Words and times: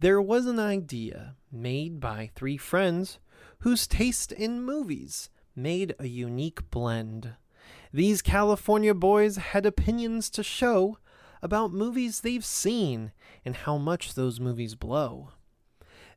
There 0.00 0.22
was 0.22 0.46
an 0.46 0.58
idea 0.58 1.36
made 1.52 2.00
by 2.00 2.30
three 2.34 2.56
friends 2.56 3.18
whose 3.58 3.86
taste 3.86 4.32
in 4.32 4.62
movies 4.62 5.28
made 5.54 5.94
a 5.98 6.06
unique 6.06 6.70
blend. 6.70 7.34
These 7.92 8.22
California 8.22 8.94
boys 8.94 9.36
had 9.36 9.66
opinions 9.66 10.30
to 10.30 10.42
show 10.42 10.96
about 11.42 11.74
movies 11.74 12.20
they've 12.20 12.44
seen 12.44 13.12
and 13.44 13.54
how 13.54 13.76
much 13.76 14.14
those 14.14 14.40
movies 14.40 14.74
blow. 14.74 15.32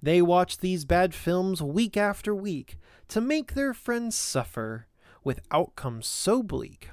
They 0.01 0.21
watch 0.21 0.59
these 0.59 0.85
bad 0.85 1.13
films 1.13 1.61
week 1.61 1.97
after 1.97 2.33
week 2.33 2.77
to 3.09 3.19
make 3.19 3.53
their 3.53 3.73
friends 3.73 4.15
suffer 4.15 4.87
with 5.25 5.41
outcomes 5.51 6.07
so 6.07 6.41
bleak. 6.41 6.87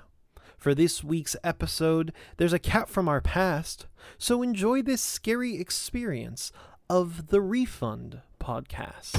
For 0.61 0.75
this 0.75 1.03
week's 1.03 1.37
episode, 1.43 2.13
there's 2.37 2.53
a 2.53 2.59
cat 2.59 2.89
from 2.89 3.09
our 3.09 3.23
past, 3.23 3.87
so 4.19 4.43
enjoy 4.43 4.83
this 4.83 5.01
scary 5.01 5.59
experience 5.59 6.53
of 6.91 7.29
the 7.29 7.41
Refund 7.41 8.21
podcast. 8.41 9.15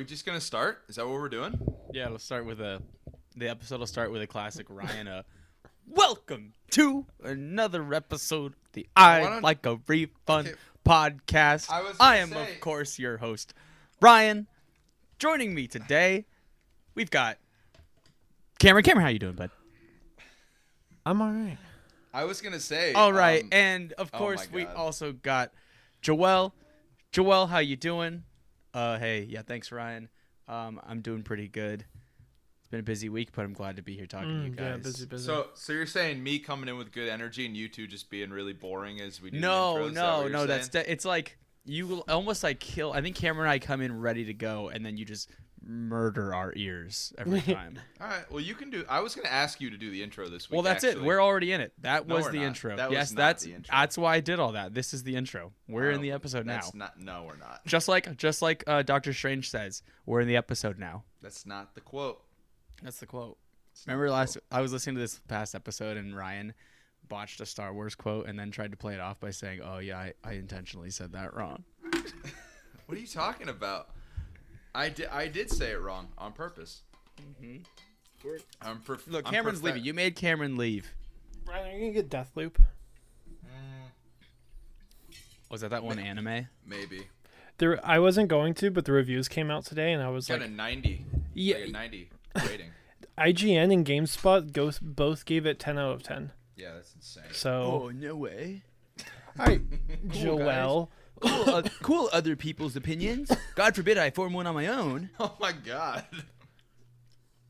We 0.00 0.06
just 0.06 0.24
gonna 0.24 0.40
start? 0.40 0.78
Is 0.88 0.96
that 0.96 1.06
what 1.06 1.12
we're 1.12 1.28
doing? 1.28 1.60
Yeah, 1.92 2.08
let's 2.08 2.24
start 2.24 2.46
with 2.46 2.58
a. 2.58 2.80
The 3.36 3.50
episode 3.50 3.80
will 3.80 3.86
start 3.86 4.10
with 4.10 4.22
a 4.22 4.26
classic 4.26 4.64
Ryan. 4.70 5.06
Uh, 5.08 5.22
Welcome 5.86 6.54
to 6.70 7.04
another 7.22 7.92
episode 7.92 8.52
of 8.52 8.58
the 8.72 8.86
I 8.96 9.20
Why 9.20 9.28
don't- 9.28 9.42
Like 9.42 9.66
a 9.66 9.78
Refund 9.86 10.48
Okay. 10.48 10.56
podcast. 10.86 11.70
I 11.70 11.82
was 11.82 11.96
I 12.00 12.16
gonna 12.16 12.22
am, 12.22 12.30
say- 12.46 12.54
of 12.54 12.60
course, 12.62 12.98
your 12.98 13.18
host, 13.18 13.52
Ryan. 14.00 14.46
Joining 15.18 15.54
me 15.54 15.66
today, 15.66 16.24
we've 16.94 17.10
got 17.10 17.36
Cameron. 18.58 18.84
Cameron, 18.84 19.02
how 19.04 19.10
you 19.10 19.18
doing, 19.18 19.34
bud? 19.34 19.50
I'm 21.04 21.20
alright. 21.20 21.58
I 22.14 22.24
was 22.24 22.40
gonna 22.40 22.58
say. 22.58 22.94
All 22.94 23.12
right, 23.12 23.42
um, 23.42 23.50
and 23.52 23.92
of 23.94 24.08
oh 24.14 24.18
course, 24.18 24.48
my 24.50 24.54
we 24.56 24.64
God. 24.64 24.76
also 24.76 25.12
got 25.12 25.52
Joel. 26.00 26.54
Joel, 27.12 27.48
how 27.48 27.58
you 27.58 27.76
doing? 27.76 28.22
Uh, 28.74 28.98
hey, 28.98 29.26
yeah, 29.28 29.42
thanks, 29.42 29.72
Ryan. 29.72 30.08
Um, 30.48 30.80
I'm 30.86 31.00
doing 31.00 31.22
pretty 31.22 31.48
good. 31.48 31.84
It's 32.60 32.68
been 32.68 32.80
a 32.80 32.84
busy 32.84 33.08
week, 33.08 33.30
but 33.34 33.44
I'm 33.44 33.52
glad 33.52 33.76
to 33.76 33.82
be 33.82 33.96
here 33.96 34.06
talking 34.06 34.28
to 34.28 34.44
you 34.44 34.50
Mm, 34.52 34.56
guys. 34.56 34.64
yeah, 34.66 34.76
busy, 34.76 35.06
busy. 35.06 35.26
so, 35.26 35.48
so 35.54 35.72
you're 35.72 35.86
saying 35.86 36.22
me 36.22 36.38
coming 36.38 36.68
in 36.68 36.76
with 36.76 36.92
good 36.92 37.08
energy 37.08 37.46
and 37.46 37.56
you 37.56 37.68
two 37.68 37.86
just 37.86 38.10
being 38.10 38.30
really 38.30 38.52
boring 38.52 39.00
as 39.00 39.20
we 39.20 39.30
do? 39.30 39.36
the 39.36 39.40
No, 39.40 39.70
intro? 39.72 39.86
Is 39.88 39.94
that 39.94 40.00
no, 40.02 40.16
what 40.18 40.22
you're 40.22 40.30
no. 40.32 40.46
That's 40.46 40.68
de- 40.68 40.90
it's 40.90 41.04
like 41.04 41.38
you 41.64 42.02
almost 42.08 42.42
like 42.44 42.60
kill. 42.60 42.92
I 42.92 43.00
think 43.00 43.16
Cameron 43.16 43.46
and 43.48 43.52
I 43.52 43.58
come 43.58 43.80
in 43.80 44.00
ready 44.00 44.24
to 44.26 44.34
go, 44.34 44.68
and 44.68 44.84
then 44.86 44.96
you 44.96 45.04
just 45.04 45.30
murder 45.62 46.34
our 46.34 46.52
ears 46.56 47.12
every 47.18 47.40
time. 47.54 47.78
All 48.00 48.06
right. 48.08 48.30
Well, 48.30 48.40
you 48.40 48.54
can 48.54 48.70
do. 48.70 48.84
I 48.88 49.00
was 49.00 49.14
gonna 49.14 49.28
ask 49.28 49.60
you 49.60 49.70
to 49.70 49.76
do 49.76 49.90
the 49.90 50.02
intro 50.02 50.28
this 50.28 50.48
week. 50.50 50.54
well, 50.56 50.62
that's 50.62 50.84
actually. 50.84 51.02
it. 51.02 51.06
We're 51.06 51.20
already 51.22 51.52
in 51.52 51.60
it. 51.60 51.72
That 51.82 52.06
No, 52.06 52.16
was 52.16 52.26
the 52.28 52.38
not. 52.38 52.44
intro. 52.46 52.76
That 52.76 52.90
was 52.90 52.96
yes, 52.96 53.12
not 53.12 53.16
that's 53.18 53.44
the 53.44 53.54
intro. 53.54 53.70
that's 53.72 53.98
why 53.98 54.14
I 54.16 54.20
did 54.20 54.38
all 54.40 54.52
that. 54.52 54.74
This 54.74 54.92
is 54.94 55.02
the 55.02 55.16
intro. 55.16 55.52
We're 55.68 55.90
in 55.90 55.98
Oh, 55.98 56.02
the 56.02 56.12
episode 56.12 56.46
now. 56.46 56.60
Not. 56.74 56.98
No, 56.98 57.24
we're 57.26 57.36
not. 57.36 57.64
Just 57.66 57.88
like 57.88 58.16
just 58.16 58.42
like 58.42 58.64
uh, 58.66 58.82
Doctor 58.82 59.12
Strange 59.12 59.50
says, 59.50 59.82
we're 60.06 60.20
in 60.20 60.28
the 60.28 60.36
episode 60.36 60.78
now. 60.78 61.04
That's 61.22 61.44
not 61.46 61.74
the 61.74 61.80
quote. 61.80 62.22
That's 62.82 62.98
the 63.00 63.06
quote. 63.06 63.36
It's 63.72 63.86
not 63.86 63.92
Remember 63.92 64.08
the 64.08 64.12
last? 64.14 64.32
quote. 64.34 64.44
I 64.50 64.60
was 64.60 64.72
listening 64.72 64.96
to 64.96 65.00
this 65.00 65.20
past 65.28 65.54
episode, 65.54 65.96
and 65.96 66.16
Ryan 66.16 66.54
botched 67.08 67.40
a 67.40 67.46
Star 67.46 67.72
Wars 67.74 67.94
quote, 67.94 68.26
and 68.26 68.38
then 68.38 68.50
tried 68.50 68.70
to 68.70 68.76
play 68.76 68.94
it 68.94 69.00
off 69.00 69.20
by 69.20 69.30
saying, 69.30 69.60
"Oh 69.62 69.78
yeah, 69.78 69.98
I, 69.98 70.12
I 70.24 70.32
intentionally 70.32 70.90
said 70.90 71.12
that 71.12 71.34
wrong." 71.34 71.64
What 72.86 72.98
are 72.98 73.00
you 73.00 73.06
talking 73.06 73.48
about? 73.48 73.90
I 74.74 74.88
did. 74.88 75.08
I 75.08 75.28
did 75.28 75.50
say 75.50 75.72
it 75.72 75.80
wrong 75.80 76.08
on 76.18 76.32
purpose. 76.32 76.82
Mm-hmm. 77.20 77.62
I'm 78.62 78.78
perf- 78.80 79.06
Look, 79.10 79.26
I'm 79.26 79.32
Cameron's 79.32 79.60
perfect- 79.60 79.64
leaving. 79.76 79.84
You 79.84 79.94
made 79.94 80.14
Cameron 80.16 80.56
leave. 80.56 80.92
Ryan, 81.46 81.66
are 81.68 81.72
you 81.72 81.80
gonna 81.80 81.92
get 81.92 82.10
Deathloop? 82.10 82.52
Mm. 83.44 83.90
Was 85.50 85.62
that 85.62 85.70
that 85.70 85.82
one 85.82 85.98
anime? 85.98 86.48
Maybe. 86.66 87.08
There, 87.58 87.78
I 87.84 87.98
wasn't 87.98 88.28
going 88.28 88.54
to, 88.54 88.70
but 88.70 88.84
the 88.84 88.92
reviews 88.92 89.28
came 89.28 89.50
out 89.50 89.64
today, 89.64 89.92
and 89.92 90.02
I 90.02 90.08
was 90.08 90.28
Got 90.28 90.40
like, 90.40 90.48
a 90.48 90.52
90. 90.52 91.04
yeah. 91.34 91.56
Like 91.56 91.68
a 91.68 91.72
90 91.72 92.10
rating. 92.46 92.70
IGN 93.18 93.72
and 93.72 93.84
GameSpot 93.84 94.50
go, 94.52 94.70
both 94.80 95.26
gave 95.26 95.44
it 95.44 95.58
10 95.58 95.76
out 95.78 95.92
of 95.92 96.02
10. 96.02 96.30
Yeah, 96.56 96.72
that's 96.74 96.94
insane. 96.94 97.24
So, 97.32 97.82
Oh 97.84 97.88
no 97.90 98.16
way! 98.16 98.62
all 99.38 99.46
right, 99.46 99.60
Cool, 100.12 100.38
Joel. 100.38 100.90
Cool, 101.20 101.54
uh, 101.54 101.62
cool. 101.82 102.08
Other 102.12 102.34
people's 102.36 102.76
opinions. 102.76 103.30
God 103.54 103.74
forbid 103.76 103.98
I 103.98 104.10
form 104.10 104.32
one 104.32 104.46
on 104.46 104.54
my 104.54 104.66
own. 104.66 105.10
Oh 105.20 105.36
my 105.40 105.52
god. 105.52 106.04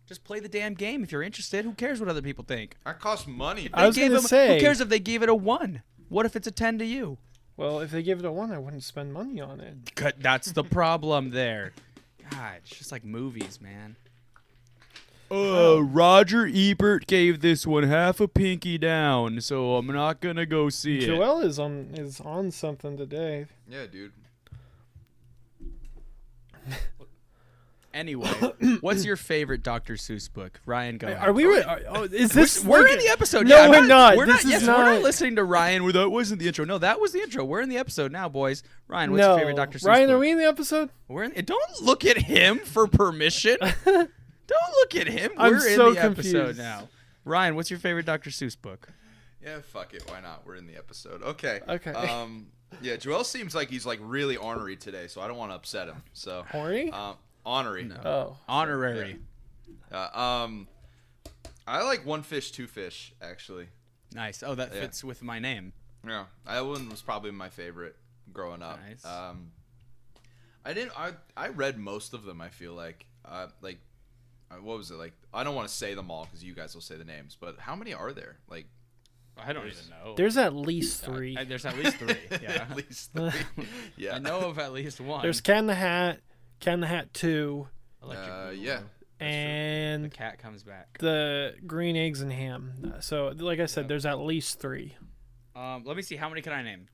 Just 0.06 0.24
play 0.24 0.40
the 0.40 0.48
damn 0.48 0.74
game 0.74 1.04
if 1.04 1.12
you're 1.12 1.22
interested. 1.22 1.64
Who 1.64 1.72
cares 1.74 2.00
what 2.00 2.08
other 2.08 2.22
people 2.22 2.44
think? 2.44 2.76
That 2.84 2.98
costs 3.00 3.28
money. 3.28 3.70
I 3.72 3.86
was 3.86 3.94
gave 3.96 4.08
gonna 4.08 4.20
him- 4.20 4.26
say- 4.26 4.54
who 4.54 4.60
cares 4.60 4.80
if 4.80 4.88
they 4.88 4.98
gave 4.98 5.22
it 5.22 5.28
a 5.28 5.34
one? 5.34 5.82
What 6.08 6.26
if 6.26 6.34
it's 6.34 6.48
a 6.48 6.50
ten 6.50 6.78
to 6.78 6.84
you? 6.84 7.18
Well, 7.56 7.78
if 7.80 7.90
they 7.92 8.02
gave 8.02 8.18
it 8.18 8.24
a 8.24 8.32
one, 8.32 8.50
I 8.50 8.58
wouldn't 8.58 8.82
spend 8.82 9.12
money 9.12 9.40
on 9.40 9.60
it. 9.60 9.94
Cut- 9.94 10.16
That's 10.20 10.50
the 10.52 10.64
problem 10.64 11.30
there. 11.30 11.72
God, 12.30 12.54
it's 12.64 12.70
just 12.76 12.90
like 12.90 13.04
movies, 13.04 13.60
man. 13.60 13.94
Uh, 15.30 15.80
Roger 15.82 16.50
Ebert 16.52 17.06
gave 17.06 17.40
this 17.40 17.66
one 17.66 17.84
half 17.84 18.18
a 18.20 18.26
pinky 18.26 18.78
down, 18.78 19.40
so 19.40 19.76
I'm 19.76 19.86
not 19.86 20.20
gonna 20.20 20.46
go 20.46 20.68
see 20.70 20.98
it. 20.98 21.06
Joel 21.06 21.40
is 21.42 21.58
on 21.58 21.90
is 21.94 22.20
on 22.20 22.50
something 22.50 22.96
today. 22.96 23.46
Yeah, 23.68 23.86
dude. 23.86 24.12
Anyway, 27.92 28.28
what's 28.82 29.04
your 29.04 29.16
favorite 29.16 29.64
Dr. 29.64 29.94
Seuss 29.94 30.32
book? 30.32 30.60
Ryan, 30.64 30.96
go. 30.96 31.08
ahead. 31.08 31.26
Are 31.28 31.32
we? 31.32 31.44
Re- 31.44 31.62
are, 31.62 31.80
oh, 31.88 32.02
is 32.04 32.32
We're, 32.32 32.40
this? 32.40 32.64
we're 32.64 32.86
in 32.86 32.98
the 33.00 33.08
episode. 33.08 33.48
No, 33.48 33.56
yeah, 33.56 33.68
we're 33.68 33.84
not. 33.84 34.16
We're 34.16 34.26
This 34.26 34.44
not. 34.44 34.44
is 34.44 34.50
Yes, 34.50 34.62
we're 34.62 34.84
not 34.84 34.92
not- 34.94 35.02
listening 35.02 35.34
to 35.36 35.44
Ryan. 35.44 35.82
Well, 35.82 35.92
that 35.94 36.08
wasn't 36.08 36.40
the 36.40 36.46
intro. 36.46 36.64
No, 36.64 36.78
that 36.78 37.00
was 37.00 37.10
the 37.10 37.20
intro. 37.20 37.44
We're 37.44 37.62
in 37.62 37.68
the 37.68 37.78
episode 37.78 38.12
now, 38.12 38.28
boys. 38.28 38.62
Ryan, 38.86 39.10
what's 39.10 39.20
no, 39.22 39.30
your 39.30 39.38
favorite 39.38 39.56
Dr. 39.56 39.78
Seuss 39.78 39.82
book? 39.82 39.88
Ryan, 39.88 40.06
book? 40.06 40.14
are 40.14 40.18
we 40.20 40.30
in 40.30 40.38
the 40.38 40.44
episode? 40.44 40.90
We're 41.08 41.24
in. 41.24 41.44
Don't 41.44 41.82
look 41.82 42.04
at 42.04 42.16
him 42.16 42.60
for 42.60 42.86
permission. 42.86 43.56
Don't 44.50 44.72
look 44.80 44.96
at 44.96 45.06
him. 45.06 45.30
I'm 45.36 45.52
We're 45.52 45.68
in 45.68 45.76
so 45.76 45.92
the 45.94 46.02
episode 46.04 46.56
now. 46.58 46.88
Ryan, 47.24 47.54
what's 47.54 47.70
your 47.70 47.78
favorite 47.78 48.06
Dr. 48.06 48.30
Seuss 48.30 48.60
book? 48.60 48.88
Yeah, 49.42 49.60
fuck 49.60 49.94
it. 49.94 50.02
Why 50.10 50.20
not? 50.20 50.44
We're 50.44 50.56
in 50.56 50.66
the 50.66 50.76
episode. 50.76 51.22
Okay. 51.22 51.60
Okay. 51.68 51.92
Um, 51.92 52.48
yeah, 52.82 52.96
Joel 52.96 53.24
seems 53.24 53.54
like 53.54 53.70
he's 53.70 53.86
like 53.86 53.98
really 54.02 54.36
ornery 54.36 54.76
today, 54.76 55.06
so 55.06 55.20
I 55.20 55.28
don't 55.28 55.36
want 55.36 55.52
to 55.52 55.56
upset 55.56 55.88
him. 55.88 56.02
So, 56.12 56.44
Horny? 56.50 56.90
um, 56.90 57.14
ornery. 57.44 57.90
oh, 58.04 58.36
Honorary. 58.48 59.18
Uh, 59.92 60.08
um, 60.44 60.68
I 61.66 61.82
like 61.82 62.04
one 62.04 62.22
fish, 62.22 62.50
two 62.50 62.66
fish, 62.66 63.12
actually. 63.22 63.68
Nice. 64.14 64.42
Oh, 64.42 64.54
that 64.56 64.74
Yeah. 64.74 64.80
fits 64.80 65.04
with 65.04 65.22
my 65.22 65.38
name. 65.38 65.72
Yeah, 66.06 66.24
that 66.46 66.66
one 66.66 66.88
was 66.88 67.02
probably 67.02 67.30
my 67.30 67.48
favorite 67.48 67.96
growing 68.32 68.62
up. 68.62 68.80
Nice. 68.88 69.04
Um, 69.04 69.52
I 70.64 70.72
didn't. 70.72 70.98
I 70.98 71.12
I 71.36 71.48
read 71.48 71.78
most 71.78 72.12
of 72.14 72.24
them. 72.24 72.40
I 72.40 72.48
feel 72.48 72.74
like, 72.74 73.06
uh, 73.24 73.48
like, 73.62 73.78
what 74.60 74.76
was 74.78 74.90
it 74.90 74.94
like? 74.96 75.12
I 75.32 75.44
don't 75.44 75.54
want 75.54 75.68
to 75.68 75.74
say 75.74 75.94
them 75.94 76.10
all 76.10 76.24
because 76.24 76.42
you 76.44 76.54
guys 76.54 76.74
will 76.74 76.80
say 76.82 76.96
the 76.96 77.04
names. 77.04 77.36
But 77.40 77.56
how 77.58 77.74
many 77.76 77.94
are 77.94 78.12
there? 78.12 78.38
Like, 78.48 78.66
I 79.38 79.52
don't 79.52 79.66
even 79.66 79.78
know. 79.90 80.14
there's 80.16 80.36
at 80.36 80.54
least 80.54 81.04
three. 81.04 81.36
I- 81.36 81.44
there's 81.44 81.64
at 81.64 81.76
least 81.76 81.96
three. 81.96 82.16
Yeah. 82.42 82.66
at 82.68 82.76
least 82.76 83.12
three. 83.12 83.30
yeah. 83.96 84.16
I 84.16 84.18
know 84.18 84.40
of 84.40 84.58
at 84.58 84.72
least 84.72 85.00
one. 85.00 85.22
There's 85.22 85.40
Cat 85.40 85.58
in 85.58 85.66
the 85.66 85.74
Hat, 85.74 86.20
Cat 86.60 86.74
in 86.74 86.80
the 86.80 86.86
Hat 86.86 87.12
Two, 87.14 87.68
Electric 88.02 88.28
Uh, 88.30 88.50
yeah. 88.50 88.80
And 89.20 90.04
The 90.06 90.08
cat 90.08 90.38
comes 90.38 90.62
back. 90.62 90.98
the 90.98 91.54
Green 91.66 91.94
Eggs 91.96 92.22
and 92.22 92.32
Ham. 92.32 92.94
So, 93.00 93.28
like 93.36 93.60
I 93.60 93.66
said, 93.66 93.82
Yep. 93.82 93.88
there's 93.88 94.06
at 94.06 94.18
least 94.18 94.60
three. 94.60 94.96
Um, 95.54 95.84
let 95.84 95.94
me 95.96 96.02
see. 96.02 96.16
How 96.16 96.28
many 96.30 96.40
can 96.40 96.52
I 96.54 96.62
name? 96.62 96.88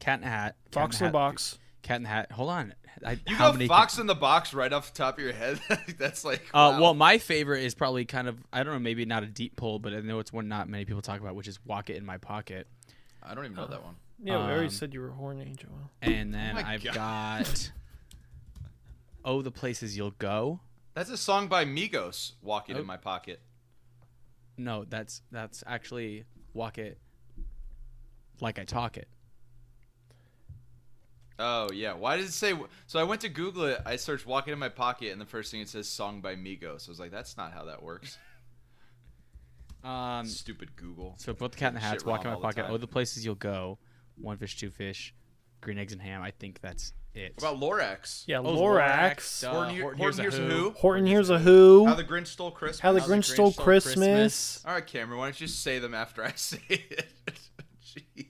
Cat 0.00 0.16
in 0.18 0.20
the 0.24 0.28
Hat. 0.30 0.56
Cat 0.66 0.72
Fox 0.72 0.96
in 1.00 1.06
the 1.06 1.12
the 1.12 1.18
Hat, 1.18 1.24
Box. 1.30 1.58
Cat 1.82 1.96
in 1.98 2.02
the 2.02 2.08
Hat. 2.08 2.32
Hold 2.32 2.50
on. 2.50 2.74
I, 3.04 3.12
You 3.26 3.36
how 3.36 3.48
go 3.48 3.52
many? 3.54 3.68
Fox 3.68 3.98
in 3.98 4.06
the 4.06 4.14
box 4.14 4.54
right 4.54 4.72
off 4.72 4.92
the 4.92 4.96
top 4.98 5.18
of 5.18 5.24
your 5.24 5.32
head. 5.32 5.60
That's 5.98 6.24
like. 6.24 6.42
Uh, 6.54 6.78
well, 6.80 6.94
my 6.94 7.18
favorite 7.18 7.62
is 7.64 7.74
probably 7.74 8.04
kind 8.04 8.28
of 8.28 8.38
I 8.52 8.62
don't 8.62 8.72
know, 8.74 8.78
maybe 8.78 9.04
not 9.04 9.22
a 9.22 9.26
deep 9.26 9.56
pull, 9.56 9.78
but 9.78 9.92
I 9.92 10.00
know 10.00 10.18
it's 10.18 10.32
one 10.32 10.48
not 10.48 10.68
many 10.68 10.84
people 10.84 11.02
talk 11.02 11.20
about, 11.20 11.34
which 11.34 11.48
is 11.48 11.58
"Walk 11.66 11.90
It 11.90 11.96
in 11.96 12.06
My 12.06 12.18
Pocket." 12.18 12.66
I 13.22 13.34
don't 13.34 13.44
even 13.44 13.56
know 13.56 13.66
that 13.66 13.82
one. 13.84 13.96
Yeah, 14.22 14.38
we 14.38 14.44
already 14.52 14.64
Um, 14.66 14.70
said 14.70 14.94
you 14.94 15.00
were 15.00 15.10
horny, 15.10 15.54
Joel. 15.58 15.90
And 16.00 16.32
then 16.32 16.54
my 16.54 16.66
I've 16.66 16.82
God. 16.84 16.94
got 16.94 17.70
"Oh, 19.24 19.42
the 19.42 19.50
Places 19.50 19.96
You'll 19.96 20.12
Go." 20.12 20.60
That's 20.94 21.10
a 21.10 21.16
song 21.18 21.48
by 21.48 21.64
Migos. 21.66 22.32
Walk 22.40 22.70
it 22.70 22.76
Oh. 22.76 22.80
in 22.80 22.86
my 22.86 22.96
pocket. 22.96 23.40
No, 24.56 24.84
that's 24.88 25.20
that's 25.30 25.62
actually 25.66 26.24
"Walk 26.54 26.78
It 26.78 26.98
Like 28.40 28.58
I 28.58 28.64
Talk 28.64 28.96
It." 28.96 29.08
Oh 31.38 31.68
yeah. 31.72 31.92
Why 31.94 32.16
does 32.16 32.26
it 32.28 32.32
say? 32.32 32.54
So 32.86 32.98
I 32.98 33.02
went 33.04 33.20
to 33.22 33.28
Google 33.28 33.64
it. 33.64 33.80
I 33.84 33.96
searched 33.96 34.26
"Walking 34.26 34.52
in 34.52 34.58
My 34.58 34.68
Pocket" 34.70 35.12
and 35.12 35.20
the 35.20 35.26
first 35.26 35.50
thing 35.50 35.60
it 35.60 35.68
says 35.68 35.88
"Song 35.88 36.20
by 36.20 36.34
Migos." 36.36 36.82
So 36.82 36.88
I 36.88 36.92
was 36.92 37.00
like, 37.00 37.10
that's 37.10 37.36
not 37.36 37.52
how 37.52 37.64
that 37.66 37.82
works. 37.82 38.16
Um, 39.84 40.26
Stupid 40.26 40.74
Google. 40.74 41.14
so 41.16 41.32
both 41.32 41.52
the 41.52 41.58
cat 41.58 41.68
and 41.68 41.76
the 41.76 41.80
Shit 41.80 41.90
hats, 41.90 42.04
walk 42.04 42.22
in 42.24 42.26
my 42.26 42.34
all 42.34 42.40
the 42.40 42.44
pocket. 42.46 42.66
Oh, 42.68 42.76
the 42.76 42.88
places 42.88 43.24
you'll 43.24 43.36
go. 43.36 43.78
One 44.20 44.36
fish, 44.36 44.56
two 44.56 44.70
fish, 44.70 45.14
green 45.60 45.78
eggs 45.78 45.92
and 45.92 46.02
ham. 46.02 46.22
I 46.22 46.32
think 46.32 46.60
that's 46.60 46.92
it. 47.14 47.34
What 47.38 47.52
about 47.52 47.60
Lorax? 47.62 48.24
Yeah, 48.26 48.38
Oh, 48.40 48.56
Lorax. 48.56 49.42
duh. 49.42 49.52
Horton, 49.52 49.74
Hear- 49.74 49.82
Horton 49.84 49.98
Horton 50.00 50.20
Hears 50.24 50.34
Hears 50.34 50.38
a 50.38 50.42
a 50.42 50.46
Who. 50.48 50.62
Who. 50.62 50.70
Horton 50.70 51.06
Hears 51.06 51.30
a 51.30 51.38
Who. 51.38 51.86
How 51.86 51.94
the 51.94 52.02
Grinch 52.02 52.26
Stole 52.26 52.50
Christmas. 52.50 52.80
How 52.80 52.92
the 52.92 53.00
How 53.00 53.06
the 53.06 53.12
Grinch 53.14 53.18
Grinch 53.18 53.24
Stole 53.34 53.52
Stole 53.52 53.64
Christmas. 53.64 53.94
Christmas. 53.94 54.64
All 54.66 54.74
right, 54.74 54.86
Cameron. 54.86 55.18
Why 55.20 55.26
don't 55.26 55.40
you 55.40 55.46
just 55.46 55.62
say 55.62 55.78
them 55.78 55.94
after 55.94 56.24
I 56.24 56.32
say 56.34 56.58
it? 56.68 57.06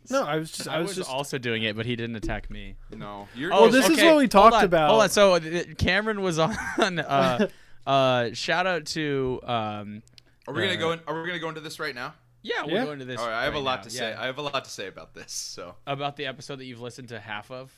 Jeez. 0.07 0.11
No, 0.11 0.23
I 0.25 0.37
was 0.37 0.51
just. 0.53 0.69
I 0.69 0.77
I 0.77 0.79
was, 0.79 0.89
was 0.89 0.97
just. 0.99 1.11
also 1.11 1.39
doing 1.39 1.63
it, 1.65 1.77
but 1.77 1.87
he 1.87 1.97
didn't 1.97 2.17
attack 2.17 2.51
me. 2.51 2.77
No. 2.91 3.29
You're. 3.35 3.53
Oh, 3.53 3.69
this 3.69 3.89
is 3.89 3.99
what 3.99 4.17
we 4.17 4.21
hold 4.23 4.31
talked 4.31 4.55
on, 4.57 4.65
about. 4.65 4.91
Hold 4.91 5.03
on. 5.03 5.09
So 5.11 5.35
uh, 5.35 5.41
Cameron 5.79 6.23
was 6.23 6.39
on. 6.39 6.57
Uh, 6.79 7.49
uh, 7.87 8.31
shout 8.33 8.67
out 8.67 8.87
to. 8.87 9.41
Um, 9.45 10.03
Are 10.49 10.55
we 10.55 10.63
gonna 10.63 10.75
uh, 10.75 10.77
go? 10.77 10.93
In, 10.93 11.01
are 11.07 11.21
we 11.21 11.27
gonna 11.27 11.39
go 11.39 11.49
into 11.49 11.61
this 11.61 11.79
right 11.81 11.95
now? 11.95 12.15
yeah, 12.43 12.65
we're 12.65 12.73
Yeah. 12.75 12.85
go 12.85 12.93
into 12.93 13.05
this. 13.05 13.21
All 13.21 13.27
right. 13.27 13.41
I 13.41 13.45
have 13.45 13.55
a 13.55 13.57
right 13.57 13.65
lot 13.65 13.79
now. 13.81 13.83
to 13.85 13.91
say. 13.91 14.11
Yeah. 14.11 14.21
I 14.23 14.27
have 14.27 14.39
a 14.39 14.43
lot 14.43 14.65
to 14.65 14.71
say 14.71 14.87
about 14.87 15.15
this. 15.15 15.33
So. 15.33 15.75
about 15.87 16.17
the 16.17 16.27
episode 16.27 16.57
that 16.61 16.65
you've 16.67 16.81
listened 16.81 17.09
to 17.09 17.19
half 17.19 17.51
of. 17.51 17.73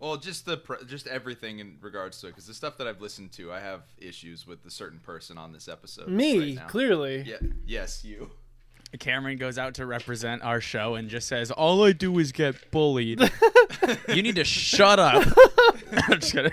Well, 0.00 0.16
just 0.18 0.44
the 0.44 0.58
pr- 0.58 0.84
just 0.86 1.06
everything 1.06 1.58
in 1.60 1.78
regards 1.80 2.20
to 2.20 2.26
it, 2.26 2.30
because 2.30 2.46
the 2.46 2.52
stuff 2.52 2.76
that 2.78 2.86
I've 2.86 3.00
listened 3.00 3.32
to, 3.32 3.50
I 3.52 3.60
have 3.60 3.82
issues 3.96 4.46
with 4.46 4.62
the 4.62 4.70
certain 4.70 4.98
person 4.98 5.38
on 5.38 5.52
this 5.52 5.68
episode. 5.68 6.08
me, 6.08 6.38
right 6.38 6.54
now. 6.56 6.66
clearly. 6.66 7.22
Yeah. 7.26 7.36
Yes, 7.64 8.04
you. 8.04 8.30
Cameron 8.98 9.36
goes 9.36 9.58
out 9.58 9.74
to 9.74 9.86
represent 9.86 10.42
our 10.42 10.60
show 10.60 10.94
and 10.94 11.08
just 11.08 11.28
says, 11.28 11.50
"All 11.50 11.84
I 11.84 11.92
do 11.92 12.18
is 12.18 12.32
get 12.32 12.70
bullied. 12.70 13.20
you 14.08 14.22
need 14.22 14.36
to 14.36 14.44
shut 14.44 14.98
up." 14.98 15.26
I'm 15.92 16.20
just 16.20 16.32
kidding. 16.32 16.52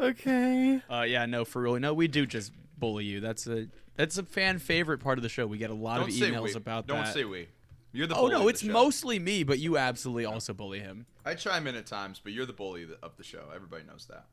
Okay. 0.00 0.80
Uh, 0.90 1.02
yeah, 1.02 1.26
no, 1.26 1.44
for 1.44 1.62
real. 1.62 1.78
No, 1.78 1.92
we 1.94 2.08
do 2.08 2.26
just 2.26 2.52
bully 2.78 3.04
you. 3.04 3.20
That's 3.20 3.46
a 3.46 3.68
that's 3.96 4.18
a 4.18 4.22
fan 4.22 4.58
favorite 4.58 4.98
part 4.98 5.18
of 5.18 5.22
the 5.22 5.28
show. 5.28 5.46
We 5.46 5.58
get 5.58 5.70
a 5.70 5.74
lot 5.74 5.98
Don't 5.98 6.08
of 6.08 6.14
say 6.14 6.30
emails 6.30 6.44
we. 6.44 6.52
about 6.54 6.86
Don't 6.86 7.04
that. 7.04 7.14
say 7.14 7.24
we. 7.24 7.48
You're 7.92 8.06
the. 8.06 8.16
oh 8.16 8.28
no, 8.28 8.42
of 8.42 8.48
it's 8.48 8.62
show. 8.62 8.72
mostly 8.72 9.18
me, 9.18 9.42
but 9.44 9.58
you 9.58 9.76
absolutely 9.76 10.24
also 10.24 10.54
bully 10.54 10.80
him. 10.80 11.06
I 11.24 11.34
chime 11.34 11.66
in 11.66 11.76
at 11.76 11.86
times, 11.86 12.20
but 12.22 12.32
you're 12.32 12.46
the 12.46 12.52
bully 12.52 12.86
of 13.02 13.16
the 13.16 13.24
show. 13.24 13.44
Everybody 13.54 13.84
knows 13.84 14.06
that. 14.08 14.26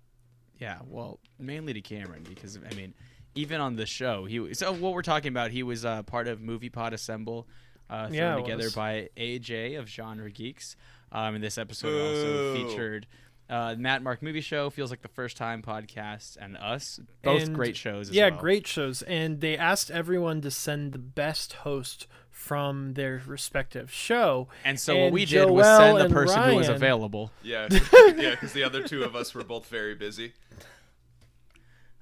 Yeah, 0.57 0.79
well, 0.87 1.19
mainly 1.37 1.73
to 1.73 1.81
Cameron 1.81 2.25
because 2.27 2.57
I 2.57 2.73
mean, 2.75 2.93
even 3.39 3.61
on 3.61 3.75
the 3.75 3.85
show, 3.85 4.25
he 4.25 4.53
so 4.53 4.71
what 4.73 4.93
we're 4.93 5.01
talking 5.01 5.29
about. 5.29 5.51
He 5.51 5.63
was 5.63 5.85
uh, 5.85 6.03
part 6.03 6.27
of 6.27 6.41
Movie 6.41 6.69
Pod 6.69 6.93
Assemble, 6.93 7.47
uh, 7.89 8.07
thrown 8.07 8.13
Yeah, 8.13 8.35
together 8.35 8.65
was. 8.65 8.75
by 8.75 9.09
AJ 9.17 9.79
of 9.79 9.87
Genre 9.89 10.29
Geeks. 10.29 10.75
Um, 11.11 11.35
and 11.35 11.43
this 11.43 11.57
episode 11.57 11.89
also 11.99 12.53
featured 12.53 13.07
uh, 13.49 13.75
Matt 13.79 14.03
Mark 14.03 14.21
Movie 14.21 14.41
Show, 14.41 14.69
feels 14.69 14.91
like 14.91 15.01
the 15.01 15.07
first 15.07 15.37
time 15.37 15.63
podcast, 15.63 16.37
and 16.39 16.55
us. 16.57 16.99
Both 17.23 17.43
And- 17.43 17.55
great 17.55 17.75
shows. 17.75 18.09
As 18.09 18.15
Yeah, 18.15 18.29
well. 18.29 18.39
great 18.39 18.67
shows. 18.67 19.01
And 19.01 19.41
they 19.41 19.57
asked 19.57 19.89
everyone 19.89 20.41
to 20.41 20.51
send 20.51 20.91
the 20.93 20.99
best 20.99 21.53
host 21.53 22.05
from 22.29 22.93
their 22.93 23.21
respective 23.25 23.91
show. 23.91 24.49
And 24.63 24.79
so 24.79 24.95
what 24.95 25.03
And 25.05 25.13
we 25.13 25.25
did 25.25 25.49
was 25.49 25.65
Joel 25.65 25.77
send 25.79 25.97
the 25.97 26.05
and 26.05 26.13
person 26.13 26.43
who 26.43 26.55
was 26.57 26.69
available. 26.69 27.31
Yeah. 27.41 27.67
yeah, 28.15 28.31
because 28.31 28.53
the 28.53 28.63
other 28.63 28.83
two 28.83 29.03
of 29.03 29.15
us 29.15 29.33
were 29.33 29.43
both 29.43 29.65
very 29.67 29.95
busy. 29.95 30.33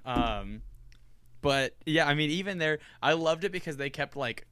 Um, 0.05 0.61
but 1.41 1.75
yeah, 1.85 2.07
I 2.07 2.13
mean, 2.13 2.29
even 2.31 2.57
there, 2.57 2.79
I 3.01 3.13
loved 3.13 3.43
it 3.43 3.51
because 3.51 3.77
they 3.77 3.89
kept 3.89 4.15
like, 4.15 4.45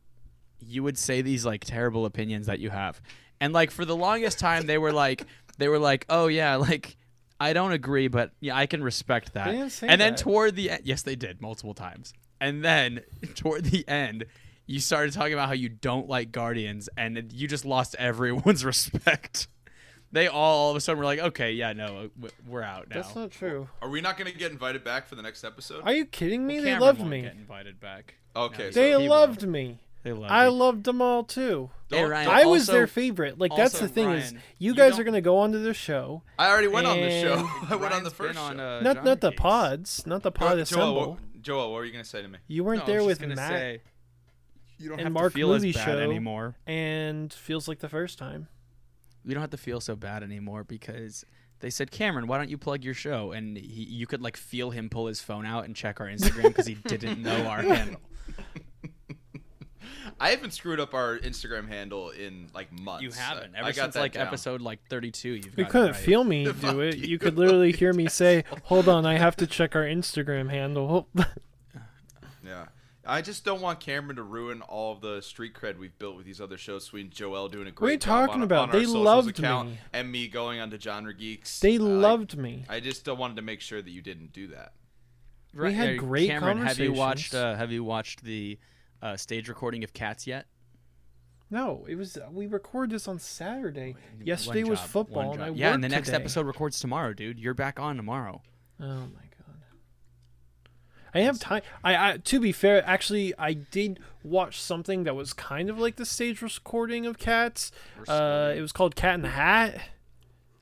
you 0.60 0.84
would 0.84 0.98
say 0.98 1.22
these 1.22 1.46
like 1.46 1.66
terrible 1.66 2.06
opinions 2.06 2.48
that 2.48 2.60
you 2.60 2.70
have, 2.70 3.02
and 3.40 3.54
like 3.54 3.72
for 3.72 3.86
the 3.86 3.96
longest 3.96 4.40
time 4.40 4.66
they 4.66 4.78
were 4.78 4.94
like, 4.94 5.26
they 5.58 5.68
were 5.68 5.80
like, 5.80 6.06
oh 6.10 6.28
yeah, 6.28 6.56
like 6.56 6.98
I 7.40 7.54
don't 7.54 7.74
agree, 7.74 8.08
but 8.08 8.32
yeah, 8.40 8.56
I 8.56 8.66
can 8.66 8.84
respect 8.84 9.34
that. 9.34 9.46
They 9.46 9.52
didn't 9.54 9.72
say 9.72 9.88
and 9.88 10.00
then 10.00 10.14
that. 10.14 10.20
toward 10.20 10.56
the 10.56 10.72
end, 10.72 10.82
yes, 10.86 11.02
they 11.02 11.16
did 11.16 11.42
multiple 11.42 11.74
times, 11.74 12.14
and 12.40 12.64
then 12.64 13.02
toward 13.36 13.66
the 13.66 13.88
end. 13.88 14.26
You 14.68 14.80
started 14.80 15.14
talking 15.14 15.34
about 15.34 15.48
how 15.48 15.54
you 15.54 15.70
don't 15.70 16.10
like 16.10 16.32
Guardians, 16.32 16.90
and 16.98 17.32
you 17.32 17.48
just 17.48 17.66
lost 17.66 17.96
everyone's 18.00 18.66
respect. 18.66 19.48
They 20.16 20.28
all, 20.28 20.58
all 20.58 20.70
of 20.72 20.78
a 20.78 20.80
sudden 20.82 20.98
were 21.00 21.06
like, 21.06 21.20
"Okay, 21.20 21.52
yeah, 21.52 21.74
no, 21.74 22.10
we're 22.48 22.62
out 22.64 22.90
now." 22.90 22.96
That's 23.02 23.16
not 23.16 23.32
true. 23.32 23.68
Are 23.82 23.90
we 23.90 24.00
not 24.02 24.18
going 24.18 24.32
to 24.32 24.38
get 24.38 24.52
invited 24.52 24.84
back 24.84 25.08
for 25.08 25.16
the 25.16 25.22
next 25.22 25.44
episode? 25.44 25.82
Are 25.84 25.94
you 25.94 26.06
kidding 26.06 26.48
me? 26.48 26.60
they 26.60 26.80
loved 26.80 27.00
won't 27.00 27.12
me. 27.12 27.22
Get 27.22 27.34
invited 27.34 27.80
back. 27.80 28.16
Okay, 28.36 28.64
No, 28.66 28.72
so 28.72 28.80
They 28.80 28.90
he 28.92 28.96
will. 28.96 29.08
loved 29.10 29.48
me. 29.48 29.80
They 30.04 30.14
love 30.14 30.30
I 30.32 30.46
you. 30.46 30.52
loved 30.52 30.84
them 30.86 31.02
all 31.02 31.24
too. 31.24 31.70
Hey, 31.90 31.98
Don't- 32.02 32.10
Ryan, 32.12 32.26
don't- 32.28 32.36
I 32.36 32.46
was 32.46 32.62
also- 32.70 32.72
their 32.74 32.88
favorite. 32.88 33.40
Like 33.40 33.56
that's 33.56 33.80
the 33.80 33.88
thing 33.88 34.10
is, 34.12 34.32
Ryan, 34.32 34.36
you 34.60 34.72
you 34.72 34.76
guys 34.76 34.92
don't- 34.92 35.02
are 35.02 35.04
gonna 35.04 35.20
go 35.22 35.38
onto 35.40 35.62
the 35.62 35.74
show. 35.74 36.22
I 36.40 36.50
already 36.50 36.68
went 36.68 36.88
on 36.88 36.98
the 37.02 37.10
show. 37.22 37.50
I 37.70 37.76
went 37.76 37.94
on 37.94 38.04
the 38.04 38.10
first 38.12 38.36
been 38.36 38.38
on, 38.38 38.58
show. 38.58 38.64
uh, 38.64 38.82
not 38.82 38.96
Genre 38.98 39.04
not 39.04 39.22
the 39.22 39.30
Geeks. 39.32 39.42
pods, 39.42 40.06
not 40.08 40.22
the 40.24 40.32
pod 40.32 40.52
Joel, 40.54 40.60
assemble. 40.62 41.10
what, 41.12 41.42
Joel, 41.42 41.72
what 41.72 41.78
were 41.78 41.86
you 41.86 41.92
going 41.92 42.04
to 42.04 42.10
say 42.10 42.22
to 42.22 42.28
me? 42.28 42.38
You 42.48 42.64
weren't 42.64 42.84
I 42.84 42.86
there 42.86 43.04
with 43.04 43.20
just 43.20 43.36
Matt 43.36 43.50
say, 43.52 43.82
you 44.78 44.90
don't 44.90 45.00
and 45.00 45.06
have 45.08 45.14
Mark 45.14 45.34
to 45.34 45.38
feel 45.40 45.54
as 45.54 45.64
Movie 45.64 45.74
bad 45.74 45.86
Show. 45.86 45.98
anymore. 46.00 46.56
and 46.68 47.34
feels 47.34 47.68
like 47.68 47.80
the 47.80 47.90
first 47.90 48.18
time. 48.18 48.48
You 49.26 49.34
don't 49.34 49.42
have 49.42 49.50
to 49.52 49.58
feel 49.58 49.80
so 49.82 49.96
bad 49.96 50.22
anymore 50.24 50.64
because 50.64 51.26
they 51.60 51.70
said, 51.70 51.90
Cameron, 51.92 52.28
why 52.28 52.38
don't 52.38 52.50
you 52.50 52.58
plug 52.58 52.84
your 52.84 52.94
show? 52.94 53.32
And 53.32 53.58
he, 53.58 53.84
you 53.84 54.06
could 54.08 54.22
like 54.22 54.38
feel 54.38 54.70
him 54.72 54.90
pull 54.90 55.08
his 55.08 55.20
phone 55.22 55.46
out 55.46 55.66
and 55.66 55.76
check 55.76 56.00
our 56.00 56.08
Instagram 56.08 56.44
because 56.44 56.68
he 56.68 56.76
didn't 56.76 57.22
know 57.22 57.46
our 57.48 57.62
handle. 57.64 58.02
I 60.20 60.30
haven't 60.30 60.52
screwed 60.52 60.80
up 60.80 60.94
our 60.94 61.18
Instagram 61.20 61.68
handle 61.68 62.10
in 62.12 62.48
like 62.54 62.72
months. 62.80 63.04
You 63.04 63.12
haven't. 63.12 63.54
I- 63.56 63.60
Ever 63.60 63.68
I 63.68 63.72
got 63.72 63.82
since 63.84 63.94
that 63.96 64.00
like 64.00 64.14
down. 64.14 64.28
episode 64.28 64.62
like 64.62 64.80
32, 64.90 65.30
you've 65.30 65.46
You 65.58 65.64
got 65.66 65.70
couldn't 65.72 65.88
right. 65.92 65.96
feel 65.96 66.24
me 66.24 66.46
do 66.62 66.80
it. 66.80 66.98
you. 66.98 67.08
You 67.08 67.20
could 67.20 67.38
literally 67.38 67.72
hear 67.74 67.92
me 67.94 68.08
say, 68.08 68.44
"Hold 68.64 68.88
on, 68.88 69.06
I 69.06 69.18
have 69.18 69.36
to 69.38 69.48
check 69.48 69.76
our 69.76 69.84
Instagram 69.84 70.50
handle." 70.50 71.08
Yeah. 73.06 73.12
I 73.14 73.22
just 73.22 73.46
don't 73.46 73.62
want 73.62 73.80
Cameron 73.80 74.16
to 74.18 74.24
ruin 74.24 74.62
all 74.62 74.92
of 74.92 75.02
the 75.02 75.22
street 75.22 75.54
cred 75.54 75.78
we've 75.78 75.98
built 76.00 76.18
with 76.18 76.26
these 76.26 76.42
other 76.42 76.58
shows. 76.58 76.84
Sweet 76.86 77.02
and 77.06 77.12
Joel 77.12 77.48
doing 77.50 77.68
a 77.68 77.72
great 77.72 77.82
What 77.82 77.90
are 77.90 77.92
you 77.94 77.98
talking 78.26 78.36
on, 78.42 78.44
about? 78.44 78.70
on 78.70 78.72
They 78.80 78.86
socials 78.86 79.06
loved 79.06 79.40
account, 79.40 79.70
me. 79.70 79.78
and 79.94 80.12
me 80.12 80.28
going 80.28 80.60
onto 80.60 80.80
Genre 80.80 81.14
Geeks. 81.14 81.60
they 81.60 81.78
Uh, 81.78 81.82
loved 81.84 82.38
me. 82.38 82.66
I 82.68 82.80
just 82.80 83.06
don't 83.06 83.18
wanted 83.18 83.36
to 83.38 83.42
make 83.42 83.62
sure 83.62 83.82
that 83.82 83.90
you 83.92 84.02
didn't 84.02 84.34
do 84.34 84.48
that. 84.48 84.74
We 85.54 85.74
had 85.74 85.92
yeah, 85.92 85.96
great 85.96 86.30
Cameron, 86.30 86.58
Have 86.66 86.80
you 86.80 86.92
watched? 86.92 87.34
Uh, 87.34 87.56
have 87.56 87.72
you 87.72 87.84
watched 87.84 88.24
the 88.26 88.60
uh, 89.02 89.16
stage 89.16 89.48
recording 89.48 89.84
of 89.86 89.94
Cats 89.94 90.28
yet? 90.28 90.48
No, 91.50 91.86
it 91.88 91.96
was 91.96 92.18
we 92.32 92.48
record 92.48 92.90
this 92.90 93.08
on 93.08 93.20
Saturday. 93.20 93.96
Yesterday 94.22 94.64
One 94.64 94.72
was 94.72 94.80
football, 94.82 95.34
and 95.34 95.44
I 95.44 95.50
yeah, 95.50 95.74
and 95.74 95.84
the 95.84 95.88
next 95.88 96.08
today. 96.08 96.18
episode 96.18 96.46
records 96.48 96.80
tomorrow, 96.80 97.14
dude. 97.14 97.40
You're 97.40 97.54
back 97.54 97.80
on 97.80 97.96
tomorrow. 97.96 98.42
Oh 98.82 98.84
my 98.86 98.90
god. 98.92 99.25
I 101.16 101.22
have 101.22 101.40
time. 101.40 101.62
I, 101.82 102.12
I 102.12 102.18
to 102.18 102.40
be 102.42 102.52
fair, 102.52 102.86
actually, 102.86 103.34
I 103.40 103.54
did 103.54 104.02
watch 104.22 104.60
something 104.60 105.06
that 105.06 105.16
was 105.16 105.32
kind 105.32 105.70
of 105.70 105.80
like 105.80 105.96
the 105.96 106.06
stage 106.06 106.42
recording 106.42 107.06
of 107.06 107.18
Cats. 107.18 107.72
Uh, 108.08 108.54
it 108.56 108.60
was 108.60 108.74
called 108.74 108.98
Cat 108.98 109.16
in 109.16 109.22
the 109.22 109.30
Hat. 109.30 109.80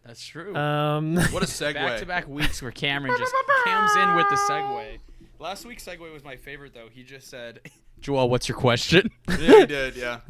That's 0.05 0.24
true. 0.24 0.55
Um, 0.55 1.15
What 1.31 1.41
a 1.41 1.48
segue. 1.48 1.74
back 1.74 2.00
to 2.00 2.05
back 2.05 2.27
weeks 2.27 2.62
where 2.62 2.72
Cameron 2.72 3.15
just 3.17 3.33
comes 3.65 3.95
in 3.95 4.15
with 4.15 4.29
the 4.29 4.36
segue. 4.36 5.00
Last 5.39 5.65
week's 5.65 5.83
segue 5.83 6.13
was 6.13 6.24
my 6.24 6.36
favorite 6.36 6.74
though. 6.74 6.88
He 6.91 7.03
just 7.03 7.29
said, 7.29 7.60
"Joel, 8.00 8.29
what's 8.29 8.48
your 8.48 8.57
question?" 8.57 9.10
yeah, 9.27 9.57
you 9.57 9.65
did, 9.65 9.95
yeah. 9.95 10.19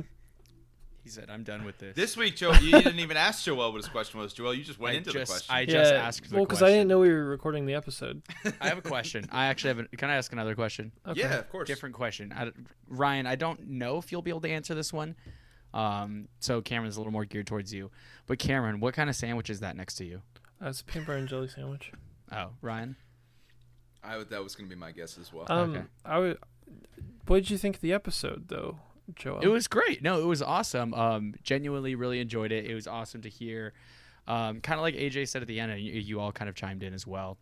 he 1.03 1.09
said, 1.09 1.29
"I'm 1.29 1.43
done 1.43 1.65
with 1.65 1.77
this." 1.77 1.95
This 1.95 2.15
week, 2.15 2.35
Joel, 2.35 2.55
you 2.57 2.71
didn't 2.71 2.99
even 2.99 3.17
ask 3.17 3.43
Joel 3.43 3.71
what 3.71 3.77
his 3.77 3.87
question 3.87 4.19
was. 4.19 4.33
Joel, 4.33 4.53
you 4.53 4.63
just 4.63 4.79
went 4.79 4.95
I 4.95 4.97
into 4.97 5.11
just, 5.11 5.31
the 5.31 5.33
question. 5.33 5.55
I 5.55 5.59
yeah, 5.61 5.65
just 5.65 5.93
asked 5.93 6.29
the 6.29 6.35
well, 6.35 6.45
because. 6.45 6.63
I 6.63 6.69
didn't 6.69 6.87
know 6.87 6.99
we 6.99 7.09
were 7.09 7.25
recording 7.25 7.65
the 7.65 7.73
episode. 7.73 8.21
I 8.61 8.69
have 8.69 8.77
a 8.77 8.81
question. 8.81 9.25
I 9.31 9.47
actually 9.47 9.69
have. 9.69 9.79
A, 9.79 9.97
can 9.97 10.09
I 10.09 10.15
ask 10.15 10.31
another 10.31 10.55
question? 10.55 10.91
Okay. 11.07 11.21
Yeah, 11.21 11.39
of 11.39 11.49
course. 11.49 11.67
Different 11.67 11.95
question. 11.95 12.33
I, 12.35 12.51
Ryan, 12.87 13.27
I 13.27 13.35
don't 13.35 13.67
know 13.67 13.97
if 13.97 14.11
you'll 14.11 14.21
be 14.21 14.31
able 14.31 14.41
to 14.41 14.49
answer 14.49 14.73
this 14.73 14.93
one. 14.93 15.15
Um, 15.73 16.27
so 16.39 16.61
Cameron's 16.61 16.97
a 16.97 16.99
little 16.99 17.11
more 17.11 17.25
geared 17.25 17.47
towards 17.47 17.73
you. 17.73 17.89
But 18.27 18.39
Cameron, 18.39 18.79
what 18.79 18.93
kind 18.93 19.09
of 19.09 19.15
sandwich 19.15 19.49
is 19.49 19.59
that 19.61 19.75
next 19.75 19.95
to 19.95 20.05
you? 20.05 20.21
Uh, 20.63 20.69
it's 20.69 20.81
a 20.81 20.85
peanut 20.85 21.07
butter 21.07 21.19
and 21.19 21.27
jelly 21.27 21.47
sandwich. 21.47 21.91
Oh, 22.31 22.49
Ryan. 22.61 22.95
I 24.03 24.17
would, 24.17 24.29
that 24.29 24.43
was 24.43 24.55
going 24.55 24.69
to 24.69 24.75
be 24.75 24.79
my 24.79 24.91
guess 24.91 25.17
as 25.17 25.33
well. 25.33 25.45
Um, 25.49 25.71
Okay. 25.71 25.83
I 26.05 26.19
would. 26.19 26.37
What 27.25 27.37
did 27.37 27.49
you 27.49 27.57
think 27.57 27.75
of 27.75 27.81
the 27.81 27.93
episode, 27.93 28.49
though, 28.49 28.79
Joel? 29.15 29.39
It 29.41 29.47
was 29.47 29.67
great. 29.67 30.01
No, 30.01 30.19
it 30.21 30.25
was 30.25 30.41
awesome. 30.41 30.93
Um, 30.93 31.35
genuinely 31.43 31.95
really 31.95 32.19
enjoyed 32.19 32.51
it. 32.51 32.65
It 32.65 32.73
was 32.73 32.87
awesome 32.87 33.21
to 33.21 33.29
hear. 33.29 33.73
Um, 34.27 34.61
kind 34.61 34.79
of 34.79 34.83
like 34.83 34.95
AJ 34.95 35.27
said 35.27 35.41
at 35.41 35.47
the 35.47 35.59
end, 35.59 35.71
and 35.71 35.81
you, 35.81 35.93
you 35.93 36.19
all 36.19 36.31
kind 36.31 36.49
of 36.49 36.55
chimed 36.55 36.83
in 36.83 36.93
as 36.93 37.05
well. 37.05 37.37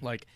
Like, 0.00 0.26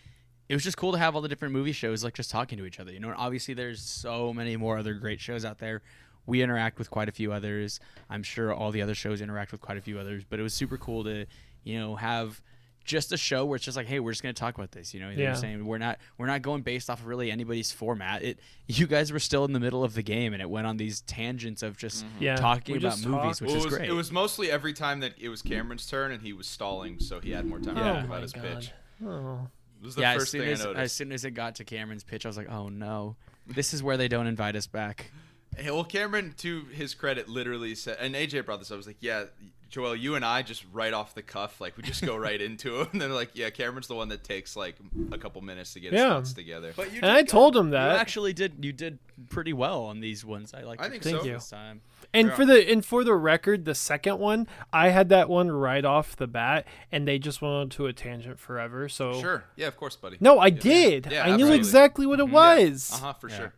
it 0.47 0.53
was 0.53 0.63
just 0.63 0.77
cool 0.77 0.93
to 0.93 0.97
have 0.97 1.15
all 1.15 1.21
the 1.21 1.27
different 1.27 1.53
movie 1.53 1.73
shows 1.73 2.03
like 2.03 2.13
just 2.13 2.31
talking 2.31 2.57
to 2.57 2.65
each 2.65 2.79
other. 2.79 2.91
You 2.91 2.99
know, 2.99 3.09
and 3.09 3.17
obviously 3.17 3.53
there's 3.53 3.81
so 3.81 4.33
many 4.33 4.55
more 4.55 4.77
other 4.77 4.93
great 4.93 5.19
shows 5.19 5.43
out 5.43 5.57
there. 5.59 5.81
We 6.25 6.41
interact 6.41 6.77
with 6.77 6.89
quite 6.89 7.09
a 7.09 7.11
few 7.11 7.31
others. 7.31 7.79
I'm 8.09 8.23
sure 8.23 8.53
all 8.53 8.71
the 8.71 8.81
other 8.81 8.95
shows 8.95 9.21
interact 9.21 9.51
with 9.51 9.61
quite 9.61 9.77
a 9.77 9.81
few 9.81 9.99
others. 9.99 10.23
But 10.27 10.39
it 10.39 10.43
was 10.43 10.53
super 10.53 10.77
cool 10.77 11.03
to, 11.03 11.25
you 11.63 11.79
know, 11.79 11.95
have 11.95 12.41
just 12.87 13.11
a 13.11 13.17
show 13.17 13.45
where 13.45 13.57
it's 13.57 13.65
just 13.65 13.77
like, 13.77 13.85
hey, 13.85 13.99
we're 13.99 14.11
just 14.11 14.23
gonna 14.23 14.33
talk 14.33 14.55
about 14.57 14.71
this. 14.71 14.93
You 14.93 14.99
know, 15.01 15.09
they're 15.09 15.19
Yeah. 15.25 15.33
saying 15.35 15.63
we're 15.63 15.77
not 15.77 15.99
we're 16.17 16.25
not 16.25 16.41
going 16.41 16.63
based 16.63 16.89
off 16.89 17.01
of 17.01 17.05
really 17.05 17.29
anybody's 17.29 17.71
format. 17.71 18.23
It 18.23 18.39
you 18.65 18.87
guys 18.87 19.11
were 19.11 19.19
still 19.19 19.45
in 19.45 19.53
the 19.53 19.59
middle 19.59 19.83
of 19.83 19.93
the 19.93 20.01
game, 20.01 20.33
and 20.33 20.41
it 20.41 20.49
went 20.49 20.65
on 20.65 20.77
these 20.77 21.01
tangents 21.01 21.61
of 21.61 21.77
just 21.77 22.03
mm-hmm. 22.05 22.23
Yeah, 22.23 22.35
talking 22.37 22.73
we 22.73 22.79
about 22.79 22.93
just 22.93 23.05
movies, 23.05 23.21
talked. 23.21 23.41
which 23.41 23.47
Well, 23.49 23.57
is 23.57 23.63
it 23.65 23.67
was, 23.67 23.77
great. 23.77 23.89
It 23.89 23.93
was 23.93 24.11
mostly 24.11 24.49
every 24.49 24.73
time 24.73 25.01
that 25.01 25.13
it 25.19 25.29
was 25.29 25.43
Cameron's 25.43 25.85
turn 25.85 26.11
and 26.11 26.23
he 26.23 26.33
was 26.33 26.47
stalling, 26.47 26.99
so 26.99 27.19
he 27.19 27.29
had 27.31 27.45
more 27.45 27.59
time 27.59 27.75
to 27.75 28.01
oh 28.01 28.05
about 28.05 28.23
his 28.23 28.33
god. 28.33 28.43
pitch. 28.43 28.71
Oh. 29.05 29.47
It 29.79 29.85
was 29.85 29.93
the 29.95 30.01
yeah, 30.01 30.13
as 30.13 30.17
first 30.17 30.31
soon 30.31 30.41
thing 30.41 30.49
as, 30.53 30.65
I 30.65 30.73
as 30.73 30.91
soon 30.91 31.11
as 31.11 31.23
it 31.23 31.31
got 31.31 31.55
to 31.55 31.63
Cameron's 31.63 32.03
pitch, 32.03 32.25
I 32.25 32.29
was 32.29 32.37
like, 32.37 32.49
oh 32.49 32.69
no, 32.69 33.15
this 33.45 33.73
is 33.75 33.83
where 33.83 33.95
they 33.97 34.07
don't 34.07 34.25
invite 34.25 34.55
us 34.55 34.65
back. 34.65 35.11
Hey, 35.57 35.71
well, 35.71 35.83
Cameron, 35.83 36.33
to 36.37 36.65
his 36.65 36.93
credit, 36.93 37.27
literally 37.27 37.73
said, 37.75 37.97
and 37.99 38.15
AJ 38.15 38.45
brought 38.45 38.59
this 38.59 38.69
up. 38.71 38.75
I 38.75 38.77
was 38.77 38.87
like, 38.87 38.97
"Yeah, 38.99 39.25
Joel, 39.69 39.95
you 39.95 40.15
and 40.15 40.23
I 40.23 40.43
just 40.43 40.63
right 40.71 40.93
off 40.93 41.13
the 41.15 41.21
cuff, 41.23 41.59
like 41.59 41.75
we 41.77 41.83
just 41.83 42.05
go 42.05 42.15
right 42.27 42.39
into 42.39 42.81
it." 42.81 42.93
And 42.93 43.01
then 43.01 43.11
like, 43.13 43.31
"Yeah, 43.33 43.49
Cameron's 43.49 43.87
the 43.87 43.95
one 43.95 44.09
that 44.09 44.23
takes 44.23 44.55
like 44.55 44.75
a 45.11 45.17
couple 45.17 45.41
minutes 45.41 45.73
to 45.73 45.79
get 45.79 45.93
his 45.93 46.01
Yeah. 46.01 46.09
thoughts 46.09 46.33
together." 46.33 46.73
But 46.75 46.91
you 46.93 46.99
And 47.01 47.11
I 47.11 47.23
told 47.23 47.55
him 47.55 47.71
that 47.71 47.91
You 47.93 47.97
actually 47.97 48.33
did. 48.33 48.63
You 48.63 48.71
did 48.71 48.99
pretty 49.29 49.51
well 49.53 49.85
on 49.85 49.99
these 49.99 50.23
ones. 50.23 50.53
I 50.53 50.61
like. 50.61 50.79
I 50.79 50.83
your 50.85 50.91
think 50.91 51.03
pick 51.03 51.15
so. 51.17 51.23
This 51.23 51.49
time. 51.49 51.81
And 52.13 52.27
Yeah. 52.27 52.35
for 52.35 52.45
the 52.45 52.71
and 52.71 52.85
for 52.85 53.03
the 53.03 53.15
record, 53.15 53.65
the 53.65 53.75
second 53.75 54.19
one, 54.19 54.47
I 54.71 54.89
had 54.89 55.09
that 55.09 55.27
one 55.27 55.51
right 55.51 55.83
off 55.83 56.15
the 56.15 56.27
bat, 56.27 56.67
and 56.91 57.07
they 57.07 57.17
just 57.19 57.41
went 57.41 57.53
on 57.55 57.69
to 57.71 57.87
a 57.87 57.93
tangent 57.93 58.39
forever. 58.39 58.87
So 58.87 59.19
Sure, 59.19 59.43
yeah, 59.55 59.67
of 59.67 59.75
course, 59.75 59.95
buddy. 59.95 60.17
no, 60.19 60.39
I 60.39 60.51
did. 60.51 61.07
Yeah, 61.11 61.25
I 61.25 61.35
knew 61.35 61.51
exactly 61.51 62.05
what 62.05 62.19
it 62.19 62.29
was. 62.29 62.91
Uh 62.93 62.97
huh, 62.97 63.13
for 63.13 63.27
Yeah. 63.29 63.37
sure. 63.37 63.53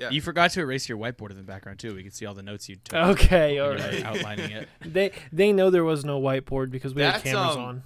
Yeah. 0.00 0.10
You 0.10 0.20
forgot 0.22 0.50
to 0.52 0.60
erase 0.60 0.88
your 0.88 0.96
whiteboard 0.98 1.30
in 1.30 1.36
the 1.36 1.42
background 1.42 1.78
too. 1.78 1.94
We 1.94 2.02
could 2.02 2.14
see 2.14 2.24
all 2.24 2.32
the 2.34 2.42
notes 2.42 2.68
you 2.70 2.76
took. 2.76 2.94
Okay, 3.10 3.58
all 3.58 3.68
when 3.70 3.78
were 3.78 4.06
outlining 4.06 4.50
it. 4.50 4.68
They 4.84 5.12
they 5.30 5.52
know 5.52 5.68
there 5.70 5.84
was 5.84 6.04
no 6.06 6.20
whiteboard 6.20 6.70
because 6.70 6.94
we 6.94 7.02
had 7.02 7.22
cameras 7.22 7.56
um, 7.56 7.62
on. 7.62 7.82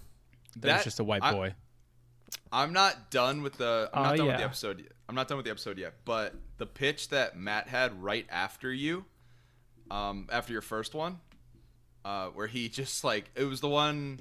That 0.59 0.77
was 0.77 0.85
just 0.85 1.01
a 1.01 1.05
white 1.05 1.23
I- 1.25 1.33
boy. 1.33 1.55
I'm 2.53 2.73
not 2.73 3.11
done 3.11 3.43
with 3.43 3.59
the. 3.59 3.91
I'm 3.93 4.03
not 4.05 4.17
done 4.17 4.27
with 4.27 4.37
the 4.37 4.41
yeah. 4.41 4.45
episode. 4.47 4.77
y- 4.79 4.85
I'm 5.09 5.15
not 5.17 5.27
done 5.27 5.37
with 5.39 5.45
the 5.45 5.51
episode 5.51 5.77
yet. 5.77 5.95
But 6.05 6.35
the 6.59 6.67
pitch 6.67 7.09
that 7.09 7.37
Matt 7.37 7.67
had 7.67 8.01
right 8.01 8.27
after 8.31 8.73
you, 8.73 9.05
um, 9.91 10.29
after 10.31 10.53
your 10.53 10.63
first 10.63 10.95
one, 10.95 11.19
uh, 12.05 12.29
where 12.29 12.47
he 12.47 12.69
just 12.69 13.03
like 13.03 13.31
it 13.35 13.43
was 13.45 13.61
the 13.61 13.69
one. 13.69 14.21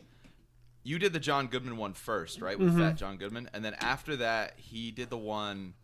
You 0.84 0.98
did 1.00 1.14
the 1.14 1.20
John 1.20 1.46
Goodman 1.48 1.78
one 1.78 1.94
first, 1.94 2.42
right? 2.42 2.58
With 2.58 2.70
Mm-hmm. 2.70 2.80
Fat 2.80 2.96
John 2.96 3.18
Goodman, 3.18 3.50
and 3.54 3.64
then 3.64 3.76
after 3.76 4.16
that, 4.18 4.56
he 4.58 4.90
did 4.92 5.12
the 5.12 5.18
one 5.18 5.76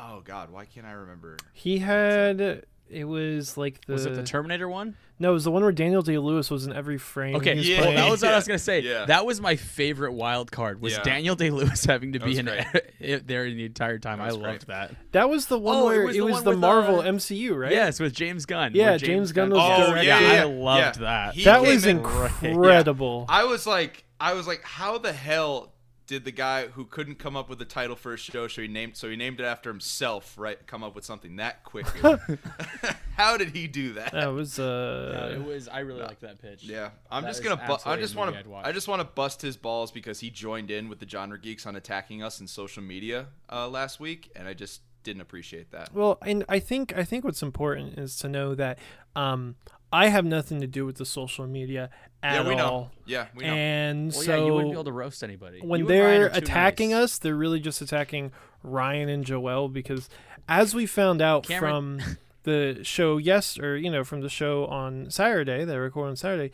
oh 0.00 0.20
God, 0.24 0.50
why 0.50 0.64
can't 0.64 0.86
I 0.86 0.92
remember? 0.92 1.36
He 1.52 1.78
had 1.78 2.64
it 2.88 3.04
was 3.04 3.56
like 3.56 3.84
the, 3.86 3.92
Was 3.92 4.06
it 4.06 4.14
the 4.14 4.24
Terminator 4.24 4.68
one? 4.68 4.96
no, 5.20 5.30
it 5.30 5.34
was 5.34 5.44
the 5.44 5.50
one 5.50 5.62
where 5.62 5.70
Daniel 5.70 6.02
Day 6.02 6.16
Lewis 6.18 6.50
was 6.50 6.66
in 6.66 6.72
every 6.72 6.96
frame. 6.98 7.36
Okay, 7.36 7.54
yeah. 7.54 7.80
well, 7.82 7.92
that 7.92 8.10
was 8.10 8.22
what 8.22 8.32
I 8.32 8.36
was 8.36 8.46
gonna 8.48 8.58
say. 8.58 8.80
yeah. 8.80 9.04
That 9.04 9.24
was 9.26 9.40
my 9.40 9.54
favorite 9.54 10.12
wild 10.14 10.50
card. 10.50 10.80
Was 10.80 10.94
Yeah. 10.94 11.02
Daniel 11.04 11.36
Day 11.36 11.50
Lewis 11.50 11.84
having 11.88 12.14
to 12.14 12.18
That 12.18 12.24
be 12.24 12.38
in 12.38 12.48
it 13.00 13.26
there 13.28 13.44
the 13.44 13.64
entire 13.66 13.98
time? 14.00 14.20
I 14.20 14.30
loved 14.30 14.42
great. 14.42 14.66
that. 14.66 14.94
that 15.12 15.28
was 15.30 15.46
the 15.46 15.58
one 15.58 15.76
Oh, 15.76 15.88
it 15.90 15.96
where 15.98 16.06
was 16.06 16.16
it 16.16 16.18
the 16.18 16.24
was 16.24 16.34
one 16.34 16.44
the 16.44 16.56
Marvel 16.56 17.00
uh, 17.00 17.04
MCU, 17.04 17.56
right? 17.56 17.70
Yes, 17.70 18.00
with 18.00 18.12
James 18.14 18.44
Gunn. 18.46 18.72
Yeah, 18.74 18.90
where 18.90 18.98
James 18.98 19.30
Gunn 19.32 19.50
was 19.50 19.60
Oh, 19.62 19.86
directing. 19.90 20.08
yeah, 20.08 20.32
Yeah, 20.32 20.40
I 20.40 20.44
loved 20.44 20.96
yeah. 20.96 21.02
that. 21.04 21.34
He 21.34 21.44
that 21.44 21.62
was 21.62 21.86
in- 21.86 21.98
incredible. 22.42 23.26
I 23.28 23.44
was 23.44 23.66
like, 23.66 24.04
I 24.18 24.34
was 24.34 24.46
like, 24.46 24.62
how 24.64 24.98
the 24.98 25.12
hell 25.12 25.72
did 26.10 26.24
the 26.24 26.32
guy 26.32 26.66
who 26.66 26.84
couldn't 26.84 27.20
come 27.20 27.36
up 27.36 27.48
with 27.48 27.62
a 27.62 27.64
title 27.64 27.94
for 27.94 28.10
his 28.10 28.18
show, 28.18 28.48
so 28.48 28.60
he 28.62 28.66
named, 28.66 28.96
so 28.96 29.08
he 29.08 29.14
named 29.14 29.38
it 29.38 29.44
after 29.44 29.70
himself, 29.70 30.34
right? 30.36 30.58
Come 30.66 30.82
up 30.82 30.96
with 30.96 31.04
something 31.04 31.36
that 31.36 31.62
quickly? 31.62 32.00
how 33.16 33.36
did 33.36 33.50
he 33.50 33.68
do 33.68 33.92
that? 33.92 34.10
That 34.10 34.32
was 34.32 34.58
Yeah, 34.58 34.64
uh 34.64 35.30
it 35.36 35.44
was. 35.44 35.68
I 35.68 35.78
really 35.80 36.02
liked 36.02 36.22
that 36.22 36.42
pitch. 36.42 36.64
Yeah, 36.64 36.90
I'm 37.12 37.22
That 37.22 37.28
just 37.28 37.44
going 37.44 37.56
to 37.56 37.64
bu- 37.64 37.88
I 37.88 37.96
just 37.96 38.16
want 38.16 38.34
to 38.34 38.54
I 38.56 38.72
just 38.72 38.88
want 38.88 39.00
to 39.00 39.04
bust 39.04 39.40
his 39.40 39.56
balls 39.56 39.92
because 39.92 40.18
he 40.18 40.30
joined 40.30 40.72
in 40.72 40.88
with 40.88 40.98
the 40.98 41.08
genre 41.08 41.38
geeks 41.38 41.64
on 41.64 41.76
attacking 41.76 42.24
us 42.24 42.40
in 42.40 42.48
social 42.48 42.82
media 42.82 43.26
uh, 43.48 43.68
last 43.68 44.00
week, 44.00 44.32
and 44.34 44.48
I 44.48 44.52
just 44.54 44.80
didn't 45.04 45.22
appreciate 45.22 45.70
that. 45.70 45.94
well, 45.94 46.18
and 46.26 46.44
I 46.48 46.58
think 46.58 46.92
I 46.96 47.04
think 47.04 47.24
what's 47.24 47.40
important 47.42 47.98
is 48.00 48.16
to 48.16 48.28
know 48.28 48.56
that 48.56 48.80
um 49.14 49.54
I 49.92 50.08
have 50.08 50.24
nothing 50.24 50.60
to 50.60 50.66
do 50.66 50.86
with 50.86 50.96
the 50.96 51.04
social 51.06 51.46
media 51.46 51.90
at 52.22 52.42
yeah, 52.44 52.48
we 52.48 52.54
know. 52.54 52.64
all. 52.66 52.90
Yeah, 53.06 53.26
we 53.34 53.44
know. 53.44 53.52
And 53.52 54.12
Well, 54.12 54.22
so 54.22 54.36
yeah, 54.36 54.44
you 54.44 54.52
wouldn't 54.52 54.70
be 54.70 54.74
able 54.74 54.84
to 54.84 54.92
roast 54.92 55.22
anybody. 55.24 55.60
when 55.60 55.80
You 55.80 55.86
they're 55.86 56.26
attacking 56.26 56.90
nice. 56.90 57.04
us, 57.04 57.18
they're 57.18 57.34
really 57.34 57.60
just 57.60 57.80
attacking 57.82 58.30
Ryan 58.62 59.08
and 59.08 59.24
Joel 59.24 59.68
because, 59.68 60.08
as 60.48 60.74
we 60.74 60.86
found 60.86 61.20
out 61.22 61.44
Cameron- 61.44 62.00
from 62.00 62.16
the 62.44 62.80
show, 62.84 63.16
yes, 63.16 63.58
or 63.58 63.76
you 63.76 63.90
know, 63.90 64.04
from 64.04 64.20
the 64.20 64.28
show 64.28 64.66
on 64.66 65.10
Saturday, 65.10 65.64
they 65.64 65.76
record 65.76 66.08
on 66.10 66.16
Saturday, 66.16 66.52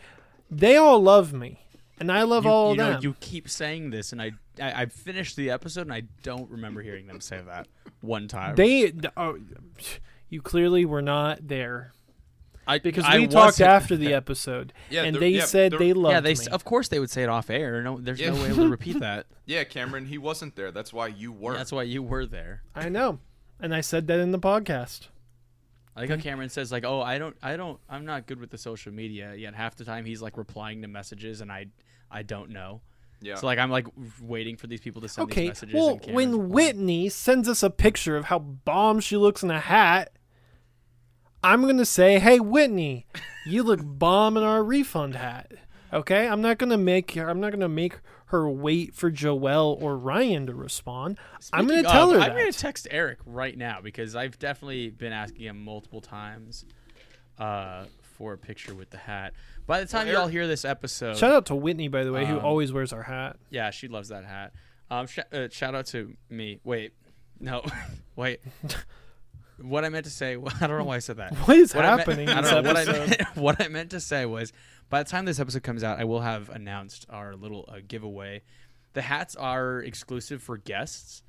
they 0.50 0.76
all 0.76 1.02
love 1.02 1.32
me, 1.32 1.60
and 1.98 2.10
I 2.12 2.22
love 2.22 2.44
you, 2.44 2.50
all 2.50 2.66
you 2.68 2.72
of 2.72 2.76
know, 2.86 2.92
them. 2.94 3.02
you 3.02 3.16
keep 3.20 3.48
saying 3.48 3.90
this, 3.90 4.12
and 4.12 4.22
I, 4.22 4.32
I, 4.60 4.82
I 4.82 4.86
finished 4.86 5.36
the 5.36 5.50
episode, 5.50 5.82
and 5.82 5.92
I 5.92 6.02
don't 6.22 6.48
remember 6.50 6.80
hearing 6.80 7.06
them 7.08 7.20
say 7.20 7.40
that 7.44 7.66
one 8.00 8.28
time. 8.28 8.54
they, 8.54 8.92
oh, 9.16 9.38
you 10.28 10.40
clearly 10.42 10.84
were 10.84 11.02
not 11.02 11.46
there 11.48 11.92
I, 12.66 12.78
because 12.80 13.04
I 13.04 13.18
we 13.18 13.26
talked 13.26 13.34
wasn't- 13.60 13.68
after 13.70 13.96
the 13.96 14.12
episode, 14.14 14.72
Yeah, 14.90 15.04
and 15.04 15.16
they 15.16 15.28
yeah, 15.30 15.44
said 15.44 15.72
they 15.78 15.92
loved 15.92 16.12
Yeah, 16.14 16.20
they. 16.20 16.30
me. 16.30 16.40
s 16.40 16.46
Of 16.48 16.64
course, 16.64 16.88
they 16.88 16.98
would 16.98 17.10
say 17.10 17.22
it 17.22 17.28
off 17.28 17.48
air. 17.48 17.82
No, 17.82 17.98
there's 17.98 18.18
Yeah. 18.20 18.30
no 18.30 18.42
way 18.42 18.48
to 18.54 18.68
repeat 18.68 18.98
that. 19.00 19.26
yeah, 19.46 19.62
Cameron, 19.64 20.06
he 20.06 20.18
wasn't 20.18 20.56
there. 20.56 20.72
That's 20.72 20.92
why 20.92 21.06
you 21.06 21.30
were. 21.32 21.54
That's 21.54 21.70
why 21.72 21.84
you 21.84 22.02
were 22.02 22.26
there. 22.26 22.62
I 22.74 22.88
know, 22.88 23.20
and 23.60 23.74
I 23.74 23.80
said 23.82 24.06
that 24.08 24.18
in 24.18 24.32
the 24.32 24.38
podcast. 24.40 25.08
I 25.94 26.00
like 26.00 26.10
how 26.10 26.16
Cameron 26.16 26.48
says 26.50 26.70
like, 26.72 26.84
"Oh, 26.84 27.00
I 27.00 27.16
don't, 27.18 27.36
I 27.42 27.56
don't, 27.56 27.78
I'm 27.88 28.04
not 28.04 28.26
good 28.26 28.38
with 28.40 28.50
the 28.50 28.58
social 28.58 28.92
media." 28.92 29.34
Yet 29.34 29.54
half 29.54 29.76
the 29.76 29.84
time 29.84 30.04
he's 30.04 30.20
like 30.20 30.36
replying 30.36 30.82
to 30.82 30.88
messages, 30.88 31.40
and 31.40 31.50
I, 31.50 31.66
I 32.10 32.22
don't 32.22 32.50
know. 32.50 32.82
yeah. 33.22 33.36
So 33.36 33.46
like 33.46 33.58
I'm 33.58 33.70
like 33.70 33.86
waiting 34.20 34.56
for 34.58 34.66
these 34.66 34.80
people 34.80 35.00
to 35.02 35.08
send 35.08 35.28
these 35.30 35.32
Okay, 35.32 35.46
messages. 35.48 35.74
well, 35.74 35.98
when. 36.10 36.50
Whitney 36.50 37.08
sends 37.08 37.48
us 37.48 37.62
a 37.62 37.70
picture 37.70 38.16
of 38.16 38.26
how 38.26 38.38
bomb 38.40 39.00
she 39.00 39.16
looks 39.16 39.42
in 39.42 39.50
a 39.50 39.58
hat, 39.60 40.12
I'm 41.46 41.62
gonna 41.62 41.84
say, 41.84 42.18
"Hey, 42.18 42.40
Whitney, 42.40 43.06
you 43.46 43.62
look 43.62 43.80
bomb 43.82 44.36
in 44.36 44.42
our 44.42 44.62
refund 44.64 45.14
hat." 45.16 45.52
Okay, 45.92 46.26
I'm 46.28 46.42
not 46.42 46.58
gonna 46.58 46.76
make 46.76 47.12
her. 47.12 47.28
I'm 47.30 47.40
not 47.40 47.52
gonna 47.52 47.68
make 47.68 47.98
her 48.30 48.48
wait 48.50 48.92
for 48.94 49.08
Joel 49.10 49.78
or 49.80 49.96
Ryan 49.96 50.46
to 50.48 50.54
respond. 50.54 51.16
I'm 51.52 51.66
gonna 51.66 51.78
Speaking 51.80 51.92
tell 51.92 52.10
her 52.10 52.18
I'm 52.18 52.30
gonna 52.30 52.50
text 52.52 52.88
Eric 52.90 53.18
right 53.24 53.56
now 53.56 53.80
because 53.80 54.16
I've 54.16 54.38
definitely 54.38 54.90
been 54.90 55.12
asking 55.12 55.42
him 55.46 55.64
multiple 55.64 56.00
times 56.00 56.64
uh, 57.38 57.84
for 58.02 58.32
a 58.32 58.38
picture 58.38 58.74
with 58.74 58.90
the 58.90 58.98
hat. 58.98 59.32
By 59.66 59.78
the 59.80 59.86
time 59.86 60.08
Eric- 60.08 60.18
y'all 60.18 60.26
hear 60.26 60.48
this 60.48 60.64
episode, 60.64 61.16
Shout 61.16 61.30
out 61.32 61.46
to 61.46 61.54
Whitney, 61.54 61.86
by 61.88 62.02
the 62.02 62.12
way, 62.12 62.26
who 62.26 62.38
Um, 62.38 62.44
always 62.44 62.72
wears 62.72 62.92
our 62.92 63.02
hat. 63.04 63.36
yeah, 63.50 63.70
she 63.70 63.86
loves 63.88 64.08
that 64.08 64.24
hat. 64.24 64.52
Um, 64.90 65.06
sh- 65.06 65.18
uh, 65.32 65.48
shout 65.50 65.74
out 65.76 65.86
to 65.86 66.14
me. 66.28 66.58
Wait, 66.64 66.92
no, 67.38 67.62
wait. 68.16 68.40
What 69.60 69.84
I 69.84 69.88
meant 69.88 70.04
to 70.04 70.10
say, 70.10 70.36
I 70.60 70.66
don't 70.66 70.78
know 70.78 70.84
why 70.84 70.96
I 70.96 71.00
said 71.00 71.16
that. 71.16 71.34
What 71.34 71.56
is 71.56 71.74
What 71.74 71.84
I 71.84 71.96
meant- 71.96 72.00
happening 72.00 72.28
I 72.28 72.40
don't 72.40 72.64
know. 72.64 72.70
What 72.72 72.76
I, 72.76 72.84
meant, 73.06 73.22
what 73.36 73.60
I 73.60 73.68
meant 73.68 73.90
to 73.90 74.00
say 74.00 74.26
was, 74.26 74.52
by 74.88 75.02
the 75.02 75.08
time 75.08 75.24
this 75.24 75.40
episode 75.40 75.62
comes 75.62 75.82
out, 75.82 75.98
I 75.98 76.04
will 76.04 76.20
have 76.20 76.48
announced 76.50 77.06
our 77.08 77.34
little 77.34 77.64
uh, 77.68 77.78
giveaway. 77.86 78.42
The 78.92 79.02
hats 79.02 79.34
are 79.36 79.80
exclusive 79.80 80.42
for 80.42 80.56
guests, 80.56 81.22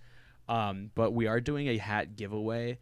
um, 0.47 0.91
but 0.95 1.11
we 1.11 1.27
are 1.27 1.39
doing 1.41 1.67
a 1.67 1.77
hat 1.77 2.15
giveaway. 2.15 2.79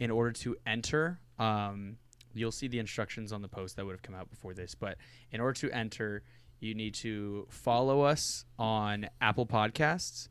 In 0.00 0.10
order 0.10 0.32
to 0.32 0.56
enter, 0.66 1.20
um, 1.38 1.96
you'll 2.34 2.50
see 2.52 2.66
the 2.66 2.80
instructions 2.80 3.32
on 3.32 3.42
the 3.42 3.48
post 3.48 3.76
that 3.76 3.86
would 3.86 3.92
have 3.92 4.02
come 4.02 4.14
out 4.16 4.28
before 4.28 4.52
this. 4.54 4.74
But 4.74 4.98
in 5.30 5.40
order 5.40 5.54
to 5.60 5.70
enter, 5.70 6.24
you 6.58 6.74
need 6.74 6.94
to 6.96 7.46
follow 7.48 8.00
us 8.02 8.44
on 8.58 9.08
Apple 9.20 9.46
Podcasts 9.46 10.28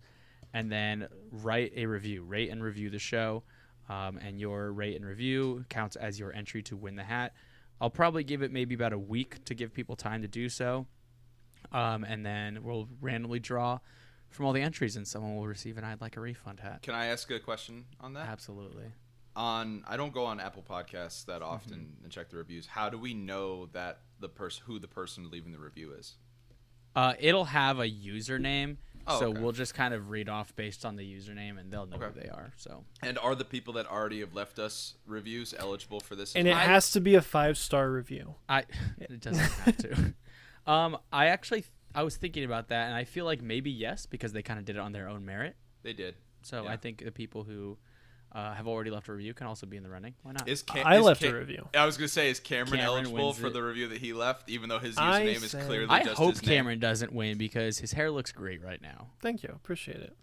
and 0.54 0.70
then 0.72 1.08
write 1.32 1.72
a 1.78 1.86
review, 1.86 2.24
rate 2.24 2.50
and 2.50 2.62
review 2.62 2.90
the 2.90 3.00
show. 3.00 3.44
Um, 3.90 4.18
and 4.18 4.40
your 4.40 4.72
rate 4.72 4.96
and 4.96 5.06
review 5.06 5.66
counts 5.70 5.98
as 5.98 6.18
your 6.18 6.34
entry 6.34 6.64
to 6.64 6.78
win 6.78 6.96
the 6.96 7.04
hat. 7.04 7.34
I'll 7.82 7.90
probably 7.90 8.24
give 8.24 8.42
it 8.42 8.52
maybe 8.52 8.76
about 8.76 8.94
a 8.94 8.98
week 8.98 9.44
to 9.46 9.54
give 9.54 9.74
people 9.74 9.98
time 9.98 10.22
to 10.22 10.28
do 10.28 10.48
so. 10.48 10.88
Um, 11.72 12.04
and 12.04 12.26
then 12.26 12.64
we'll 12.64 12.88
randomly 13.02 13.40
draw 13.40 13.80
from 14.30 14.46
all 14.46 14.54
the 14.54 14.62
entries, 14.62 14.96
and 14.96 15.08
someone 15.08 15.36
will 15.36 15.48
receive 15.48 15.78
an 15.78 15.84
I'd 15.84 16.02
like 16.02 16.18
a 16.18 16.20
refund 16.20 16.60
hat. 16.60 16.82
Can 16.82 16.96
I 16.96 17.08
ask 17.08 17.30
a 17.32 17.40
question 17.40 17.86
on 18.00 18.14
that? 18.14 18.28
Absolutely. 18.28 18.86
On 19.36 19.84
I 19.88 19.98
don't 19.98 20.14
go 20.14 20.26
on 20.26 20.40
Apple 20.40 20.64
Podcasts 20.68 21.26
that 21.26 21.42
often 21.42 21.98
and 22.04 22.12
check 22.12 22.30
the 22.30 22.38
reviews. 22.38 22.68
How 22.68 22.90
do 22.90 22.98
we 22.98 23.14
know 23.14 23.68
that 23.74 24.02
the 24.20 24.30
person 24.30 24.64
who 24.66 24.80
the 24.80 24.88
person 24.88 25.30
leaving 25.30 25.52
the 25.52 25.60
review 25.60 25.94
is? 25.94 26.16
Uh, 26.96 27.14
it'll 27.20 27.46
have 27.46 27.80
a 27.80 27.90
username, 27.90 28.78
Oh, 29.06 29.20
so 29.20 29.28
okay. 29.30 29.42
we'll 29.42 29.52
just 29.52 29.74
kind 29.74 29.94
of 29.94 30.10
read 30.10 30.30
off 30.30 30.56
based 30.56 30.86
on 30.86 30.96
the 30.96 31.04
username, 31.04 31.60
and 31.60 31.72
they'll 31.72 31.86
know 31.86 31.98
Okay. 31.98 32.06
who 32.14 32.20
they 32.22 32.30
are. 32.30 32.54
So 32.58 32.86
And 33.02 33.18
are 33.20 33.36
the 33.36 33.44
people 33.46 33.74
that 33.74 33.86
already 33.86 34.20
have 34.22 34.34
left 34.34 34.60
us 34.60 34.96
reviews 35.06 35.54
eligible 35.58 36.00
for 36.00 36.16
this? 36.16 36.36
And 36.36 36.48
it 36.48 36.52
well? 36.52 36.60
has 36.60 36.92
to 36.92 37.02
be 37.02 37.16
a 37.16 37.22
five 37.22 37.58
star 37.58 37.92
review. 37.92 38.36
I 38.48 38.64
it 39.00 39.20
doesn't 39.20 39.40
have 39.52 39.78
to. 39.78 40.14
Um, 40.66 40.98
I 41.12 41.26
actually 41.28 41.66
I 41.94 42.04
was 42.04 42.16
thinking 42.16 42.46
about 42.46 42.70
that, 42.70 42.86
and 42.88 42.96
I 42.96 43.04
feel 43.04 43.26
like 43.26 43.42
maybe 43.42 43.70
yes 43.70 44.06
because 44.06 44.32
they 44.32 44.42
kind 44.42 44.58
of 44.60 44.64
did 44.66 44.78
it 44.78 44.80
on 44.80 44.94
their 44.94 45.10
own 45.10 45.26
merit. 45.26 45.58
they 45.82 45.92
did. 45.92 46.16
So 46.44 46.64
Yeah. 46.64 46.72
I 46.72 46.78
think 46.78 47.04
the 47.04 47.12
people 47.12 47.44
who 47.44 47.78
uh, 48.34 48.54
have 48.54 48.68
already 48.68 48.90
left 48.90 49.08
a 49.10 49.14
review 49.14 49.34
can 49.34 49.46
also 49.48 49.66
be 49.68 49.78
in 49.78 49.84
the 49.84 49.90
running. 49.90 50.14
Why 50.24 50.32
not? 50.32 50.48
Is 50.48 50.64
Cam- 50.64 50.86
I 50.88 50.98
is 50.98 51.04
left 51.06 51.22
Cam- 51.22 51.36
a 51.36 51.40
review. 51.40 51.68
I 51.76 51.86
was 51.86 51.98
gonna 51.98 52.08
say, 52.08 52.30
is 52.30 52.40
Cameron, 52.40 52.80
Cameron 52.80 52.86
eligible 53.06 53.34
for 53.34 53.48
it. 53.48 53.54
the 53.54 53.62
review 53.64 53.88
that 53.90 54.00
he 54.00 54.14
left, 54.14 54.50
even 54.50 54.70
though 54.70 54.80
his 54.80 54.98
I 54.98 55.22
username 55.24 55.44
is 55.44 55.56
clearly 55.66 55.88
I 55.90 56.04
just 56.04 56.16
hope 56.18 56.32
his 56.34 56.42
name? 56.42 56.50
I 56.50 56.56
hope 56.56 56.58
Cameron 56.58 56.80
doesn't 56.80 57.14
win 57.14 57.38
because 57.38 57.78
his 57.80 57.92
hair 57.94 58.10
looks 58.12 58.32
great 58.32 58.64
right 58.64 58.82
now. 58.82 59.08
Thank 59.22 59.44
you. 59.44 59.50
Appreciate 59.50 59.98
it. 59.98 60.16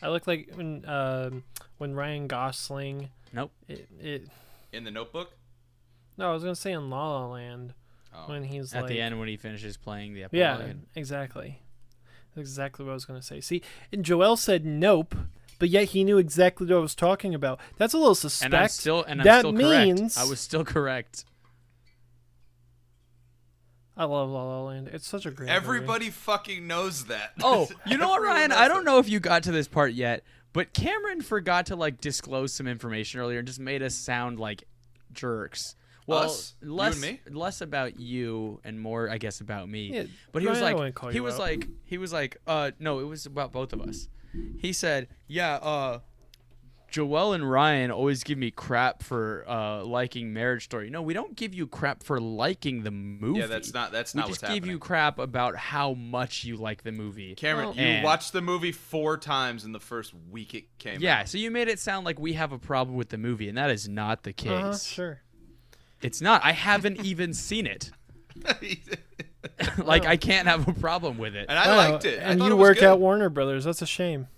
I 0.00 0.10
look 0.10 0.26
like 0.26 0.50
when 0.54 0.84
um 0.88 1.42
when 1.78 1.94
Ryan 1.94 2.26
Gosling. 2.28 3.08
Nope. 3.32 3.50
It, 3.66 3.88
it 4.00 4.28
in 4.72 4.84
the 4.84 4.90
Notebook. 4.90 5.32
no, 6.16 6.30
I 6.30 6.32
was 6.32 6.42
gonna 6.42 6.54
say 6.54 6.72
in 6.72 6.88
La 6.90 7.20
La 7.20 7.26
Land 7.28 7.74
Oh. 8.14 8.30
when 8.30 8.44
he's 8.44 8.72
At 8.72 8.82
like 8.82 8.88
the 8.90 9.00
end 9.00 9.18
when 9.18 9.28
he 9.28 9.36
finishes 9.36 9.76
playing 9.76 10.14
the 10.14 10.22
epilogue. 10.24 10.60
Yeah, 10.60 10.72
exactly. 10.94 11.60
That's 12.34 12.48
exactly 12.48 12.84
what 12.84 12.92
I 12.92 12.94
was 12.94 13.04
gonna 13.04 13.20
say. 13.20 13.40
See, 13.40 13.60
and 13.92 14.04
Joel 14.04 14.36
said 14.36 14.64
nope, 14.64 15.14
but 15.58 15.68
yet 15.68 15.88
he 15.88 16.04
knew 16.04 16.18
exactly 16.18 16.66
what 16.66 16.76
I 16.76 16.80
was 16.80 16.94
talking 16.94 17.34
about. 17.34 17.60
That's 17.76 17.94
a 17.94 17.98
little 17.98 18.14
suspect. 18.14 18.52
And 18.52 18.62
I'm 18.62 18.68
still 18.68 19.02
and 19.02 19.20
I'm 19.20 19.24
that 19.24 19.38
still 19.40 19.52
means 19.52 20.14
correct. 20.14 20.18
I 20.18 20.30
was 20.30 20.40
still 20.40 20.64
correct. 20.64 21.24
I 23.96 24.04
love 24.04 24.28
La 24.28 24.44
La 24.44 24.62
Land. 24.62 24.88
It's 24.92 25.06
such 25.06 25.24
a 25.24 25.30
great. 25.30 25.46
movie. 25.46 25.56
Everybody 25.56 26.10
fucking 26.10 26.66
knows 26.66 27.06
that. 27.06 27.32
Oh, 27.42 27.68
you 27.86 27.96
know 27.98 28.08
what, 28.08 28.22
Ryan? 28.22 28.52
I 28.52 28.68
don't 28.68 28.84
know 28.84 28.98
if 28.98 29.08
you 29.08 29.20
got 29.20 29.44
to 29.44 29.52
this 29.52 29.68
part 29.68 29.92
yet, 29.92 30.22
but 30.52 30.74
Cameron 30.74 31.22
forgot 31.22 31.66
to 31.66 31.76
like 31.76 32.00
disclose 32.00 32.52
some 32.52 32.66
information 32.66 33.20
earlier 33.20 33.38
and 33.38 33.48
just 33.48 33.60
made 33.60 33.82
us 33.82 33.94
sound 33.94 34.38
like 34.38 34.64
jerks. 35.12 35.76
Well, 36.06 36.24
Us? 36.24 36.54
You 36.60 36.68
and 36.68 36.76
less 36.76 37.00
me? 37.00 37.20
less 37.30 37.60
about 37.60 37.98
you 37.98 38.60
and 38.64 38.80
more, 38.80 39.10
I 39.10 39.18
guess, 39.18 39.40
about 39.40 39.68
me. 39.68 39.90
Yeah, 39.92 40.04
but 40.30 40.42
he 40.42 40.48
was 40.48 40.60
Ryan, 40.60 40.70
I 40.72 40.78
wouldn't 40.78 41.02
like, 41.02 41.12
he 41.12 41.20
was 41.20 41.34
out. 41.34 41.40
like, 41.40 41.68
he 41.84 41.98
was 41.98 42.12
like, 42.12 42.36
uh, 42.46 42.70
no, 42.78 43.00
it 43.00 43.04
was 43.04 43.26
about 43.26 43.50
both 43.50 43.72
of 43.72 43.80
us. 43.80 44.08
He 44.58 44.72
said, 44.72 45.08
yeah, 45.26 45.54
uh, 45.56 46.00
Joel 46.90 47.32
and 47.34 47.50
Ryan 47.50 47.90
always 47.90 48.22
give 48.22 48.38
me 48.38 48.50
crap 48.50 49.02
for 49.02 49.44
uh 49.48 49.84
liking 49.84 50.32
Marriage 50.32 50.64
Story. 50.64 50.88
No, 50.88 51.02
we 51.02 51.12
don't 51.14 51.34
give 51.36 51.52
you 51.52 51.66
crap 51.66 52.02
for 52.02 52.20
liking 52.20 52.84
the 52.84 52.90
movie. 52.90 53.40
Yeah, 53.40 53.46
that's 53.46 53.74
not 53.74 53.92
that's 53.92 54.14
We 54.14 54.20
not 54.20 54.28
just 54.28 54.40
what's 54.42 54.52
give 54.52 54.62
happening. 54.62 54.70
you 54.70 54.78
crap 54.78 55.18
about 55.18 55.56
how 55.56 55.92
much 55.94 56.44
you 56.44 56.56
like 56.56 56.84
the 56.84 56.92
movie. 56.92 57.34
Cameron, 57.34 57.66
Well- 57.68 57.76
you 57.76 57.82
And- 57.82 58.04
watched 58.04 58.32
the 58.32 58.40
movie 58.40 58.72
four 58.72 59.18
times 59.18 59.64
in 59.64 59.72
the 59.72 59.80
first 59.80 60.14
week 60.30 60.54
it 60.54 60.78
came 60.78 61.00
Yeah, 61.00 61.20
out. 61.20 61.28
so 61.28 61.38
you 61.38 61.50
made 61.50 61.68
it 61.68 61.78
sound 61.80 62.06
like 62.06 62.18
we 62.18 62.32
have 62.34 62.52
a 62.52 62.58
problem 62.58 62.96
with 62.96 63.08
the 63.10 63.18
movie, 63.18 63.48
and 63.48 63.58
that 63.58 63.70
is 63.70 63.88
not 63.88 64.22
the 64.22 64.32
case. 64.32 64.50
Uh-huh, 64.50 64.76
sure. 64.78 65.20
It's 66.02 66.20
not. 66.20 66.42
I 66.44 66.52
haven't 66.52 67.04
even 67.04 67.34
seen 67.34 67.66
it. 67.66 67.90
like 69.84 70.06
I 70.06 70.16
can't 70.16 70.46
have 70.48 70.66
a 70.68 70.72
problem 70.72 71.18
with 71.18 71.34
it. 71.36 71.46
and 71.48 71.58
I 71.58 71.66
Wow, 71.68 71.90
liked 71.92 72.04
it. 72.04 72.18
I 72.20 72.22
And 72.24 72.38
thought 72.40 72.46
you 72.46 72.52
it 72.52 72.58
work 72.58 72.76
good. 72.78 72.84
at 72.84 73.00
Warner 73.00 73.28
Brothers. 73.28 73.64
That's 73.64 73.82
a 73.82 73.86
shame. 73.86 74.28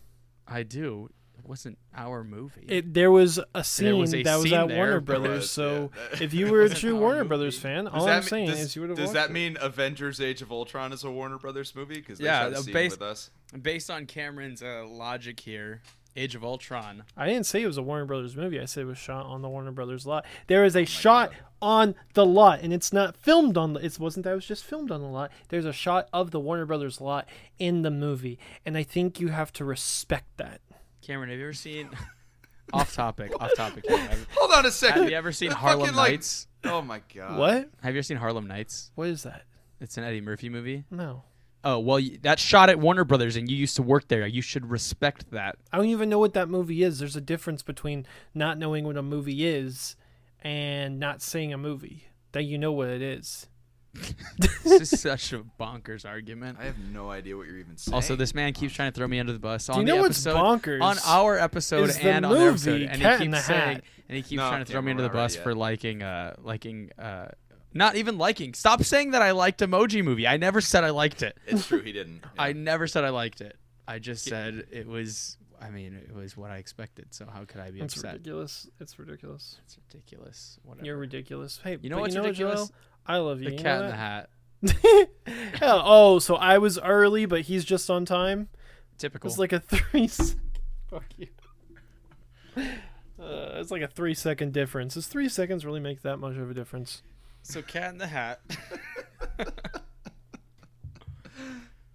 I 0.47 0.62
do. 0.62 1.11
It 1.38 1.45
wasn't 1.49 1.79
our 1.97 2.25
movie. 2.25 2.65
It, 2.69 2.93
there 2.95 3.11
was 3.11 3.41
a 3.55 3.65
scene 3.65 3.99
was 3.99 4.12
a 4.15 4.23
that 4.23 4.35
was 4.37 4.45
scene 4.45 4.55
at 4.55 4.69
there. 4.69 4.77
Warner 4.77 5.00
Brothers. 5.00 5.38
was, 5.41 5.50
so 5.50 5.91
yeah. 6.15 6.23
if 6.23 6.35
you 6.35 6.47
were 6.50 6.62
a 6.62 6.69
true 6.69 6.97
Warner 6.97 7.19
movie. 7.19 7.29
Brothers 7.29 7.59
fan, 7.59 7.85
Does 7.85 7.95
all 7.95 8.05
that 8.07 8.11
I'm 8.12 8.21
mean, 8.21 8.29
saying 8.29 8.47
does, 8.49 8.61
is 8.61 8.77
you 8.77 8.83
would 8.83 8.91
have 8.91 8.99
does 8.99 9.07
watched 9.09 9.15
that 9.15 9.31
it. 9.31 9.33
mean 9.33 9.57
Avengers: 9.61 10.21
Age 10.21 10.43
of 10.43 10.53
Ultron 10.53 10.93
is 10.93 11.05
a 11.05 11.11
Warner 11.11 11.38
Brothers 11.38 11.75
movie? 11.75 11.95
Because 11.95 12.19
they 12.19 12.25
Yeah, 12.27 12.45
shot 12.45 12.53
a 12.53 12.57
uh, 12.57 12.61
scene 12.62 12.75
based- 12.75 13.00
with 13.00 13.09
us. 13.09 13.31
Based 13.62 13.91
on 13.91 14.05
Cameron's 14.07 14.62
uh, 14.62 14.85
logic 14.87 15.41
here, 15.41 15.81
Age 16.19 16.35
of 16.35 16.45
Ultron. 16.45 17.05
I 17.17 17.27
didn't 17.27 17.47
say 17.47 17.63
it 17.63 17.67
was 17.67 17.77
a 17.79 17.83
Warner 17.83 18.05
Brothers 18.05 18.37
movie. 18.37 18.61
I 18.61 18.65
said 18.65 18.83
it 18.83 18.87
was 18.87 18.99
shot 18.99 19.27
on 19.27 19.43
the 19.43 19.49
Warner 19.49 19.73
Brothers 19.73 20.07
lot. 20.07 20.25
There 20.47 20.65
is 20.65 20.75
a 20.77 20.81
oh 20.83 20.85
shot 20.85 21.33
on 21.63 21.95
the 22.15 22.27
lot, 22.27 22.61
and 22.61 22.73
it's 22.73 22.93
not 22.93 23.17
filmed 23.17 23.57
on 23.57 23.73
the. 23.73 23.85
It 23.85 23.99
wasn't 23.99 24.25
that 24.25 24.33
it 24.33 24.37
was 24.37 24.47
just 24.47 24.65
filmed 24.65 24.91
on 24.91 25.01
the 25.01 25.09
lot. 25.09 25.31
There's 25.49 25.65
a 25.65 25.73
shot 25.73 26.09
of 26.13 26.31
the 26.31 26.41
Warner 26.41 26.67
Brothers 26.67 27.01
lot 27.01 27.29
in 27.59 27.83
the 27.83 27.91
movie, 27.91 28.39
and 28.67 28.77
I 28.77 28.83
think 28.83 29.21
you 29.21 29.29
have 29.29 29.53
to 29.55 29.65
respect 29.65 30.27
that. 30.37 30.61
Cameron, 31.03 31.31
have 31.31 31.39
you 31.39 31.45
ever 31.47 31.53
seen? 31.53 31.91
off 32.73 32.95
topic. 32.95 33.33
Off 33.41 33.55
topic. 33.57 33.85
Hold 33.89 34.53
on 34.53 34.67
a 34.67 34.71
second. 34.71 35.03
have 35.03 35.11
you 35.11 35.17
ever 35.17 35.33
seen 35.33 35.51
The 35.51 35.55
Harlem 35.57 35.81
fucking, 35.87 35.97
like- 35.97 36.11
Nights? 36.13 36.47
Oh 36.65 36.83
my 36.83 37.01
god. 37.15 37.39
what? 37.39 37.71
Have 37.83 37.95
you 37.95 37.99
ever 37.99 38.03
seen 38.03 38.17
Harlem 38.17 38.47
Nights? 38.47 38.91
What 38.95 39.09
is 39.09 39.23
that? 39.23 39.43
It's 39.81 39.97
an 39.97 40.05
Eddie 40.05 40.21
Murphy 40.21 40.49
movie. 40.49 40.85
No, 40.91 41.23
Oh 41.65 41.79
well, 41.81 41.97
y- 41.99 42.19
that's 42.23 42.41
shot 42.43 42.71
at 42.71 42.79
Warner 42.79 43.05
Brothers, 43.05 43.37
and 43.37 43.50
you 43.50 43.57
used 43.57 43.77
to 43.77 43.83
work 43.83 44.09
there. 44.09 44.27
You 44.27 44.43
should 44.43 44.71
respect 44.71 45.31
that. 45.33 45.57
I 45.73 45.77
don't 45.77 45.87
even 45.87 46.09
know 46.09 46.19
what 46.19 46.35
that 46.35 46.49
movie 46.49 46.83
is. 46.83 46.99
There's 47.00 47.17
a 47.17 47.21
difference 47.21 47.62
between 47.62 48.07
not 48.35 48.59
knowing 48.59 48.85
what 48.85 48.97
a 48.97 49.03
movie 49.03 49.45
is 49.47 49.97
and 50.41 51.00
not 51.00 51.21
seeing 51.21 51.53
a 51.53 51.59
movie 51.59 52.05
that 52.33 52.45
you 52.45 52.59
know 52.59 52.73
what 52.73 52.88
it 52.88 53.03
is. 53.03 53.49
this 54.38 54.93
is 54.93 55.00
such 55.00 55.33
a 55.33 55.43
bonkers 55.59 56.05
argument. 56.07 56.59
I 56.61 56.65
have 56.67 56.79
no 56.93 57.11
idea 57.11 57.37
what 57.37 57.47
you're 57.49 57.59
even 57.59 57.77
saying. 57.77 57.95
Also, 57.95 58.15
this 58.15 58.35
man 58.35 58.53
keeps 58.53 58.73
trying 58.75 58.93
to 58.93 58.97
throw 58.97 59.09
me 59.09 59.19
under 59.19 59.33
the 59.33 59.38
bus 59.41 59.67
Do 59.67 59.73
on 59.73 59.81
you 59.81 59.87
the 59.87 59.93
know 59.97 60.03
what's 60.03 60.25
episode, 60.25 60.37
bonkers? 60.38 60.83
on 60.83 60.97
our 61.07 61.38
episode 61.38 61.88
is 61.88 61.97
the 61.99 62.05
and 62.11 62.25
on 62.25 62.35
their 62.35 62.51
episode, 62.51 62.83
and 62.83 63.01
Cat 63.03 63.21
he 63.21 63.27
keeps 63.27 63.44
saying, 63.47 63.61
Hat. 63.77 63.85
and 64.09 64.16
he 64.16 64.23
keeps 64.23 64.38
No, 64.38 64.49
trying 64.49 64.64
to 64.64 64.71
throw 64.71 64.83
me 64.83 64.92
under 64.92 65.03
the 65.03 65.09
bus 65.09 65.35
ready 65.37 65.42
for 65.42 65.55
liking, 65.55 66.03
uh, 66.03 66.35
liking, 66.40 66.90
uh, 66.99 67.29
not 67.74 67.96
even 67.96 68.18
liking. 68.18 68.54
Stop 68.54 68.83
saying 68.83 69.11
that 69.12 69.22
I 69.22 69.31
liked 69.33 69.61
Emoji 69.61 70.02
Movie. 70.04 70.26
I 70.26 70.37
never 70.37 70.61
said 70.61 70.85
I 70.85 70.90
liked 70.90 71.22
it. 71.22 71.37
it's 71.46 71.66
true. 71.66 71.81
He 71.83 71.92
didn't. 71.92 72.22
Yeah. 72.37 72.42
I 72.42 72.52
never 72.52 72.87
said 72.87 73.04
I 73.04 73.11
liked 73.11 73.40
it. 73.40 73.57
I 73.87 73.98
just 73.98 74.24
said 74.24 74.66
it 74.70 74.87
was. 74.87 75.37
I 75.61 75.70
mean, 75.70 75.92
it 75.94 76.14
was 76.14 76.37
what 76.37 76.50
I 76.50 76.59
expected. 76.59 77.07
So 77.12 77.26
how 77.26 77.44
could 77.44 77.61
I 77.61 77.70
be 77.72 77.81
It's 77.81 77.96
upset? 77.96 78.12
ridiculous. 78.14 78.68
It's 78.78 78.98
ridiculous. 78.98 79.57
It's 79.64 79.76
ridiculous. 79.92 80.59
Whatever. 80.62 80.87
You're 80.87 80.96
ridiculous. 80.96 81.59
Hey, 81.64 81.78
You 81.83 81.90
know 81.90 81.96
but 81.96 82.02
what's 82.02 82.14
you 82.14 82.20
know 82.20 82.26
ridiculous? 82.26 82.61
What, 82.61 82.68
Joel? 82.68 82.76
I 83.07 83.16
love 83.18 83.40
you. 83.40 83.46
the 83.50 83.57
You 83.57 83.62
Cat 83.62 83.81
know 83.81 83.85
in 83.87 83.90
the 83.90 83.96
Hat. 83.96 84.31
Hell, 85.61 85.83
oh, 85.85 86.18
so 86.20 86.37
I 86.37 86.59
was 86.59 86.78
early, 86.78 87.26
but 87.26 87.42
he's 87.42 87.64
just 87.64 87.88
on 87.90 88.04
time. 88.04 88.48
Typical. 88.98 89.28
It's 89.28 89.38
like 89.38 89.52
a 89.52 89.61
three. 89.61 90.04
s- 90.07 90.37
Fuck 90.90 91.04
you. 91.16 91.26
Uh, 92.57 92.62
it's 93.57 93.70
like 93.70 93.83
a 93.83 93.88
three 93.88 94.14
second 94.14 94.52
difference. 94.52 94.94
Does 94.94 95.07
three 95.07 95.28
seconds 95.28 95.64
really 95.66 95.81
make 95.81 96.02
that 96.02 96.18
much 96.18 96.37
of 96.37 96.50
a 96.50 96.54
difference? 96.54 97.02
So 97.42 97.62
Cat 97.62 97.92
in 97.92 97.98
the 97.98 98.07
Hat. 98.07 98.40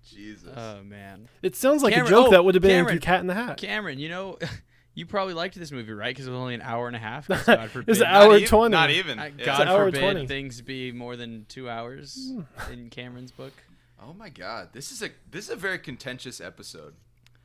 Jesus. 0.04 0.50
oh 0.56 0.84
man. 0.84 1.28
It 1.42 1.56
sounds 1.56 1.84
like 1.84 1.94
Cameron- 1.94 2.14
a 2.14 2.16
joke 2.16 2.28
oh, 2.28 2.32
that 2.32 2.46
would 2.46 2.56
have 2.56 2.62
been 2.62 2.86
Cameron. 2.86 3.00
Cat 3.00 3.20
in 3.22 3.28
the 3.28 3.34
Hat. 3.34 3.58
Cameron, 3.58 4.00
you 4.00 4.10
know, 4.10 4.38
you 4.94 5.06
probably 5.06 5.34
liked 5.34 5.56
this 5.56 5.72
movie, 5.72 5.92
right? 5.92 6.14
Because 6.14 6.28
it 6.28 6.32
was 6.32 6.40
only 6.40 6.54
an 6.56 6.62
hour 6.62 6.88
and 6.88 6.96
a 6.96 7.00
half. 7.00 7.28
'cause 7.28 7.44
God 7.46 7.70
forbid, 7.72 7.90
It's 7.90 8.00
an 8.00 8.12
Not 8.12 8.24
hour 8.24 8.36
even- 8.38 8.48
20. 8.48 8.72
Not 8.72 8.90
even. 8.92 9.18
Yeah. 9.18 9.30
God 9.46 9.62
an 9.62 9.68
hour 9.70 9.86
forbid 9.86 10.02
20. 10.02 10.28
things 10.28 10.62
be 10.62 10.92
more 10.92 11.16
than 11.16 11.46
two 11.50 11.70
hours 11.70 12.32
hmm. 12.32 12.72
in 12.72 12.90
Cameron's 12.90 13.32
book. 13.32 13.54
Oh 14.02 14.14
my 14.14 14.30
god. 14.30 14.70
This 14.74 14.92
is 14.92 15.02
a 15.02 15.10
this 15.32 15.46
is 15.46 15.52
a 15.52 15.56
very 15.56 15.80
contentious 15.80 16.42
episode. 16.42 16.94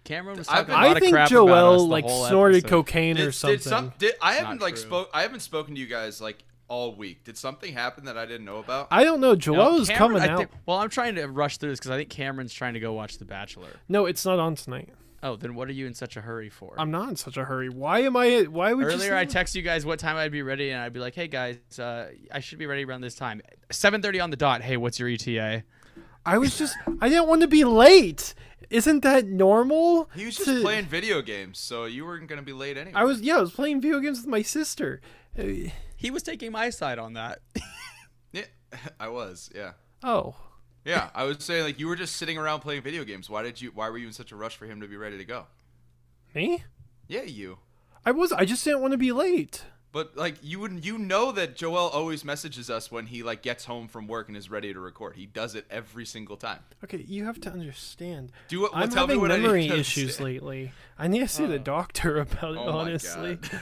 Cameron 0.05 0.39
was 0.39 0.49
I've 0.49 0.67
talking 0.67 0.75
been- 0.75 0.83
a 0.83 0.87
lot 0.89 0.97
I 0.97 1.01
think 1.01 1.13
crap 1.13 1.31
about 1.31 1.41
us 1.41 1.49
Joel 1.49 1.79
the 1.79 1.85
like 1.85 2.05
snorted 2.29 2.65
episode. 2.65 2.69
cocaine 2.71 3.19
or 3.19 3.33
something. 3.33 3.59
did 3.59 3.63
some 3.63 3.93
did 3.99 4.15
I 4.21 4.35
haven't 4.35 4.61
like 4.61 4.77
spoke 4.77 5.11
I 5.15 5.23
haven't 5.23 5.41
spoken 5.41 5.75
to 5.75 5.81
you 5.81 5.87
guys 5.87 6.21
like 6.21 6.43
all 6.69 6.95
week. 6.95 7.25
Did 7.25 7.37
something 7.37 7.73
happen 7.73 8.05
that 8.05 8.17
I 8.19 8.27
didn't 8.27 8.45
know 8.47 8.59
about? 8.59 8.89
I 8.91 9.05
don't 9.05 9.21
know. 9.21 9.29
No, 9.31 9.37
Joel 9.37 9.81
is 9.81 9.89
Cameron- 9.89 10.19
coming 10.19 10.23
I 10.31 10.33
out. 10.33 10.39
think- 10.39 10.51
well, 10.67 10.79
I'm 10.79 10.89
trying 10.91 11.15
to 11.17 11.27
rush 11.27 11.57
through 11.59 11.71
this 11.71 11.79
because 11.79 11.91
I 11.91 11.97
think 11.97 12.11
Cameron's 12.11 12.53
trying 12.55 12.75
to 12.75 12.81
go 12.81 12.93
watch 12.93 13.19
The 13.19 13.25
Bachelor. 13.25 13.69
No, 13.89 14.07
it's 14.07 14.25
not 14.25 14.39
on 14.39 14.55
tonight. 14.55 14.91
Oh, 15.23 15.35
then 15.35 15.55
what 15.57 15.69
are 15.69 15.73
you 15.73 15.87
in 15.87 15.95
such 15.95 16.17
a 16.17 16.21
hurry 16.21 16.49
for? 16.49 16.75
I'm 16.79 16.91
not 16.93 17.09
in 17.09 17.17
such 17.17 17.37
a 17.37 17.45
hurry. 17.45 17.69
Why 17.69 18.01
am 18.03 18.17
I? 18.17 18.43
Why 18.43 18.73
would 18.73 18.87
Earlier, 18.87 19.09
you? 19.11 19.17
I 19.17 19.25
say- 19.25 19.33
text 19.33 19.57
you 19.57 19.63
guys 19.63 19.85
what 19.85 19.99
time 19.99 20.17
I'd 20.17 20.31
be 20.31 20.43
ready, 20.43 20.71
and 20.71 20.81
I'd 20.81 20.93
be 20.93 21.01
like, 21.01 21.15
"Hey 21.17 21.27
guys, 21.27 21.59
uh, 21.81 22.07
I 22.33 22.39
should 22.41 22.59
be 22.61 22.67
ready 22.67 22.85
around 22.85 23.01
this 23.01 23.17
time, 23.17 23.43
7:30 23.71 24.21
on 24.21 24.31
the 24.31 24.37
dot. 24.37 24.63
Hey, 24.63 24.77
what's 24.77 24.99
your 25.01 25.09
ETA?" 25.09 25.65
I 26.25 26.39
was 26.39 26.57
just. 26.57 26.77
I 27.01 27.09
didn't 27.09 27.27
want 27.27 27.41
to 27.41 27.49
be 27.49 27.65
late. 27.65 28.35
Isn't 28.71 29.03
that 29.03 29.27
normal? 29.27 30.09
He 30.15 30.27
was 30.27 30.37
just 30.37 30.47
to- 30.49 30.61
playing 30.61 30.85
video 30.87 31.21
games, 31.23 31.59
so 31.59 31.87
you 31.87 32.05
weren't 32.05 32.29
gonna 32.29 32.43
be 32.43 32.53
late 32.53 32.77
anyway. 32.77 32.93
I 32.95 33.03
was. 33.05 33.21
Yeah, 33.21 33.39
I 33.39 33.41
was 33.41 33.51
playing 33.53 33.81
video 33.81 33.99
games 33.99 34.19
with 34.21 34.29
my 34.29 34.43
sister. 34.43 35.01
Uh, 35.99 36.01
He 36.01 36.11
was 36.11 36.23
taking 36.23 36.53
my 36.53 36.71
side 36.71 36.99
on 36.99 37.15
that. 37.15 37.41
Yeah, 38.31 38.45
I 39.01 39.09
was. 39.09 39.51
Yeah. 39.55 39.73
Oh, 40.03 40.35
Yeah, 40.85 41.09
I 41.15 41.25
was 41.25 41.43
saying 41.43 41.65
like 41.65 41.81
you 41.81 41.89
were 41.89 41.97
just 41.97 42.17
sitting 42.17 42.37
around 42.37 42.61
playing 42.61 42.83
video 42.83 43.05
games. 43.05 43.31
Why 43.31 43.43
did 43.43 43.61
you? 43.61 43.71
Why 43.75 43.89
were 43.89 43.97
you 43.99 44.07
in 44.07 44.13
such 44.13 44.33
a 44.33 44.37
rush 44.37 44.57
for 44.57 44.67
him 44.67 44.81
to 44.83 44.87
be 44.87 44.97
ready 44.97 45.17
to 45.19 45.25
go? 45.25 45.47
me? 46.35 46.63
Yeah, 47.09 47.23
you. 47.23 47.59
I 48.05 48.11
was. 48.13 48.33
I 48.33 48.45
just 48.45 48.63
didn't 48.65 48.83
want 48.83 48.93
to 48.93 48.99
be 48.99 49.13
late. 49.13 49.65
But 49.91 50.15
like 50.17 50.37
you 50.43 50.61
would, 50.61 50.85
you 50.85 50.99
know 50.99 51.33
that 51.33 51.57
Joel 51.57 51.89
always 51.89 52.23
messages 52.23 52.69
us 52.69 52.93
when 52.93 53.07
he 53.07 53.23
like 53.23 53.41
gets 53.43 53.65
home 53.65 53.89
from 53.89 54.07
work 54.07 54.29
and 54.29 54.37
is 54.37 54.51
ready 54.51 54.73
to 54.75 54.79
record. 54.79 55.17
He 55.17 55.25
does 55.25 55.55
it 55.55 55.65
every 55.71 56.05
single 56.05 56.37
time. 56.37 56.61
Okay, 56.85 56.99
you 56.99 57.25
have 57.25 57.41
to 57.41 57.51
understand. 57.51 58.31
Do 58.49 58.61
what? 58.61 58.73
I'm 58.75 58.91
tell 58.91 59.07
me 59.07 59.15
having 59.15 59.21
what 59.23 59.33
I 59.33 59.37
need 59.37 59.43
memory 59.43 59.67
issues 59.81 60.21
lately. 60.21 60.73
I 60.99 61.09
need 61.09 61.21
to 61.21 61.29
see 61.29 61.47
the 61.47 61.59
doctor 61.59 62.19
about 62.19 62.53
it. 62.55 62.59
Oh 62.59 62.73
my 62.73 62.79
honestly, 62.81 63.37
God. 63.37 63.61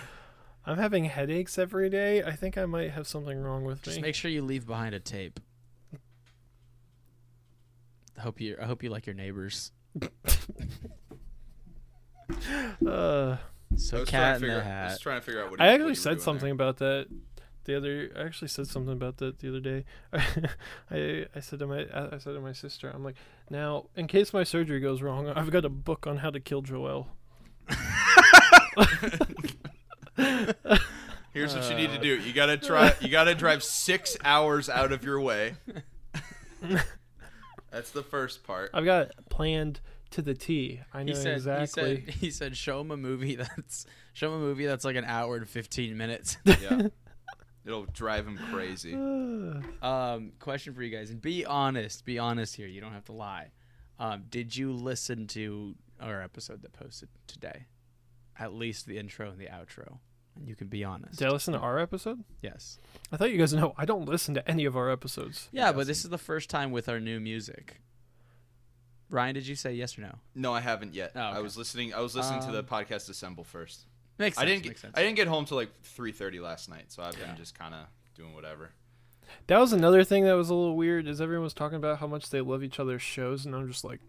I'm 0.67 0.79
having 0.79 1.05
headaches 1.05 1.59
every 1.59 1.89
day. 1.89 2.23
I 2.25 2.33
think 2.33 2.59
I 2.59 2.67
might 2.67 2.91
have 2.91 3.07
something 3.07 3.41
wrong 3.41 3.65
with 3.65 3.83
Just 3.83 3.87
me. 3.87 3.93
Just 3.95 4.03
make 4.03 4.15
sure 4.17 4.31
you 4.31 4.43
leave 4.43 4.67
behind 4.67 4.95
a 4.95 5.01
tape. 5.01 5.39
I 8.19 8.23
hope 8.23 8.41
you. 8.41 8.57
I 8.61 8.65
hope 8.65 8.83
you 8.83 8.91
like 8.91 9.07
your 9.07 9.15
neighbors. 9.15 9.71
uh, 12.87 13.37
I 13.37 13.39
So 13.77 14.05
cat 14.05 14.37
in 14.37 14.41
figure. 14.41 14.55
the 14.57 14.61
I 14.61 14.65
hat. 14.65 14.91
was 14.91 14.99
trying 15.01 15.21
to 15.21 15.25
figure 15.25 15.43
out 15.45 15.51
what. 15.51 15.61
I 15.61 15.65
you- 15.65 15.69
what 15.71 15.75
actually 15.75 15.85
you 15.85 15.91
were 15.91 15.95
said 15.95 16.11
doing 16.11 16.21
something 16.21 16.45
there. 16.47 16.53
about 16.55 16.77
that 16.79 17.07
the 17.65 17.77
other. 17.77 18.11
I 18.17 18.23
actually 18.23 18.49
said 18.49 18.67
something 18.67 18.93
about 18.93 19.19
that 19.19 19.39
the 19.39 19.49
other 19.49 19.61
day. 19.61 19.85
I 20.91 21.27
I 21.35 21.41
said 21.41 21.59
to 21.61 21.67
my 21.67 21.87
I 21.93 22.15
I 22.17 22.19
said 22.19 22.33
to 22.35 22.41
my 22.41 22.53
sister, 22.53 22.91
I'm 22.93 23.05
like, 23.05 23.17
now 23.51 23.87
in 23.97 24.07
case 24.07 24.33
my 24.33 24.45
surgery 24.45 24.81
goes 24.81 25.03
wrong, 25.03 25.29
I've 25.29 25.51
got 25.51 25.65
a 25.65 25.69
book 25.71 26.07
on 26.07 26.17
how 26.19 26.31
to 26.31 26.41
kill 26.41 26.63
Joel. 26.63 27.09
Here's 31.33 31.55
what 31.55 31.69
you 31.69 31.77
need 31.77 31.91
to 31.91 31.99
do. 31.99 32.19
You 32.19 32.33
gotta 32.33 32.57
try. 32.57 32.95
You 33.01 33.09
gotta 33.09 33.35
drive 33.35 33.63
six 33.63 34.17
hours 34.25 34.69
out 34.69 34.93
of 34.93 35.05
your 35.05 35.21
way. 35.21 35.55
That's 37.71 37.91
the 37.91 38.03
first 38.03 38.43
part. 38.45 38.71
I've 38.73 38.85
got 38.85 39.09
it 39.09 39.15
planned 39.29 39.81
to 40.13 40.23
the 40.23 40.35
T. 40.35 40.81
I 40.95 41.03
know 41.03 41.13
He 41.13 41.15
said, 41.15 41.35
exactly. 41.37 41.97
he 41.97 42.05
said 42.07 42.15
he 42.15 42.31
said 42.31 42.57
show 42.57 42.81
him 42.81 42.91
a 42.91 42.97
movie 42.97 43.37
that's 43.37 43.85
show 44.15 44.29
him 44.29 44.41
a 44.41 44.45
movie 44.45 44.65
that's 44.67 44.85
like 44.85 44.97
an 44.97 45.05
hour 45.05 45.37
and 45.37 45.49
15 45.49 45.97
minutes. 45.97 46.39
Yeah, 46.47 46.89
it'll 47.67 47.85
drive 47.87 48.27
him 48.27 48.39
crazy. 48.51 48.95
um 49.83 50.33
question 50.39 50.73
for 50.75 50.83
you 50.83 50.97
guys 50.97 51.11
and 51.11 51.21
be 51.21 51.45
honest, 51.45 52.05
be 52.07 52.19
honest 52.19 52.57
here. 52.57 52.67
You 52.67 52.81
don't 52.81 52.93
have 52.93 53.05
to 53.07 53.13
lie. 53.13 53.51
Um 53.99 54.25
did 54.31 54.57
you 54.57 54.73
listen 54.73 55.27
to 55.29 55.75
our 56.01 56.23
episode 56.23 56.63
that 56.63 56.73
posted 56.73 57.11
today? 57.27 57.67
At 58.39 58.55
least 58.55 58.87
the 58.87 58.97
intro 58.99 59.31
and 59.31 59.39
the 59.39 59.47
outro. 59.47 59.99
And 60.37 60.47
you 60.47 60.55
can 60.55 60.67
be 60.69 60.85
honest. 60.85 61.19
Did 61.19 61.29
I 61.29 61.31
listen 61.31 61.55
to 61.55 61.61
our 61.61 61.79
episode? 61.79 62.23
yes. 62.43 62.79
I 63.11 63.17
thought 63.17 63.31
you 63.31 63.39
guys 63.39 63.53
know 63.55 63.75
I 63.79 63.85
don't 63.85 64.07
listen 64.07 64.35
to 64.35 64.49
any 64.49 64.65
of 64.65 64.77
our 64.77 64.91
episodes. 64.91 65.49
Yeah, 65.53 65.73
but 65.73 65.87
this 65.87 66.05
is 66.05 66.11
the 66.11 66.19
first 66.19 66.51
time 66.51 66.71
with 66.73 66.89
our 66.89 67.01
new 67.01 67.21
music. 67.21 67.81
Ryan, 69.09 69.35
did 69.35 69.47
you 69.47 69.55
say 69.55 69.73
yes 69.73 69.97
or 69.99 70.03
no? 70.03 70.17
No, 70.35 70.53
I 70.53 70.61
haven't 70.61 70.95
yet. 70.95 71.13
Oh, 71.15 71.21
I 71.21 71.41
was 71.41 71.57
listening. 71.57 71.95
I 71.95 72.01
was 72.01 72.15
listening 72.17 72.41
to 72.43 72.51
the 72.53 72.59
Um, 72.61 72.65
podcast 72.67 73.09
assemble 73.09 73.45
first. 73.45 73.87
Makes 74.19 74.37
sense. 74.37 74.43
I 74.43 74.47
didn't. 74.47 74.63
Get, 74.65 74.79
sense. 74.79 74.95
I 74.97 75.03
didn't 75.03 75.17
get 75.17 75.29
home 75.29 75.45
till 75.45 75.57
like 75.57 75.71
three 75.83 76.11
thirty 76.13 76.41
last 76.41 76.69
night, 76.69 76.91
so 76.91 77.03
I've 77.03 77.17
Yeah. 77.19 77.27
been 77.27 77.37
just 77.37 77.57
kind 77.57 77.75
of 77.75 77.87
doing 78.15 78.35
whatever. 78.35 78.73
That 79.47 79.59
was 79.59 79.73
another 79.73 80.03
thing 80.05 80.25
that 80.25 80.33
was 80.35 80.51
a 80.51 80.55
little 80.55 80.77
weird. 80.77 81.07
Is 81.07 81.21
everyone 81.21 81.45
was 81.45 81.55
talking 81.55 81.77
about 81.77 81.99
how 81.99 82.07
much 82.07 82.31
they 82.31 82.41
love 82.41 82.65
each 82.65 82.81
other's 82.81 83.03
shows, 83.03 83.47
and 83.47 83.55
I'm 83.55 83.69
just 83.69 83.85
like, 83.85 84.01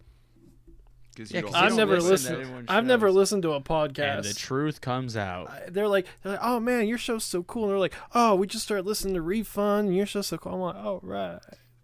Because 1.18 1.32
Yeah, 1.32 1.40
you 1.40 1.44
'cause 1.46 1.54
don't. 1.54 1.62
you 1.62 1.66
I've 1.66 1.70
don't 1.72 1.78
never 1.78 1.94
listen 1.96 2.10
listened. 2.12 2.42
anyone's 2.44 2.66
I've 2.70 2.86
never 2.86 3.12
listened 3.12 3.42
to 3.44 3.52
a 3.52 3.56
and 3.56 3.66
podcast. 3.66 4.24
the 4.24 4.34
truth 4.36 4.82
comes 4.82 5.18
out. 5.18 5.50
I- 5.50 5.70
they're 5.70 5.88
like, 5.88 6.06
they're 6.22 6.34
like, 6.34 6.42
oh 6.44 6.60
man, 6.60 6.88
your 6.88 6.98
show's 7.00 7.24
so 7.24 7.42
cool. 7.44 7.64
And 7.64 7.72
they're 7.72 7.80
like, 7.80 7.96
oh, 8.14 8.36
we 8.36 8.46
just 8.48 8.64
started 8.66 8.86
listening 8.86 9.16
to 9.16 9.22
Refund. 9.22 9.88
And 9.88 9.98
your 9.98 10.06
show's 10.06 10.28
so 10.28 10.38
cool. 10.38 10.54
I'm 10.54 10.60
like, 10.62 10.76
oh 10.76 11.00
right. 11.04 11.40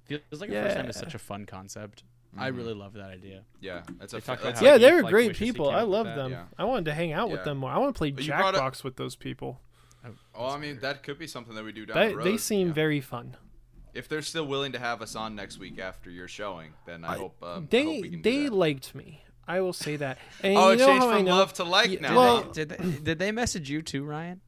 Feels 0.06 0.22
like 0.42 0.52
at 0.52 0.64
first 0.66 0.76
time 0.78 0.90
is 0.90 0.96
such 0.98 1.16
a 1.16 1.20
fun 1.20 1.46
concept. 1.46 2.04
I 2.38 2.50
Mhm. 2.52 2.58
really 2.58 2.74
love 2.74 2.94
that 2.94 3.10
idea. 3.10 3.42
Yeah, 3.62 3.82
that's 4.00 4.12
They 4.12 4.18
a. 4.18 4.22
talked 4.22 4.44
That's 4.44 4.62
yeah, 4.62 4.74
he, 4.74 4.80
they 4.80 4.92
were 4.92 5.04
like, 5.04 5.12
great 5.12 5.36
people. 5.36 5.70
I 5.70 5.82
love 5.82 6.06
them. 6.06 6.32
Yeah. 6.32 6.46
I 6.58 6.64
wanted 6.66 6.86
to 6.86 6.94
hang 6.94 7.12
out 7.12 7.30
with 7.32 7.44
them 7.44 7.58
more. 7.60 7.70
I 7.72 7.78
want 7.78 7.94
to 7.94 7.98
play 7.98 8.12
But 8.12 8.24
you 8.24 8.34
up- 8.34 8.54
Jackbox 8.56 8.84
with 8.84 8.96
those 8.98 9.16
people. 9.16 9.60
Oh, 10.36 10.50
I 10.50 10.58
mean, 10.58 10.80
that 10.82 11.02
could 11.04 11.18
be 11.18 11.28
something 11.28 11.56
that 11.56 11.64
we 11.64 11.72
do 11.72 11.86
down 11.86 11.96
They, 11.98 12.10
the 12.10 12.18
road. 12.18 12.26
they 12.26 12.38
seem 12.38 12.68
yeah. 12.68 12.74
very 12.74 13.02
fun. 13.02 13.38
If 13.94 14.10
they're 14.10 14.24
still 14.24 14.46
willing 14.46 14.72
to 14.74 14.80
have 14.80 15.02
us 15.04 15.16
on 15.16 15.36
next 15.36 15.60
week 15.60 15.80
after 15.80 16.10
your 16.10 16.28
showing, 16.28 16.74
then 16.86 17.06
I, 17.06 17.14
I- 17.14 17.18
hope. 17.18 17.38
Um, 17.44 17.48
I 17.50 17.54
hope 17.56 17.70
they 17.70 17.86
we 17.86 18.10
can 18.10 18.22
do 18.22 18.22
they 18.24 18.44
that. 18.46 18.54
liked 18.54 18.96
me. 18.96 19.23
I 19.48 19.60
will 19.62 19.74
say 19.74 19.98
that. 19.98 20.18
And 20.42 20.58
Oh, 20.58 20.70
you 20.72 20.82
it 20.82 20.86
changed 20.86 21.04
from 21.06 21.26
know? 21.26 21.36
love 21.36 21.54
to 21.54 21.64
like 21.64 21.92
Yeah, 21.92 22.00
now. 22.02 22.10
Did, 22.10 22.16
Well- 22.16 22.42
they, 22.44 22.52
did 22.54 22.70
they 22.70 23.00
did 23.04 23.20
they 23.20 23.32
message 23.32 23.70
you 23.70 23.82
too, 23.82 24.04
Ryan? 24.04 24.42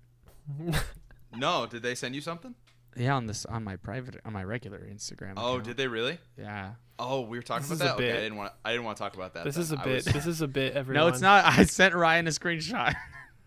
no, 1.35 1.65
did 1.65 1.83
they 1.83 1.95
send 1.95 2.15
you 2.15 2.21
something? 2.21 2.55
Yeah, 2.95 3.15
on 3.15 3.25
this 3.27 3.45
on 3.45 3.63
my 3.63 3.75
private 3.75 4.21
on 4.25 4.31
my 4.33 4.43
regular 4.43 4.79
Instagram. 4.79 5.33
Oh, 5.37 5.53
account. 5.53 5.63
did 5.65 5.77
they 5.77 5.87
really? 5.87 6.17
Yeah. 6.37 6.71
Oh, 6.97 7.21
we 7.21 7.37
were 7.37 7.41
talking 7.43 7.67
This 7.67 7.81
about 7.81 7.99
is 7.99 8.05
that. 8.05 8.09
Okay, 8.09 8.17
I 8.17 8.21
didn't 8.21 8.37
want. 8.37 8.53
I 8.63 8.71
didn't 8.71 8.85
want 8.85 8.95
to 8.97 9.03
talk 9.03 9.15
about 9.15 9.33
that. 9.33 9.43
This 9.43 9.55
then. 9.55 9.61
is 9.63 9.71
a 9.73 9.79
I 9.79 9.83
bit. 9.83 9.93
was- 9.95 10.05
This 10.05 10.25
is 10.25 10.41
a 10.41 10.47
bit. 10.47 10.73
Everyone. 10.77 11.03
No, 11.03 11.07
it's 11.09 11.19
not. 11.19 11.43
I 11.43 11.65
sent 11.65 11.93
Ryan 11.93 12.27
a 12.27 12.31
screenshot. 12.31 12.95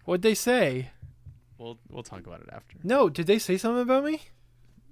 What'd 0.04 0.22
they 0.22 0.34
say? 0.34 0.90
we'll 1.56 1.78
we'll 1.88 2.02
talk 2.02 2.26
about 2.26 2.40
it 2.40 2.48
after. 2.52 2.76
No, 2.84 3.08
did 3.08 3.26
they 3.26 3.38
say 3.38 3.56
something 3.56 3.82
about 3.82 4.04
me? 4.04 4.20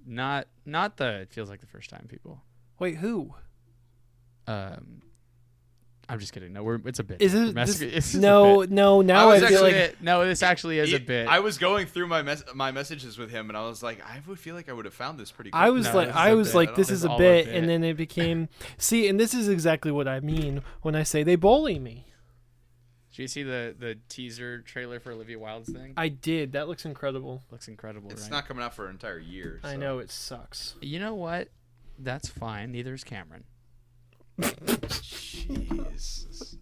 Not 0.07 0.47
not 0.65 0.97
the 0.97 1.19
it 1.21 1.31
feels 1.31 1.49
like 1.49 1.59
the 1.61 1.67
first 1.67 1.89
time 1.91 2.07
people. 2.09 2.41
Wait, 2.79 2.95
who? 2.97 3.35
Um, 4.47 5.01
I'm 6.09 6.19
just 6.19 6.31
kidding. 6.31 6.53
No, 6.53 6.63
we're 6.63 6.79
it's 6.85 6.99
a 6.99 7.03
bit. 7.03 7.21
Is 7.21 7.33
it? 7.33 7.53
mess- 7.53 7.79
This, 7.79 7.81
it's 7.81 8.13
a 8.13 8.19
no, 8.21 8.61
bit. 8.61 8.71
no. 8.71 9.01
Now 9.01 9.29
I 9.29 9.35
I, 9.35 9.39
feel 9.39 9.65
actually- 9.65 9.73
like 9.81 10.01
no, 10.01 10.25
this 10.25 10.41
actually 10.41 10.79
is 10.79 10.93
a 10.93 10.99
bit. 10.99 11.27
I 11.27 11.39
was 11.39 11.57
going 11.57 11.85
through 11.87 12.07
my 12.07 12.21
mes- 12.21 12.45
my 12.55 12.71
messages 12.71 13.17
with 13.17 13.29
him, 13.29 13.49
and 13.49 13.57
I 13.57 13.67
was 13.67 13.83
like, 13.83 14.01
I 14.05 14.21
would 14.25 14.39
feel 14.39 14.55
like 14.55 14.69
I 14.69 14.73
would 14.73 14.85
have 14.85 14.93
found 14.93 15.19
this 15.19 15.31
pretty. 15.31 15.51
I 15.51 15.69
was 15.69 15.85
No, 15.87 15.95
like, 15.95 16.07
this 16.13 16.15
is 16.31 16.35
was 16.37 16.47
bit. 16.47 16.55
like, 16.55 16.75
this 16.75 16.89
is 16.91 17.03
a 17.05 17.09
all 17.09 17.15
a 17.15 17.19
bit, 17.19 17.45
bit. 17.47 17.55
and 17.55 17.67
then 17.69 17.83
it 17.83 17.97
became. 17.97 18.47
See, 18.77 19.07
and 19.09 19.19
this 19.19 19.33
is 19.33 19.49
exactly 19.49 19.91
what 19.91 20.07
I 20.07 20.21
mean 20.21 20.61
when 20.81 20.95
I 20.95 21.03
say 21.03 21.23
they 21.23 21.35
bully 21.35 21.77
me. 21.77 22.05
Did 23.11 23.23
you 23.23 23.27
see 23.27 23.43
the 23.43 23.75
the 23.77 23.97
teaser 24.07 24.61
trailer 24.61 24.99
for 25.01 25.11
Olivia 25.11 25.39
Wilde's 25.39 25.73
thing? 25.73 25.93
I 25.97 26.07
did. 26.07 26.53
That 26.53 26.69
looks 26.69 26.85
incredible. 26.85 27.41
Looks 27.51 27.67
incredible, 27.67 28.11
It's 28.11 28.21
right? 28.23 28.31
not 28.31 28.47
coming 28.47 28.63
out 28.63 28.73
for 28.75 28.85
an 28.85 28.91
entire 28.91 29.19
year. 29.19 29.59
I 29.63 29.75
know 29.75 29.99
it 29.99 30.09
sucks. 30.11 30.75
You 30.81 30.99
know 30.99 31.15
what? 31.15 31.49
That's 31.99 32.29
fine. 32.29 32.71
Neither 32.71 32.93
is 32.93 33.03
Cameron. 33.03 33.43
Jesus. 35.49 36.55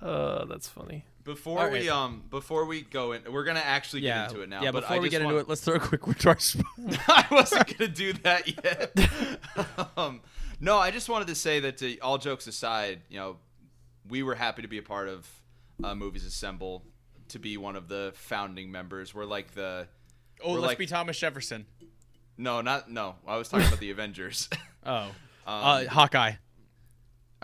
Uh, 0.00 0.44
that's 0.46 0.68
funny. 0.68 1.04
Before 1.24 1.60
All 1.60 1.70
we 1.70 1.88
um 1.88 2.22
before 2.28 2.66
we 2.66 2.82
go 2.82 3.12
in, 3.12 3.22
we're 3.32 3.44
gonna 3.44 3.60
actually 3.60 4.02
yeah. 4.02 4.24
get 4.26 4.30
into 4.32 4.42
it 4.42 4.48
now. 4.50 4.62
Yeah. 4.62 4.72
but 4.72 4.80
Before 4.82 4.96
I 4.96 4.98
we 4.98 5.06
just 5.08 5.12
get 5.12 5.22
into 5.22 5.38
it, 5.38 5.48
let's 5.48 5.62
throw 5.62 5.76
a 5.76 5.80
quick 5.80 6.06
word 6.06 6.18
to 6.20 6.28
our 6.28 6.38
sponsor. 6.38 7.00
I 7.08 7.26
wasn't 7.30 7.78
gonna 7.78 7.90
do 7.90 8.12
that 8.12 8.64
yet. 8.64 9.88
um, 9.96 10.20
no, 10.60 10.76
I 10.76 10.90
just 10.90 11.08
wanted 11.08 11.28
to 11.28 11.34
say 11.34 11.60
that 11.60 11.78
to, 11.78 11.98
all 12.00 12.18
jokes 12.18 12.46
aside, 12.46 13.00
you 13.08 13.18
know, 13.18 13.36
we 14.08 14.22
were 14.22 14.34
happy 14.34 14.60
to 14.62 14.68
be 14.68 14.76
a 14.78 14.82
part 14.82 15.08
of 15.08 15.26
uh, 15.82 15.94
Movies 15.94 16.26
Assemble, 16.26 16.84
to 17.28 17.38
be 17.38 17.56
one 17.56 17.74
of 17.74 17.88
the 17.88 18.12
founding 18.16 18.70
members. 18.70 19.14
We're 19.14 19.24
like 19.24 19.54
the 19.54 19.88
Oh, 20.42 20.52
let's 20.52 20.66
like- 20.66 20.78
be 20.78 20.86
Thomas 20.86 21.18
Jefferson. 21.18 21.64
no, 22.36 22.60
not 22.60 22.90
no. 22.90 23.14
I 23.26 23.38
was 23.38 23.48
talking 23.48 23.66
about 23.66 23.80
the 23.80 23.90
Avengers. 23.92 24.50
Oh, 24.84 24.92
Um, 24.96 25.12
uh, 25.46 25.84
Hawkeye. 25.86 26.32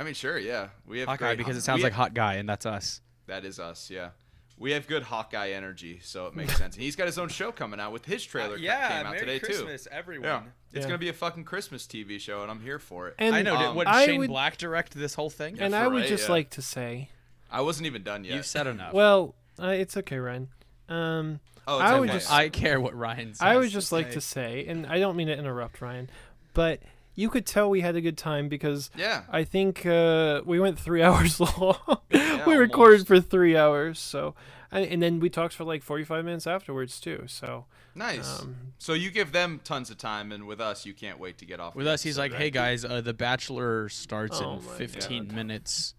I 0.00 0.02
mean, 0.02 0.14
sure, 0.14 0.38
yeah, 0.38 0.68
we 0.86 1.00
have 1.00 1.08
Hawkeye 1.08 1.26
great 1.34 1.38
because 1.38 1.58
it 1.58 1.60
sounds 1.60 1.82
like 1.82 1.92
have- 1.92 1.98
hot 1.98 2.14
guy, 2.14 2.34
and 2.36 2.48
that's 2.48 2.64
us. 2.64 3.02
That 3.26 3.44
is 3.44 3.60
us, 3.60 3.90
yeah. 3.90 4.10
We 4.58 4.72
have 4.72 4.86
good 4.86 5.02
Hawkeye 5.02 5.50
energy, 5.50 6.00
so 6.02 6.26
it 6.26 6.34
makes 6.34 6.56
sense. 6.56 6.74
And 6.74 6.82
he's 6.82 6.96
got 6.96 7.04
his 7.06 7.18
own 7.18 7.28
show 7.28 7.52
coming 7.52 7.78
out 7.80 7.92
with 7.92 8.06
his 8.06 8.24
trailer 8.24 8.56
ca- 8.58 8.88
came 8.88 9.06
out 9.06 9.18
today 9.18 9.38
too. 9.38 9.68
everyone. 9.90 10.26
Yeah, 10.28 10.42
it's 10.72 10.82
Yeah. 10.84 10.88
gonna 10.88 10.98
be 10.98 11.08
a 11.10 11.12
fucking 11.12 11.44
Christmas 11.44 11.86
TV 11.86 12.18
show, 12.18 12.40
and 12.42 12.50
I'm 12.50 12.60
here 12.60 12.78
for 12.78 13.08
it. 13.08 13.14
And 13.18 13.34
I 13.34 13.42
know. 13.42 13.56
Um, 13.56 13.74
what 13.76 13.86
Shane 14.06 14.18
would- 14.20 14.28
Black 14.28 14.56
direct 14.56 14.94
this 14.94 15.14
whole 15.14 15.28
thing? 15.30 15.58
and 15.60 15.72
for 15.74 15.78
I 15.80 15.86
would 15.86 16.00
right, 16.00 16.08
just 16.08 16.28
yeah. 16.28 16.32
like 16.32 16.50
to 16.50 16.62
say, 16.62 17.10
I 17.50 17.60
wasn't 17.60 17.86
even 17.86 18.02
done 18.02 18.24
yet. 18.24 18.34
You've 18.36 18.46
said 18.46 18.66
enough. 18.66 18.92
well, 18.94 19.34
uh, 19.62 19.68
it's 19.68 19.96
okay, 19.98 20.18
Ryan. 20.18 20.48
Um, 20.88 21.40
oh, 21.68 21.78
I 21.78 21.92
it's 21.92 22.00
would 22.00 22.08
okay. 22.10 22.18
just- 22.18 22.32
I 22.32 22.48
care 22.48 22.80
what 22.80 22.94
Ryan 22.94 23.34
says. 23.34 23.40
I 23.42 23.56
would 23.56 23.70
just 23.70 23.92
like 23.92 24.08
say. 24.08 24.12
to 24.14 24.20
say, 24.22 24.66
and 24.66 24.86
I 24.86 24.98
don't 24.98 25.16
mean 25.16 25.28
to 25.28 25.36
interrupt, 25.36 25.80
Ryan, 25.82 26.10
but 26.54 26.80
you 27.14 27.28
could 27.28 27.44
tell 27.46 27.68
we 27.68 27.80
had 27.80 27.96
a 27.96 28.00
good 28.00 28.16
time 28.18 28.48
because 28.48 28.90
yeah. 28.96 29.22
I 29.30 29.44
think 29.44 29.84
uh, 29.86 30.42
we 30.44 30.58
went 30.60 30.78
three 30.78 31.02
hours 31.08 31.40
long. 31.40 31.76
Yeah, 32.10 32.44
we 32.46 32.54
recorded 32.56 32.94
almost. 33.00 33.06
for 33.06 33.20
three 33.20 33.56
hours, 33.56 33.98
so 33.98 34.34
and, 34.70 34.84
and 34.86 35.02
then 35.02 35.20
we 35.20 35.28
talked 35.30 35.54
for 35.54 35.64
like 35.64 35.82
forty-five 35.82 36.24
minutes 36.24 36.46
afterwards 36.46 37.00
too. 37.00 37.24
So 37.26 37.66
Nice. 37.94 38.40
um, 38.40 38.56
so 38.78 38.92
you 38.94 39.10
give 39.10 39.32
them 39.32 39.60
tons 39.64 39.90
of 39.90 39.98
time, 39.98 40.30
and 40.32 40.46
with 40.46 40.60
us, 40.60 40.86
you 40.86 40.94
can't 40.94 41.18
wait 41.18 41.38
to 41.38 41.44
get 41.44 41.58
off. 41.60 41.74
With 41.74 41.86
us, 41.88 42.02
he's 42.02 42.16
like, 42.18 42.32
"Hey 42.32 42.50
guys, 42.50 42.84
uh, 42.84 43.00
The 43.00 43.14
Bachelor 43.14 43.88
starts 43.88 44.40
Oh 44.40 44.54
in 44.54 44.60
15 44.60 45.24
God. 45.26 45.34
minutes, 45.34 45.94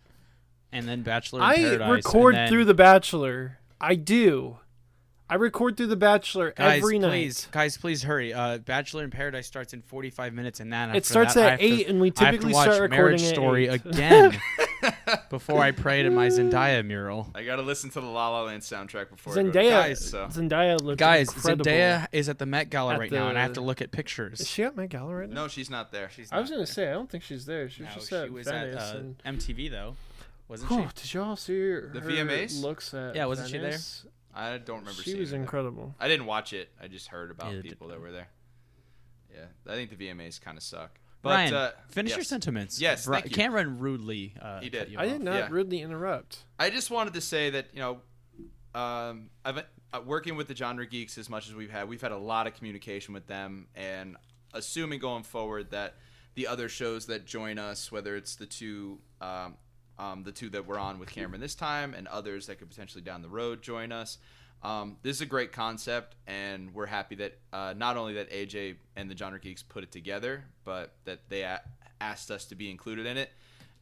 and 0.71 0.87
then 0.87 1.01
Bachelor 1.03 1.39
in 1.39 1.43
I 1.45 1.55
Paradise." 1.57 2.05
record 2.05 2.35
and 2.35 2.43
then, 2.45 2.49
through 2.49 2.65
The 2.65 2.73
Bachelor. 2.73 3.57
I 3.79 3.95
do. 3.95 4.57
I 5.31 5.35
record 5.35 5.77
through 5.77 5.87
The 5.87 5.95
Bachelor 5.95 6.51
guys, 6.51 6.79
every 6.83 6.99
night. 6.99 7.09
please, 7.11 7.47
guys, 7.51 7.77
please 7.77 8.03
hurry. 8.03 8.33
Uh, 8.33 8.57
Bachelor 8.57 9.05
in 9.05 9.11
Paradise 9.11 9.47
starts 9.47 9.71
in 9.73 9.81
45 9.81 10.33
minutes, 10.33 10.59
and 10.59 10.73
then 10.73 10.89
It 10.89 10.97
after 10.97 11.03
starts 11.09 11.35
that, 11.35 11.43
I 11.43 11.45
at 11.45 11.51
have 11.51 11.59
to- 11.61 11.65
eight, 11.65 11.87
and 11.87 12.01
we 12.01 12.07
I 12.07 12.09
have 12.09 12.15
to 12.15 12.25
typically 12.31 12.53
watch 12.53 12.69
start 12.73 12.91
recording 12.91 13.21
at 13.21 13.33
Story 13.33 13.67
eight. 13.69 13.85
again 13.85 14.37
before 15.29 15.61
I 15.63 15.71
pray 15.71 16.03
to 16.03 16.09
my 16.09 16.27
Zendaya 16.27 16.85
mural. 16.85 17.31
I 17.33 17.45
gotta 17.45 17.61
listen 17.61 17.89
to 17.91 18.01
the 18.01 18.07
La 18.07 18.27
La 18.27 18.43
Land 18.43 18.61
soundtrack 18.61 19.09
before. 19.09 19.31
I 19.31 19.37
Zendaya, 19.37 19.53
go 19.53 19.61
to 19.61 19.69
Guys, 19.69 20.05
so. 20.09 20.27
Zendaya 20.27 20.81
looks 20.83 20.99
Guys, 20.99 21.33
incredible. 21.33 21.63
Zendaya 21.65 22.07
is 22.11 22.27
at 22.27 22.37
the 22.37 22.45
Met 22.45 22.69
Gala 22.69 22.95
At 22.95 22.99
right 22.99 23.11
now, 23.11 23.29
and 23.29 23.37
I 23.37 23.41
have 23.43 23.53
to 23.53 23.61
look 23.61 23.79
at 23.81 23.91
pictures. 23.91 24.41
Is 24.41 24.49
she 24.49 24.63
at 24.63 24.75
Met 24.75 24.89
Gala 24.89 25.15
right 25.15 25.29
now? 25.29 25.43
no, 25.43 25.47
she's 25.47 25.69
not 25.69 25.93
there. 25.93 26.09
She's 26.13 26.29
I 26.29 26.41
was 26.41 26.49
gonna 26.49 26.59
there. 26.59 26.65
say 26.65 26.89
I 26.89 26.93
don't 26.93 27.09
think 27.09 27.23
she's 27.23 27.45
there. 27.45 27.69
She 27.69 27.83
was 27.83 27.89
No, 27.89 27.95
just 27.95 28.09
she 28.09 28.15
at 28.17 28.31
was 28.33 28.47
at 28.47 28.65
Venice. 28.67 28.81
uh, 28.83 28.97
and... 29.23 29.39
MTV 29.39 29.71
though, 29.71 29.95
wasn't 30.49 30.71
Whew, 30.71 30.89
she? 30.93 31.01
did 31.03 31.13
y'all 31.13 31.35
see 31.37 31.57
her, 31.69 31.89
The 31.93 32.01
her 32.01 32.09
VMAs? 32.09 32.61
looks 32.61 32.93
at 32.93 33.15
Yeah, 33.15 33.27
wasn't 33.27 33.47
she 33.49 33.59
there? 33.59 33.77
Venice? 34.33 34.53
I 34.53 34.57
don't 34.57 34.79
remember. 34.79 35.01
She 35.01 35.11
seeing 35.11 35.19
was 35.19 35.29
her 35.29 35.33
there. 35.35 35.41
incredible. 35.41 35.95
I 35.99 36.07
didn't 36.07 36.25
watch 36.25 36.53
it. 36.53 36.69
I 36.81 36.87
just 36.87 37.07
heard 37.07 37.31
about 37.31 37.53
Yeah, 37.53 37.61
people 37.61 37.87
that 37.89 37.99
were 38.01 38.11
there. 38.11 38.27
Yeah, 39.33 39.45
I 39.67 39.75
think 39.75 39.95
the 39.97 40.07
VMAs 40.07 40.39
kind 40.41 40.57
of 40.57 40.63
suck. 40.63 40.99
But 41.21 41.29
Ryan, 41.29 41.53
uh, 41.53 41.71
finish 41.89 42.15
your 42.15 42.23
sentiments. 42.23 42.81
Yes, 42.81 43.05
Ri- 43.07 43.13
thank 43.21 43.25
you. 43.29 43.31
Cameron 43.35 43.77
rudely. 43.79 44.33
Uh, 44.41 44.59
He 44.59 44.69
did. 44.69 44.89
you 44.91 44.97
I 44.99 45.05
did 45.07 45.21
not 45.21 45.35
yeah. 45.35 45.47
rudely 45.51 45.81
interrupt. 45.81 46.39
I 46.59 46.69
just 46.69 46.89
wanted 46.89 47.13
to 47.13 47.21
say 47.21 47.51
that 47.51 47.67
you 47.73 47.79
know, 47.79 48.01
um, 48.79 49.29
I've 49.45 49.63
uh, 49.93 50.01
working 50.05 50.35
with 50.35 50.47
the 50.47 50.55
genre 50.55 50.85
geeks 50.85 51.17
as 51.17 51.29
much 51.29 51.47
as 51.47 51.53
we've 51.53 51.69
had. 51.69 51.87
We've 51.87 52.01
had 52.01 52.11
a 52.11 52.17
lot 52.17 52.47
of 52.47 52.55
communication 52.55 53.13
with 53.13 53.27
them, 53.27 53.67
and 53.75 54.17
assuming 54.53 54.99
going 54.99 55.23
forward 55.23 55.71
that 55.71 55.95
the 56.33 56.47
other 56.47 56.67
shows 56.69 57.05
that 57.07 57.25
join 57.25 57.59
us, 57.59 57.91
whether 57.91 58.15
it's 58.15 58.35
the 58.35 58.45
two, 58.45 58.99
um, 59.19 59.55
um, 60.01 60.23
the 60.23 60.31
two 60.31 60.49
that 60.49 60.65
we're 60.65 60.79
on 60.79 60.99
with 60.99 61.09
Cameron 61.09 61.39
this 61.39 61.55
time, 61.55 61.93
and 61.93 62.07
others 62.07 62.47
that 62.47 62.57
could 62.59 62.69
potentially 62.69 63.01
down 63.03 63.21
the 63.21 63.29
road 63.29 63.61
join 63.61 63.91
us. 63.91 64.17
Um, 64.63 64.97
this 65.01 65.15
is 65.17 65.21
a 65.21 65.25
great 65.25 65.51
concept, 65.51 66.15
and 66.27 66.73
we're 66.73 66.85
happy 66.87 67.15
that 67.15 67.37
uh, 67.53 67.73
not 67.77 67.97
only 67.97 68.13
that 68.15 68.29
AJ 68.31 68.75
and 68.95 69.09
the 69.09 69.15
Genre 69.17 69.39
Geeks 69.39 69.63
put 69.63 69.83
it 69.83 69.91
together, 69.91 70.43
but 70.63 70.93
that 71.05 71.29
they 71.29 71.41
a- 71.43 71.61
asked 71.99 72.29
us 72.31 72.45
to 72.45 72.55
be 72.55 72.69
included 72.69 73.05
in 73.05 73.17
it. 73.17 73.29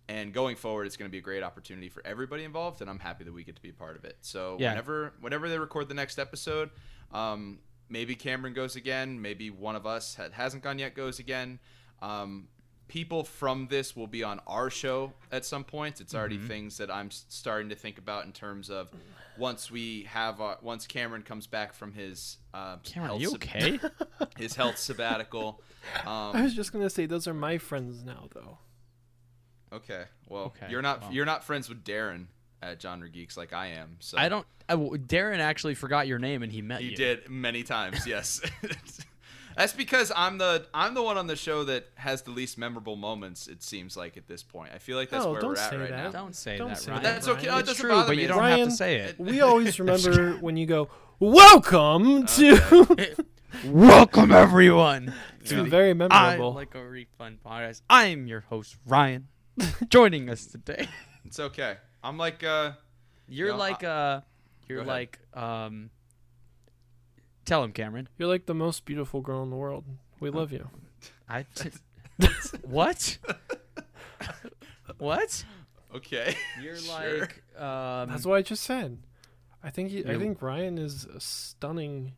and 0.07 0.33
going 0.33 0.55
forward, 0.55 0.87
it's 0.87 0.97
going 0.97 1.07
to 1.07 1.11
be 1.11 1.19
a 1.19 1.21
great 1.21 1.43
opportunity 1.43 1.87
for 1.87 2.01
everybody 2.05 2.43
involved, 2.43 2.81
and 2.81 2.89
I'm 2.89 2.97
happy 2.99 3.23
that 3.25 3.31
we 3.33 3.43
get 3.43 3.55
to 3.57 3.61
be 3.61 3.69
a 3.69 3.73
part 3.73 3.95
of 3.95 4.05
it. 4.05 4.17
So 4.21 4.57
Yeah. 4.59 4.69
whenever 4.71 5.13
whenever 5.21 5.47
they 5.49 5.59
record 5.59 5.87
the 5.87 5.93
next 5.93 6.17
episode, 6.17 6.71
um, 7.11 7.59
maybe 7.89 8.15
Cameron 8.15 8.53
goes 8.53 8.75
again, 8.75 9.21
maybe 9.21 9.49
one 9.51 9.75
of 9.75 9.85
us 9.85 10.15
that 10.15 10.33
hasn't 10.33 10.63
gone 10.63 10.79
yet 10.79 10.95
goes 10.95 11.19
again. 11.19 11.59
Um, 12.01 12.47
people 12.89 13.23
from 13.23 13.67
this 13.67 13.95
will 13.95 14.07
be 14.07 14.23
on 14.23 14.41
our 14.45 14.69
show 14.69 15.13
at 15.31 15.45
some 15.45 15.63
point. 15.63 16.01
It's 16.01 16.13
already 16.13 16.37
Mm-hmm. 16.37 16.47
things 16.47 16.77
that 16.79 16.91
I'm 16.91 17.09
starting 17.11 17.69
to 17.69 17.75
think 17.75 17.97
about 17.97 18.25
in 18.25 18.33
terms 18.33 18.69
of 18.69 18.89
once 19.37 19.71
we 19.71 20.03
have 20.09 20.41
our, 20.41 20.57
once 20.61 20.85
Cameron 20.85 21.21
comes 21.21 21.47
back 21.47 21.73
from 21.73 21.93
his 21.93 22.37
uh, 22.53 22.75
Cameron, 22.83 23.11
are 23.11 23.19
health 23.19 23.21
you 23.21 23.29
sab- 23.29 23.43
okay? 23.43 23.79
his 24.37 24.55
health 24.55 24.77
sabbatical. 24.77 25.61
I 26.05 26.31
Um, 26.35 26.43
was 26.43 26.53
just 26.53 26.73
gonna 26.73 26.89
say 26.89 27.05
those 27.05 27.25
are 27.27 27.33
my 27.33 27.57
friends 27.57 28.03
now, 28.03 28.27
though. 28.33 28.57
okay, 29.71 30.03
well, 30.27 30.45
Okay, 30.45 30.67
you're 30.69 30.81
not 30.81 31.01
well. 31.03 31.13
you're 31.13 31.25
not 31.25 31.43
friends 31.45 31.69
with 31.69 31.83
Darren 31.85 32.25
at 32.61 32.81
Genre 32.81 33.07
Geeks 33.09 33.37
like 33.37 33.53
I 33.53 33.67
am. 33.67 33.95
So 33.99 34.17
I 34.17 34.27
don't. 34.27 34.45
I 34.67 34.73
w 34.73 34.97
Darren 34.97 35.39
actually 35.39 35.75
forgot 35.75 36.05
your 36.07 36.19
name 36.19 36.43
and 36.43 36.51
he 36.51 36.61
met 36.61 36.81
you. 36.81 36.87
He 36.87 36.91
you. 36.91 36.97
did 36.97 37.29
many 37.29 37.63
times. 37.63 38.05
Yes. 38.05 38.41
That's 39.59 39.73
because 39.73 40.09
I'm 40.15 40.37
the 40.37 40.65
I'm 40.73 40.93
the 40.93 41.03
one 41.03 41.17
on 41.17 41.27
the 41.27 41.35
show 41.35 41.65
that 41.65 41.87
has 41.95 42.21
the 42.21 42.31
least 42.31 42.57
memorable 42.57 42.95
moments. 42.95 43.49
It 43.49 43.61
seems 43.61 43.97
like 43.97 44.15
at 44.15 44.25
this 44.25 44.41
point. 44.41 44.71
I 44.73 44.77
feel 44.77 44.95
like 44.95 45.09
that's 45.09 45.25
Oh, 45.25 45.33
where 45.33 45.41
we're 45.43 45.57
at 45.57 45.71
right 45.77 45.89
that. 45.89 46.03
now. 46.05 46.11
Don't 46.11 46.33
say 46.33 46.57
Don't 46.57 46.69
that, 46.69 46.77
say 46.77 46.91
Ryan. 46.91 47.03
that, 47.03 47.13
That's 47.15 47.27
okay. 47.27 47.47
Ryan. 47.49 47.53
Oh, 47.53 47.57
it 47.57 47.59
It's 47.59 47.67
doesn't 47.71 47.81
true, 47.81 47.89
bother 47.91 48.07
but 48.07 48.15
me. 48.15 48.21
you 48.21 48.27
don't 48.29 48.41
have 48.41 48.69
to 48.69 48.71
say 48.71 48.95
it. 49.01 49.19
We 49.19 49.41
always 49.41 49.77
remember 49.81 50.35
when 50.35 50.55
you 50.55 50.65
go, 50.65 50.87
"Welcome 51.19 52.25
to." 52.37 53.15
Welcome 53.65 54.31
everyone. 54.31 55.13
it's 55.41 55.51
Yeah. 55.51 55.63
very 55.63 55.89
I 55.89 55.93
memorable. 55.93 56.53
like 56.53 56.73
a 56.75 56.87
refund 56.87 57.39
podcast. 57.45 57.81
I'm 57.89 58.27
your 58.27 58.41
host 58.41 58.77
Ryan. 58.85 59.27
Joining 59.89 60.29
us 60.29 60.45
today. 60.45 60.87
It's 61.25 61.37
okay. 61.37 61.75
I'm 62.01 62.17
like 62.17 62.45
uh 62.45 62.71
You're 63.27 63.49
know, 63.49 63.57
like 63.57 63.83
uh, 63.83 64.21
you're 64.69 64.85
Go 64.85 64.89
ahead. 64.89 64.93
like 64.93 65.19
um. 65.33 65.89
Tell 67.49 67.63
him, 67.63 67.71
Cameron. 67.71 68.07
You're 68.19 68.27
like 68.27 68.45
the 68.45 68.53
most 68.53 68.85
beautiful 68.85 69.21
girl 69.21 69.41
in 69.41 69.49
the 69.49 69.55
world. 69.55 69.83
We 70.19 70.29
love 70.29 70.51
you. 70.51 70.69
I. 71.27 71.47
what? 72.61 73.17
what? 74.99 75.43
okay. 75.95 76.35
You're 76.61 76.77
Sure. 76.77 77.19
like 77.21 77.41
um. 77.59 78.09
That's 78.09 78.23
what 78.27 78.35
I 78.35 78.43
just 78.43 78.63
said. 78.63 78.99
I 79.63 79.71
think 79.71 79.89
he, 79.89 80.05
I 80.05 80.11
You're- 80.11 80.19
think 80.19 80.43
Ryan 80.43 80.77
is 80.77 81.05
a 81.05 81.19
stunning. 81.19 82.13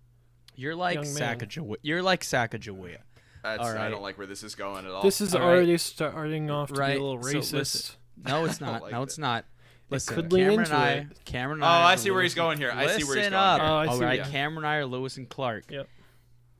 You're 0.58 0.76
like 0.76 0.96
young 0.96 1.14
man. 1.14 1.40
Sacagawea. 1.40 1.78
You're 1.82 2.04
like 2.04 2.22
Sacagawea. 2.24 2.98
That's, 3.42 3.62
All 3.62 3.68
I 3.70 3.74
right. 3.74 3.90
don't 3.90 4.02
like 4.04 4.18
where 4.18 4.28
this 4.28 4.44
is 4.44 4.54
going 4.54 4.86
at 4.86 4.92
all. 4.92 5.02
This 5.02 5.22
is 5.22 5.34
all 5.34 5.40
right. 5.40 5.48
already 5.48 5.78
starting 5.78 6.52
off 6.52 6.74
to 6.74 6.80
Right, 6.80 6.96
be 6.96 7.00
a 7.00 7.04
little 7.04 7.24
so 7.24 7.30
racist. 7.40 7.54
listen. 7.54 7.96
No, 8.28 8.44
it's 8.46 8.58
don't 8.60 8.70
not. 8.74 8.82
like 8.84 8.92
no, 8.92 9.00
that. 9.00 9.04
it's 9.04 9.18
not. 9.18 9.46
Listen, 9.92 10.16
could 10.16 10.32
lean 10.34 10.44
Cameron 10.46 10.60
into 10.62 10.74
and 10.76 10.84
I, 10.84 10.92
it. 10.94 11.26
Cameron 11.26 11.58
and 11.58 11.64
Oh, 11.64 11.68
I, 11.68 11.82
I 11.90 11.94
are 11.94 11.98
see 11.98 12.12
where 12.12 12.24
he's 12.24 12.32
Lewis 12.36 12.46
going 12.46 12.58
here. 12.58 12.72
I 12.74 12.88
see 12.88 13.04
where 13.04 13.16
he's 13.16 13.26
Listen 13.26 13.32
going 13.34 13.44
up. 13.44 13.62
here. 13.62 13.70
Oh, 13.70 13.74
I 13.76 13.86
All 13.88 13.98
see 13.98 14.04
right, 14.04 14.20
where- 14.22 14.30
Cameron 14.30 14.58
and 14.66 14.68
I 14.68 14.76
are 14.78 14.86
Lewis 14.86 15.18
and 15.18 15.28
Clark. 15.30 15.66
Yep. 15.70 15.88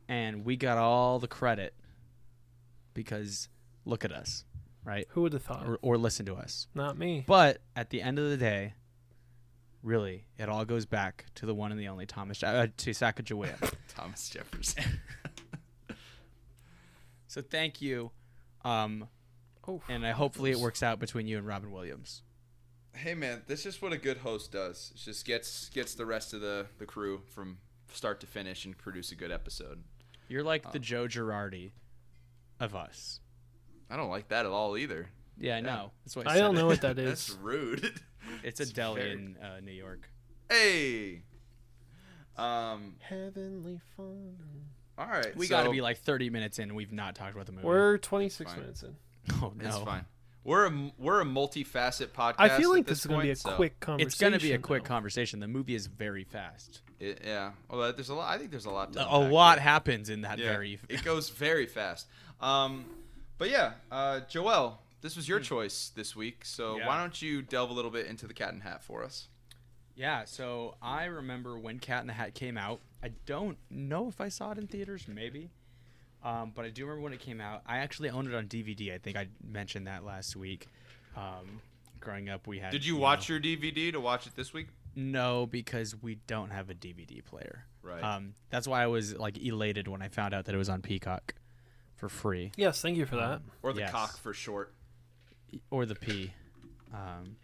And 0.08 0.46
we 0.46 0.58
got 0.58 0.78
all 0.78 1.20
the 1.20 1.28
credit 1.28 1.74
because 2.94 3.48
look 3.86 4.04
at 4.04 4.12
us, 4.12 4.44
right? 4.84 5.08
Who 5.12 5.22
would 5.22 5.34
have 5.34 5.44
thought? 5.44 5.66
Or, 5.66 5.80
or 5.82 5.98
listen 5.98 6.26
to 6.26 6.36
us. 6.36 6.68
Not 6.76 6.98
me. 6.98 7.24
But 7.26 7.62
at 7.76 7.90
the 7.90 8.02
end 8.02 8.20
of 8.20 8.30
the 8.30 8.36
day, 8.38 8.74
really, 9.82 10.26
it 10.38 10.50
all 10.50 10.66
goes 10.66 10.86
back 10.86 11.26
to 11.36 11.46
the 11.46 11.54
one 11.56 11.72
and 11.72 11.80
the 11.80 11.88
only 11.88 12.06
Thomas 12.06 12.44
uh, 12.44 12.68
to 12.76 12.90
Sacagawea. 12.92 13.74
Thomas 13.96 14.28
Jefferson. 14.30 14.84
so 17.28 17.42
thank 17.42 17.82
you, 17.82 18.12
um, 18.66 19.08
Oh, 19.68 19.80
and 19.88 20.06
I 20.06 20.12
hopefully 20.12 20.50
it 20.52 20.58
works 20.60 20.82
out 20.84 21.00
between 21.00 21.28
you 21.28 21.38
and 21.38 21.46
Robin 21.46 21.72
Williams. 21.72 22.24
Hey 22.96 23.14
man, 23.14 23.42
that's 23.48 23.64
just 23.64 23.82
what 23.82 23.94
a 23.94 23.98
good 23.98 24.18
host 24.18 24.52
does. 24.52 24.92
It 24.96 25.00
just 25.00 25.26
gets 25.26 25.70
gets 25.70 25.96
the 25.96 26.06
rest 26.06 26.34
of 26.34 26.42
the 26.42 26.68
the 26.78 26.86
crew 26.86 27.22
from 27.30 27.58
start 27.94 28.20
to 28.22 28.28
finish 28.28 28.66
and 28.66 28.78
produce 28.78 29.12
a 29.12 29.16
good 29.16 29.32
episode. 29.32 29.84
You're 30.28 30.44
like 30.44 30.64
Oh. 30.66 30.72
the 30.72 30.80
Joe 30.80 31.08
Girardi 31.08 31.72
of 32.60 32.76
us. 32.76 33.20
I 33.90 33.98
don't 33.98 34.10
like 34.10 34.30
that 34.30 34.46
at 34.46 34.52
all 34.52 34.78
either. 34.78 35.10
Yeah, 35.38 35.54
I 35.56 35.58
Yeah. 35.58 35.62
know. 35.62 35.92
That's 36.06 36.16
what 36.16 36.28
I, 36.28 36.36
I 36.36 36.38
don't 36.40 36.56
it. 36.56 36.60
know 36.60 36.68
what 36.68 36.82
that 36.82 36.96
That's 36.96 37.32
rude. 37.42 38.00
It's 38.44 38.60
a 38.60 38.64
It's 38.64 38.72
deli 38.72 39.02
very- 39.02 39.12
in 39.14 39.36
uh, 39.38 39.60
New 39.62 39.72
York. 39.72 40.08
hey. 40.50 41.24
Um. 42.38 42.96
Heavenly 43.00 43.80
fun. 43.98 44.38
All 44.98 45.08
right. 45.08 45.36
We 45.36 45.48
so- 45.48 45.50
got 45.50 45.64
to 45.64 45.72
be 45.72 45.82
like 45.82 45.98
30 45.98 46.30
minutes 46.30 46.60
in. 46.60 46.64
and 46.70 46.76
We've 46.76 46.92
not 46.94 47.16
talked 47.16 47.34
about 47.34 47.46
the 47.48 47.52
movie. 47.52 47.66
We're 47.68 47.98
26 47.98 48.56
minutes 48.56 48.84
in. 48.84 48.96
oh 49.42 49.54
no, 49.56 49.68
It's 49.68 49.78
fine. 49.80 50.06
We're 50.44 50.66
a 50.68 50.92
we're 50.98 51.20
a 51.22 51.26
multi-facet 51.26 52.14
podcast. 52.14 52.36
I 52.40 52.50
feel 52.58 52.72
at 52.72 52.76
like 52.78 52.88
this 52.88 53.00
is 53.00 53.06
gonna 53.06 53.22
be 53.22 53.30
a 53.32 53.36
so 53.36 53.52
quick 53.56 53.80
conversation. 53.80 54.08
It's 54.08 54.18
gonna 54.20 54.40
be 54.40 54.54
a 54.54 54.58
quick 54.58 54.84
though. 54.84 54.88
conversation. 54.88 55.40
The 55.40 55.48
movie 55.48 55.76
is 55.76 55.86
very 55.88 56.24
fast. 56.24 56.82
It, 57.00 57.22
yeah. 57.24 57.52
Well, 57.70 57.94
there's 57.94 58.10
a 58.10 58.16
lot. 58.16 58.34
I 58.34 58.38
think 58.38 58.50
there's 58.52 58.66
a 58.66 58.72
lot. 58.72 58.94
To 58.94 59.08
A 59.08 59.18
lot 59.20 59.56
there. 59.56 59.64
happens 59.64 60.10
in 60.10 60.22
that 60.22 60.40
Yeah, 60.40 60.52
very. 60.52 60.80
it 60.90 61.04
goes 61.04 61.30
very 61.30 61.66
fast. 61.68 62.08
Um, 62.40 62.86
but 63.38 63.50
yeah, 63.50 63.74
uh, 63.92 64.22
Joel, 64.30 64.80
this 65.02 65.16
was 65.16 65.28
your 65.28 65.40
choice 65.40 65.92
this 65.96 66.16
week. 66.16 66.44
So 66.46 66.74
Hmm. 66.74 66.80
Yeah. 66.80 66.88
why 66.88 67.00
don't 67.00 67.22
you 67.22 67.42
delve 67.44 67.70
a 67.70 67.74
little 67.74 67.92
bit 67.92 68.08
into 68.08 68.26
the 68.28 68.34
Cat 68.34 68.54
and 68.54 68.64
Hat 68.64 68.84
for 68.84 69.04
us? 69.04 69.28
Yeah, 69.96 70.26
so 70.26 70.76
I 70.82 71.06
remember 71.06 71.60
when 71.60 71.78
Cat 71.80 72.02
in 72.02 72.08
the 72.08 72.14
Hat 72.14 72.34
came 72.34 72.58
out. 72.58 72.82
I 73.04 73.10
don't 73.26 73.58
know 73.70 74.08
if 74.08 74.22
I 74.22 74.30
saw 74.30 74.52
it 74.52 74.58
in 74.58 74.66
theaters, 74.68 75.08
maybe. 75.08 75.50
Um, 76.24 76.52
but 76.56 76.66
I 76.66 76.70
do 76.70 76.84
remember 76.86 77.02
when 77.04 77.14
it 77.14 77.20
came 77.20 77.42
out. 77.42 77.62
I 77.66 77.78
actually 77.80 78.10
owned 78.10 78.28
it 78.28 78.36
on 78.36 78.48
DVD. 78.48 78.94
I 78.94 78.98
think 79.00 79.18
I 79.18 79.28
mentioned 79.44 79.88
that 79.88 80.04
last 80.04 80.36
week. 80.36 80.68
Um, 81.16 81.62
growing 82.00 82.30
up, 82.30 82.48
we 82.48 82.60
had. 82.60 82.72
Did 82.72 82.86
you 82.86 82.94
know- 82.96 83.00
watch 83.00 83.28
your 83.30 83.40
DVD 83.40 83.92
to 83.92 84.00
watch 84.00 84.28
it 84.28 84.36
this 84.36 84.54
week? 84.54 84.68
No, 84.96 85.46
because 85.48 85.96
we 86.02 86.16
don't 86.28 86.50
have 86.52 86.70
a 86.70 86.74
DVD 86.74 87.24
player. 87.24 87.66
Right. 87.82 88.04
Um, 88.04 88.34
that's 88.50 88.68
why 88.68 88.84
I 88.84 88.88
was 88.88 89.16
like 89.16 89.38
elated 89.38 89.88
when 89.88 90.02
I 90.02 90.10
found 90.10 90.34
out 90.34 90.46
that 90.46 90.54
it 90.54 90.58
was 90.58 90.70
on 90.70 90.82
Peacock 90.82 91.34
for 91.96 92.10
free, 92.10 92.52
Yes, 92.58 92.82
thank 92.82 92.98
you 92.98 93.06
for 93.06 93.16
that. 93.16 93.42
or 93.64 93.74
the 93.74 93.82
yes. 93.82 93.92
cock 93.92 94.18
for 94.18 94.34
short? 94.34 94.74
or 95.70 95.86
the 95.86 95.96
P. 95.96 96.34
Um, 96.94 97.36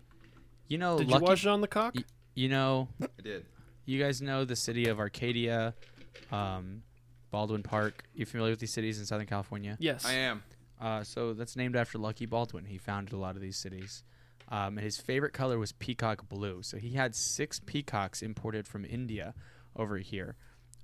you 0.67 0.77
know, 0.77 0.97
Did 0.97 1.07
Lucky, 1.09 1.23
you 1.23 1.29
watch 1.29 1.45
it 1.45 1.49
on 1.49 1.61
the 1.61 1.67
cock? 1.67 1.93
y- 1.95 2.03
You 2.35 2.49
know, 2.49 2.87
I 3.01 3.07
did. 3.21 3.45
you 3.85 4.01
guys 4.01 4.21
know 4.21 4.45
the 4.45 4.55
city 4.55 4.87
of 4.89 4.99
Arcadia, 4.99 5.73
um, 6.31 6.83
Baldwin 7.31 7.63
Park. 7.63 8.03
You 8.13 8.25
familiar 8.25 8.51
with 8.51 8.59
these 8.59 8.73
cities 8.73 8.99
in 8.99 9.05
Southern 9.05 9.27
California? 9.27 9.77
yes. 9.79 10.05
I 10.05 10.13
am. 10.13 10.43
Uh, 10.79 11.03
so 11.03 11.33
that's 11.33 11.55
named 11.55 11.75
after 11.75 11.97
Lucky 11.97 12.25
Baldwin. 12.25 12.65
He 12.65 12.77
founded 12.77 13.13
a 13.13 13.17
lot 13.17 13.35
of 13.35 13.41
these 13.41 13.57
cities. 13.57 14.03
Um, 14.49 14.77
and 14.77 14.79
his 14.79 14.97
favorite 14.97 15.33
color 15.33 15.57
was 15.57 15.71
peacock 15.71 16.29
blue. 16.29 16.61
So 16.63 16.77
he 16.77 16.91
had 16.91 17.15
six 17.15 17.59
peacocks 17.59 18.21
imported 18.21 18.67
from 18.67 18.85
India 18.85 19.33
over 19.75 19.97
here 19.97 20.35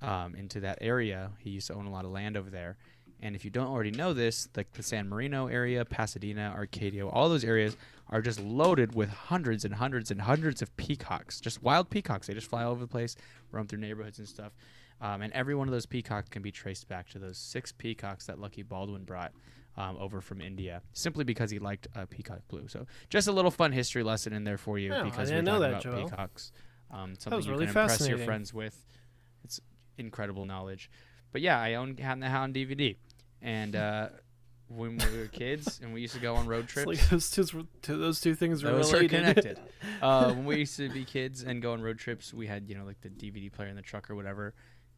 um, 0.02 0.34
into 0.34 0.60
that 0.60 0.78
area. 0.80 1.30
He 1.38 1.50
used 1.50 1.68
to 1.68 1.74
own 1.74 1.86
a 1.86 1.90
lot 1.90 2.04
of 2.04 2.10
land 2.10 2.36
over 2.36 2.50
there. 2.50 2.76
And 3.22 3.34
if 3.34 3.44
you 3.44 3.50
don't 3.50 3.68
already 3.68 3.90
know 3.90 4.12
this, 4.12 4.48
like 4.54 4.72
the 4.72 4.82
San 4.82 5.08
Marino 5.08 5.46
area, 5.46 5.84
Pasadena, 5.84 6.52
Arcadia, 6.54 7.06
all 7.06 7.28
those 7.28 7.44
areas 7.44 7.76
are 8.10 8.20
just 8.20 8.38
loaded 8.38 8.94
with 8.94 9.08
hundreds 9.08 9.64
and 9.64 9.74
hundreds 9.74 10.10
and 10.10 10.20
hundreds 10.20 10.60
of 10.60 10.76
peacocks, 10.76 11.40
just 11.40 11.62
wild 11.62 11.88
peacocks. 11.88 12.26
They 12.26 12.34
just 12.34 12.50
fly 12.50 12.64
all 12.64 12.72
over 12.72 12.80
the 12.80 12.86
place, 12.86 13.16
roam 13.50 13.66
through 13.66 13.78
neighborhoods 13.78 14.18
and 14.18 14.28
stuff. 14.28 14.52
Um, 15.00 15.22
and 15.22 15.32
every 15.32 15.54
one 15.54 15.68
of 15.68 15.72
those 15.72 15.86
peacocks 15.86 16.28
can 16.28 16.42
be 16.42 16.50
traced 16.50 16.88
back 16.88 17.08
to 17.10 17.18
those 17.18 17.36
six 17.36 17.72
peacocks 17.72 18.26
that 18.26 18.38
Lucky 18.38 18.62
Baldwin 18.62 19.04
brought 19.04 19.32
um, 19.76 19.96
over 19.98 20.20
from 20.20 20.40
India, 20.40 20.82
simply 20.92 21.24
because 21.24 21.50
he 21.50 21.58
liked 21.58 21.88
uh, 21.96 22.06
peacock 22.08 22.40
blue. 22.48 22.68
So 22.68 22.86
just 23.10 23.28
a 23.28 23.32
little 23.32 23.50
fun 23.50 23.72
history 23.72 24.02
lesson 24.02 24.32
in 24.32 24.44
there 24.44 24.58
for 24.58 24.78
you 24.78 24.94
I 24.94 25.02
because 25.02 25.30
we're 25.30 25.42
know 25.42 25.58
talking 25.58 25.62
that, 25.62 25.70
about 25.70 25.82
Joel. 25.82 26.08
peacocks. 26.08 26.52
Um, 26.90 27.14
something 27.18 27.36
was 27.36 27.46
you 27.46 27.52
really 27.52 27.66
can 27.66 27.76
impress 27.76 28.08
your 28.08 28.18
friends 28.18 28.54
with. 28.54 28.84
It's 29.42 29.60
incredible 29.98 30.44
knowledge. 30.44 30.90
But 31.32 31.40
yeah, 31.40 31.60
I 31.60 31.74
own 31.74 31.96
Cat 31.96 32.12
in 32.12 32.20
the 32.20 32.28
Hat 32.28 32.42
on 32.42 32.52
DVD, 32.52 32.96
and 33.42 33.74
uh, 33.74 34.08
when 34.68 34.98
we 34.98 35.18
were 35.18 35.26
kids 35.26 35.80
and 35.82 35.92
we 35.92 36.00
used 36.00 36.14
to 36.14 36.20
go 36.20 36.36
on 36.36 36.46
road 36.46 36.68
trips. 36.68 36.86
like 36.86 37.08
those 37.08 37.30
two, 37.30 37.66
those 37.82 38.20
two 38.20 38.34
things 38.34 38.62
were 38.62 38.70
Those 38.70 38.92
are 38.94 39.06
connected. 39.08 39.58
uh, 40.02 40.32
when 40.32 40.44
we 40.44 40.58
used 40.58 40.76
to 40.76 40.88
be 40.88 41.04
kids 41.04 41.42
and 41.42 41.60
go 41.60 41.72
on 41.72 41.82
road 41.82 41.98
trips, 41.98 42.32
we 42.32 42.46
had 42.46 42.68
you 42.68 42.76
know 42.76 42.84
like 42.84 43.00
the 43.00 43.08
DVD 43.08 43.52
player 43.52 43.68
in 43.68 43.76
the 43.76 43.82
truck 43.82 44.10
or 44.10 44.14
whatever, 44.14 44.54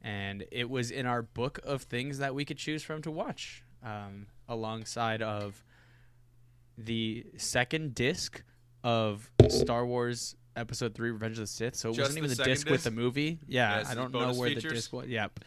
and 0.07 0.45
it 0.53 0.71
was 0.71 0.93
in 0.93 1.05
our 1.05 1.21
book 1.21 1.59
of 1.65 1.83
things 1.83 2.19
that 2.19 2.33
we 2.33 2.45
could 2.45 2.57
choose 2.57 2.85
from 2.85 3.03
to 3.03 3.11
watch, 3.11 3.65
um, 3.83 4.29
alongside 4.49 5.21
of 5.21 5.65
the 6.79 7.27
second 7.37 7.93
disc 7.95 8.45
of 8.85 9.29
Star 9.49 9.85
Wars 9.85 10.37
Episode 10.55 10.95
Three: 10.95 11.11
Revenge 11.11 11.39
of 11.39 11.41
the 11.41 11.47
Sith. 11.49 11.75
So 11.75 11.91
it 11.91 11.95
Just 11.95 12.03
wasn't 12.11 12.19
even 12.19 12.31
the 12.31 12.37
the 12.37 12.45
second 12.45 12.53
disc, 12.53 12.71
with 12.71 12.85
the 12.85 12.93
movie. 12.93 13.41
Yeah, 13.49 13.79
Yes, 13.79 13.91
I 13.91 13.95
don't 13.95 14.13
know 14.13 14.21
bonus 14.21 14.39
where 14.39 14.55
the 14.55 14.61
disc 14.61 14.93
was. 14.93 15.09
Yep. 15.09 15.41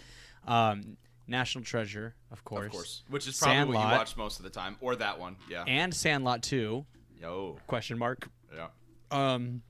Um, 0.45 0.97
National 1.25 1.63
Treasure, 1.63 2.15
of 2.31 2.43
course. 2.43 2.65
Of 2.65 2.71
course. 2.71 3.03
Which 3.07 3.27
is 3.27 3.39
probably 3.39 3.57
what 3.57 3.63
Sandlot. 3.65 3.91
you 3.93 3.97
watch 3.97 4.17
most 4.17 4.39
of 4.39 4.43
the 4.43 4.49
time, 4.49 4.75
or 4.81 4.95
that 4.97 5.19
one. 5.19 5.37
Yeah. 5.49 5.63
And 5.67 5.93
Sandlot 5.93 6.43
Two? 6.43 6.85
Yo. 7.21 7.57
Question 7.67 7.97
mark. 7.97 8.29
Yeah. 8.53 8.67
Um, 9.09 9.61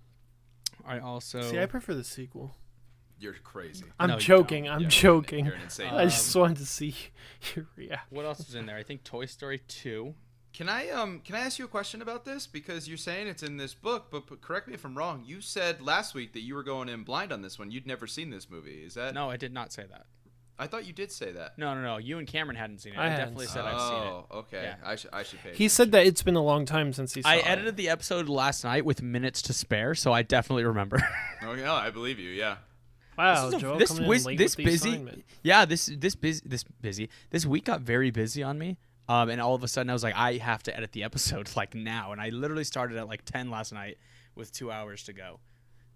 I 0.83 0.97
also. 0.97 1.41
See, 1.43 1.59
I 1.59 1.67
prefer 1.67 1.93
the 1.93 2.03
sequel. 2.03 2.55
You're 3.19 3.33
crazy. 3.43 3.85
I'm 3.99 4.09
No, 4.09 4.15
you 4.15 4.21
joking. 4.21 4.63
don't. 4.65 4.73
I'm 4.75 4.81
Yeah, 4.81 4.87
joking. 4.87 5.45
You're 5.45 5.55
an 5.55 5.61
insane. 5.61 5.87
I 5.93 6.05
just 6.05 6.35
wanted 6.35 6.57
to 6.57 6.65
see 6.65 6.95
your 7.55 7.67
reaction. 7.75 8.07
What 8.09 8.25
else 8.25 8.39
was 8.39 8.55
in 8.55 8.65
there? 8.65 8.77
I 8.77 8.83
think 8.83 9.03
Toy 9.03 9.25
Story 9.25 9.61
2. 9.67 10.13
Can 10.51 10.67
I 10.67 10.89
um 10.89 11.19
can 11.19 11.35
I 11.35 11.41
ask 11.41 11.59
you 11.59 11.65
a 11.65 11.67
question 11.69 12.01
about 12.01 12.25
this 12.25 12.47
because 12.47 12.87
you're 12.87 12.97
saying 12.97 13.27
it's 13.27 13.43
in 13.43 13.57
this 13.57 13.75
book, 13.75 14.07
but, 14.09 14.25
but 14.27 14.41
correct 14.41 14.67
me 14.67 14.73
if 14.73 14.83
I'm 14.83 14.97
wrong. 14.97 15.23
You 15.25 15.41
said 15.41 15.79
last 15.81 16.15
week 16.15 16.33
that 16.33 16.41
you 16.41 16.55
were 16.55 16.63
going 16.63 16.89
in 16.89 17.03
blind 17.03 17.31
on 17.31 17.43
this 17.43 17.59
one. 17.59 17.69
You'd 17.69 17.85
never 17.85 18.07
seen 18.07 18.31
this 18.31 18.49
movie. 18.49 18.81
Is 18.83 18.95
that? 18.95 19.13
No, 19.13 19.29
I 19.29 19.37
did 19.37 19.53
not 19.53 19.71
say 19.71 19.85
that. 19.89 20.07
I 20.61 20.67
thought 20.67 20.85
you 20.85 20.91
did 20.91 21.09
say 21.11 21.31
that. 21.31 21.57
No, 21.57 21.73
no, 21.73 21.81
no. 21.81 21.97
You 21.97 22.17
and 22.17 22.27
Cameron 22.27 22.57
hadn't 22.57 22.79
seen 22.79 22.91
it. 22.93 22.97
I 22.99 23.05
I, 23.05 23.09
hadn't 23.09 23.35
definitely 23.35 23.45
said 23.45 23.63
it. 23.63 23.67
I've 23.67 23.79
seen 23.81 23.97
it. 24.01 24.07
Oh, 24.09 24.25
okay. 24.39 24.61
Yeah. 24.63 24.75
I 24.83 24.95
should 24.95 25.09
I 25.13 25.23
should 25.23 25.39
pay. 25.41 25.53
He 25.53 25.69
said 25.69 25.91
that 25.93 26.05
it's 26.07 26.23
been 26.23 26.35
a 26.35 26.43
long 26.43 26.65
time 26.65 26.91
since 26.93 27.13
he 27.13 27.21
saw 27.21 27.29
I 27.29 27.35
it. 27.35 27.45
edited 27.47 27.77
the 27.77 27.87
episode 27.89 28.27
last 28.27 28.63
night 28.65 28.83
with 28.83 29.01
minutes 29.03 29.41
to 29.43 29.53
spare, 29.53 29.93
so 29.95 30.11
I 30.11 30.23
definitely 30.23 30.65
remember. 30.65 30.97
Oh 31.41 31.53
yeah, 31.53 31.71
I 31.73 31.89
believe 31.89 32.19
you. 32.19 32.31
Yeah. 32.31 32.57
Wow, 33.19 33.45
This 33.45 33.47
is 33.49 33.53
a- 33.53 33.59
Joel 33.59 33.77
this 33.77 33.89
coming 33.89 34.03
in 34.11 34.23
late 34.23 34.37
this 34.37 34.57
with 34.57 34.65
busy- 34.65 34.89
assignment. 34.91 35.25
yeah, 35.43 35.65
this 35.65 35.85
this 35.97 36.15
busy 36.15 36.41
this 36.45 36.63
busy 36.63 37.09
this 37.31 37.45
week 37.45 37.65
got 37.65 37.81
very 37.81 38.11
busy 38.11 38.41
on 38.43 38.57
me. 38.57 38.77
Um, 39.09 39.29
and 39.29 39.41
all 39.41 39.55
of 39.55 39.63
a 39.63 39.67
sudden 39.67 39.89
I 39.89 39.93
was 39.93 40.03
like, 40.03 40.15
I 40.15 40.37
have 40.37 40.63
to 40.63 40.75
edit 40.77 40.91
the 40.93 41.03
episode 41.09 41.49
like 41.55 41.75
now, 41.75 42.11
and 42.13 42.21
I 42.21 42.29
literally 42.29 42.63
started 42.63 42.97
at 42.97 43.07
like 43.07 43.25
ten 43.25 43.49
last 43.51 43.73
night 43.73 43.97
with 44.35 44.51
two 44.53 44.71
hours 44.71 45.03
to 45.05 45.13
go 45.13 45.39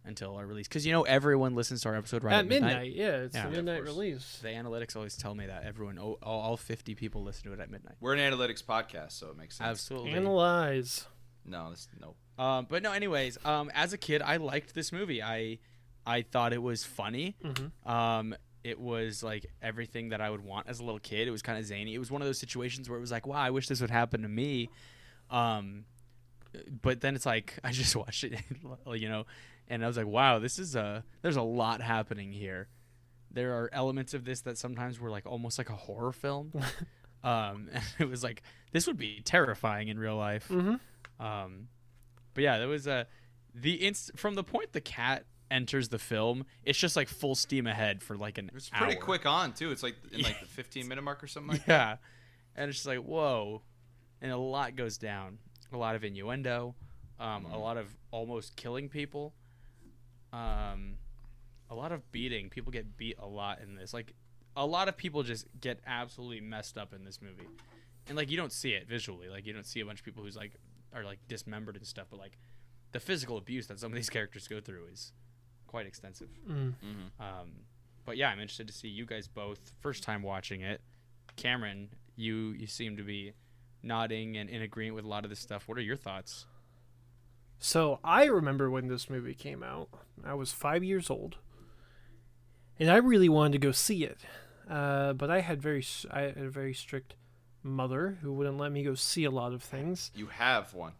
until 0.05 0.35
our 0.35 0.45
release. 0.45 0.67
Because 0.67 0.85
you 0.85 0.91
know 0.91 1.03
everyone 1.03 1.55
listens 1.55 1.81
to 1.83 1.89
our 1.89 1.95
episode 1.95 2.23
right 2.25 2.33
at 2.33 2.39
at, 2.39 2.47
midnight. 2.47 2.93
Yeah, 2.93 3.17
it's 3.21 3.35
Yeah. 3.35 3.45
the 3.45 3.51
midnight 3.55 3.83
release. 3.83 4.39
The 4.41 4.49
analytics 4.49 4.95
always 4.97 5.15
tell 5.15 5.33
me 5.33 5.45
that 5.45 5.63
everyone, 5.63 5.97
all, 5.97 6.17
all 6.21 6.57
fifty 6.57 6.93
people 6.95 7.23
listen 7.23 7.43
to 7.45 7.53
it 7.53 7.59
at 7.61 7.69
midnight. 7.71 7.95
We're 8.01 8.15
an 8.15 8.19
analytics 8.19 8.63
podcast, 8.63 9.13
so 9.13 9.27
it 9.29 9.37
makes 9.37 9.55
sense. 9.57 9.69
Absolutely. 9.69 10.11
Analyze. 10.11 11.05
No, 11.45 11.69
this 11.69 11.87
no. 12.01 12.15
Um, 12.43 12.65
but 12.69 12.81
no, 12.83 12.91
anyways, 12.91 13.37
um, 13.45 13.71
as 13.75 13.93
a 13.93 13.97
kid, 13.97 14.21
I 14.21 14.37
liked 14.37 14.73
this 14.73 14.91
movie. 14.91 15.21
I 15.21 15.59
I 16.05 16.21
thought 16.23 16.53
it 16.53 16.61
was 16.61 16.83
funny. 16.83 17.35
Mhm. 17.43 17.71
Um, 17.89 18.35
it 18.63 18.79
was 18.79 19.23
like 19.23 19.45
everything 19.61 20.09
that 20.09 20.21
I 20.21 20.29
would 20.29 20.41
want 20.43 20.67
as 20.69 20.79
a 20.79 20.83
little 20.83 20.99
kid. 20.99 21.27
It 21.27 21.31
was 21.31 21.41
kind 21.41 21.57
of 21.59 21.65
zany. 21.65 21.93
It 21.93 21.99
was 21.99 22.09
one 22.11 22.21
of 22.21 22.27
those 22.27 22.39
situations 22.39 22.89
where 22.89 22.97
it 22.97 23.01
was 23.01 23.11
like, 23.11 23.27
wow, 23.27 23.37
I 23.37 23.49
wish 23.49 23.67
this 23.67 23.81
would 23.81 23.89
happen 23.91 24.21
to 24.21 24.29
me. 24.29 24.69
Um, 25.29 25.85
but 26.81 27.01
then 27.01 27.15
it's 27.15 27.25
like 27.25 27.59
I 27.63 27.71
just 27.71 27.95
watched 27.95 28.23
it, 28.23 28.39
you 28.93 29.09
know, 29.09 29.25
and 29.67 29.83
I 29.83 29.87
was 29.87 29.97
like, 29.97 30.07
wow, 30.07 30.39
this 30.39 30.59
is 30.59 30.75
a 30.75 31.03
there's 31.21 31.35
a 31.35 31.41
lot 31.41 31.81
happening 31.81 32.31
here. 32.31 32.67
There 33.31 33.53
are 33.53 33.69
elements 33.73 34.13
of 34.13 34.25
this 34.25 34.41
that 34.41 34.57
sometimes 34.57 34.99
were 34.99 35.09
like 35.09 35.25
almost 35.25 35.57
like 35.57 35.69
a 35.69 35.75
horror 35.75 36.11
film. 36.11 36.51
um, 37.23 37.69
and 37.73 37.83
it 37.99 38.07
was 38.09 38.23
like 38.23 38.43
this 38.71 38.87
would 38.87 38.97
be 38.97 39.21
terrifying 39.25 39.87
in 39.87 39.97
real 39.97 40.17
life. 40.17 40.47
Mhm. 40.49 40.79
Um, 41.19 41.67
but 42.33 42.43
yeah, 42.43 42.59
there 42.59 42.67
was 42.67 42.87
a 42.87 43.07
the 43.55 43.85
inst- 43.85 44.11
from 44.17 44.35
the 44.35 44.43
point 44.43 44.71
the 44.73 44.81
cat 44.81 45.25
enters 45.53 45.89
the 45.89 45.99
film, 45.99 46.45
it's 46.63 46.77
just 46.79 46.95
like 46.95 47.07
full 47.07 47.35
steam 47.35 47.67
ahead 47.67 48.01
for 48.03 48.17
like 48.17 48.37
an 48.37 48.49
It's 48.55 48.69
pretty 48.69 48.95
hour. 48.95 49.01
quick 49.01 49.25
on 49.25 49.53
too. 49.53 49.71
It's 49.71 49.83
like 49.83 49.95
in 50.11 50.21
like 50.21 50.39
the 50.39 50.45
15 50.61 50.87
minute 50.87 51.03
mark 51.03 51.23
or 51.23 51.27
something 51.27 51.53
like. 51.53 51.67
Yeah, 51.67 51.97
and 52.55 52.69
it's 52.69 52.79
just 52.79 52.87
like 52.87 52.99
whoa, 52.99 53.61
and 54.21 54.31
a 54.31 54.37
lot 54.37 54.75
goes 54.75 54.97
down. 54.97 55.37
A 55.71 55.77
lot 55.77 55.95
of 55.95 56.03
innuendo, 56.03 56.75
um, 57.19 57.45
a 57.45 57.49
Mhm. 57.49 57.61
lot 57.61 57.77
of 57.77 57.95
almost 58.11 58.55
killing 58.55 58.89
people, 58.89 59.33
um, 60.31 60.97
a 61.69 61.75
lot 61.75 61.91
of 61.91 62.11
beating. 62.11 62.49
People 62.49 62.71
get 62.71 62.97
beat 62.97 63.17
a 63.19 63.25
lot 63.27 63.59
in 63.61 63.75
this. 63.75 63.93
Like 63.93 64.13
a 64.55 64.65
lot 64.65 64.87
of 64.87 64.97
people 64.97 65.23
just 65.23 65.47
get 65.59 65.79
absolutely 65.87 66.41
messed 66.41 66.77
up 66.77 66.93
in 66.93 67.03
this 67.05 67.21
movie, 67.21 67.47
and 68.07 68.15
like 68.17 68.29
you 68.29 68.37
don't 68.37 68.51
see 68.51 68.71
it 68.73 68.87
visually. 68.87 69.29
Like 69.29 69.45
you 69.45 69.53
don't 69.53 69.65
see 69.65 69.79
a 69.79 69.85
bunch 69.85 69.99
of 69.99 70.05
people 70.05 70.23
who's 70.23 70.35
like 70.35 70.53
are 70.93 71.03
like 71.03 71.19
dismembered 71.27 71.75
and 71.75 71.85
stuff, 71.87 72.07
but 72.11 72.19
like 72.19 72.37
the 72.91 72.99
physical 72.99 73.37
abuse 73.37 73.65
that 73.67 73.79
some 73.79 73.91
of 73.91 73.95
these 73.95 74.09
characters 74.11 74.47
go 74.47 74.61
through 74.61 74.85
is 74.91 75.11
quite 75.73 75.87
extensive. 75.87 76.29
Mm. 76.47 76.73
Mm-hmm. 76.85 77.23
Um, 77.23 77.51
but 78.05 78.15
yeah, 78.15 78.29
I'm 78.29 78.39
interested 78.39 78.67
to 78.67 78.73
see 78.73 78.89
you 78.89 79.07
guys 79.07 79.27
both 79.27 79.59
first 79.81 80.03
time 80.03 80.21
watching 80.21 80.61
it. 80.61 80.81
Cameron, 81.35 81.89
you 82.15 82.51
you 82.51 82.67
seem 82.67 82.95
to 82.97 83.03
be 83.03 83.33
nodding 83.81 84.37
and 84.37 84.51
in 84.51 84.61
agreement 84.61 84.95
with 84.97 85.05
a 85.05 85.07
lot 85.07 85.23
of 85.23 85.31
this 85.31 85.39
stuff. 85.39 85.67
What 85.67 85.79
are 85.79 85.81
your 85.81 85.95
thoughts? 85.97 86.45
So 87.57 87.99
I 88.03 88.25
remember 88.25 88.69
when 88.69 88.87
this 88.87 89.09
movie 89.09 89.33
came 89.33 89.63
out. 89.63 89.89
I 90.23 90.35
was 90.35 90.51
five 90.51 90.83
years 90.83 91.09
old, 91.09 91.37
and 92.79 92.91
I 92.91 92.97
really 92.97 93.29
wanted 93.29 93.53
to 93.53 93.57
go 93.67 93.71
see 93.71 94.03
it, 94.03 94.19
uh, 94.69 95.13
but 95.13 95.31
I 95.31 95.39
had 95.41 95.59
very 95.59 95.79
s- 95.81 96.05
I 96.11 96.21
had 96.21 96.37
a 96.37 96.49
very 96.51 96.75
strict 96.75 97.15
mother 97.63 98.19
who 98.21 98.31
wouldn't 98.31 98.57
let 98.57 98.71
me 98.71 98.83
go 98.83 98.93
see 98.93 99.23
a 99.23 99.31
lot 99.31 99.53
of 99.53 99.63
things. 99.63 100.11
You 100.13 100.27
have 100.27 100.75
one. 100.75 100.93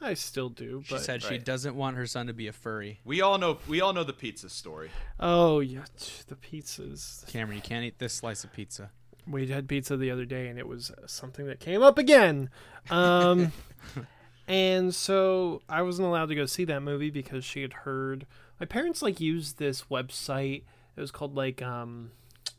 I 0.00 0.14
still 0.14 0.48
do, 0.50 0.82
She 0.84 0.94
but 0.94 1.00
said 1.02 1.22
she 1.22 1.30
right. 1.30 1.44
doesn't 1.44 1.74
want 1.74 1.96
her 1.96 2.06
son 2.06 2.26
to 2.26 2.32
be 2.32 2.46
a 2.48 2.52
furry. 2.52 3.00
We 3.04 3.20
all 3.22 3.38
know. 3.38 3.58
We 3.66 3.80
all 3.80 3.92
know 3.92 4.04
the 4.04 4.12
pizza 4.12 4.48
story. 4.50 4.90
oh 5.18 5.60
yeah, 5.60 5.84
t- 5.98 6.22
the 6.28 6.34
pizzas. 6.36 7.26
Cameron, 7.28 7.56
you 7.56 7.62
can't 7.62 7.84
eat 7.84 7.98
this 7.98 8.12
slice 8.12 8.44
of 8.44 8.52
pizza. 8.52 8.90
We 9.26 9.46
had 9.48 9.68
pizza 9.68 9.96
the 9.96 10.10
other 10.10 10.24
day, 10.24 10.48
and 10.48 10.58
it 10.58 10.68
was 10.68 10.90
uh, 10.90 11.06
something 11.06 11.46
that 11.46 11.58
came 11.60 11.82
up 11.82 11.98
again. 11.98 12.50
Um, 12.90 13.52
and 14.48 14.94
so 14.94 15.62
I 15.68 15.82
wasn't 15.82 16.06
allowed 16.08 16.28
to 16.28 16.34
go 16.34 16.46
see 16.46 16.64
that 16.66 16.80
movie 16.80 17.10
because 17.10 17.44
she 17.44 17.62
had 17.62 17.72
heard. 17.72 18.26
My 18.60 18.66
parents 18.66 19.02
like 19.02 19.18
used 19.20 19.58
this 19.58 19.84
website. 19.90 20.62
It 20.96 21.00
was 21.00 21.10
called 21.10 21.34
like 21.34 21.62
um. 21.62 22.10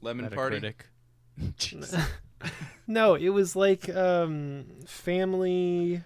Lemon 0.01 0.29
party. 0.29 0.59
Metacritic. 1.39 1.53
Jeez. 1.57 2.07
No, 2.87 3.15
it 3.15 3.29
was 3.29 3.55
like 3.55 3.89
um 3.95 4.65
Family 4.85 6.03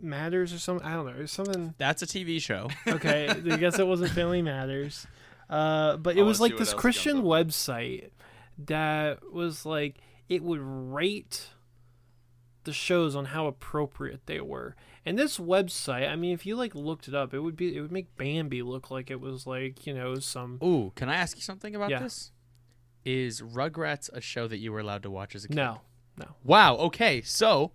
Matters 0.00 0.52
or 0.52 0.58
something. 0.58 0.86
I 0.86 0.94
don't 0.94 1.06
know. 1.06 1.12
It 1.12 1.18
was 1.20 1.32
something. 1.32 1.74
That's 1.78 2.02
a 2.02 2.06
TV 2.06 2.40
show. 2.40 2.68
Okay, 2.86 3.28
I 3.28 3.56
guess 3.56 3.78
it 3.78 3.86
wasn't 3.86 4.10
Family 4.12 4.42
Matters. 4.52 5.06
Uh, 5.48 5.96
but 5.98 6.16
it 6.16 6.20
I 6.20 6.24
was 6.24 6.40
like 6.40 6.56
this 6.56 6.72
Christian 6.74 7.22
website 7.22 8.10
that 8.66 9.32
was 9.32 9.66
like 9.66 9.96
it 10.28 10.42
would 10.42 10.60
rate 10.60 11.48
the 12.64 12.72
shows 12.72 13.14
on 13.14 13.26
how 13.26 13.46
appropriate 13.46 14.22
they 14.26 14.40
were. 14.40 14.74
And 15.06 15.18
this 15.18 15.38
website, 15.38 16.08
I 16.10 16.16
mean, 16.16 16.32
if 16.32 16.46
you 16.46 16.56
like 16.56 16.74
looked 16.74 17.08
it 17.08 17.14
up, 17.14 17.34
it 17.34 17.40
would 17.40 17.56
be 17.56 17.76
it 17.76 17.80
would 17.82 17.92
make 17.92 18.16
Bambi 18.16 18.62
look 18.62 18.90
like 18.90 19.10
it 19.10 19.20
was 19.20 19.46
like 19.46 19.86
you 19.86 19.92
know 19.94 20.14
some 20.16 20.58
Ooh, 20.64 20.92
can 20.96 21.08
I 21.08 21.16
ask 21.16 21.36
you 21.36 21.42
something 21.42 21.74
about 21.76 21.90
Yeah. 21.90 22.00
this? 22.00 22.30
Is 23.04 23.42
Rugrats 23.42 24.08
a 24.14 24.20
show 24.22 24.48
that 24.48 24.56
you 24.58 24.72
were 24.72 24.80
allowed 24.80 25.02
to 25.02 25.10
watch 25.10 25.34
as 25.34 25.44
a 25.44 25.48
kid? 25.48 25.56
No, 25.56 25.82
no. 26.16 26.26
Wow. 26.42 26.76
Okay. 26.76 27.20
So, 27.20 27.72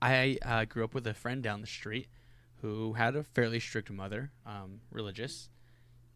I 0.00 0.38
uh, 0.44 0.64
grew 0.64 0.84
up 0.84 0.94
with 0.94 1.06
a 1.06 1.14
friend 1.14 1.42
down 1.42 1.60
the 1.60 1.66
street 1.66 2.08
who 2.60 2.94
had 2.94 3.16
a 3.16 3.22
fairly 3.22 3.60
strict 3.60 3.90
mother, 3.90 4.32
um, 4.46 4.80
religious, 4.90 5.48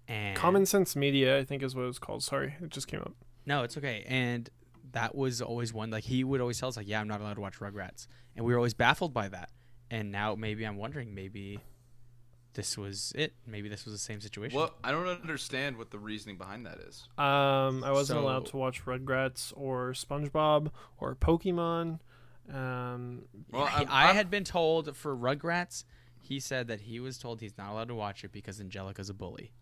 and 0.08 0.36
Common 0.36 0.66
Sense 0.66 0.96
Media, 0.96 1.38
I 1.38 1.44
think 1.44 1.62
is 1.62 1.74
what 1.74 1.82
it 1.82 1.86
was 1.86 1.98
called. 1.98 2.22
Sorry, 2.22 2.54
it 2.60 2.70
just 2.70 2.88
came 2.88 3.00
up. 3.00 3.14
No, 3.46 3.62
it's 3.62 3.76
okay. 3.76 4.04
And 4.06 4.48
that 4.92 5.14
was 5.14 5.40
always 5.40 5.72
one 5.72 5.90
like 5.90 6.04
he 6.04 6.24
would 6.24 6.40
always 6.40 6.58
tell 6.58 6.68
us 6.68 6.76
like, 6.76 6.88
"Yeah, 6.88 7.00
I'm 7.00 7.08
not 7.08 7.20
allowed 7.20 7.34
to 7.34 7.40
watch 7.40 7.58
Rugrats," 7.60 8.06
and 8.36 8.44
we 8.44 8.52
were 8.52 8.58
always 8.58 8.74
baffled 8.74 9.14
by 9.14 9.28
that. 9.28 9.50
And 9.90 10.10
now 10.10 10.34
maybe 10.34 10.64
I'm 10.64 10.76
wondering 10.76 11.14
maybe 11.14 11.60
this 12.54 12.76
was 12.76 13.12
it. 13.14 13.34
Maybe 13.46 13.68
this 13.68 13.84
was 13.84 13.94
the 13.94 13.98
same 13.98 14.20
situation. 14.20 14.58
Well, 14.58 14.74
I 14.82 14.90
don't 14.90 15.06
understand 15.06 15.76
what 15.76 15.90
the 15.90 15.98
reasoning 15.98 16.36
behind 16.36 16.66
that 16.66 16.78
is. 16.78 17.08
Um, 17.18 17.84
I 17.84 17.92
wasn't 17.92 18.18
allowed 18.20 18.46
to 18.46 18.56
watch 18.56 18.84
Rugrats 18.84 19.52
or 19.56 19.92
SpongeBob 19.92 20.70
or 20.98 21.14
Pokemon. 21.14 22.00
Um, 22.50 23.26
Well, 23.50 23.66
He- 23.66 23.74
I'm- 23.76 23.88
I 23.90 24.06
I'm- 24.06 24.16
had 24.16 24.30
been 24.30 24.44
told 24.44 24.96
for 24.96 25.16
Rugrats, 25.16 25.84
he 26.20 26.40
said 26.40 26.66
that 26.68 26.82
he 26.82 27.00
was 27.00 27.18
told 27.18 27.40
he's 27.40 27.56
not 27.58 27.70
allowed 27.70 27.88
to 27.88 27.94
watch 27.94 28.24
it 28.24 28.32
because 28.32 28.60
Angelica's 28.60 29.08
a 29.10 29.14
bully. 29.14 29.52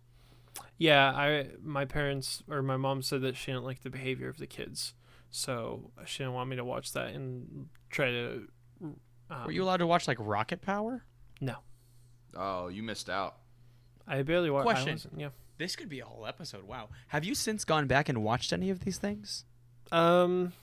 yeah, 0.77 1.11
I 1.15 1.49
my 1.61 1.85
parents 1.85 2.43
or 2.49 2.61
my 2.61 2.77
mom 2.77 3.01
said 3.01 3.21
that 3.21 3.35
she 3.37 3.51
didn't 3.51 3.63
like 3.63 3.81
the 3.83 3.89
behavior 3.89 4.27
of 4.27 4.37
the 4.37 4.47
kids, 4.47 4.93
so 5.29 5.91
she 6.05 6.19
didn't 6.23 6.33
want 6.33 6.49
me 6.49 6.55
to 6.57 6.65
watch 6.65 6.91
that 6.93 7.13
and 7.13 7.69
try 7.89 8.11
to. 8.11 8.47
Um, 9.29 9.45
Were 9.45 9.51
you 9.51 9.63
allowed 9.63 9.77
to 9.77 9.87
watch 9.87 10.07
like 10.07 10.17
Rocket 10.19 10.61
Power? 10.61 11.05
No, 11.39 11.57
Oh, 12.35 12.67
you 12.67 12.83
missed 12.83 13.09
out. 13.09 13.37
I 14.07 14.21
barely 14.23 14.49
watched. 14.49 14.65
Question. 14.65 14.99
Yeah. 15.17 15.29
This 15.57 15.75
could 15.75 15.87
be 15.89 15.99
a 15.99 16.05
whole 16.05 16.25
episode. 16.25 16.63
Wow. 16.63 16.89
Have 17.09 17.23
you 17.23 17.35
since 17.35 17.63
gone 17.63 17.87
back 17.87 18.09
and 18.09 18.23
watched 18.23 18.51
any 18.51 18.69
of 18.69 18.79
these 18.81 18.97
things? 18.97 19.45
Um, 19.91 20.53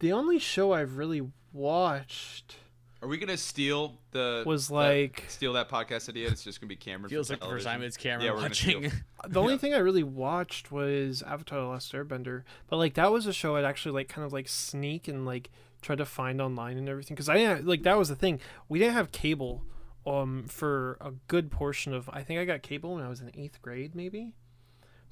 the 0.00 0.12
only 0.12 0.38
show 0.38 0.72
I've 0.72 0.96
really 0.96 1.22
watched 1.52 2.56
Are 3.02 3.08
we 3.08 3.16
gonna 3.18 3.36
steal 3.36 3.98
the 4.12 4.42
was 4.46 4.68
that- 4.68 4.74
like 4.74 5.24
steal 5.28 5.52
that 5.54 5.68
podcast 5.68 6.08
idea? 6.08 6.28
It's 6.28 6.42
just 6.44 6.60
gonna 6.60 6.68
be 6.68 6.76
Cameron. 6.76 7.10
Feels 7.10 7.28
for 7.28 7.34
like 7.34 7.40
the 7.40 7.46
first 7.46 7.66
time 7.66 7.82
it's 7.82 7.96
Cameron 7.96 8.26
Yeah, 8.26 8.32
we're 8.32 8.40
gonna 8.42 8.54
steal- 8.54 8.80
watching. 8.82 8.92
the 9.28 9.40
only 9.40 9.58
thing 9.58 9.74
I 9.74 9.78
really 9.78 10.02
watched 10.02 10.72
was 10.72 11.22
Avatar: 11.22 11.60
The 11.60 11.66
Last 11.66 11.92
Airbender, 11.92 12.42
but 12.68 12.76
like 12.78 12.94
that 12.94 13.12
was 13.12 13.26
a 13.26 13.32
show 13.32 13.56
I'd 13.56 13.64
actually 13.64 13.92
like 13.92 14.08
kind 14.08 14.24
of 14.24 14.32
like 14.32 14.48
sneak 14.48 15.08
and 15.08 15.24
like 15.26 15.50
try 15.82 15.94
to 15.96 16.06
find 16.06 16.40
online 16.40 16.78
and 16.78 16.88
everything 16.88 17.14
because 17.14 17.28
I 17.28 17.34
didn't 17.36 17.66
like 17.66 17.82
that 17.82 17.98
was 17.98 18.08
the 18.08 18.16
thing 18.16 18.40
we 18.68 18.78
didn't 18.78 18.94
have 18.94 19.12
cable 19.12 19.62
um 20.06 20.46
for 20.48 20.96
a 21.00 21.12
good 21.28 21.50
portion 21.50 21.92
of 21.92 22.08
I 22.10 22.22
think 22.22 22.40
I 22.40 22.44
got 22.46 22.62
cable 22.62 22.94
when 22.94 23.04
I 23.04 23.08
was 23.08 23.20
in 23.20 23.30
eighth 23.34 23.60
grade 23.62 23.94
maybe. 23.94 24.32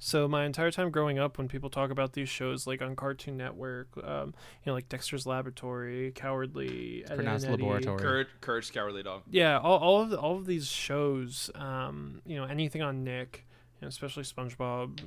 So 0.05 0.27
my 0.27 0.43
entire 0.45 0.69
time 0.69 0.91
growing 0.91 1.17
up, 1.17 1.37
when 1.37 1.47
people 1.47 1.69
talk 1.69 1.89
about 1.89 2.11
these 2.11 2.27
shows 2.27 2.67
like 2.67 2.81
on 2.81 2.93
Cartoon 2.97 3.37
Network, 3.37 3.87
um, 4.03 4.33
you 4.61 4.65
know, 4.67 4.73
like 4.73 4.89
Dexter's 4.89 5.25
Laboratory, 5.25 6.11
Cowardly, 6.13 7.05
Ed, 7.05 7.11
Ed, 7.11 7.15
pronounced 7.15 7.45
Eddie, 7.47 7.63
laboratory. 7.63 7.99
Courage, 8.01 8.27
courage, 8.41 8.73
cowardly 8.73 9.01
dog. 9.03 9.21
yeah, 9.31 9.57
all, 9.59 9.77
all 9.79 10.01
of 10.01 10.09
the, 10.09 10.19
all 10.19 10.35
of 10.35 10.45
these 10.45 10.67
shows, 10.67 11.49
um, 11.55 12.21
you 12.25 12.35
know, 12.35 12.43
anything 12.43 12.81
on 12.81 13.05
Nick, 13.05 13.45
and 13.79 13.87
especially 13.87 14.23
SpongeBob. 14.23 14.99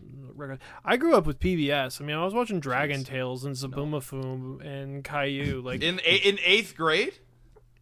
I 0.82 0.97
grew 0.97 1.14
up 1.14 1.26
with 1.26 1.40
PBS. 1.40 2.01
I 2.01 2.05
mean, 2.05 2.16
I 2.16 2.24
was 2.24 2.32
watching 2.32 2.59
Dragon 2.59 3.03
Jeez. 3.03 3.07
Tales 3.07 3.44
and 3.44 3.55
Zoboomafoo 3.55 4.64
and 4.64 5.05
Caillou. 5.05 5.61
Like, 5.61 5.82
In 5.82 6.01
a- 6.07 6.28
in 6.28 6.38
eighth 6.42 6.74
grade, 6.74 7.18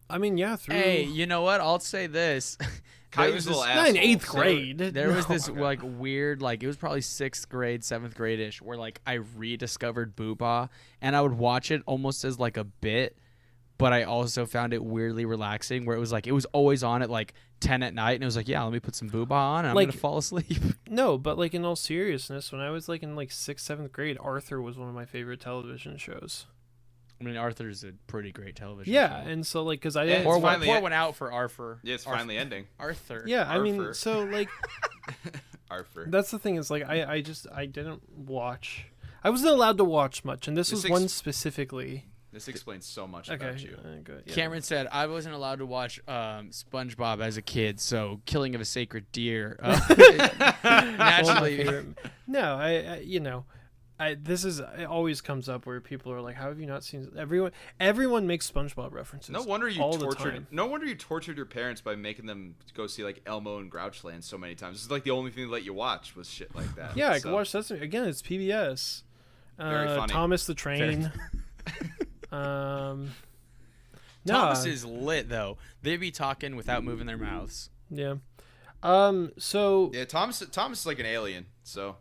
I 0.09 0.17
mean, 0.17 0.37
yeah, 0.37 0.55
through 0.55 0.75
Hey, 0.75 1.03
you 1.03 1.25
know 1.25 1.41
what? 1.41 1.61
I'll 1.61 1.79
say 1.79 2.07
this. 2.07 2.55
there 2.61 2.69
Caillou's 3.11 3.33
was 3.33 3.45
a 3.47 3.49
little 3.51 3.63
not 3.63 3.87
in 3.89 3.97
asshole, 3.97 4.09
eighth 4.11 4.25
so- 4.27 4.31
grade. 4.33 4.77
there 4.93 5.09
was 5.11 5.27
No. 5.29 5.35
this 5.35 5.49
like 5.49 5.79
weird, 5.81 6.41
like 6.41 6.61
it 6.63 6.67
was 6.67 6.75
probably 6.77 7.01
sixth 7.01 7.47
grade, 7.49 7.83
seventh 7.83 8.15
grade 8.15 8.39
ish, 8.39 8.61
where 8.61 8.77
like 8.77 9.01
I 9.07 9.13
rediscovered 9.13 10.15
Boohbah, 10.15 10.69
and 11.01 11.15
I 11.15 11.21
would 11.21 11.33
watch 11.33 11.71
it 11.71 11.81
almost 11.85 12.23
as 12.25 12.37
like 12.39 12.57
a 12.57 12.63
bit, 12.65 13.17
but 13.77 13.93
I 13.93 14.03
also 14.03 14.45
found 14.45 14.73
it 14.73 14.83
weirdly 14.83 15.25
relaxing. 15.25 15.85
Where 15.85 15.95
it 15.95 15.99
was 15.99 16.11
like 16.11 16.27
it 16.27 16.33
was 16.33 16.45
always 16.45 16.83
on 16.83 17.01
at 17.01 17.09
like 17.09 17.33
ten 17.61 17.81
at 17.83 17.93
night, 17.93 18.13
and 18.15 18.23
it 18.23 18.27
was 18.27 18.35
like, 18.35 18.47
yeah, 18.49 18.61
let 18.63 18.73
me 18.73 18.79
put 18.81 18.95
some 18.95 19.09
Boohbah 19.09 19.31
on, 19.31 19.59
and 19.59 19.69
I'm 19.69 19.75
Like- 19.75 19.87
gonna 19.89 19.97
fall 19.97 20.17
asleep. 20.17 20.61
No, 20.87 21.17
but 21.17 21.37
like 21.37 21.53
in 21.55 21.65
all 21.65 21.75
seriousness, 21.75 22.51
when 22.51 22.61
I 22.61 22.69
was 22.69 22.87
like 22.87 23.01
in 23.01 23.15
like 23.15 23.31
sixth, 23.31 23.65
seventh 23.65 23.91
grade, 23.91 24.17
Arthur 24.21 24.61
was 24.61 24.77
one 24.77 24.87
of 24.87 24.93
my 24.93 25.05
favorite 25.05 25.39
television 25.41 25.97
shows. 25.97 26.45
I 27.19 27.23
mean, 27.23 27.37
Arthur's 27.37 27.83
a 27.83 27.93
pretty 28.07 28.31
great 28.31 28.55
television. 28.55 28.93
Yeah, 28.93 29.23
show. 29.23 29.29
and 29.29 29.47
so 29.47 29.63
like, 29.63 29.81
cause 29.81 29.95
I 29.95 30.03
Yeah, 30.03 30.09
didn't. 30.15 30.23
pour 30.25 30.33
one, 30.39 30.41
finally 30.53 30.67
pour 30.67 30.81
one 30.81 30.93
out 30.93 31.15
for 31.15 31.31
Arthur. 31.31 31.79
Yeah, 31.83 31.95
it's 31.95 32.05
Arthur. 32.05 32.17
finally 32.19 32.37
ending. 32.37 32.67
Arthur. 32.79 33.23
yeah, 33.25 33.49
I 33.49 33.59
mean, 33.59 33.93
so 33.93 34.23
like, 34.23 34.49
Arthur. 35.71 36.05
that's 36.09 36.31
the 36.31 36.39
thing 36.39 36.55
is 36.55 36.69
like, 36.69 36.83
I 36.87 37.13
I 37.13 37.21
just 37.21 37.47
I 37.53 37.65
didn't 37.65 38.01
watch. 38.17 38.87
I 39.23 39.29
wasn't 39.29 39.53
allowed 39.53 39.77
to 39.77 39.83
watch 39.85 40.23
much, 40.23 40.47
and 40.47 40.55
this, 40.55 40.69
This 40.69 40.83
was 40.83 40.91
one 40.91 41.07
specifically. 41.07 42.05
This 42.31 42.47
explains 42.49 42.85
so 42.85 43.07
much 43.07 43.29
Okay, 43.31 43.45
about 43.47 43.63
you. 43.63 43.77
uh, 43.83 43.87
good, 44.03 44.23
yeah. 44.25 44.33
Cameron 44.35 44.61
said 44.61 44.87
I 44.91 45.07
wasn't 45.07 45.35
allowed 45.35 45.59
to 45.59 45.65
watch 45.65 45.99
um, 46.07 46.49
SpongeBob 46.49 47.21
as 47.21 47.37
a 47.37 47.41
kid, 47.41 47.79
so 47.79 48.19
Killing 48.25 48.53
of 48.55 48.61
a 48.61 48.65
Sacred 48.65 49.09
Deer. 49.13 49.57
Uh, 49.63 49.79
One 49.89 49.99
of 49.99 50.97
my 50.97 50.97
naturally, 50.97 51.85
no, 52.27 52.55
I, 52.55 52.69
I 52.71 52.97
you 52.97 53.21
know, 53.21 53.45
I 53.97 54.15
this 54.15 54.43
is 54.43 54.59
it 54.59 54.85
always 54.89 55.21
comes 55.21 55.47
up 55.47 55.65
where 55.65 55.79
people 55.79 56.11
are 56.11 56.19
like, 56.19 56.35
"How 56.35 56.49
have 56.49 56.59
you 56.59 56.65
not 56.65 56.83
seen?" 56.83 57.11
Everyone 57.17 57.51
everyone 57.79 58.27
makes 58.27 58.49
SpongeBob 58.51 58.91
references. 58.91 59.29
No 59.29 59.41
wonder 59.43 59.69
you 59.69 59.81
all 59.81 59.97
tortured. 59.97 60.47
No 60.51 60.65
wonder 60.65 60.85
you 60.85 60.95
tortured 60.95 61.37
your 61.37 61.45
parents 61.45 61.79
by 61.79 61.95
making 61.95 62.25
them 62.25 62.55
go 62.73 62.87
see 62.87 63.03
like 63.05 63.21
Elmo 63.25 63.57
and 63.59 63.71
Grouchland 63.71 64.23
so 64.23 64.37
many 64.37 64.53
times. 64.55 64.75
This 64.77 64.83
is 64.83 64.91
like 64.91 65.03
the 65.05 65.11
only 65.11 65.31
thing 65.31 65.45
that 65.45 65.51
let 65.51 65.63
you 65.63 65.73
watch 65.73 66.15
was 66.15 66.29
shit 66.29 66.53
like 66.53 66.75
that. 66.75 66.97
Yeah, 66.97 67.11
I 67.11 67.19
so. 67.19 67.23
can 67.23 67.31
watch 67.31 67.49
Sesame 67.51 67.79
again. 67.79 68.05
It's 68.07 68.21
PBS. 68.21 69.03
Very 69.57 69.87
Uh, 69.87 69.95
funny. 69.95 70.11
Thomas 70.11 70.45
the 70.45 70.53
Train. 70.55 71.09
um, 72.31 73.11
no, 74.25 74.33
Thomas 74.33 74.65
is 74.65 74.83
lit 74.83 75.29
though. 75.29 75.57
They'd 75.81 75.97
be 75.97 76.11
talking 76.11 76.55
without 76.55 76.83
moving 76.83 77.07
their 77.07 77.17
mouths. 77.17 77.69
yeah. 77.89 78.15
Um, 78.83 79.31
so 79.37 79.89
Yeah, 79.93 80.05
Thomas. 80.05 80.43
Thomas 80.51 80.81
is 80.81 80.85
like 80.85 80.99
an 80.99 81.05
alien. 81.07 81.47
So 81.63 81.95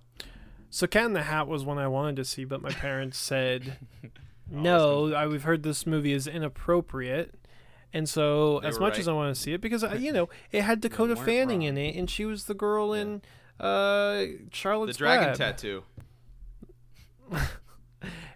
so 0.74 0.88
Cat 0.88 1.04
in 1.06 1.12
the 1.12 1.22
Hat 1.22 1.46
was 1.46 1.64
one 1.64 1.78
I 1.78 1.86
wanted 1.86 2.16
to 2.16 2.24
see, 2.24 2.44
but 2.44 2.60
my 2.60 2.70
parents 2.70 3.16
said 3.16 3.78
no. 4.50 5.14
I, 5.14 5.28
we've 5.28 5.44
heard 5.44 5.62
this 5.62 5.86
movie 5.86 6.12
is 6.12 6.26
inappropriate. 6.26 7.32
And 7.92 8.08
so, 8.08 8.58
They 8.58 8.66
as 8.66 8.74
were 8.74 8.80
much 8.86 8.98
as. 8.98 9.06
I 9.06 9.12
want 9.12 9.32
to 9.32 9.40
see 9.40 9.52
it, 9.52 9.60
because 9.60 9.84
I, 9.84 9.94
you 10.06 10.12
know 10.12 10.28
it 10.50 10.62
had 10.62 10.80
Dakota 10.80 11.14
Fanning 11.14 11.60
wrong. 11.60 11.68
in 11.68 11.78
it, 11.78 11.94
and 11.94 12.10
she 12.10 12.24
was 12.24 12.46
the 12.46 12.54
girl 12.54 12.92
in 12.92 13.22
uh, 13.60 14.16
the 14.16 14.94
dragon 14.96 15.28
Web. 15.28 15.36
tattoo. 15.36 15.84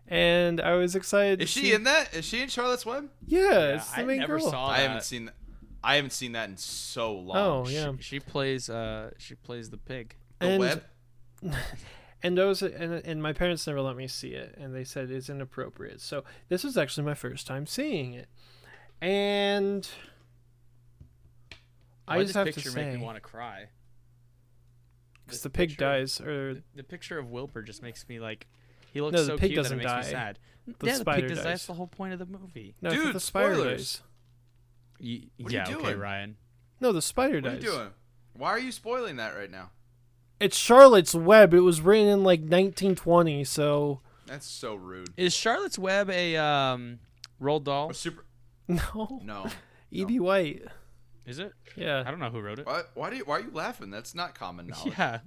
and 0.07 0.61
I 0.61 0.75
was 0.75 0.95
excited. 0.95 1.43
Is 1.43 1.53
to 1.53 1.59
she 1.59 1.67
see- 1.67 1.75
in 1.75 1.83
that? 1.85 2.15
Is 2.15 2.25
she 2.25 2.41
in 2.41 2.49
Charlotte's 2.49 2.87
Web? 2.87 3.11
Yeah, 3.27 3.75
it's 3.75 3.91
the 3.91 4.03
I 4.03 4.05
main 4.05 4.21
never 4.21 4.39
girl. 4.39 4.49
saw 4.49 4.69
I 4.69 4.79
haven't 4.79 5.03
seen. 5.03 5.25
That. 5.25 5.35
I 5.83 5.97
haven't 5.97 6.13
seen 6.13 6.33
that 6.33 6.49
in 6.51 6.57
so 6.57 7.15
long. 7.15 7.37
Oh 7.37 7.69
yeah, 7.69 7.91
She, 7.99 8.03
she 8.03 8.21
plays. 8.21 8.71
Uh, 8.71 9.11
she 9.19 9.35
plays 9.35 9.71
the 9.71 9.77
pig. 9.77 10.15
The 10.39 10.47
and 10.47 10.61
web. 10.61 10.85
And 12.23 12.37
those 12.37 12.63
and, 12.63 12.95
and 12.95 13.23
my 13.23 13.33
parents 13.33 13.67
never 13.67 13.81
let 13.81 13.97
me 13.97 14.07
see 14.09 14.31
it, 14.31 14.55
and 14.59 14.75
they 14.75 14.85
said 14.85 15.11
it's 15.11 15.29
inappropriate. 15.29 16.01
So 16.01 16.25
this 16.49 16.65
was 16.65 16.77
actually 16.77 17.05
my 17.05 17.15
first 17.15 17.47
time 17.47 17.67
seeing 17.67 18.15
it, 18.15 18.29
and 19.01 19.89
I 22.07 22.17
Why 22.17 22.23
just 22.23 22.29
this 22.29 22.37
have 22.37 22.47
picture 22.47 22.71
to 22.71 22.77
make 22.77 22.95
me 22.99 23.05
want 23.05 23.17
to 23.17 23.21
cry. 23.21 23.67
because 25.27 25.39
This 25.39 25.43
the 25.43 25.51
pig 25.51 25.71
picture- 25.71 25.85
dies, 25.85 26.21
or 26.21 26.55
The, 26.55 26.63
the 26.77 26.83
picture 26.85 27.19
of 27.19 27.31
Wilbur 27.31 27.63
just 27.63 27.83
makes 27.83 28.09
me 28.09 28.19
like. 28.21 28.47
He 28.93 29.03
looks 29.03 29.13
No, 29.13 29.21
the 29.21 29.27
so 29.27 29.37
pig 29.39 29.51
cute 29.51 29.57
doesn't 29.63 29.77
that 29.79 29.83
it 29.85 29.87
makes 29.87 30.07
die. 30.07 30.11
me 30.11 30.13
sad. 30.13 30.39
The 30.79 30.87
yeah, 30.87 30.95
spider 30.95 31.21
the 31.23 31.27
pig 31.29 31.37
does. 31.37 31.39
dies. 31.39 31.45
That's 31.45 31.67
the 31.67 31.75
whole 31.75 31.87
point 31.87 32.15
of 32.15 32.19
the 32.19 32.27
movie. 32.27 32.75
no, 32.81 32.91
Dude, 32.91 33.15
the 33.15 33.21
spider 33.21 33.55
spoilers. 33.55 33.93
dies. 33.99 34.03
Y- 35.01 35.23
What 35.39 35.53
are 35.53 35.55
you 35.55 35.59
yeah. 35.59 35.65
Okay, 35.77 35.83
doing? 35.85 35.99
Ryan. 35.99 36.37
No, 36.81 36.93
the 36.93 37.03
spider 37.03 37.41
What 37.43 37.53
are 37.53 37.55
you 37.57 37.61
doing? 37.61 37.91
Why 38.33 38.51
are 38.51 38.59
you 38.59 38.73
spoiling 38.73 39.17
that 39.17 39.37
right 39.37 39.51
now? 39.51 39.71
It's 40.41 40.57
Charlotte's 40.57 41.15
Web. 41.15 41.53
It 41.55 41.61
was 41.61 41.81
written 41.81 42.09
in 42.09 42.23
like 42.23 42.41
1920, 42.41 43.45
so 43.45 44.01
That's 44.27 44.47
so 44.47 44.75
rude. 44.75 45.09
Is 45.17 45.35
Charlotte's 45.35 45.79
Web 45.79 46.11
a 46.11 46.37
um, 46.37 47.01
Roald 47.43 47.65
Dahl? 47.65 47.91
A 47.91 47.95
super. 47.95 48.25
no. 48.69 49.21
No. 49.25 49.47
E.B. 49.91 50.21
White. 50.21 50.63
Is 51.27 51.39
it? 51.39 51.53
Yeah. 51.77 52.03
I 52.07 52.11
don't 52.11 52.21
know 52.21 52.31
who 52.31 52.41
wrote 52.41 52.59
it. 52.59 52.67
Why, 52.67 52.83
why 52.95 53.11
do 53.11 53.17
you? 53.17 53.25
Why 53.25 53.37
are 53.39 53.41
you 53.41 53.51
laughing? 53.53 53.91
That's 53.91 54.15
not 54.15 54.35
common 54.35 54.67
knowledge. 54.69 54.95
Yeah. 54.97 55.21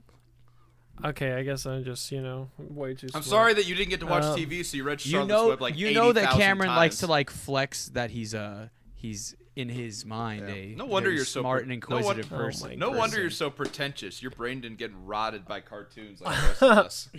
Okay, 1.04 1.34
I 1.34 1.42
guess 1.44 1.66
I'm 1.66 1.84
just 1.84 2.12
you 2.12 2.22
know 2.22 2.50
way 2.58 2.94
too. 2.94 3.08
I'm 3.08 3.24
smart. 3.24 3.26
sorry 3.26 3.54
that 3.56 3.68
you 3.68 3.74
didn't 3.76 3.90
get 3.90 4.02
to 4.02 4.06
watch 4.06 4.24
Um, 4.24 4.38
TV, 4.38 4.64
so 4.64 4.78
you 4.78 4.84
read 4.84 5.04
You 5.04 5.12
Charlotte's 5.12 5.30
know, 5.30 5.48
Web 5.50 5.62
like 5.62 5.78
you 5.78 5.94
know 5.94 6.12
that 6.12 6.22
80,000 6.34 6.40
Cameron 6.42 6.70
likes 6.76 6.98
to 7.00 7.08
like 7.08 7.30
flex 7.32 7.88
that 7.90 8.12
he's 8.12 8.36
uh 8.36 8.68
he's 8.94 9.36
in 9.56 9.68
his 9.70 10.06
mind 10.06 10.48
Yeah. 10.48 10.54
a 10.56 10.76
No 10.76 10.86
wonder 10.86 11.12
you're 11.12 11.26
so 11.26 11.42
smart 11.42 11.66
pre- 11.66 11.74
and 11.74 11.84
no 11.90 11.96
won- 11.98 12.02
inquisitive 12.04 12.32
Oh 12.34 12.38
person. 12.38 12.70
my 12.70 12.76
No 12.76 12.90
wonder 12.90 13.02
person. 13.04 13.22
you're 13.22 13.30
so 13.32 13.50
pretentious. 13.50 14.22
Your 14.22 14.32
brain 14.32 14.62
didn't 14.62 14.78
get 14.78 14.92
rotted 15.04 15.46
by 15.46 15.60
cartoons 15.60 16.22
like 16.22 16.36
the 16.40 16.48
rest 16.48 16.62
of 16.64 16.78
us. 16.86 17.10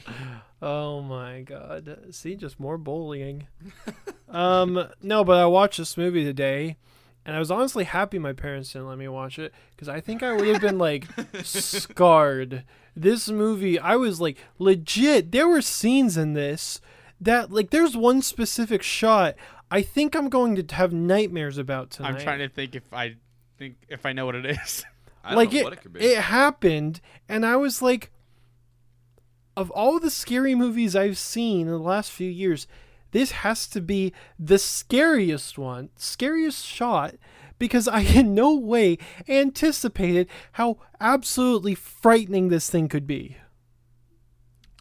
Oh 0.62 1.03
my 1.03 1.43
god. 1.43 1.99
See, 2.11 2.35
just 2.35 2.59
more 2.59 2.78
bullying. 2.78 3.49
um, 4.28 4.89
no, 5.03 5.24
but 5.24 5.39
I 5.39 5.47
watched 5.47 5.76
this 5.78 5.97
movie 5.99 6.24
today, 6.24 6.76
and 7.26 7.37
I 7.37 7.39
was 7.39 7.51
honestly 7.51 7.85
happy 7.85 8.18
my 8.18 8.33
parents 8.33 8.72
didn't 8.72 8.89
let 8.89 8.99
me 8.99 9.09
watch 9.09 9.39
it 9.39 9.53
because 9.70 9.89
I 9.89 10.01
think 10.01 10.22
I 10.22 10.33
would 10.33 10.47
have 10.49 10.61
been 10.62 10.78
like 10.78 11.07
scarred. 11.45 12.64
This 12.95 13.28
movie, 13.28 13.78
I 13.78 13.97
was 13.97 14.20
like 14.20 14.39
legit. 14.59 15.33
There 15.33 15.49
were 15.49 15.62
scenes 15.62 16.16
in 16.16 16.33
this 16.35 16.80
that 17.20 17.51
like 17.53 17.70
there's 17.70 17.97
one 17.97 18.22
specific 18.22 18.83
shot. 18.83 19.35
I 19.73 19.81
think 19.81 20.14
I'm 20.14 20.29
going 20.29 20.55
to 20.62 20.75
have 20.75 20.93
nightmares 20.93 21.57
about 21.57 21.91
tonight. 21.91 22.11
I'm 22.11 22.20
trying 22.20 22.41
to 22.41 22.49
think 22.51 22.75
if 22.75 22.93
I 22.93 23.16
think 23.57 23.77
if 23.89 24.05
I 24.05 24.12
know 24.12 24.27
what 24.27 24.35
it 24.35 24.45
is. 24.45 24.85
I 25.25 25.31
don't 25.31 25.37
like 25.39 25.53
know 25.53 25.59
it, 25.59 25.64
what 25.64 25.73
it 25.73 25.81
could 25.81 25.93
be. 25.95 26.01
it 26.01 26.18
happened, 26.18 27.01
and 27.27 27.47
I 27.47 27.57
was 27.57 27.81
like, 27.81 28.11
of 29.57 29.70
all 29.70 29.99
the 29.99 30.11
scary 30.11 30.55
movies 30.55 30.95
I've 30.95 31.16
seen 31.16 31.62
in 31.62 31.73
the 31.73 31.79
last 31.79 32.11
few 32.11 32.29
years, 32.29 32.66
this 33.12 33.31
has 33.31 33.66
to 33.68 33.81
be 33.81 34.12
the 34.39 34.59
scariest 34.59 35.57
one, 35.57 35.89
scariest 35.97 36.66
shot, 36.66 37.14
because 37.59 37.89
I 37.89 38.01
in 38.01 38.35
no 38.35 38.55
way 38.55 38.99
anticipated 39.27 40.29
how 40.53 40.79
absolutely 41.01 41.75
frightening 41.75 42.49
this 42.49 42.68
thing 42.68 42.89
could 42.89 43.07
be. 43.07 43.37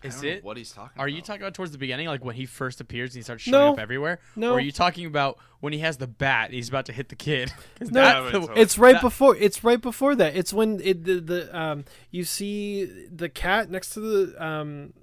I 0.04 0.08
Is 0.08 0.16
don't 0.16 0.24
know 0.24 0.30
it? 0.32 0.43
what 0.43 0.58
he's 0.58 0.72
talking 0.72 0.91
Are 0.99 1.06
about? 1.08 1.16
you 1.16 1.22
talking 1.22 1.41
about 1.43 1.54
towards 1.54 1.72
the 1.72 1.78
beginning, 1.78 2.08
like 2.08 2.26
when 2.26 2.36
he 2.36 2.45
first 2.45 2.82
appears 2.82 3.12
and 3.12 3.18
he 3.20 3.24
starts 3.24 3.43
showing 3.43 3.54
No. 3.54 3.74
up 3.74 3.80
everywhere? 3.80 4.20
No. 4.36 4.52
Or 4.52 4.58
are 4.58 4.60
you 4.60 4.72
talking 4.72 5.06
about 5.06 5.38
when 5.60 5.74
he 5.74 5.80
has 5.80 5.97
the 5.97 6.08
bat 6.08 6.52
he's 6.52 6.70
about 6.70 6.88
to 6.88 6.93
hit 6.93 7.10
the 7.10 7.16
kid. 7.16 7.52
No, 7.82 8.28
it's- 8.28 8.47
the- 8.47 8.54
It's 8.60 8.78
right 8.80 8.93
that- 8.93 9.02
before. 9.02 9.36
It's 9.36 9.64
right 9.64 9.80
before 9.82 10.16
that. 10.16 10.36
It's 10.36 10.52
when 10.54 10.80
it, 10.84 11.04
the 11.04 11.20
the 11.20 11.58
um 11.60 11.86
you 12.10 12.24
see 12.24 12.86
the 12.86 13.30
cat 13.30 13.70
next 13.70 13.91
to 13.91 13.99
the 13.99 14.43
um 14.45 14.93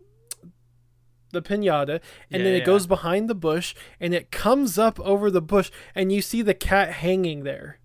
the 1.30 1.42
pinata, 1.42 2.00
and 2.30 2.40
Yeah, 2.40 2.44
then 2.44 2.54
it 2.54 2.58
yeah. 2.60 2.64
goes 2.64 2.86
behind 2.86 3.28
the 3.28 3.34
bush, 3.34 3.74
and 4.00 4.14
it 4.14 4.30
comes 4.30 4.78
up 4.78 4.98
over 5.00 5.30
the 5.30 5.42
bush, 5.42 5.70
and 5.94 6.10
you 6.10 6.22
see 6.22 6.40
the 6.40 6.54
cat 6.54 6.90
hanging 6.90 7.44
there. 7.44 7.78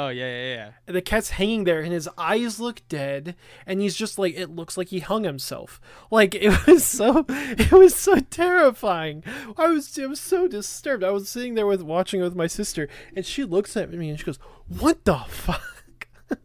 Oh 0.00 0.10
yeah, 0.10 0.26
yeah, 0.26 0.54
yeah. 0.54 0.70
And 0.86 0.94
the 0.94 1.02
cat's 1.02 1.30
hanging 1.30 1.64
there, 1.64 1.80
and 1.80 1.92
his 1.92 2.08
eyes 2.16 2.60
look 2.60 2.82
dead, 2.88 3.34
and 3.66 3.80
he's 3.80 3.96
just 3.96 4.16
like 4.16 4.34
it 4.36 4.48
looks 4.48 4.76
like 4.76 4.88
he 4.90 5.00
hung 5.00 5.24
himself. 5.24 5.80
Like 6.08 6.36
it 6.36 6.56
was 6.68 6.84
so, 6.84 7.24
it 7.28 7.72
was 7.72 7.96
so 7.96 8.20
terrifying. 8.20 9.24
I 9.56 9.66
was, 9.66 9.98
I 9.98 10.06
was 10.06 10.20
so 10.20 10.46
disturbed. 10.46 11.02
I 11.02 11.10
was 11.10 11.28
sitting 11.28 11.56
there 11.56 11.66
with 11.66 11.82
watching 11.82 12.20
it 12.20 12.22
with 12.22 12.36
my 12.36 12.46
sister, 12.46 12.88
and 13.16 13.26
she 13.26 13.42
looks 13.42 13.76
at 13.76 13.90
me 13.92 14.08
and 14.08 14.16
she 14.20 14.24
goes, 14.24 14.38
"What 14.68 15.04
the 15.04 15.16
fuck?" 15.28 16.06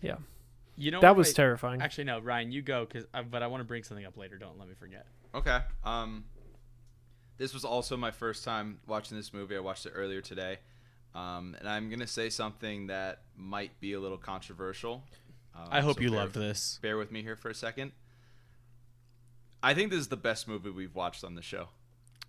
yeah, 0.00 0.18
You 0.76 0.92
know 0.92 1.00
that 1.00 1.16
was 1.16 1.30
I- 1.30 1.32
terrifying. 1.32 1.82
Actually, 1.82 2.04
no, 2.04 2.20
Ryan, 2.20 2.52
you 2.52 2.62
go, 2.62 2.86
cause 2.86 3.06
I, 3.12 3.22
but 3.22 3.42
I 3.42 3.48
want 3.48 3.60
to 3.60 3.64
bring 3.64 3.82
something 3.82 4.06
up 4.06 4.16
later. 4.16 4.38
Don't 4.38 4.56
let 4.56 4.68
me 4.68 4.74
forget. 4.78 5.04
Okay. 5.34 5.58
Um, 5.82 6.26
this 7.38 7.52
was 7.52 7.64
also 7.64 7.96
my 7.96 8.12
first 8.12 8.44
time 8.44 8.78
watching 8.86 9.16
this 9.16 9.32
movie. 9.34 9.56
I 9.56 9.60
watched 9.60 9.84
it 9.84 9.92
earlier 9.96 10.20
today, 10.20 10.58
um, 11.14 11.56
and 11.58 11.68
I'm 11.68 11.90
gonna 11.90 12.06
say 12.06 12.30
something 12.30 12.88
that 12.88 13.22
might 13.36 13.78
be 13.80 13.92
a 13.94 14.00
little 14.00 14.18
controversial. 14.18 15.02
Um, 15.54 15.68
I 15.70 15.80
hope 15.80 15.96
so 15.96 16.02
you 16.02 16.10
loved 16.10 16.34
this. 16.34 16.78
Bear 16.82 16.96
with 16.96 17.10
me 17.10 17.22
here 17.22 17.36
for 17.36 17.48
a 17.50 17.54
second. 17.54 17.92
I 19.62 19.74
think 19.74 19.90
this 19.90 20.00
is 20.00 20.08
the 20.08 20.16
best 20.16 20.46
movie 20.46 20.70
we've 20.70 20.94
watched 20.94 21.24
on 21.24 21.34
the 21.34 21.42
show. 21.42 21.68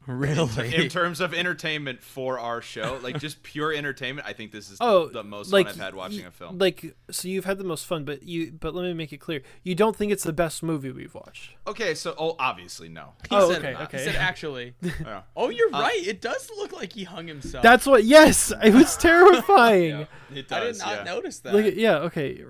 Really? 0.07 0.75
in 0.75 0.89
terms 0.89 1.19
of 1.21 1.33
entertainment 1.35 2.01
for 2.01 2.39
our 2.39 2.61
show, 2.61 2.99
like 3.03 3.19
just 3.19 3.43
pure 3.43 3.71
entertainment, 3.73 4.27
I 4.27 4.33
think 4.33 4.51
this 4.51 4.71
is 4.71 4.77
Oh, 4.81 5.07
the 5.07 5.23
most 5.23 5.51
like 5.53 5.67
fun 5.67 5.75
I've 5.75 5.79
had 5.81 5.93
watching 5.95 6.25
a 6.25 6.31
film. 6.31 6.57
Like, 6.57 6.95
so 7.11 7.27
you've 7.27 7.45
had 7.45 7.59
the 7.59 7.63
most 7.63 7.85
fun, 7.85 8.05
but 8.05 8.23
you, 8.23 8.51
but 8.51 8.73
let 8.73 8.83
me 8.83 8.93
make 8.93 9.13
it 9.13 9.17
clear, 9.17 9.41
you 9.61 9.75
don't 9.75 9.95
think 9.95 10.11
it's 10.11 10.23
the 10.23 10.33
best 10.33 10.63
movie 10.63 10.91
we've 10.91 11.13
watched. 11.13 11.51
okay, 11.67 11.93
so 11.93 12.15
oh, 12.17 12.35
obviously 12.39 12.89
no. 12.89 13.13
He 13.29 13.35
Oh, 13.35 13.51
said, 13.51 13.59
okay, 13.59 13.75
He 13.77 13.83
okay. 13.83 13.97
said 14.05 14.15
actually. 14.15 14.73
Yeah. 14.81 15.21
Oh, 15.35 15.49
you're 15.49 15.73
Uh, 15.73 15.81
right. 15.81 16.07
It 16.07 16.21
does 16.21 16.49
look 16.57 16.71
like 16.73 16.93
he 16.93 17.03
hung 17.03 17.27
himself. 17.27 17.61
That's 17.61 17.85
what. 17.85 18.03
Yes, 18.03 18.51
it 18.63 18.73
was 18.73 18.97
terrifying. 18.97 20.07
It 20.33 20.47
does, 20.47 20.81
I 20.81 20.89
did 20.89 20.97
not 20.97 21.05
yeah. 21.05 21.13
notice 21.13 21.39
that. 21.41 21.53
Look 21.53 21.65
at 21.65 21.75
yeah. 21.75 21.97
Okay. 21.99 22.43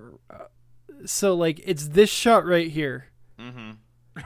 So 1.06 1.36
like, 1.36 1.62
it's 1.64 1.90
this 1.90 2.10
shot 2.10 2.46
right 2.46 2.70
here. 2.70 3.08
Mm-hmm. 3.40 3.72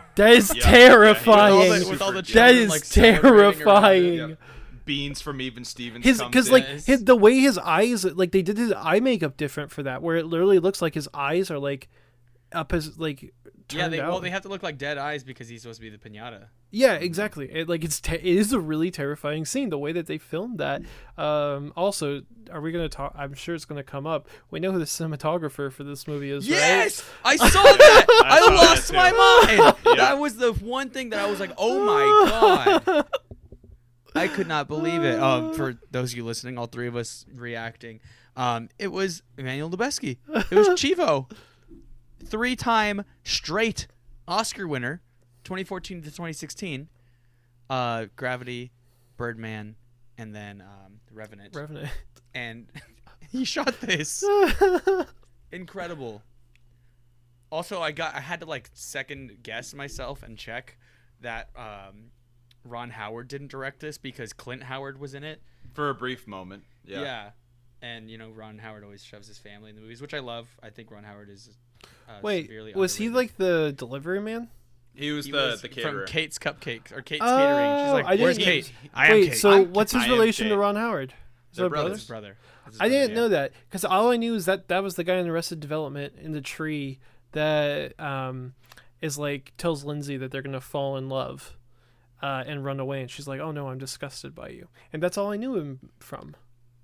That 0.16 0.32
is 0.34 0.54
Yeah, 0.56 0.62
terrifying. 0.64 1.56
yeah, 1.56 1.74
all 1.74 1.80
the, 1.80 1.89
with 1.89 2.02
all 2.02 2.12
the 2.12 2.22
That 2.22 2.56
is 2.56 2.70
like, 2.70 2.84
celebrating 2.84 3.32
around 3.32 3.54
it. 3.54 3.56
terrifying. 3.58 4.38
Beans 4.86 5.22
from 5.22 5.39
Even 5.39 5.64
Stevens. 5.64 6.04
His 6.04 6.22
because 6.22 6.52
like 6.52 6.66
his, 6.66 7.06
the 7.06 7.16
way 7.16 7.39
his 7.39 7.58
eyes 7.58 8.04
like 8.04 8.32
they 8.32 8.41
did 8.41 8.58
his 8.58 8.74
eye 8.76 9.00
makeup 9.00 9.38
different 9.38 9.72
for 9.72 9.82
that 9.84 10.02
where 10.02 10.18
it 10.18 10.26
literally 10.26 10.60
looks 10.60 10.82
like 10.82 10.94
his 10.94 11.08
eyes 11.14 11.50
are 11.50 11.58
like 11.58 11.88
up 12.52 12.74
as 12.74 12.98
like 13.00 13.34
Yeah, 13.72 13.88
they, 13.88 13.99
out. 13.99 14.09
well, 14.09 14.20
they 14.20 14.30
have 14.30 14.41
to 14.43 14.49
look 14.49 14.64
like 14.64 14.78
dead 14.78 14.97
eyes 14.97 15.24
because 15.24 15.47
he's 15.47 15.61
supposed 15.61 15.80
to 15.80 15.89
be 15.89 15.89
the 15.89 15.97
pinata. 15.97 16.47
Yeah, 16.72 16.93
exactly. 16.93 17.51
It, 17.51 17.70
like 17.70 17.84
it's 17.84 18.01
te- 18.01 18.16
it 18.16 18.24
is 18.24 18.51
a 18.51 18.59
really 18.59 18.89
terrifying 18.89 19.45
scene. 19.45 19.70
The 19.70 19.78
way 19.78 19.91
that 19.91 20.07
they 20.07 20.18
filmed 20.18 20.57
that. 20.57 20.82
Um, 21.18 21.72
also, 21.76 22.24
are 22.51 22.61
we 22.61 22.72
gonna 22.72 22.89
talk? 22.89 23.14
I'm 23.16 23.36
sure 23.36 23.53
it's 23.53 23.66
gonna 23.66 23.84
come 23.84 24.07
up. 24.07 24.28
We 24.49 24.59
know 24.59 24.72
who 24.72 24.80
the 24.80 24.86
cinematographer 24.86 25.72
for 25.72 25.84
this 25.84 26.07
movie 26.07 26.32
is. 26.32 26.47
Yes, 26.47 27.05
I 27.24 27.36
saw 27.36 27.61
that. 27.61 28.05
I, 28.26 28.39
saw 28.39 28.53
lost 28.53 28.89
too. 28.89 28.95
my 28.95 29.11
mind. 29.11 29.76
Yeah. 29.86 29.95
That 30.05 30.20
was 30.20 30.38
the 30.38 30.53
one 30.53 30.89
thing 30.89 31.11
that 31.11 31.20
I 31.20 31.30
was 31.30 31.39
like, 31.39 31.51
"Oh 31.57 31.86
my 31.86 32.84
god!" 32.86 33.05
I 34.16 34.28
could 34.28 34.47
not 34.47 34.68
believe 34.68 35.03
it. 35.03 35.20
Um, 35.20 35.53
for 35.53 35.78
those 35.91 36.14
of 36.14 36.18
you 36.18 36.26
listening, 36.26 36.57
all 36.57 36.66
three 36.66 36.88
of 36.88 36.95
us 36.95 37.26
reacting, 37.36 37.99
um, 38.36 38.70
it 38.80 38.91
was 38.91 39.22
Emmanuel 39.38 39.70
Lubezki. 39.70 40.18
It 40.28 40.55
was 40.55 40.70
Chivo, 40.70 41.30
three-time 42.26 43.03
straight 43.24 43.88
Oscar 44.28 44.67
winner, 44.67 45.01
2014 45.43 46.01
to 46.01 46.05
2016. 46.09 46.88
Uh, 47.69 48.05
Gravity, 48.15 48.71
Birdman, 49.17 49.76
and 50.17 50.36
then 50.36 50.61
um, 50.61 50.99
The 51.07 51.13
Revenant. 51.15 51.55
Revenant. 51.55 51.89
and 52.34 52.67
he 53.32 53.45
shot 53.45 53.80
this 53.82 54.24
incredible 55.51 56.21
also 57.51 57.82
i 57.82 57.91
got 57.91 58.15
i 58.15 58.19
had 58.19 58.39
to 58.39 58.45
like 58.45 58.69
second 58.74 59.38
guess 59.43 59.74
myself 59.74 60.24
and 60.24 60.38
check 60.38 60.78
that 61.21 61.49
um 61.55 62.05
ron 62.65 62.89
howard 62.89 63.28
didn't 63.28 63.49
direct 63.49 63.80
this 63.80 63.97
because 63.99 64.34
clint 64.34 64.63
howard 64.63 64.99
was 64.99 65.13
in 65.13 65.24
it 65.24 65.41
for 65.74 65.89
a 65.89 65.93
brief 65.95 66.28
moment. 66.28 66.63
Yeah. 66.86 67.30
and 67.82 68.09
you 68.09 68.17
know 68.17 68.30
ron 68.30 68.57
howard 68.57 68.84
always 68.84 69.03
shoves 69.03 69.28
his 69.28 69.38
family 69.38 69.69
in 69.69 69.76
the 69.76 69.82
movies 69.82 70.01
which 70.01 70.13
i 70.15 70.19
love 70.19 70.47
i 70.63 70.69
think 70.69 70.89
ron 70.89 71.03
howard 71.03 71.30
is 71.30 71.55
uh, 72.09 72.19
Wait, 72.21 72.45
severely 72.47 72.73
was 72.73 72.95
he 72.95 73.09
like 73.09 73.38
the 73.38 73.73
delivery 73.77 74.19
man? 74.21 74.49
He 74.95 75.11
was 75.11 75.25
He 75.25 75.31
the 75.31 75.38
was 75.38 75.61
the 75.61 75.69
caterer. 75.69 76.05
from 76.05 76.07
Kate's 76.13 76.38
Cupcakes 76.38 76.91
or 76.95 77.01
Kate's 77.01 77.21
Oh, 77.23 77.27
Catering. 77.38 77.86
She's 77.86 77.93
like, 77.93 78.07
didn't 78.07 78.21
"Where's 78.23 78.38
know- 78.38 78.43
Kate? 78.45 78.73
I 78.93 79.07
am 79.07 79.11
Wait, 79.13 79.29
Kate." 79.31 79.38
so 79.38 79.49
I'm- 79.49 79.73
what's 79.73 79.91
his 79.91 80.03
I 80.03 80.07
relation 80.09 80.49
to 80.49 80.57
Ron 80.57 80.75
Howard? 80.75 81.13
Is 81.51 81.57
They're 81.57 81.65
that 81.65 81.69
brothers. 81.69 81.97
His 81.99 82.07
brother. 82.07 82.38
His 82.67 82.77
I 82.79 82.89
didn't 82.89 83.09
yeah. 83.09 83.15
know 83.15 83.29
that 83.29 83.51
because 83.69 83.84
all 83.86 84.11
I 84.11 84.17
knew 84.17 84.36
is 84.36 84.45
that 84.45 84.67
that 84.69 84.84
was 84.84 84.95
the 84.95 85.03
guy 85.03 85.15
in 85.17 85.27
Arrested 85.27 85.59
Development 85.59 86.13
in 86.19 86.31
the 86.31 86.41
tree 86.41 86.99
that 87.34 87.99
um, 87.99 88.53
is 89.01 89.17
like 89.17 89.53
tells 89.57 89.84
Lindsay 89.84 90.17
that 90.17 90.31
they're 90.31 90.41
gonna 90.43 90.61
fall 90.61 90.97
in 90.97 91.09
love 91.09 91.57
uh, 92.21 92.43
and 92.47 92.63
run 92.63 92.79
away, 92.79 93.01
and 93.01 93.09
she's 93.11 93.27
like, 93.27 93.39
"Oh 93.39 93.51
no, 93.51 93.67
I'm 93.67 93.77
disgusted 93.79 94.34
by 94.34 94.49
you," 94.49 94.67
and 94.93 95.01
that's 95.03 95.17
all 95.17 95.31
I 95.31 95.38
knew 95.38 95.55
him 95.57 95.89
from. 95.99 96.36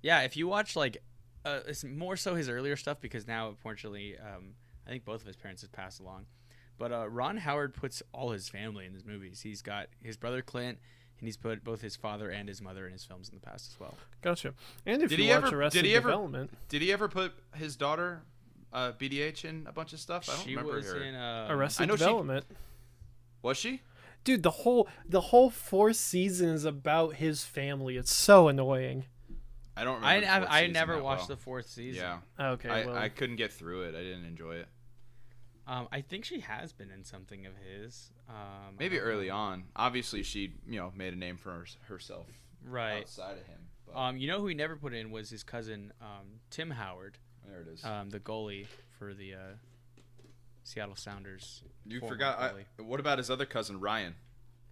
Yeah, 0.02 0.20
if 0.22 0.36
you 0.36 0.46
watch 0.48 0.76
like, 0.76 0.98
uh, 1.44 1.60
it's 1.66 1.82
more 1.84 2.16
so 2.16 2.34
his 2.34 2.48
earlier 2.48 2.76
stuff 2.76 3.00
because 3.00 3.26
now 3.26 3.48
unfortunately, 3.48 4.16
um, 4.18 4.54
I 4.90 4.94
think 4.94 5.04
both 5.04 5.20
of 5.20 5.26
his 5.28 5.36
parents 5.36 5.62
have 5.62 5.70
passed 5.70 6.00
along. 6.00 6.26
But 6.76 6.90
uh, 6.92 7.08
Ron 7.08 7.36
Howard 7.36 7.74
puts 7.74 8.02
all 8.12 8.30
his 8.30 8.48
family 8.48 8.86
in 8.86 8.92
his 8.92 9.04
movies. 9.04 9.40
He's 9.42 9.62
got 9.62 9.86
his 10.02 10.16
brother 10.16 10.42
Clint, 10.42 10.78
and 11.20 11.28
he's 11.28 11.36
put 11.36 11.62
both 11.62 11.80
his 11.80 11.94
father 11.94 12.28
and 12.28 12.48
his 12.48 12.60
mother 12.60 12.86
in 12.86 12.92
his 12.92 13.04
films 13.04 13.28
in 13.28 13.36
the 13.36 13.40
past 13.40 13.70
as 13.72 13.78
well. 13.78 13.94
Gotcha. 14.20 14.52
And 14.86 15.00
if 15.00 15.10
Did 15.10 15.18
you 15.20 15.26
he 15.26 15.30
watch 15.30 15.44
ever- 15.44 15.60
Arrested 15.60 15.82
did 15.82 15.88
he 15.88 15.94
ever- 15.94 16.08
Development, 16.08 16.50
Did 16.68 16.82
he 16.82 16.92
ever 16.92 17.06
put 17.08 17.34
his 17.54 17.76
daughter, 17.76 18.22
uh, 18.72 18.92
BDH, 18.98 19.44
in 19.44 19.66
a 19.68 19.72
bunch 19.72 19.92
of 19.92 20.00
stuff? 20.00 20.28
I 20.28 20.34
don't 20.34 20.44
she 20.44 20.50
remember 20.56 20.72
was 20.76 20.86
her. 20.86 21.00
in 21.02 21.14
uh, 21.14 21.46
Arrested 21.50 21.86
know 21.86 21.94
she- 21.94 21.98
Development, 21.98 22.44
Was 23.42 23.56
she? 23.58 23.82
dude, 24.24 24.42
the 24.42 24.50
whole 24.50 24.88
the 25.08 25.20
whole 25.20 25.50
fourth 25.50 25.96
season 25.96 26.48
is 26.48 26.64
about 26.64 27.14
his 27.14 27.44
family. 27.44 27.96
It's 27.96 28.12
so 28.12 28.48
annoying. 28.48 29.04
I 29.76 29.84
don't 29.84 30.02
I 30.02 30.16
remember. 30.16 30.46
the 30.46 30.52
I, 30.52 30.60
I 30.62 30.66
never 30.66 31.02
watched 31.02 31.20
well. 31.28 31.28
the 31.28 31.36
fourth 31.36 31.66
season. 31.68 32.02
Yeah. 32.38 32.52
Okay, 32.54 32.68
I, 32.68 32.86
well, 32.86 32.96
I 32.96 33.08
couldn't 33.08 33.36
get 33.36 33.50
through 33.52 33.82
it. 33.84 33.94
I 33.94 34.02
didn't 34.02 34.24
enjoy 34.26 34.56
it. 34.56 34.66
Um, 35.66 35.88
I 35.92 36.00
think 36.00 36.24
she 36.24 36.40
has 36.40 36.72
been 36.72 36.90
in 36.90 37.04
something 37.04 37.46
of 37.46 37.52
his. 37.56 38.10
Um, 38.28 38.76
Maybe 38.78 38.98
early 38.98 39.28
know. 39.28 39.36
on. 39.36 39.64
Obviously, 39.76 40.22
she 40.22 40.54
you 40.68 40.78
know 40.80 40.92
made 40.96 41.12
a 41.12 41.16
name 41.16 41.36
for 41.36 41.50
hers- 41.52 41.76
herself 41.88 42.26
Right. 42.64 43.00
outside 43.02 43.38
of 43.38 43.46
him. 43.46 43.60
But 43.86 43.96
Um, 43.96 44.16
you 44.16 44.26
know 44.28 44.40
who 44.40 44.46
he 44.48 44.54
never 44.54 44.76
put 44.76 44.94
in 44.94 45.10
was 45.10 45.30
his 45.30 45.42
cousin 45.44 45.92
um, 46.00 46.40
Tim 46.50 46.70
Howard, 46.72 47.18
there 47.46 47.60
it 47.62 47.68
is. 47.68 47.84
um, 47.84 48.10
the 48.10 48.20
goalie 48.20 48.66
for 48.98 49.14
the 49.14 49.34
uh, 49.34 49.38
Seattle 50.62 50.96
Sounders. 50.96 51.62
you 51.86 52.00
forgot. 52.00 52.38
I, 52.38 52.82
what 52.82 53.00
about 53.00 53.18
his 53.18 53.30
other 53.30 53.46
cousin 53.46 53.80
Ryan? 53.80 54.14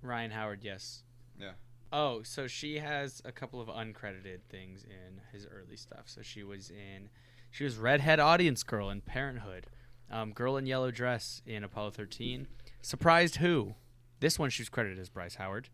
Ryan 0.02 0.30
Howard, 0.30 0.60
yes. 0.62 1.02
Yeah. 1.40 1.52
Oh, 1.92 2.22
so 2.22 2.46
she 2.46 2.78
has 2.78 3.22
a 3.24 3.32
couple 3.32 3.60
of 3.60 3.68
uncredited 3.68 4.40
things 4.50 4.84
in 4.84 5.20
his 5.32 5.46
early 5.46 5.76
stuff. 5.76 6.04
So 6.06 6.20
she 6.22 6.42
was 6.44 6.70
in, 6.70 7.08
she 7.50 7.64
was 7.64 7.76
redhead 7.76 8.20
audience 8.20 8.62
girl 8.62 8.90
in 8.90 9.00
Parenthood, 9.00 9.66
um, 10.10 10.32
girl 10.32 10.56
in 10.56 10.66
yellow 10.66 10.90
dress 10.90 11.42
in 11.46 11.64
Apollo 11.64 11.90
13. 11.92 12.46
Surprised 12.82 13.36
who? 13.36 13.74
This 14.20 14.38
one 14.38 14.50
she 14.50 14.62
was 14.62 14.68
credited 14.68 14.98
as 14.98 15.08
Bryce 15.08 15.36
Howard, 15.36 15.68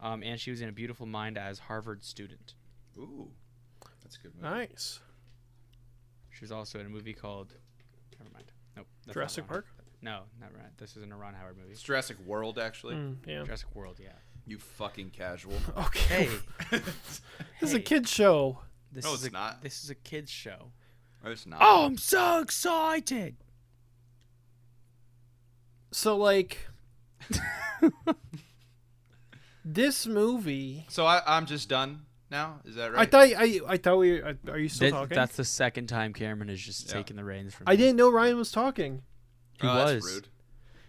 um, 0.00 0.22
and 0.22 0.38
she 0.40 0.50
was 0.50 0.60
in 0.60 0.68
A 0.68 0.72
Beautiful 0.72 1.06
Mind 1.06 1.36
as 1.38 1.58
Harvard 1.60 2.04
student. 2.04 2.54
Ooh, 2.96 3.30
that's 4.02 4.16
a 4.16 4.20
good. 4.20 4.32
Movie. 4.40 4.54
nice. 4.54 5.00
She 6.30 6.44
was 6.44 6.52
also 6.52 6.78
in 6.80 6.86
a 6.86 6.88
movie 6.88 7.12
called, 7.14 7.54
never 8.18 8.30
mind. 8.32 8.52
Nope. 8.76 8.86
that's 9.00 9.08
not 9.08 9.12
Jurassic 9.14 9.42
Ron- 9.44 9.48
Park. 9.48 9.66
No, 10.00 10.20
not 10.40 10.50
right. 10.54 10.76
This 10.78 10.96
isn't 10.96 11.12
a 11.12 11.16
Ron 11.16 11.34
Howard 11.34 11.56
movie. 11.56 11.70
It's 11.72 11.82
Jurassic 11.82 12.16
World, 12.26 12.58
actually. 12.58 12.96
Mm, 12.96 13.16
yeah. 13.26 13.42
Jurassic 13.44 13.74
World, 13.74 13.98
yeah. 14.02 14.08
You 14.46 14.58
fucking 14.58 15.10
casual. 15.10 15.54
Okay. 15.76 16.28
Hey, 16.70 16.78
This 17.60 17.70
is 17.70 17.74
a 17.74 17.76
hey. 17.78 17.82
kid 17.82 18.08
show. 18.08 18.58
this 18.90 19.04
No, 19.04 19.14
is 19.14 19.24
it's 19.24 19.28
a, 19.28 19.32
not. 19.32 19.62
This 19.62 19.84
is 19.84 19.90
a 19.90 19.94
kids 19.94 20.30
show. 20.30 20.72
Oh, 21.24 21.30
it's 21.30 21.46
not. 21.46 21.60
Oh, 21.62 21.84
I'm 21.84 21.96
so 21.96 22.40
excited. 22.40 23.36
So 25.92 26.16
like 26.16 26.58
this 29.64 30.06
movie. 30.06 30.86
So 30.88 31.06
I, 31.06 31.22
I'm 31.26 31.46
just 31.46 31.68
done 31.68 32.02
now. 32.30 32.60
Is 32.64 32.74
that 32.76 32.92
right? 32.92 33.00
I 33.02 33.06
thought 33.06 33.28
I 33.40 33.60
I 33.68 33.76
thought 33.76 33.98
we 33.98 34.20
are 34.20 34.36
are 34.48 34.58
you 34.58 34.68
still 34.68 34.90
That- 34.90 34.96
talking? 34.96 35.14
That's 35.14 35.36
the 35.36 35.44
second 35.44 35.86
time 35.88 36.12
Cameron 36.12 36.48
is 36.50 36.60
just 36.60 36.86
Yeah. 36.88 36.94
taken 36.94 37.16
the 37.16 37.24
reins 37.24 37.54
from 37.54 37.68
I 37.68 37.72
me. 37.72 37.76
didn't 37.76 37.96
know 37.96 38.10
Ryan 38.10 38.36
was 38.36 38.50
talking. 38.50 39.02
He 39.60 39.66
Oh, 39.68 39.74
that's 39.74 39.92
was. 40.04 40.14
rude. 40.14 40.28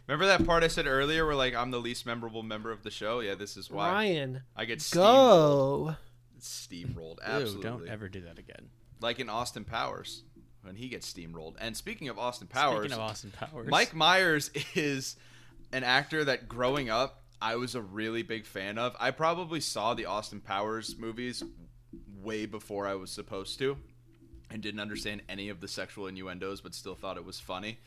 Remember 0.08 0.26
that 0.26 0.46
part 0.46 0.64
I 0.64 0.68
said 0.68 0.86
earlier 0.88 1.26
where 1.26 1.36
like 1.36 1.54
I'm 1.56 1.72
the 1.72 1.80
least 1.80 2.06
memorable 2.06 2.44
member 2.44 2.72
of 2.72 2.84
the 2.84 2.92
show? 2.92 3.20
Yeah, 3.20 3.36
this 3.36 3.56
is 3.56 3.70
why 3.70 3.90
Ryan, 3.92 4.42
I 4.56 4.66
get 4.66 4.80
steamrolled. 4.80 4.96
go. 4.96 5.96
Steamrolled, 6.42 7.20
Ew, 7.20 7.24
absolutely. 7.26 7.62
don't 7.64 7.88
ever 7.88 8.10
do 8.10 8.22
that 8.22 8.38
again. 8.38 8.70
Like 9.00 9.20
in 9.20 9.30
Austin 9.30 9.64
Powers 9.64 10.24
when 10.64 10.76
he 10.76 10.88
gets 10.88 11.12
steamrolled. 11.12 11.56
And 11.60 11.76
speaking 11.78 12.10
of 12.10 12.18
Austin 12.18 12.48
Powers, 12.48 12.86
Speaking 12.86 12.94
of 12.94 13.00
Austin 13.00 13.32
Powers, 13.32 13.70
Mike 13.70 13.94
Myers 13.94 14.50
is 14.76 15.16
an 15.72 15.84
actor 15.84 16.24
that 16.26 16.48
growing 16.48 16.90
up 16.90 17.20
I 17.42 17.58
was 17.58 17.76
a 17.76 17.82
really 17.82 18.24
big 18.24 18.46
fan 18.46 18.78
of. 18.78 18.96
I 19.00 19.12
probably 19.12 19.60
saw 19.60 19.94
the 19.94 20.06
Austin 20.06 20.40
Powers 20.40 20.98
movies 20.98 21.44
way 22.22 22.46
before 22.46 22.88
I 22.88 22.96
was 22.96 23.12
supposed 23.12 23.60
to 23.60 23.78
and 24.50 24.64
didn't 24.64 24.80
understand 24.80 25.24
any 25.28 25.50
of 25.50 25.60
the 25.60 25.68
sexual 25.68 26.08
innuendos 26.08 26.62
but 26.62 26.74
still 26.74 26.96
thought 26.96 27.18
it 27.18 27.26
was 27.26 27.40
funny. 27.42 27.80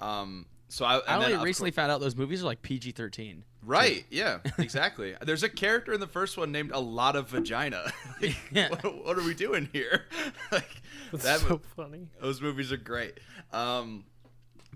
Um 0.00 0.46
so 0.70 0.84
I, 0.84 0.94
I 0.94 0.98
and 0.98 1.06
then, 1.08 1.22
only 1.24 1.32
of 1.34 1.42
recently 1.42 1.70
cour- 1.70 1.76
found 1.82 1.92
out 1.92 2.00
those 2.00 2.16
movies 2.16 2.42
are 2.42 2.46
like 2.46 2.62
PG-13. 2.62 3.42
Right, 3.62 4.04
yeah, 4.10 4.38
exactly. 4.58 5.14
There's 5.22 5.42
a 5.42 5.48
character 5.48 5.92
in 5.92 6.00
the 6.00 6.06
first 6.06 6.38
one 6.38 6.50
named 6.52 6.70
a 6.72 6.80
lot 6.80 7.14
of 7.16 7.28
vagina. 7.28 7.92
Like, 8.22 8.36
Yeah. 8.52 8.68
what, 8.70 9.04
what 9.04 9.18
are 9.18 9.22
we 9.22 9.34
doing 9.34 9.68
here? 9.72 10.04
like 10.52 10.68
That's 11.12 11.24
that 11.24 11.40
so 11.40 11.60
funny. 11.76 12.08
those 12.20 12.40
movies 12.40 12.72
are 12.72 12.76
great. 12.78 13.18
Um, 13.52 14.04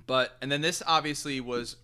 but 0.06 0.36
and 0.42 0.52
then 0.52 0.60
this 0.60 0.82
obviously 0.86 1.40
was 1.40 1.76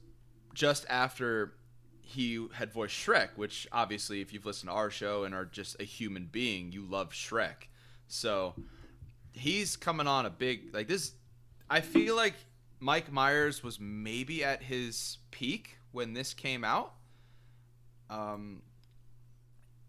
just 0.52 0.84
after 0.90 1.54
he 2.02 2.46
had 2.54 2.72
voiced 2.72 2.94
Shrek, 2.96 3.28
which 3.36 3.68
obviously, 3.72 4.20
if 4.20 4.32
you've 4.32 4.44
listened 4.44 4.68
to 4.70 4.74
our 4.74 4.90
show 4.90 5.24
and 5.24 5.34
are 5.34 5.44
just 5.44 5.80
a 5.80 5.84
human 5.84 6.28
being, 6.30 6.72
you 6.72 6.84
love 6.84 7.12
Shrek. 7.12 7.68
So 8.08 8.54
he's 9.32 9.76
coming 9.76 10.06
on 10.08 10.26
a 10.26 10.30
big 10.30 10.74
like 10.74 10.88
this. 10.88 11.12
I 11.70 11.80
feel 11.80 12.16
like 12.16 12.34
Mike 12.80 13.12
Myers 13.12 13.62
was 13.62 13.78
maybe 13.78 14.42
at 14.42 14.62
his 14.62 15.18
peak 15.30 15.76
when 15.92 16.14
this 16.14 16.32
came 16.34 16.64
out. 16.64 16.94
Um, 18.08 18.62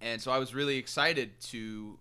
and 0.02 0.22
so 0.22 0.32
I 0.32 0.38
was 0.38 0.54
really 0.54 0.78
excited 0.78 1.40
to 1.42 1.98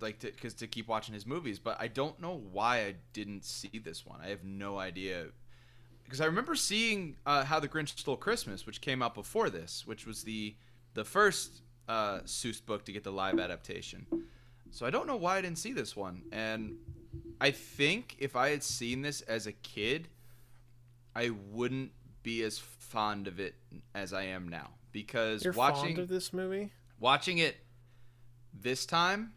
like 0.00 0.18
to 0.20 0.30
because 0.32 0.54
to 0.54 0.66
keep 0.66 0.88
watching 0.88 1.14
his 1.14 1.24
movies, 1.24 1.58
but 1.58 1.80
I 1.80 1.88
don't 1.88 2.20
know 2.20 2.42
why 2.52 2.80
I 2.80 2.96
didn't 3.12 3.44
see 3.44 3.80
this 3.82 4.04
one. 4.04 4.20
I 4.22 4.28
have 4.28 4.44
no 4.44 4.78
idea 4.78 5.26
because 6.04 6.20
I 6.20 6.26
remember 6.26 6.54
seeing 6.54 7.16
uh, 7.24 7.44
How 7.44 7.60
the 7.60 7.68
Grinch 7.68 7.98
Stole 7.98 8.16
Christmas, 8.16 8.66
which 8.66 8.80
came 8.80 9.02
out 9.02 9.14
before 9.14 9.50
this, 9.50 9.86
which 9.86 10.06
was 10.06 10.24
the 10.24 10.56
the 10.94 11.04
first 11.04 11.62
uh, 11.88 12.20
Seuss 12.20 12.64
book 12.64 12.84
to 12.86 12.92
get 12.92 13.04
the 13.04 13.12
live 13.12 13.38
adaptation. 13.38 14.06
So 14.70 14.84
I 14.84 14.90
don't 14.90 15.06
know 15.06 15.16
why 15.16 15.36
I 15.36 15.40
didn't 15.40 15.58
see 15.58 15.72
this 15.72 15.94
one, 15.94 16.22
and 16.32 16.74
I 17.40 17.52
think 17.52 18.16
if 18.18 18.34
I 18.34 18.50
had 18.50 18.62
seen 18.62 19.02
this 19.02 19.20
as 19.22 19.46
a 19.46 19.52
kid, 19.52 20.08
I 21.14 21.30
wouldn't 21.50 21.92
be 22.22 22.42
as 22.42 22.58
fond 22.58 23.26
of 23.28 23.38
it 23.40 23.54
as 23.94 24.12
I 24.12 24.24
am 24.24 24.48
now 24.48 24.70
because 24.92 25.44
You're 25.44 25.52
watching 25.52 25.96
fond 25.96 25.98
of 25.98 26.08
this 26.08 26.32
movie? 26.32 26.70
watching 27.00 27.38
it 27.38 27.56
this 28.52 28.86
time 28.86 29.32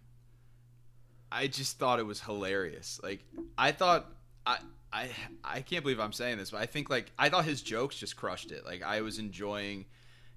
i 1.32 1.48
just 1.48 1.80
thought 1.80 2.00
it 2.00 2.06
was 2.06 2.22
hilarious. 2.22 3.00
Like 3.04 3.24
i 3.58 3.72
thought 3.72 4.06
i 4.46 4.60
i 4.94 5.10
i 5.44 5.62
can't 5.62 5.84
believe 5.84 6.00
i'm 6.00 6.14
saying 6.14 6.38
this 6.38 6.52
but 6.52 6.62
i 6.62 6.66
think 6.66 6.90
like 6.90 7.12
i 7.20 7.28
thought 7.28 7.44
his 7.46 7.62
jokes 7.62 7.96
just 7.98 8.16
crushed 8.16 8.52
it. 8.52 8.64
Like 8.66 8.84
i 8.84 9.02
was 9.02 9.20
enjoying 9.20 9.86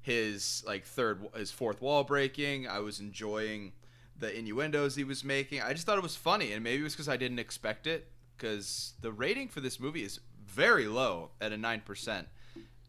his 0.01 0.65
like 0.67 0.85
third 0.85 1.25
his 1.37 1.51
fourth 1.51 1.81
wall 1.83 2.03
breaking. 2.05 2.67
I 2.67 2.81
was 2.81 3.01
enjoying 3.01 3.73
the 4.19 4.37
innuendos 4.37 4.97
he 4.97 5.05
was 5.05 5.23
making. 5.25 5.61
I 5.63 5.73
just 5.73 5.87
thought 5.87 5.99
it 5.99 6.03
was 6.03 6.17
funny 6.17 6.53
and 6.53 6.65
maybe 6.65 6.81
it 6.81 6.85
was 6.85 6.95
because 6.95 7.09
i 7.09 7.17
didn't 7.17 7.39
expect 7.39 7.87
it 7.87 8.11
because 8.37 8.95
the 9.03 9.13
rating 9.13 9.49
for 9.49 9.61
this 9.61 9.79
movie 9.79 10.03
is 10.03 10.19
very 10.51 10.87
low 10.87 11.31
at 11.41 11.53
a 11.53 11.57
9% 11.57 12.27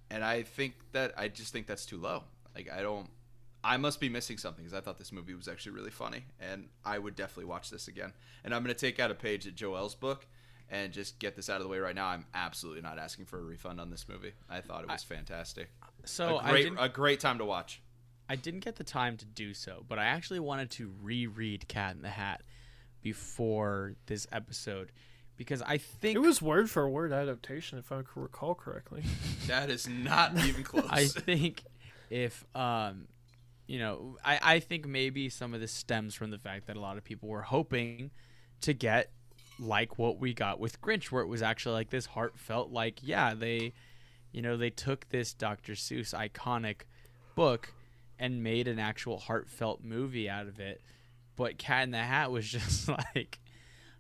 and 0.10 0.24
i 0.24 0.44
think 0.44 0.74
that 0.92 1.14
i 1.18 1.28
just 1.28 1.54
think 1.54 1.68
that's 1.68 1.86
too 1.86 1.98
low 1.98 2.24
like 2.56 2.70
i 2.72 2.82
don't 2.82 3.10
I 3.64 3.78
must 3.78 4.00
be 4.00 4.10
missing 4.10 4.38
something 4.38 4.64
because 4.64 4.78
I 4.78 4.82
thought 4.82 4.98
this 4.98 5.12
movie 5.12 5.36
was 5.36 5.48
actually 5.48 5.74
really 5.74 5.92
funny, 5.92 6.26
and 6.40 6.68
I 6.84 6.98
would 6.98 7.16
definitely 7.16 7.46
watch 7.46 7.70
this 7.70 7.88
again. 7.88 8.12
And 8.44 8.56
I'm 8.56 8.64
going 8.64 8.74
to 8.74 8.80
take 8.80 9.00
out 9.00 9.12
a 9.12 9.16
page 9.16 9.46
at 9.46 9.56
Joel's 9.56 9.94
book 9.94 10.26
and 10.70 10.92
just 10.92 11.20
get 11.20 11.36
this 11.36 11.50
out 11.50 11.58
of 11.58 11.64
the 11.64 11.70
way 11.70 11.78
right 11.80 11.94
now. 11.94 12.08
I'm 12.08 12.26
absolutely 12.34 12.82
not 12.82 12.98
asking 12.98 13.26
for 13.26 13.38
a 13.38 13.44
refund 13.44 13.80
on 13.80 13.92
this 13.92 14.08
movie. 14.08 14.34
I 14.50 14.62
thought 14.62 14.84
it 14.84 14.90
was 14.90 15.04
fantastic. 15.04 15.70
So 16.06 16.38
a 16.38 16.44
I 16.44 16.50
great, 16.50 16.74
a 16.80 16.90
great 16.90 17.20
time 17.20 17.38
to 17.38 17.46
watch. 17.46 17.82
I 18.28 18.36
didn't 18.36 18.62
get 18.62 18.78
the 18.78 18.84
time 18.84 19.18
to 19.18 19.26
do 19.26 19.54
so, 19.54 19.86
but 19.88 20.00
I 20.00 20.06
actually 20.06 20.40
wanted 20.40 20.72
to 20.72 20.92
reread 21.02 21.68
Cat 21.68 21.96
in 21.96 22.02
the 22.02 22.10
Hat 22.10 22.42
before 23.02 23.96
this 24.06 24.26
episode 24.32 24.92
because 25.42 25.64
I 25.64 25.78
think 25.80 26.16
It 26.16 26.20
was 26.20 26.40
word 26.40 26.70
for 26.70 26.88
word 26.88 27.12
adaptation, 27.12 27.80
if 27.80 27.92
I 27.92 28.02
c- 28.02 28.08
recall 28.16 28.54
correctly. 28.54 29.04
That 29.48 29.72
is 29.72 29.88
not 29.90 30.38
even 30.46 30.64
close. 30.64 30.86
I 30.88 31.06
think 31.06 31.64
if 32.12 32.46
um 32.56 33.08
you 33.68 33.80
know, 33.80 34.18
I, 34.24 34.40
I 34.56 34.60
think 34.60 34.86
maybe 34.86 35.30
some 35.30 35.54
of 35.54 35.62
this 35.62 35.72
stems 35.72 36.14
from 36.14 36.30
the 36.30 36.38
fact 36.38 36.68
that 36.68 36.76
a 36.76 36.80
lot 36.80 36.98
of 36.98 37.04
people 37.04 37.30
were 37.30 37.42
hoping 37.42 38.12
to 38.62 38.74
get 38.74 39.12
like 39.60 39.98
what 39.98 40.20
we 40.20 40.34
got 40.34 40.60
with 40.60 40.80
Grinch, 40.82 41.06
where 41.06 41.24
it 41.24 41.28
was 41.28 41.42
actually 41.42 41.74
like 41.76 41.90
this 41.90 42.06
heartfelt, 42.08 42.72
like, 42.72 43.00
yeah, 43.02 43.34
they, 43.34 43.74
you 44.34 44.42
know, 44.42 44.58
they 44.58 44.70
took 44.70 45.08
this 45.10 45.34
Dr. 45.34 45.74
Seuss 45.74 46.14
iconic 46.14 46.82
book 47.34 47.74
and 48.20 48.44
made 48.44 48.68
an 48.68 48.78
actual 48.78 49.18
heartfelt 49.18 49.84
movie 49.84 50.30
out 50.30 50.48
of 50.48 50.60
it. 50.60 50.82
But 51.38 51.58
Cat 51.58 51.84
in 51.86 51.92
the 51.92 51.98
Hat 52.00 52.30
was 52.30 52.48
just 52.60 52.88
like, 52.90 53.40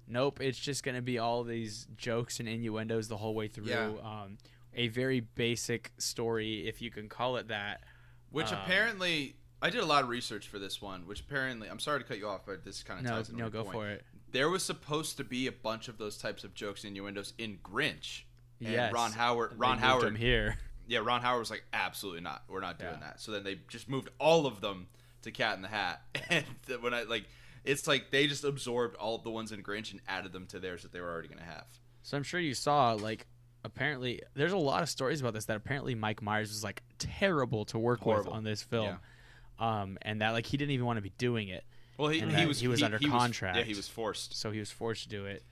nope, 0.08 0.42
it's 0.42 0.58
just 0.60 0.84
going 0.84 0.96
to 0.96 1.02
be 1.02 1.18
all 1.20 1.44
these 1.44 1.88
jokes 1.98 2.40
and 2.40 2.48
innuendos 2.50 3.08
the 3.08 3.18
whole 3.18 3.34
way 3.36 3.48
through. 3.48 3.66
Yeah. 3.68 3.92
Um, 4.04 4.38
a 4.74 4.88
very 4.88 5.20
basic 5.20 5.92
story, 5.98 6.68
if 6.68 6.82
you 6.82 6.92
can 6.92 7.10
call 7.10 7.38
it 7.38 7.50
that. 7.50 7.82
which 8.30 8.52
um, 8.54 8.60
apparently, 8.64 9.36
I 9.62 9.70
did 9.70 9.82
a 9.82 9.86
lot 9.86 10.04
of 10.04 10.10
research 10.10 10.48
for 10.48 10.60
this 10.60 10.82
one. 10.82 11.06
Which 11.08 11.20
apparently, 11.22 11.68
I'm 11.70 11.80
sorry 11.80 12.00
to 12.00 12.06
cut 12.06 12.18
you 12.18 12.28
off, 12.28 12.42
but 12.46 12.64
this 12.64 12.82
kind 12.84 13.00
of 13.00 13.06
No, 13.06 13.12
ties 13.18 13.30
into 13.30 13.42
no, 13.42 13.50
go 13.50 13.64
point. 13.64 13.74
for 13.74 13.90
it. 13.90 14.06
There 14.32 14.50
was 14.50 14.64
supposed 14.64 15.18
to 15.18 15.24
be 15.26 15.48
a 15.48 15.52
bunch 15.52 15.88
of 15.90 15.98
those 15.98 16.18
types 16.18 16.44
of 16.46 16.54
jokes 16.54 16.84
and 16.86 16.90
innuendos 16.92 17.34
in 17.38 17.58
Grinch. 17.64 18.22
And 18.62 18.70
Yes. 18.72 18.94
Ron 18.94 19.12
Howard. 19.12 19.54
Ron 19.58 19.78
Howard 19.80 20.16
here. 20.18 20.58
yeah, 20.88 21.00
Ron 21.00 21.22
Howard 21.22 21.40
was 21.40 21.50
like, 21.52 21.66
absolutely 21.74 22.22
not. 22.22 22.44
We're 22.48 22.62
not 22.62 22.80
doing 22.80 22.94
Yeah. 22.94 23.00
that. 23.08 23.20
So 23.20 23.32
then 23.34 23.44
they 23.44 23.60
just 23.68 23.90
moved 23.90 24.10
all 24.20 24.46
of 24.46 24.62
them 24.62 24.88
to 25.24 25.32
Cat 25.32 25.56
in 25.58 25.62
the 25.64 25.68
Hat. 25.68 26.02
And 26.30 26.46
when 26.82 26.94
I 26.94 27.04
like, 27.04 27.26
it's 27.64 27.88
like 27.88 28.12
they 28.12 28.28
just 28.28 28.44
absorbed 28.44 28.96
all 28.96 29.18
the 29.18 29.30
ones 29.30 29.52
in 29.52 29.62
Grinch 29.64 29.92
and 29.92 30.02
added 30.08 30.34
them 30.34 30.48
to 30.48 30.60
theirs 30.60 30.84
that 30.84 30.92
they 30.92 31.02
were 31.02 31.10
already 31.10 31.28
gonna 31.28 31.44
have. 31.44 31.66
So 32.04 32.18
I'm 32.18 32.24
sure 32.24 32.40
you 32.40 32.54
saw 32.54 32.94
like 32.94 33.28
apparently 33.64 34.22
there's 34.34 34.54
a 34.54 34.58
lot 34.58 34.82
of 34.82 34.90
stories 34.90 35.22
about 35.22 35.34
this 35.34 35.46
that 35.46 35.58
apparently 35.58 35.96
Mike 35.96 36.22
Myers 36.22 36.50
was 36.50 36.64
like 36.64 36.82
terrible 36.98 37.66
to 37.66 37.80
work 37.80 38.00
Horrible. 38.02 38.32
with 38.32 38.38
on 38.38 38.44
this 38.44 38.64
film. 38.64 38.98
Um, 39.60 39.98
and 40.02 40.22
that 40.22 40.32
like 40.32 40.48
he 40.48 40.58
didn't 40.58 40.72
even 40.72 40.86
want 40.86 40.98
to 40.98 41.02
be 41.04 41.14
doing 41.18 41.50
it. 41.50 41.64
Well, 41.98 42.10
he, 42.10 42.20
he 42.20 42.46
was 42.48 42.60
he 42.60 42.68
was 42.68 42.82
under 42.82 42.98
contract. 42.98 43.58
yeah, 43.58 43.64
he 43.64 43.76
was 43.76 43.88
forced. 43.88 44.36
So 44.36 44.50
he 44.50 44.58
was 44.60 44.72
forced 44.72 45.04
to 45.04 45.10
do 45.10 45.26
it. 45.26 45.44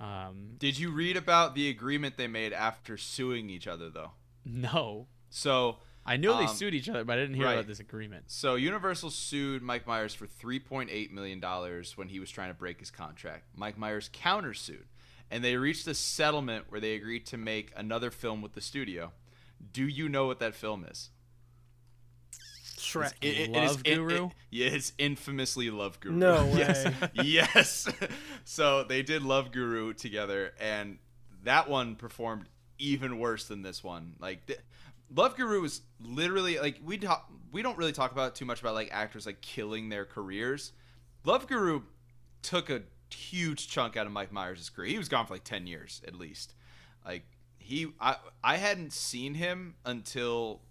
Um, 0.00 0.54
Did 0.58 0.78
you 0.78 0.90
read 0.90 1.18
about 1.18 1.54
the 1.54 1.68
agreement 1.68 2.16
they 2.16 2.28
made 2.28 2.54
after 2.54 2.96
suing 2.96 3.50
each 3.50 3.66
other 3.66 3.90
though? 3.90 4.12
no. 4.44 5.06
So 5.28 5.78
I 6.04 6.16
knew 6.16 6.30
they 6.36 6.44
Um, 6.46 6.56
sued 6.56 6.74
each 6.74 6.88
other, 6.88 7.04
but 7.04 7.16
I 7.18 7.20
didn't 7.22 7.36
hear 7.36 7.44
right. 7.46 7.52
about 7.54 7.66
this 7.68 7.78
agreement. 7.80 8.24
So 8.30 8.56
Universal 8.56 9.10
sued 9.10 9.62
Mike 9.62 9.86
Myers 9.86 10.14
for 10.14 10.26
3.8 10.26 11.12
million 11.12 11.38
dollars 11.38 11.96
when 11.96 12.08
he 12.08 12.18
was 12.18 12.30
trying 12.30 12.48
to 12.50 12.54
break 12.58 12.80
his 12.80 12.90
contract. 12.90 13.44
Mike 13.54 13.78
Myers 13.78 14.10
countersued, 14.12 14.86
and 15.30 15.44
they 15.44 15.56
reached 15.56 15.86
a 15.86 15.94
settlement 15.94 16.66
where 16.70 16.80
they 16.80 16.94
agreed 16.94 17.24
to 17.26 17.36
make 17.36 17.72
another 17.76 18.10
film 18.10 18.42
with 18.42 18.54
the 18.54 18.60
studio. 18.60 19.12
Do 19.72 19.86
you 19.86 20.08
know 20.08 20.26
what 20.26 20.40
that 20.40 20.54
film 20.56 20.84
is? 20.84 21.10
Shrek. 22.78 23.12
It- 23.20 23.26
it- 23.28 23.38
it 23.40 23.50
Love 23.52 23.70
is- 23.70 23.82
it- 23.84 23.94
Guru? 23.94 24.26
it- 24.26 24.32
yeah, 24.50 24.66
it's 24.68 24.92
infamously 24.98 25.70
Love 25.70 26.00
Guru. 26.00 26.16
No 26.16 26.44
yes, 26.56 26.84
way. 26.84 27.10
yes. 27.24 27.88
so 28.44 28.82
they 28.84 29.02
did 29.02 29.22
Love 29.22 29.52
Guru 29.52 29.92
together, 29.94 30.52
and 30.58 30.98
that 31.44 31.68
one 31.68 31.94
performed 31.96 32.46
even 32.78 33.18
worse 33.20 33.44
than 33.46 33.62
this 33.62 33.84
one. 33.84 34.14
Like, 34.18 34.46
th- 34.46 34.58
Love 35.14 35.36
Guru 35.36 35.64
is 35.64 35.82
literally 36.00 36.58
like 36.58 36.80
we 36.84 36.98
talk, 36.98 37.30
we 37.50 37.62
don't 37.62 37.76
really 37.76 37.92
talk 37.92 38.12
about 38.12 38.34
too 38.34 38.44
much 38.44 38.60
about 38.60 38.74
like 38.74 38.88
actors 38.92 39.26
like 39.26 39.40
killing 39.40 39.88
their 39.88 40.04
careers. 40.04 40.72
Love 41.24 41.46
Guru 41.46 41.82
took 42.42 42.70
a 42.70 42.82
huge 43.10 43.68
chunk 43.68 43.96
out 43.96 44.06
of 44.06 44.12
Mike 44.12 44.32
Myers' 44.32 44.70
career. 44.70 44.88
He 44.88 44.98
was 44.98 45.08
gone 45.08 45.26
for 45.26 45.34
like 45.34 45.44
ten 45.44 45.66
years 45.66 46.00
at 46.06 46.14
least. 46.14 46.54
Like 47.04 47.24
he, 47.58 47.88
I, 48.00 48.16
I 48.42 48.56
hadn't 48.56 48.92
seen 48.92 49.34
him 49.34 49.74
until 49.84 50.62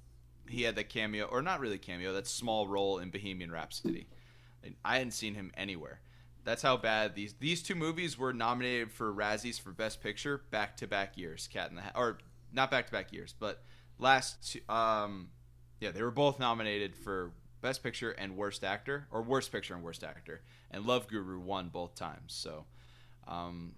he 0.50 0.64
had 0.64 0.76
that 0.76 0.90
cameo, 0.90 1.26
or 1.26 1.42
not 1.42 1.60
really 1.60 1.78
cameo, 1.78 2.14
that 2.14 2.28
small 2.28 2.68
role 2.68 3.00
in 3.00 3.10
Bohemian 3.10 3.52
Rhapsody. 3.52 4.08
I 4.84 4.98
hadn't 4.98 5.14
seen 5.14 5.36
him 5.36 5.52
anywhere. 5.56 6.02
That's 6.44 6.62
how 6.62 6.78
bad 6.78 7.16
these 7.16 7.36
these 7.40 7.62
two 7.62 7.76
movies 7.76 8.18
were 8.18 8.34
nominated 8.34 8.92
for 8.92 9.14
Razzies 9.14 9.60
for 9.60 9.72
Best 9.72 10.02
Picture 10.02 10.42
back 10.50 10.78
to 10.78 10.88
back 10.88 11.18
years. 11.18 11.48
Cat 11.52 11.70
in 11.70 11.76
the 11.76 11.82
Hat, 11.82 11.94
or 11.96 12.18
not 12.52 12.72
back 12.72 12.88
to 12.88 12.92
back 12.92 13.14
years, 13.14 13.34
but 13.40 13.64
last 14.02 14.52
two, 14.52 14.60
um, 14.74 15.30
yeah, 15.80 15.92
they 15.92 16.02
were 16.04 16.12
both 16.12 16.40
nominated 16.40 16.96
for 16.96 17.32
Best 17.62 17.84
Picture 17.84 18.12
and 18.12 18.36
Worst 18.36 18.64
Actor, 18.64 19.08
or 19.12 19.22
Worst 19.22 19.52
Picture 19.52 19.74
and 19.74 19.84
Worst 19.84 20.04
Actor, 20.04 20.42
and 20.72 20.86
Love 20.86 21.08
Guru 21.08 21.40
won 21.40 21.70
both 21.70 21.96
times. 21.96 22.34
So, 22.34 22.66
um, 23.28 23.74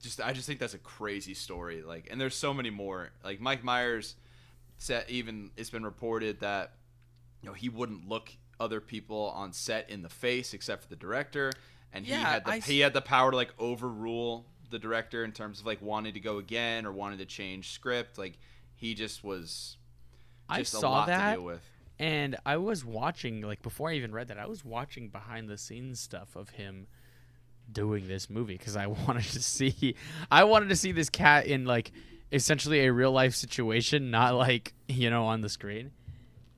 just 0.00 0.20
I 0.20 0.32
just 0.32 0.46
think 0.46 0.60
that's 0.60 0.74
a 0.74 0.78
crazy 0.78 1.34
story. 1.34 1.82
Like, 1.82 2.08
and 2.10 2.20
there's 2.20 2.34
so 2.34 2.54
many 2.54 2.70
more. 2.70 3.10
Like 3.24 3.40
Mike 3.40 3.64
Myers 3.64 4.14
said, 4.78 5.04
even 5.08 5.50
it's 5.56 5.70
been 5.70 5.84
reported 5.84 6.40
that 6.40 6.72
you 7.42 7.48
know 7.48 7.54
he 7.54 7.68
wouldn't 7.68 8.08
look 8.08 8.30
other 8.58 8.80
people 8.80 9.32
on 9.34 9.52
set 9.52 9.90
in 9.90 10.02
the 10.02 10.08
face 10.08 10.54
except 10.54 10.82
for 10.82 10.88
the 10.88 10.96
director, 10.96 11.52
and 11.92 12.06
he 12.06 12.12
had 12.12 12.44
the 12.44 12.52
I 12.52 12.58
he 12.60 12.80
had 12.80 12.94
the 12.94 13.02
power 13.02 13.30
to 13.30 13.36
like 13.36 13.52
overrule 13.58 14.46
the 14.70 14.78
director 14.78 15.24
in 15.24 15.32
terms 15.32 15.60
of 15.60 15.66
like 15.66 15.80
wanting 15.82 16.14
to 16.14 16.20
go 16.20 16.38
again 16.38 16.86
or 16.86 16.92
wanting 16.92 17.18
to 17.18 17.26
change 17.26 17.72
script. 17.72 18.18
Like 18.18 18.38
he 18.76 18.94
just 18.94 19.24
was 19.24 19.78
I 20.48 20.58
just 20.60 20.74
a 20.74 20.78
saw 20.78 20.90
lot 20.90 21.06
that. 21.08 21.30
to 21.30 21.36
deal 21.36 21.44
with. 21.44 21.62
And 21.98 22.36
I 22.44 22.58
was 22.58 22.84
watching, 22.84 23.40
like, 23.40 23.62
before 23.62 23.88
I 23.90 23.94
even 23.94 24.12
read 24.12 24.28
that, 24.28 24.38
I 24.38 24.46
was 24.46 24.64
watching 24.64 25.08
behind 25.08 25.48
the 25.48 25.56
scenes 25.56 25.98
stuff 25.98 26.36
of 26.36 26.50
him 26.50 26.86
doing 27.72 28.06
this 28.06 28.28
movie 28.28 28.58
because 28.58 28.76
I 28.76 28.86
wanted 29.06 29.24
to 29.24 29.42
see, 29.42 29.96
I 30.30 30.44
wanted 30.44 30.68
to 30.68 30.76
see 30.76 30.92
this 30.92 31.08
cat 31.08 31.46
in, 31.46 31.64
like, 31.64 31.92
essentially 32.30 32.84
a 32.84 32.92
real 32.92 33.12
life 33.12 33.34
situation, 33.34 34.10
not 34.10 34.34
like, 34.34 34.74
you 34.88 35.08
know, 35.08 35.24
on 35.24 35.40
the 35.40 35.48
screen. 35.48 35.92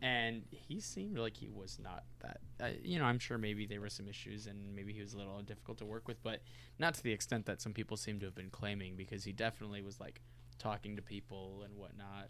And 0.01 0.43
he 0.51 0.81
seemed 0.81 1.19
like 1.19 1.37
he 1.37 1.49
was 1.49 1.79
not 1.83 2.05
that, 2.21 2.41
uh, 2.61 2.69
you 2.83 2.99
know, 2.99 3.05
I'm 3.05 3.19
sure 3.19 3.37
maybe 3.37 3.67
there 3.67 3.81
were 3.81 3.91
some 3.91 4.09
issues 4.09 4.47
and 4.47 4.75
maybe 4.75 4.93
he 4.93 5.01
was 5.01 5.13
a 5.13 5.19
little 5.19 5.41
difficult 5.43 5.79
to 5.79 5.85
work 5.85 6.07
with, 6.07 6.23
but 6.23 6.41
not 6.79 6.95
to 6.95 7.03
the 7.03 7.13
extent 7.13 7.47
that 7.47 7.61
some 7.61 7.73
people 7.73 7.97
seem 7.97 8.21
to 8.21 8.27
have 8.27 8.35
been 8.35 8.51
claiming 8.51 8.97
because 8.97 9.25
he 9.25 9.33
definitely 9.33 9.83
was, 9.83 9.99
like, 10.01 10.21
talking 10.59 10.97
to 10.97 11.03
people 11.03 11.63
and 11.65 11.77
whatnot. 11.77 12.29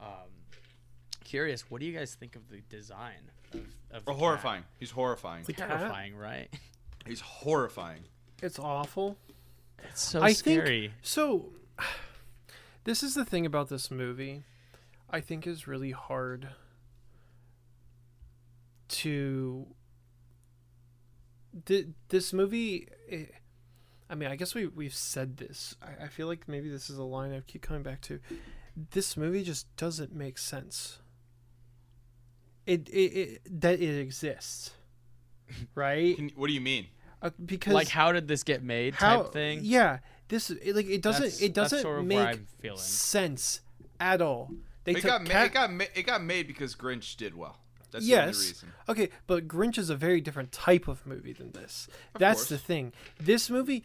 Um, 0.00 0.30
curious, 1.24 1.70
what 1.70 1.80
do 1.80 1.86
you 1.86 1.96
guys 1.96 2.14
think 2.14 2.36
of 2.36 2.48
the 2.50 2.60
design 2.68 3.30
of, 3.52 3.60
of 3.90 4.04
the 4.04 4.10
Or 4.10 4.14
cat? 4.14 4.20
horrifying. 4.20 4.64
He's 4.78 4.90
horrifying. 4.90 5.44
The 5.44 5.52
cat? 5.54 5.68
Terrifying, 5.70 6.16
right? 6.16 6.48
He's 7.06 7.20
horrifying. 7.20 8.00
It's 8.42 8.58
awful. 8.58 9.16
It's 9.90 10.02
so 10.02 10.22
I 10.22 10.32
scary. 10.32 10.88
think 10.88 10.92
so. 11.02 11.52
This 12.84 13.02
is 13.02 13.14
the 13.14 13.24
thing 13.24 13.46
about 13.46 13.70
this 13.70 13.90
movie. 13.90 14.42
I 15.08 15.20
think 15.22 15.46
is 15.46 15.66
really 15.66 15.92
hard 15.92 16.48
to 18.88 19.66
th- 21.64 21.86
this 22.08 22.32
movie. 22.34 22.88
eh, 23.10 23.24
I 24.10 24.14
mean, 24.14 24.30
I 24.30 24.36
guess 24.36 24.54
we 24.54 24.66
we've 24.66 24.94
said 24.94 25.36
this. 25.38 25.76
I, 25.82 26.04
I 26.04 26.08
feel 26.08 26.26
like 26.26 26.46
maybe 26.48 26.68
this 26.68 26.90
is 26.90 26.98
a 26.98 27.02
line 27.04 27.32
I 27.32 27.40
keep 27.46 27.62
coming 27.62 27.82
back 27.82 28.00
to. 28.02 28.20
This 28.90 29.16
movie 29.16 29.42
just 29.42 29.74
doesn't 29.76 30.14
make 30.14 30.36
sense. 30.38 30.98
It 32.66 32.88
it, 32.88 32.92
it 32.92 33.60
that 33.60 33.80
it 33.80 33.98
exists, 34.00 34.72
right? 35.74 36.16
Can, 36.16 36.30
what 36.36 36.46
do 36.48 36.52
you 36.52 36.60
mean? 36.60 36.86
Uh, 37.22 37.30
because 37.44 37.72
like 37.74 37.88
how 37.88 38.12
did 38.12 38.28
this 38.28 38.42
get 38.42 38.62
made 38.62 38.94
how 38.94 39.22
type 39.22 39.32
thing. 39.32 39.60
Yeah, 39.62 39.98
this 40.28 40.50
it, 40.50 40.74
like 40.76 40.86
it 40.86 41.02
doesn't 41.02 41.22
That's- 41.22 41.42
it 41.42 41.54
doesn't 41.54 41.80
sort 41.80 41.98
of 42.00 42.04
make 42.06 42.18
where 42.18 42.28
I'm 42.28 42.46
feeling. 42.60 42.78
sense 42.78 43.60
at 44.00 44.20
all. 44.20 44.50
They 44.84 44.92
It 44.92 44.96
took 44.96 45.04
got, 45.04 45.22
ma- 45.22 45.28
Cat- 45.30 45.46
it 45.46 45.52
got 45.54 45.72
ma- 45.72 45.84
it 45.94 46.02
got 46.02 46.22
made 46.22 46.46
because 46.46 46.74
Grinch 46.74 47.16
did 47.16 47.34
well. 47.34 47.58
That's 47.90 48.04
the 48.04 48.10
yes. 48.10 48.36
only 48.36 48.48
reason. 48.48 48.72
Okay, 48.88 49.08
but 49.26 49.46
Grinch 49.48 49.78
is 49.78 49.88
a 49.88 49.94
very 49.96 50.20
different 50.20 50.50
type 50.52 50.88
of 50.88 51.06
movie 51.06 51.32
than 51.32 51.52
this. 51.52 51.86
That's 52.18 52.40
course. 52.40 52.48
the 52.48 52.58
thing. 52.58 52.92
This 53.20 53.48
movie 53.48 53.84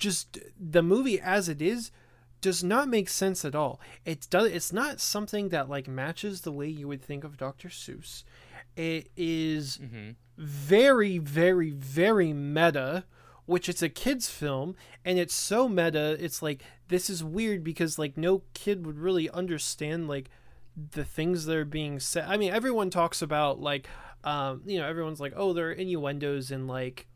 just 0.00 0.38
the 0.58 0.82
movie 0.82 1.20
as 1.20 1.48
it 1.48 1.62
is 1.62 1.92
does 2.40 2.64
not 2.64 2.88
make 2.88 3.08
sense 3.08 3.44
at 3.44 3.54
all. 3.54 3.78
It 4.04 4.26
does 4.30 4.50
it's 4.50 4.72
not 4.72 4.98
something 5.00 5.50
that 5.50 5.68
like 5.68 5.86
matches 5.86 6.40
the 6.40 6.50
way 6.52 6.66
you 6.68 6.88
would 6.88 7.02
think 7.02 7.22
of 7.22 7.36
Dr. 7.36 7.68
Seuss. 7.68 8.24
It 8.76 9.10
is 9.16 9.76
Mm-hmm. 9.78 10.10
very 10.38 11.18
very 11.18 11.70
very 11.70 12.32
meta 12.32 13.04
which 13.46 13.68
it's 13.68 13.82
a 13.82 13.88
kids 13.88 14.30
film 14.30 14.74
and 15.04 15.18
it's 15.18 15.34
so 15.34 15.68
meta 15.68 16.16
it's 16.24 16.40
like 16.40 16.62
this 16.88 17.10
is 17.10 17.22
weird 17.22 17.62
because 17.62 17.98
like 17.98 18.16
no 18.16 18.42
kid 18.54 18.86
would 18.86 18.98
really 18.98 19.28
understand 19.30 20.08
like 20.08 20.30
the 20.92 21.04
things 21.04 21.44
that 21.44 21.56
are 21.56 21.64
being 21.66 21.98
said 22.00 22.24
i 22.28 22.36
mean 22.38 22.52
everyone 22.52 22.88
talks 22.90 23.20
about 23.20 23.60
like 23.60 23.88
um 24.24 24.62
you 24.64 24.78
know 24.78 24.86
everyone's 24.86 25.20
like 25.20 25.32
oh 25.36 25.52
there 25.52 25.68
are 25.68 25.72
innuendos 25.72 26.50
in 26.50 26.66
like 26.66 27.06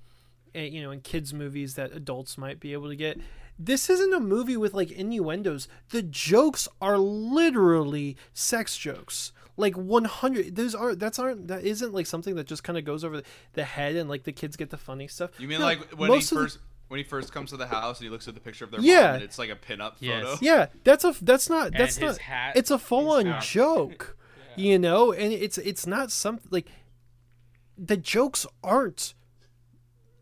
Eh, 0.55 0.63
you 0.67 0.83
know 0.83 0.91
in 0.91 1.01
kids 1.01 1.35
movies 1.35 1.75
that 1.75 1.93
adults 1.93 2.39
might 2.39 2.61
be 2.61 2.73
able 2.73 2.89
to 2.89 2.97
get 2.97 3.19
this 3.59 3.89
isn't 3.91 4.13
a 4.13 4.21
movie 4.21 4.57
with 4.57 4.73
like 4.75 4.91
innuendos 4.91 5.67
the 5.91 6.03
jokes 6.03 6.69
are 6.81 6.97
literally 6.99 8.17
sex 8.33 8.77
jokes 8.77 9.33
like 9.57 9.77
100 9.77 10.55
those 10.57 10.75
aren't 10.75 10.99
that's 11.01 11.19
aren't 11.19 11.49
that 11.49 11.65
isn't 11.65 11.93
like 11.93 12.07
something 12.07 12.35
that 12.37 12.47
just 12.47 12.63
kind 12.65 12.79
of 12.79 12.85
goes 12.85 13.05
over 13.05 13.23
the 13.55 13.65
head 13.65 13.97
and 13.97 14.09
like 14.09 14.23
the 14.25 14.33
kids 14.33 14.57
get 14.57 14.71
the 14.71 14.77
funny 14.77 15.07
stuff 15.09 15.31
You 15.39 15.49
mean 15.49 15.59
No, 15.61 15.65
like 15.67 15.91
when 15.99 16.11
he 16.11 16.17
most 16.17 16.31
of 16.33 16.39
the- 16.39 16.45
first 16.45 16.59
when 16.89 16.99
he 16.99 17.05
first 17.05 17.33
comes 17.33 17.51
to 17.51 17.57
the 17.57 17.67
house 17.67 17.99
and 17.99 18.05
he 18.05 18.11
looks 18.11 18.29
at 18.29 18.35
the 18.35 18.41
picture 18.41 18.65
of 18.65 18.71
their 18.71 18.81
Yeah. 18.81 19.01
mom 19.07 19.15
and 19.17 19.23
it's 19.25 19.39
like 19.39 19.51
a 19.51 19.57
pinup 19.57 19.95
Yes. 20.01 20.23
photo? 20.25 20.39
Yeah, 20.43 20.67
that's 20.85 21.03
a 21.05 21.15
that's 21.23 21.49
not 21.49 21.73
that's 21.73 21.97
his 21.97 22.13
not 22.13 22.19
hat 22.19 22.57
it's 22.57 22.71
a 22.71 22.79
full 22.79 23.11
on 23.11 23.27
out. 23.27 23.43
joke. 23.43 24.17
You 24.57 24.79
know, 24.79 25.11
and 25.13 25.33
it's 25.33 25.59
it's 25.59 25.85
not 25.87 26.13
something 26.13 26.47
like 26.51 26.69
the 27.77 27.97
jokes 27.97 28.47
aren't 28.63 29.15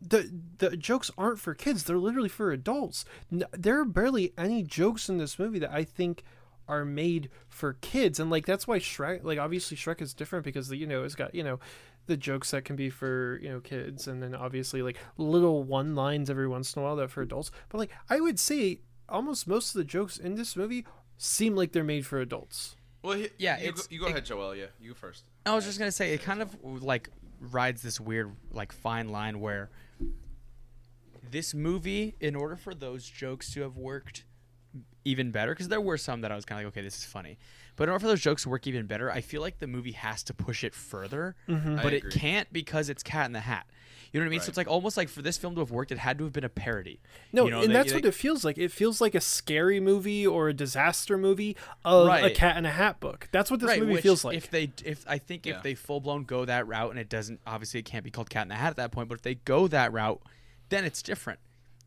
the 0.09 0.31
the 0.57 0.77
jokes 0.77 1.09
aren't 1.17 1.39
for 1.39 1.53
kids. 1.53 1.83
They're 1.83 1.97
literally 1.97 2.29
for 2.29 2.51
adults. 2.51 3.05
There 3.31 3.79
are 3.79 3.85
barely 3.85 4.33
any 4.37 4.63
jokes 4.63 5.09
in 5.09 5.17
this 5.17 5.37
movie 5.39 5.59
that 5.59 5.71
I 5.71 5.83
think 5.83 6.23
are 6.67 6.85
made 6.85 7.29
for 7.49 7.73
kids 7.81 8.21
and 8.21 8.29
like 8.31 8.45
that's 8.45 8.65
why 8.65 8.79
Shrek 8.79 9.23
like 9.25 9.37
obviously 9.37 9.75
Shrek 9.75 10.01
is 10.01 10.13
different 10.13 10.45
because 10.45 10.69
the, 10.69 10.77
you 10.77 10.87
know 10.87 11.03
it's 11.03 11.13
got 11.13 11.35
you 11.35 11.43
know 11.43 11.59
the 12.05 12.15
jokes 12.15 12.51
that 12.51 12.63
can 12.63 12.77
be 12.77 12.89
for 12.89 13.37
you 13.43 13.49
know 13.49 13.59
kids 13.59 14.07
and 14.07 14.23
then 14.23 14.33
obviously 14.33 14.81
like 14.81 14.97
little 15.17 15.63
one 15.63 15.93
lines 15.93 16.29
every 16.29 16.47
once 16.47 16.73
in 16.73 16.81
a 16.81 16.85
while 16.85 16.95
that 16.95 17.03
are 17.03 17.07
for 17.09 17.21
adults 17.21 17.51
but 17.67 17.79
like 17.79 17.91
I 18.09 18.21
would 18.21 18.39
say 18.39 18.79
almost 19.09 19.45
most 19.45 19.75
of 19.75 19.79
the 19.79 19.83
jokes 19.83 20.17
in 20.17 20.35
this 20.35 20.55
movie 20.55 20.85
seem 21.17 21.53
like 21.53 21.73
they're 21.73 21.83
made 21.83 22.05
for 22.05 22.21
adults 22.21 22.77
Well, 23.03 23.17
he, 23.17 23.27
Yeah, 23.37 23.59
You, 23.61 23.73
go, 23.73 23.81
you 23.89 23.99
go 23.99 24.05
it- 24.07 24.11
ahead, 24.11 24.25
Joel. 24.25 24.55
Yeah, 24.55 24.67
you 24.79 24.91
go 24.91 24.95
first. 24.95 25.25
I 25.45 25.53
was 25.53 25.65
just 25.65 25.79
gonna 25.79 25.91
say 25.91 26.13
it 26.13 26.21
kind 26.21 26.41
of 26.41 26.55
like 26.63 27.09
rides 27.41 27.81
this 27.81 27.99
weird 27.99 28.31
like 28.51 28.71
fine 28.71 29.09
line 29.09 29.41
where 29.41 29.69
this 31.31 31.53
movie, 31.53 32.15
in 32.19 32.35
order 32.35 32.55
for 32.55 32.73
those 32.73 33.05
jokes 33.05 33.53
to 33.53 33.61
have 33.61 33.75
worked 33.77 34.25
even 35.05 35.31
better, 35.31 35.51
because 35.51 35.67
there 35.67 35.81
were 35.81 35.97
some 35.97 36.21
that 36.21 36.31
I 36.31 36.35
was 36.35 36.45
kind 36.45 36.59
of 36.59 36.65
like, 36.65 36.73
okay, 36.73 36.81
this 36.83 36.97
is 36.97 37.05
funny, 37.05 37.37
but 37.75 37.85
in 37.85 37.89
order 37.89 37.99
for 37.99 38.07
those 38.07 38.21
jokes 38.21 38.43
to 38.43 38.49
work 38.49 38.67
even 38.67 38.85
better, 38.85 39.11
I 39.11 39.21
feel 39.21 39.41
like 39.41 39.59
the 39.59 39.67
movie 39.67 39.91
has 39.93 40.23
to 40.23 40.33
push 40.33 40.63
it 40.63 40.73
further, 40.73 41.35
Mm-hmm. 41.49 41.77
But 41.77 41.93
it 41.93 42.09
can't 42.11 42.51
because 42.53 42.89
it's 42.89 43.03
Cat 43.03 43.25
in 43.25 43.33
the 43.33 43.41
Hat. 43.41 43.65
You 44.13 44.19
know 44.19 44.25
what 44.25 44.29
I 44.29 44.29
mean? 44.29 44.39
So 44.41 44.49
it's 44.49 44.57
like 44.57 44.67
almost 44.67 44.95
like 44.95 45.09
for 45.09 45.21
this 45.23 45.37
film 45.39 45.55
to 45.55 45.61
have 45.61 45.71
worked, 45.71 45.91
it 45.91 45.97
had 45.97 46.19
to 46.19 46.23
have 46.23 46.33
been 46.33 46.43
a 46.43 46.49
parody. 46.49 47.01
no 47.31 47.45
You 47.45 47.51
know, 47.51 47.61
and 47.61 47.69
they- 47.71 47.73
that's 47.73 47.89
they- 47.89 47.97
what 47.97 48.05
it 48.05 48.13
feels 48.13 48.45
like 48.45 48.57
it 48.59 48.71
feels 48.71 49.01
like 49.01 49.15
a 49.15 49.19
scary 49.21 49.79
movie 49.79 50.25
or 50.25 50.49
a 50.49 50.53
disaster 50.53 51.17
movie 51.17 51.57
of 51.83 52.07
a 52.07 52.29
cat 52.29 52.55
in 52.57 52.65
a 52.65 52.71
hat 52.71 52.99
book 52.99 53.27
that's 53.31 53.49
what 53.49 53.59
this 53.59 53.69
right, 53.69 53.79
movie 53.81 53.99
feels 54.01 54.23
like 54.23 54.37
If 54.37 54.51
they, 54.51 54.71
if 54.85 55.03
I 55.07 55.17
think 55.17 55.45
Yeah. 55.47 55.57
if 55.57 55.63
they 55.63 55.73
full 55.73 55.99
blown 55.99 56.23
go 56.25 56.45
that 56.45 56.67
route, 56.67 56.91
and 56.91 56.99
it 56.99 57.09
doesn't, 57.09 57.39
obviously 57.47 57.79
it 57.79 57.85
can't 57.87 58.03
be 58.03 58.11
called 58.11 58.29
Cat 58.29 58.43
in 58.43 58.49
the 58.49 58.55
Hat 58.55 58.69
at 58.69 58.75
that 58.77 58.91
point. 58.91 59.09
But 59.09 59.15
if 59.15 59.21
they 59.23 59.35
go 59.35 59.67
that 59.67 59.91
route, 59.91 60.21
then 60.69 60.85
it's 60.85 61.01
different. 61.01 61.39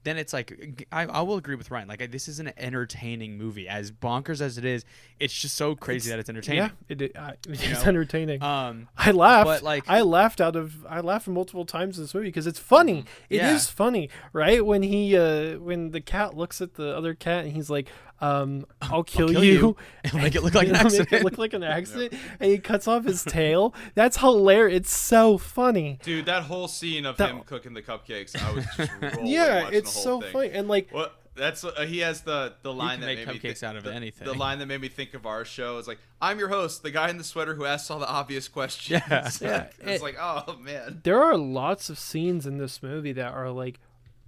Then 0.06 0.18
it's 0.18 0.32
like 0.32 0.86
I, 0.92 1.06
I 1.06 1.20
will 1.22 1.36
agree 1.36 1.56
with 1.56 1.70
Ryan. 1.70 1.88
Like 1.88 2.10
this 2.12 2.28
is 2.28 2.38
an 2.38 2.52
entertaining 2.56 3.36
movie, 3.36 3.68
as 3.68 3.90
bonkers 3.90 4.40
as 4.40 4.56
it 4.56 4.64
is. 4.64 4.84
It's 5.18 5.34
just 5.34 5.56
so 5.56 5.74
crazy 5.74 6.10
that 6.10 6.18
it's 6.20 6.28
entertaining. 6.28 6.58
yeah 6.64 6.70
it, 6.88 7.02
it, 7.02 7.16
uh, 7.16 7.32
it's 7.48 7.68
know? 7.82 7.88
entertaining 7.88 8.42
Um, 8.42 8.88
I 8.96 9.10
laughed. 9.10 9.46
But, 9.46 9.62
like- 9.62 9.84
I 9.88 10.02
laughed 10.02 10.40
out 10.40 10.54
of 10.54 10.86
I 10.88 11.00
laughed 11.00 11.26
multiple 11.26 11.64
times 11.66 11.98
in 11.98 12.04
this 12.04 12.14
movie 12.14 12.28
because 12.28 12.46
it's 12.46 12.58
funny. 12.60 13.04
It 13.28 13.36
is 13.36 13.40
Mm-hmm. 13.40 13.50
Yeah. 13.54 13.58
funny, 13.58 14.10
right? 14.32 14.64
When 14.64 14.82
he 14.84 15.16
uh 15.16 15.58
when 15.58 15.90
the 15.90 16.00
cat 16.00 16.36
looks 16.36 16.60
at 16.60 16.74
the 16.74 16.96
other 16.96 17.14
cat 17.14 17.44
and 17.44 17.52
he's 17.54 17.68
like, 17.68 17.88
um, 18.20 18.66
"I'll 18.82 19.04
kill, 19.04 19.28
kill 19.28 19.44
you," 19.44 19.52
you 19.52 19.76
and 20.04 20.14
make 20.14 20.34
it 20.34 20.42
look 20.42 20.54
like 20.54 20.66
an 20.68 20.72
Make 20.72 20.82
it 20.82 20.86
accident. 20.86 21.24
look 21.24 21.38
like 21.38 21.52
an 21.54 21.62
accident, 21.62 22.14
and 22.40 22.50
he 22.50 22.58
cuts 22.58 22.88
off 22.88 23.04
his 23.04 23.22
tail. 23.24 23.74
That's 23.94 24.16
hilarious. 24.18 24.76
It's 24.78 24.96
so 24.96 25.38
funny. 25.38 25.98
Dude, 26.02 26.26
that 26.26 26.44
whole 26.44 26.68
scene 26.68 27.06
of 27.06 27.16
That- 27.16 27.30
him 27.30 27.40
cooking 27.42 27.74
the 27.74 27.82
cupcakes, 27.82 28.40
I 28.40 28.52
was 28.52 28.64
just 28.76 28.90
rolling 29.00 29.26
yeah, 29.26 29.64
watching 29.64 29.78
it's 29.78 29.94
the 29.94 30.00
so 30.00 30.20
thing. 30.20 30.32
funny, 30.32 30.50
and 30.50 30.68
like 30.68 30.90
What? 30.90 31.14
That's 31.38 31.64
uh, 31.64 31.84
he 31.86 31.98
has 31.98 32.22
the 32.22 32.54
the 32.62 32.72
line 32.72 32.92
can 32.92 33.00
that 33.00 33.06
make 33.08 33.26
made 33.26 33.28
me 33.42 33.50
cupcakes 33.50 33.62
out 33.62 33.76
of 33.76 33.84
the, 33.84 33.92
anything. 33.92 34.26
The 34.26 34.32
line 34.32 34.58
that 34.60 34.64
made 34.66 34.80
me 34.80 34.88
think 34.88 35.12
of 35.12 35.26
our 35.26 35.44
show 35.44 35.76
is 35.76 35.86
like, 35.86 35.98
"I'm 36.18 36.38
your 36.38 36.48
host, 36.48 36.82
the 36.82 36.90
guy 36.90 37.10
in 37.10 37.18
the 37.18 37.24
sweater 37.24 37.54
who 37.54 37.66
asks 37.66 37.90
all 37.90 37.98
the 37.98 38.08
obvious 38.08 38.48
questions." 38.48 39.02
Yeah. 39.10 39.28
Yeah, 39.42 39.66
it's 39.80 40.00
it- 40.00 40.02
like, 40.02 40.16
oh 40.18 40.56
man. 40.62 41.02
there 41.04 41.22
are 41.22 41.36
lots 41.36 41.90
of 41.90 41.98
scenes 41.98 42.46
in 42.46 42.56
this 42.56 42.82
movie 42.82 43.12
that 43.12 43.34
are 43.34 43.50
like 43.50 43.78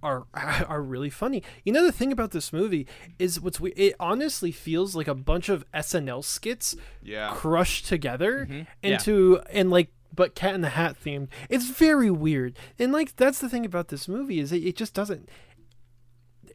are 0.01 0.25
are 0.33 0.81
really 0.81 1.09
funny. 1.09 1.43
You 1.63 1.73
know 1.73 1.83
the 1.83 1.91
thing 1.91 2.11
about 2.11 2.31
this 2.31 2.53
movie 2.53 2.87
is 3.17 3.39
what's 3.39 3.59
we 3.59 3.71
it 3.73 3.95
honestly 3.99 4.51
feels 4.51 4.95
like 4.95 5.07
a 5.07 5.15
bunch 5.15 5.49
of 5.49 5.69
SNL 5.73 6.23
skits 6.23 6.75
Yeah. 7.01 7.31
crushed 7.33 7.85
together 7.85 8.45
mm-hmm. 8.45 8.61
Yeah. 8.81 8.93
into 8.93 9.41
and 9.51 9.69
like 9.69 9.89
but 10.15 10.35
cat 10.35 10.55
in 10.55 10.61
the 10.61 10.69
hat 10.69 10.97
themed. 11.03 11.27
It's 11.49 11.69
very 11.69 12.09
weird. 12.11 12.57
And 12.77 12.91
like 12.91 13.15
that's 13.15 13.39
the 13.39 13.49
thing 13.49 13.65
about 13.65 13.89
this 13.89 14.07
movie 14.07 14.39
is 14.39 14.51
it, 14.51 14.63
it 14.63 14.75
just 14.75 14.93
doesn't 14.93 15.29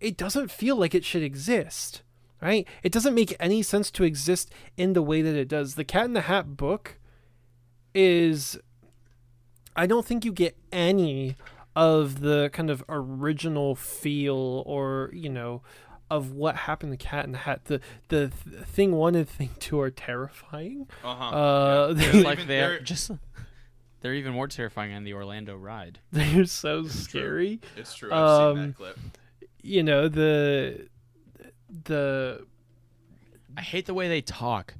it 0.01 0.17
doesn't 0.17 0.51
feel 0.51 0.77
like 0.77 0.95
it 0.95 1.05
should 1.05 1.23
exist. 1.23 2.03
Right? 2.43 2.69
It 2.83 2.93
doesn't 2.93 3.15
make 3.15 3.35
any 3.41 3.63
sense 3.63 3.91
to 3.93 4.05
exist 4.05 4.53
in 4.77 4.93
the 4.93 5.01
way 5.01 5.23
that 5.23 5.35
it 5.35 5.49
does. 5.49 5.77
The 5.77 5.85
Cat 5.85 6.05
in 6.05 6.13
the 6.13 6.23
Hat 6.23 6.59
book 6.59 6.99
is 7.95 8.59
I 9.77 9.87
don't 9.87 10.05
think 10.05 10.25
you 10.25 10.33
get 10.33 10.57
any 10.71 11.37
of 11.77 12.21
the 12.21 12.51
kind 12.53 12.71
of 12.71 12.85
original 12.89 13.75
feel 13.75 14.63
or, 14.67 15.11
you 15.13 15.29
know, 15.29 15.63
of 16.11 16.33
what 16.33 16.55
happened 16.57 16.93
to 16.93 16.97
Cat 16.97 17.25
in 17.25 17.33
the 17.33 17.39
Hat. 17.39 17.65
The 17.65 17.81
the 18.09 18.31
th- 18.31 18.65
thing 18.67 18.93
one 18.93 19.15
and 19.15 19.29
thing 19.29 19.51
two 19.59 19.81
are 19.81 19.91
terrifying. 19.91 20.87
Uh-huh. 21.03 21.25
Uh, 21.25 21.89
Yeah. 21.89 21.95
they- 21.95 22.05
It's 22.05 22.09
Even 22.15 22.23
like 22.25 22.39
they're 22.47 22.69
they're- 22.71 22.81
just 22.81 23.11
they're 24.01 24.15
even 24.15 24.33
more 24.35 24.47
terrifying 24.49 24.93
on 24.93 25.05
the 25.05 25.15
Orlando 25.15 25.57
ride. 25.57 25.99
They're 26.13 26.45
so 26.45 26.87
scary. 26.87 27.61
It's 27.77 27.95
true. 27.95 28.13
I've 28.13 28.37
seen 28.39 28.47
um, 28.63 28.67
that 28.69 28.77
clip. 28.77 28.99
You 29.63 29.83
know, 29.83 30.09
the 30.09 30.89
the 31.85 32.47
I 33.57 33.63
hate 33.63 33.87
the 33.87 33.95
way 33.95 34.09
they 34.09 34.21
talk. 34.21 34.75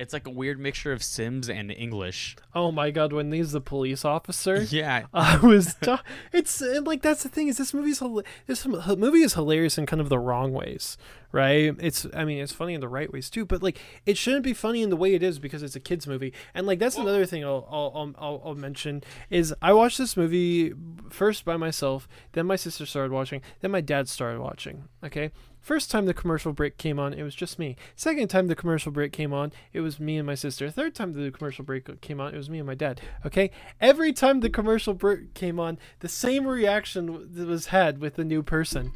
It's 0.00 0.12
like 0.12 0.26
a 0.26 0.30
weird 0.30 0.58
mixture 0.58 0.92
of 0.92 1.02
Sims 1.02 1.48
and 1.50 1.70
English. 1.70 2.36
oh 2.54 2.72
my 2.72 2.90
god, 2.90 3.12
when 3.12 3.30
he's 3.32 3.52
the 3.52 3.60
police 3.60 4.04
officer. 4.04 4.62
Yeah. 4.70 5.04
I 5.12 5.36
was 5.38 5.74
ta- 5.74 6.02
it's 6.32 6.60
like 6.60 7.02
that's 7.02 7.22
the 7.22 7.28
thing 7.28 7.48
is 7.48 7.58
this 7.58 7.74
movie's 7.74 8.02
this 8.46 8.66
movie 8.66 9.20
is 9.22 9.34
hilarious 9.34 9.76
in 9.78 9.86
kind 9.86 10.00
of 10.00 10.08
the 10.08 10.18
wrong 10.18 10.52
ways, 10.52 10.96
right? 11.32 11.74
It's 11.78 12.06
I 12.14 12.24
mean 12.24 12.38
it's 12.38 12.52
funny 12.52 12.74
in 12.74 12.80
the 12.80 12.88
right 12.88 13.12
ways 13.12 13.28
too, 13.30 13.44
but 13.44 13.62
like 13.62 13.78
it 14.06 14.16
shouldn't 14.16 14.44
be 14.44 14.54
funny 14.54 14.82
in 14.82 14.90
the 14.90 14.96
way 14.96 15.14
it 15.14 15.22
is 15.22 15.38
because 15.38 15.62
it's 15.62 15.76
a 15.76 15.80
kids 15.80 16.06
movie. 16.06 16.32
And 16.54 16.66
like 16.66 16.78
that's 16.78 16.96
another 16.96 17.26
thing 17.26 17.44
I'll 17.44 17.66
I'll, 17.70 17.92
I'll 17.94 18.14
I'll 18.18 18.42
I'll 18.46 18.54
mention 18.54 19.02
is 19.28 19.54
I 19.60 19.72
watched 19.72 19.98
this 19.98 20.16
movie 20.16 20.72
first 21.10 21.44
by 21.44 21.56
myself, 21.56 22.08
then 22.32 22.46
my 22.46 22.56
sister 22.56 22.86
started 22.86 23.12
watching, 23.12 23.42
then 23.60 23.70
my 23.70 23.80
dad 23.80 24.08
started 24.08 24.40
watching. 24.40 24.88
Okay. 25.04 25.30
First 25.60 25.90
time 25.90 26.06
the 26.06 26.14
commercial 26.14 26.52
break 26.52 26.78
came 26.78 26.98
on, 26.98 27.12
it 27.12 27.22
was 27.22 27.34
just 27.34 27.58
me. 27.58 27.76
Second 27.94 28.28
time 28.28 28.46
the 28.46 28.56
commercial 28.56 28.90
break 28.90 29.12
came 29.12 29.32
on, 29.32 29.52
it 29.72 29.80
was 29.80 30.00
me 30.00 30.16
and 30.16 30.26
my 30.26 30.34
sister. 30.34 30.70
Third 30.70 30.94
time 30.94 31.12
the 31.12 31.30
commercial 31.30 31.64
break 31.64 32.00
came 32.00 32.20
on, 32.20 32.34
it 32.34 32.36
was 32.36 32.50
me 32.50 32.58
and 32.58 32.66
my 32.66 32.74
dad. 32.74 33.00
Okay? 33.24 33.50
Every 33.80 34.12
time 34.12 34.40
the 34.40 34.50
commercial 34.50 34.94
break 34.94 35.34
came 35.34 35.60
on, 35.60 35.78
the 36.00 36.08
same 36.08 36.46
reaction 36.46 37.30
was 37.34 37.66
had 37.66 37.98
with 37.98 38.14
the 38.14 38.24
new 38.24 38.42
person. 38.42 38.92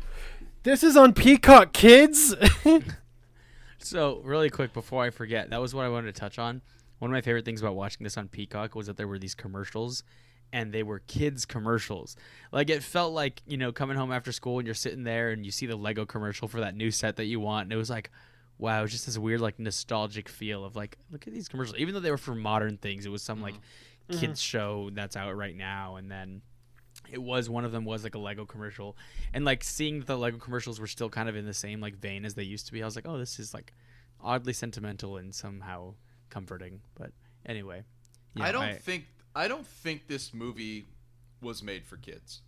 This 0.63 0.83
is 0.83 0.97
on 0.97 1.13
Peacock, 1.13 1.73
kids. 1.73 2.35
So 3.79 4.23
really 4.25 4.49
quick 4.49 4.73
before 4.73 5.05
I 5.05 5.11
forget, 5.11 5.51
that 5.51 5.61
was 5.61 5.75
what 5.75 5.85
I 5.85 5.91
wanted 5.91 6.15
to 6.15 6.19
touch 6.19 6.39
on 6.39 6.63
one 7.05 7.11
of 7.11 7.13
my 7.13 7.21
favorite 7.21 7.45
things 7.45 7.61
about 7.61 7.75
watching 7.75 8.03
this 8.03 8.17
on 8.17 8.29
Peacock 8.29 8.75
was 8.75 8.87
that 8.87 8.97
there 8.97 9.07
were 9.07 9.19
these 9.19 9.35
commercials 9.35 10.05
and 10.53 10.73
they 10.73 10.83
were 10.83 11.01
kids 11.01 11.45
commercials. 11.45 12.17
Like 12.53 12.71
it 12.71 12.83
felt 12.83 13.13
like, 13.13 13.43
you 13.47 13.57
know, 13.57 13.73
coming 13.73 13.97
home 13.97 14.13
after 14.13 14.33
school 14.33 14.59
and 14.59 14.67
you're 14.67 14.75
sitting 14.75 15.05
there 15.05 15.31
and 15.31 15.45
you 15.45 15.51
see 15.51 15.67
the 15.67 15.77
Lego 15.77 16.07
commercial 16.07 16.49
for 16.49 16.61
that 16.61 16.77
new 16.77 16.91
set 16.91 17.17
that 17.17 17.27
you 17.27 17.41
want 17.41 17.65
and 17.65 17.73
it 17.73 17.77
was 17.77 17.91
like 17.91 18.11
wow, 18.57 18.79
it 18.79 18.83
was 18.83 18.93
just 18.93 19.07
this 19.07 19.19
weird 19.19 19.41
like 19.41 19.59
nostalgic 19.59 20.29
feel 20.29 20.65
of 20.65 20.77
like 20.77 20.97
look 21.11 21.27
at 21.27 21.35
these 21.35 21.49
commercials. 21.49 21.77
Even 21.79 21.93
though 21.93 22.01
they 22.01 22.11
were 22.11 22.17
for 22.17 22.37
modern 22.37 22.77
things, 22.77 23.05
it 23.05 23.09
was 23.09 23.23
some 23.23 23.43
like 23.43 23.55
mm-hmm. 23.55 24.21
kids 24.21 24.41
mm-hmm. 24.41 24.59
show 24.59 24.91
that's 24.93 25.17
out 25.17 25.37
right 25.37 25.57
now 25.57 25.97
and 25.97 26.11
then 26.11 26.41
it 27.11 27.23
was 27.23 27.51
one 27.51 27.65
of 27.65 27.73
them 27.73 27.85
was 27.85 28.05
like 28.05 28.15
a 28.15 28.19
Lego 28.19 28.45
commercial, 28.45 28.97
and 29.33 29.45
like 29.45 29.65
seeing 29.65 30.01
the 30.01 30.17
Lego 30.17 30.39
commercials 30.39 30.81
were 30.81 30.87
still 30.87 31.09
kind 31.09 31.29
of 31.29 31.37
in 31.37 31.45
the 31.45 31.55
same 31.55 31.81
like 31.81 31.97
vein 31.97 32.25
as 32.25 32.35
they 32.35 32.43
used 32.43 32.67
to 32.67 32.73
be. 32.73 32.83
I 32.83 32.87
was 32.87 32.97
like, 32.97 33.07
oh, 33.07 33.19
this 33.19 33.39
is 33.39 33.53
like 33.53 33.73
oddly 34.23 34.53
sentimental 34.53 35.17
and 35.17 35.35
somehow 35.35 35.95
comforting. 36.31 36.81
But 36.95 37.13
anyway, 37.45 37.83
yeah, 38.35 38.45
I 38.45 38.53
don't 38.53 38.81
think 38.81 39.07
I 39.35 39.49
don't 39.49 39.67
think 39.67 40.07
this 40.07 40.33
movie 40.33 40.87
was 41.41 41.63
made 41.63 41.85
for 41.85 41.97
kids. 41.97 42.41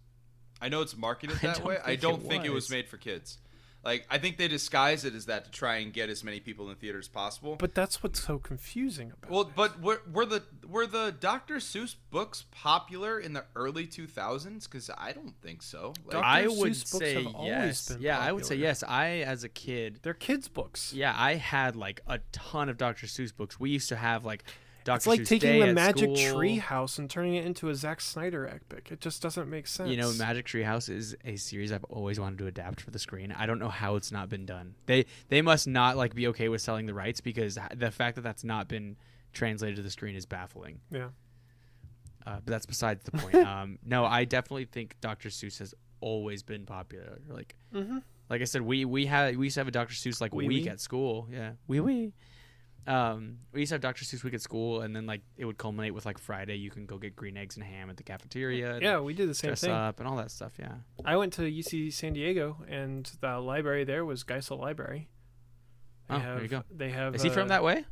I 0.60 0.68
know 0.68 0.80
it's 0.82 0.96
marketed 0.96 1.36
I 1.42 1.46
that 1.48 1.56
don't 1.58 1.66
way. 1.66 1.78
I 1.84 1.96
don't 1.96 2.22
it 2.22 2.28
think 2.28 2.44
it 2.44 2.50
was 2.50 2.64
was. 2.64 2.70
made 2.70 2.88
for 2.88 2.96
kids. 2.96 3.38
Like 3.84 4.04
I 4.10 4.18
think 4.18 4.36
they 4.36 4.48
disguise 4.48 5.04
it 5.04 5.14
as 5.14 5.26
that 5.26 5.44
to 5.44 5.50
try 5.52 5.76
and 5.76 5.92
get 5.92 6.08
as 6.10 6.24
many 6.24 6.40
people 6.40 6.68
in 6.70 6.76
theaters 6.76 7.04
as 7.04 7.08
possible. 7.08 7.54
But 7.56 7.72
that's 7.72 8.02
what's 8.02 8.20
so 8.20 8.36
confusing 8.38 9.12
about 9.12 9.30
it. 9.30 9.32
well, 9.32 9.42
it. 9.42 9.48
but 9.54 9.80
were, 9.80 10.02
were 10.12 10.26
the 10.26 10.42
were 10.66 10.88
the 10.88 11.14
Dr. 11.20 11.56
Seuss 11.56 11.94
books 12.10 12.46
popular 12.50 13.20
in 13.20 13.32
the 13.32 13.44
early 13.54 13.86
2000s? 13.86 14.64
Because 14.64 14.90
I 14.98 15.12
don't 15.12 15.40
think 15.40 15.62
so. 15.62 15.92
Like, 16.04 16.14
Dr. 16.14 16.24
I 16.24 16.44
Seuss 16.46 16.58
would 16.58 16.68
books 16.70 16.90
say 16.90 17.14
have 17.22 17.34
always 17.34 17.48
yes. 17.48 17.88
been 17.88 18.02
Yeah, 18.02 18.18
I 18.18 18.32
would 18.32 18.44
say 18.44 18.56
yes. 18.56 18.82
I 18.82 19.08
as 19.18 19.44
a 19.44 19.48
kid, 19.48 20.00
They're 20.02 20.14
kids' 20.14 20.48
books. 20.48 20.92
yeah, 20.92 21.14
I 21.16 21.34
had 21.34 21.76
like 21.76 22.00
a 22.08 22.18
ton 22.32 22.68
of 22.68 22.78
Dr. 22.78 23.06
Seuss 23.06 23.36
books. 23.36 23.60
We 23.60 23.70
used 23.70 23.88
to 23.90 23.96
have 23.96 24.24
like 24.24 24.42
Dr. 24.86 24.96
It's 24.96 25.06
like 25.06 25.20
Seuss 25.20 25.26
taking 25.40 25.60
the 25.60 25.72
Magic. 25.74 26.14
Tree 26.32 26.56
House 26.58 26.98
and 26.98 27.10
turning 27.10 27.34
it 27.34 27.44
into 27.44 27.68
a 27.68 27.74
Zack 27.74 28.00
Snyder 28.00 28.46
epic. 28.46 28.88
It 28.90 29.00
just 29.00 29.20
doesn't 29.20 29.50
make 29.50 29.66
sense. 29.66 29.90
You 29.90 29.96
know, 29.98 30.12
Magic 30.14 30.46
Tree 30.46 30.62
House 30.62 30.88
is 30.88 31.14
a 31.24 31.36
series 31.36 31.72
I've 31.72 31.84
always 31.84 32.18
wanted 32.18 32.38
to 32.38 32.46
adapt 32.46 32.80
for 32.80 32.90
the 32.92 32.98
screen. 32.98 33.32
I 33.36 33.46
don't 33.46 33.58
know 33.58 33.68
how 33.68 33.96
it's 33.96 34.10
not 34.12 34.28
been 34.28 34.46
done. 34.46 34.76
They 34.86 35.04
they 35.28 35.42
must 35.42 35.66
not 35.66 35.96
like 35.98 36.14
be 36.14 36.28
okay 36.28 36.48
with 36.48 36.62
selling 36.62 36.86
the 36.86 36.94
rights 36.94 37.20
because 37.20 37.58
the 37.74 37.90
fact 37.90 38.14
that 38.14 38.22
that's 38.22 38.44
not 38.44 38.68
been 38.68 38.96
translated 39.32 39.76
to 39.76 39.82
the 39.82 39.90
screen 39.90 40.14
is 40.14 40.24
baffling. 40.24 40.80
Yeah. 40.90 41.08
Uh, 42.26 42.36
but 42.36 42.46
that's 42.46 42.66
besides 42.66 43.04
the 43.04 43.12
point. 43.12 43.34
um, 43.46 43.78
no, 43.84 44.04
I 44.04 44.24
definitely 44.24 44.64
think 44.64 44.96
Dr. 45.00 45.28
Seuss 45.28 45.58
has 45.58 45.74
always 46.00 46.42
been 46.42 46.64
popular. 46.66 47.18
Like, 47.28 47.54
Mm-hmm. 47.74 47.98
like 48.30 48.40
I 48.40 48.44
said, 48.44 48.62
we 48.62 48.84
we 48.84 49.06
had 49.06 49.36
we 49.36 49.46
used 49.46 49.54
to 49.54 49.60
have 49.60 49.68
a 49.68 49.72
Dr. 49.72 49.94
Seuss 49.94 50.20
like 50.20 50.32
Wee 50.34 50.46
week 50.46 50.64
wee? 50.64 50.70
at 50.70 50.80
school. 50.80 51.28
Yeah, 51.30 51.52
we 51.66 51.80
wee. 51.80 52.12
Um, 52.86 53.38
we 53.52 53.60
used 53.60 53.70
to 53.70 53.74
have 53.74 53.80
Dr. 53.80 54.04
Seuss 54.04 54.22
week 54.22 54.34
at 54.34 54.40
school, 54.40 54.82
and 54.82 54.94
then 54.94 55.06
like 55.06 55.22
it 55.36 55.44
would 55.44 55.58
culminate 55.58 55.92
with 55.94 56.06
like 56.06 56.18
Friday. 56.18 56.56
You 56.56 56.70
can 56.70 56.86
go 56.86 56.98
get 56.98 57.16
green 57.16 57.36
eggs 57.36 57.56
and 57.56 57.64
ham 57.64 57.90
at 57.90 57.96
the 57.96 58.02
cafeteria. 58.04 58.78
Yeah, 58.80 59.00
we 59.00 59.12
did 59.14 59.28
the 59.28 59.34
same 59.34 59.48
dress 59.50 59.62
thing. 59.62 59.70
up 59.72 59.98
and 59.98 60.08
all 60.08 60.16
that 60.16 60.30
stuff. 60.30 60.52
Yeah. 60.58 60.74
I 61.04 61.16
went 61.16 61.32
to 61.34 61.42
UC 61.42 61.92
San 61.92 62.12
Diego, 62.12 62.58
and 62.68 63.10
the 63.20 63.38
library 63.40 63.84
there 63.84 64.04
was 64.04 64.22
Geisel 64.24 64.58
Library. 64.60 65.08
They 66.08 66.14
Oh, 66.14 66.18
have, 66.18 66.34
there 66.36 66.42
you 66.42 66.48
go. 66.48 66.62
They 66.70 66.90
have. 66.90 67.14
Is 67.16 67.22
he 67.22 67.30
uh, 67.30 67.32
from 67.32 67.48
that 67.48 67.64
way? 67.64 67.84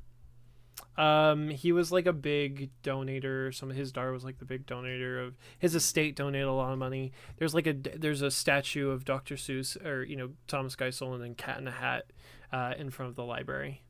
Um, 0.97 1.49
he 1.51 1.73
was 1.73 1.91
like 1.91 2.07
a 2.07 2.13
big 2.13 2.71
donator. 2.83 3.53
Some 3.55 3.71
of 3.71 3.77
his 3.77 3.91
daughter 3.93 4.13
was 4.13 4.25
like 4.25 4.39
the 4.39 4.45
big 4.45 4.67
donator 4.67 5.25
of 5.27 5.35
his 5.59 5.75
estate. 5.75 6.15
Donated 6.17 6.47
a 6.47 6.53
lot 6.53 6.73
of 6.73 6.79
money. 6.79 7.13
There's 7.39 7.55
like 7.55 7.67
a 7.67 7.73
there's 7.73 8.23
a 8.23 8.31
statue 8.31 8.91
of 8.91 9.05
Dr. 9.05 9.35
Seuss 9.35 9.77
or 9.85 10.05
you 10.05 10.17
know 10.17 10.31
Thomas 10.47 10.77
Geisel 10.77 11.13
and 11.15 11.23
then 11.23 11.35
Cat 11.35 11.59
in 11.59 11.65
the 11.65 11.71
Hat, 11.73 12.07
uh, 12.53 12.75
in 12.79 12.91
front 12.91 13.11
of 13.11 13.17
the 13.17 13.25
library. 13.25 13.83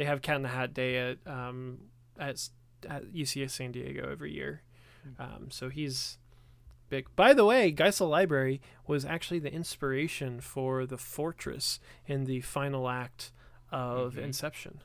They 0.00 0.06
have 0.06 0.22
Cat 0.22 0.36
in 0.36 0.42
the 0.42 0.48
Hat 0.48 0.72
Day 0.72 0.96
at 0.96 1.18
um 1.26 1.76
at, 2.18 2.48
at 2.88 3.12
UCS 3.12 3.50
San 3.50 3.70
Diego 3.70 4.08
every 4.10 4.32
year. 4.32 4.62
Um, 5.18 5.48
so 5.50 5.68
he's 5.68 6.16
big. 6.88 7.14
By 7.16 7.34
the 7.34 7.44
way, 7.44 7.70
Geisel 7.70 8.08
Library 8.08 8.62
was 8.86 9.04
actually 9.04 9.40
the 9.40 9.52
inspiration 9.52 10.40
for 10.40 10.86
the 10.86 10.96
fortress 10.96 11.80
in 12.06 12.24
the 12.24 12.40
final 12.40 12.88
act 12.88 13.30
of 13.70 14.14
Mhm. 14.14 14.22
Inception. 14.24 14.80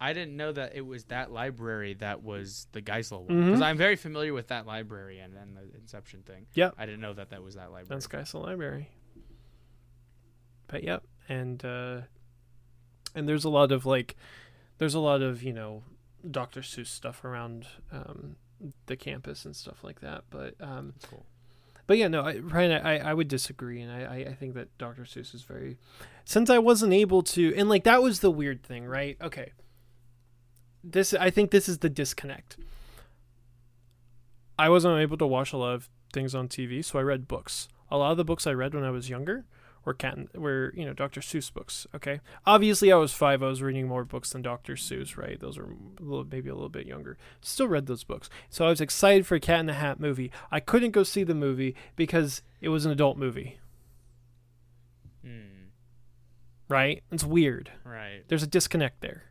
I 0.00 0.12
didn't 0.12 0.36
know 0.36 0.50
that 0.50 0.74
it 0.74 0.84
was 0.84 1.04
that 1.04 1.30
library 1.30 1.94
that 1.94 2.22
was 2.24 2.66
the 2.72 2.82
Geisel 2.82 3.26
one 3.28 3.44
because 3.44 3.60
Mhm. 3.60 3.64
I'm 3.64 3.76
very 3.76 3.94
familiar 3.94 4.32
with 4.34 4.48
that 4.48 4.66
library 4.66 5.20
and, 5.20 5.34
and 5.36 5.56
the 5.56 5.62
Inception 5.78 6.22
thing. 6.24 6.46
Yep. 6.54 6.74
I 6.76 6.84
didn't 6.84 7.00
know 7.00 7.14
that 7.14 7.30
that 7.30 7.44
was 7.44 7.54
that 7.54 7.70
library. 7.70 7.86
That's 8.00 8.08
Geisel 8.08 8.42
Library. 8.42 8.90
But 10.66 10.82
yep, 10.82 11.04
and 11.28 11.64
uh, 11.64 12.00
and 13.14 13.28
there's 13.28 13.44
a 13.44 13.50
lot 13.50 13.72
of 13.72 13.86
like, 13.86 14.16
there's 14.78 14.94
a 14.94 15.00
lot 15.00 15.22
of 15.22 15.42
you 15.42 15.52
know, 15.52 15.82
Dr. 16.28 16.60
Seuss 16.60 16.88
stuff 16.88 17.24
around 17.24 17.66
um, 17.92 18.36
the 18.86 18.96
campus 18.96 19.44
and 19.44 19.54
stuff 19.54 19.82
like 19.82 20.00
that. 20.00 20.24
But 20.30 20.54
um, 20.60 20.94
cool. 21.08 21.26
but 21.86 21.98
yeah, 21.98 22.08
no, 22.08 22.22
I, 22.22 22.38
Ryan, 22.38 22.84
I, 22.84 22.98
I 22.98 23.14
would 23.14 23.28
disagree, 23.28 23.80
and 23.80 23.92
I, 23.92 24.02
I, 24.02 24.16
I 24.30 24.34
think 24.34 24.54
that 24.54 24.76
Dr. 24.78 25.02
Seuss 25.02 25.34
is 25.34 25.42
very, 25.42 25.78
since 26.24 26.50
I 26.50 26.58
wasn't 26.58 26.92
able 26.92 27.22
to, 27.22 27.54
and 27.56 27.68
like 27.68 27.84
that 27.84 28.02
was 28.02 28.20
the 28.20 28.30
weird 28.30 28.62
thing, 28.62 28.84
right? 28.86 29.16
Okay, 29.22 29.52
this 30.82 31.14
I 31.14 31.30
think 31.30 31.50
this 31.50 31.68
is 31.68 31.78
the 31.78 31.90
disconnect. 31.90 32.56
I 34.58 34.68
wasn't 34.68 34.98
able 34.98 35.16
to 35.18 35.26
watch 35.26 35.52
a 35.52 35.56
lot 35.56 35.74
of 35.74 35.88
things 36.12 36.34
on 36.34 36.48
TV, 36.48 36.84
so 36.84 36.98
I 36.98 37.02
read 37.02 37.28
books. 37.28 37.68
A 37.90 37.96
lot 37.96 38.10
of 38.10 38.16
the 38.16 38.24
books 38.24 38.46
I 38.46 38.52
read 38.52 38.74
when 38.74 38.84
I 38.84 38.90
was 38.90 39.08
younger 39.08 39.46
were 39.88 39.94
cat, 39.94 40.18
were 40.36 40.72
you 40.76 40.84
know 40.84 40.92
Dr. 40.92 41.20
Seuss 41.20 41.52
books. 41.52 41.86
Okay, 41.94 42.20
obviously 42.46 42.92
I 42.92 42.96
was 42.96 43.12
five. 43.12 43.42
I 43.42 43.46
was 43.48 43.62
reading 43.62 43.88
more 43.88 44.04
books 44.04 44.30
than 44.30 44.42
Dr. 44.42 44.74
Seuss, 44.74 45.16
right? 45.16 45.40
Those 45.40 45.58
were 45.58 45.64
a 45.98 46.02
little, 46.02 46.24
maybe 46.30 46.48
a 46.50 46.54
little 46.54 46.68
bit 46.68 46.86
younger. 46.86 47.16
Still 47.40 47.66
read 47.68 47.86
those 47.86 48.04
books, 48.04 48.28
so 48.50 48.66
I 48.66 48.68
was 48.68 48.80
excited 48.80 49.26
for 49.26 49.34
a 49.34 49.40
Cat 49.40 49.60
in 49.60 49.66
the 49.66 49.72
Hat 49.72 49.98
movie. 49.98 50.30
I 50.52 50.60
couldn't 50.60 50.92
go 50.92 51.02
see 51.02 51.24
the 51.24 51.34
movie 51.34 51.74
because 51.96 52.42
it 52.60 52.68
was 52.68 52.84
an 52.86 52.92
adult 52.92 53.16
movie, 53.16 53.58
Hmm. 55.24 55.70
right? 56.68 57.02
It's 57.10 57.24
weird. 57.24 57.72
Right. 57.84 58.22
There's 58.28 58.42
a 58.42 58.46
disconnect 58.46 59.00
there. 59.00 59.24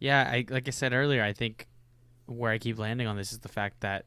Yeah, 0.00 0.22
I 0.30 0.44
like 0.48 0.66
I 0.68 0.70
said 0.70 0.92
earlier, 0.92 1.22
I 1.22 1.32
think 1.32 1.66
where 2.26 2.52
I 2.52 2.58
keep 2.58 2.78
landing 2.78 3.06
on 3.06 3.16
this 3.16 3.32
is 3.32 3.40
the 3.40 3.48
fact 3.48 3.80
that, 3.80 4.04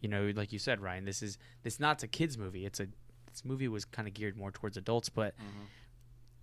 you 0.00 0.08
know, 0.08 0.30
like 0.34 0.52
you 0.52 0.58
said, 0.58 0.80
Ryan, 0.80 1.04
this 1.04 1.22
is 1.22 1.38
this 1.64 1.80
not 1.80 2.02
a 2.02 2.06
kids 2.06 2.38
movie. 2.38 2.64
It's 2.64 2.80
a 2.80 2.86
this 3.32 3.44
movie 3.44 3.68
was 3.68 3.84
kind 3.84 4.06
of 4.06 4.14
geared 4.14 4.36
more 4.36 4.50
towards 4.50 4.76
adults, 4.76 5.08
but 5.08 5.34
Mhm. 5.38 5.66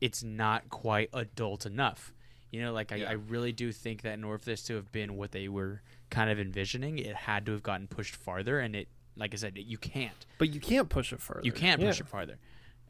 it's 0.01 0.23
not 0.23 0.69
quite 0.69 1.09
adult 1.13 1.65
enough. 1.65 2.13
You 2.51 2.61
know, 2.61 2.73
like 2.73 2.91
I, 2.91 2.95
Yeah. 2.97 3.09
I 3.09 3.13
really 3.13 3.51
do 3.51 3.71
think 3.71 4.01
that 4.01 4.13
in 4.13 4.23
order 4.23 4.39
for 4.39 4.45
this 4.45 4.63
to 4.63 4.75
have 4.75 4.91
been 4.91 5.15
what 5.17 5.31
they 5.31 5.47
were 5.47 5.81
kind 6.09 6.29
of 6.29 6.39
envisioning, 6.39 6.97
it 6.97 7.15
had 7.15 7.45
to 7.45 7.51
have 7.51 7.61
gotten 7.63 7.87
pushed 7.87 8.15
farther, 8.15 8.59
and 8.59 8.75
it, 8.75 8.87
like 9.15 9.33
I 9.33 9.37
said, 9.37 9.57
it, 9.57 9.65
you 9.67 9.77
can't. 9.77 10.25
But 10.39 10.49
you 10.53 10.59
can't 10.59 10.89
push 10.89 11.13
it 11.13 11.21
further. 11.21 11.41
You 11.43 11.51
can't 11.51 11.79
push 11.79 11.97
Yeah. 11.99 12.05
it 12.05 12.07
farther. 12.09 12.39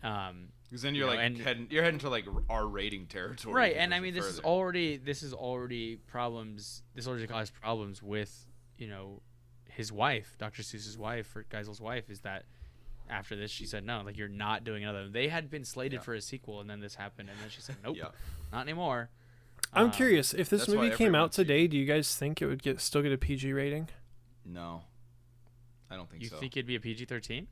Um, 0.01 0.53
Because 0.69 0.83
then 0.83 0.93
You 0.93 0.99
you're 0.99 1.09
know, 1.09 1.15
like 1.15 1.25
and- 1.25 1.37
heading, 1.39 1.67
you're 1.71 1.83
heading 1.83 1.99
to 2.01 2.09
like 2.09 2.25
R 2.47 2.67
rating 2.67 3.07
territory. 3.07 3.55
right 3.55 3.75
and 3.75 3.91
i 3.91 3.99
mean 3.99 4.13
this 4.13 4.25
is 4.25 4.39
already 4.39 4.97
this 4.97 5.23
is 5.23 5.33
already 5.33 5.95
problems 5.95 6.83
this 6.93 7.07
already 7.07 7.25
caused 7.25 7.53
problems 7.55 8.03
with 8.03 8.45
you 8.77 8.87
know 8.87 9.23
his 9.67 9.91
wife 9.91 10.35
dr 10.37 10.61
seuss's 10.61 10.95
wife 10.95 11.35
or 11.35 11.41
geisel's 11.49 11.81
wife 11.81 12.07
is 12.11 12.19
that 12.21 12.45
after 13.09 13.35
this 13.35 13.49
she 13.51 13.65
said 13.65 13.83
no 13.85 14.01
like 14.05 14.17
you're 14.17 14.27
not 14.27 14.63
doing 14.63 14.83
another 14.83 15.07
they 15.09 15.27
had 15.27 15.49
been 15.49 15.65
slated 15.65 15.93
Yeah. 15.99 16.03
for 16.03 16.13
a 16.13 16.21
sequel 16.21 16.61
and 16.61 16.69
then 16.69 16.79
this 16.79 16.95
happened 16.95 17.29
and 17.29 17.37
then 17.39 17.49
she 17.49 17.61
said 17.61 17.75
nope 17.83 17.97
Yeah. 17.97 18.09
not 18.51 18.61
anymore 18.61 19.09
I'm 19.73 19.85
Um, 19.85 19.91
curious 19.91 20.33
if 20.33 20.49
this 20.49 20.67
movie 20.67 20.89
came 20.95 21.13
out 21.13 21.31
today. 21.31 21.67
Do 21.67 21.77
you 21.77 21.85
guys 21.85 22.15
think 22.15 22.41
it 22.41 22.47
would 22.47 22.63
get 22.63 22.79
still 22.81 23.03
get 23.03 23.11
a 23.11 23.17
PG 23.19 23.53
rating? 23.53 23.87
No, 24.43 24.83
I 25.91 25.95
don't 25.95 26.09
think 26.09 26.25
so. 26.25 26.33
you 26.35 26.39
think 26.39 26.57
it'd 26.57 26.65
be 26.65 26.75
a 26.75 26.79
pg-13 26.79 27.45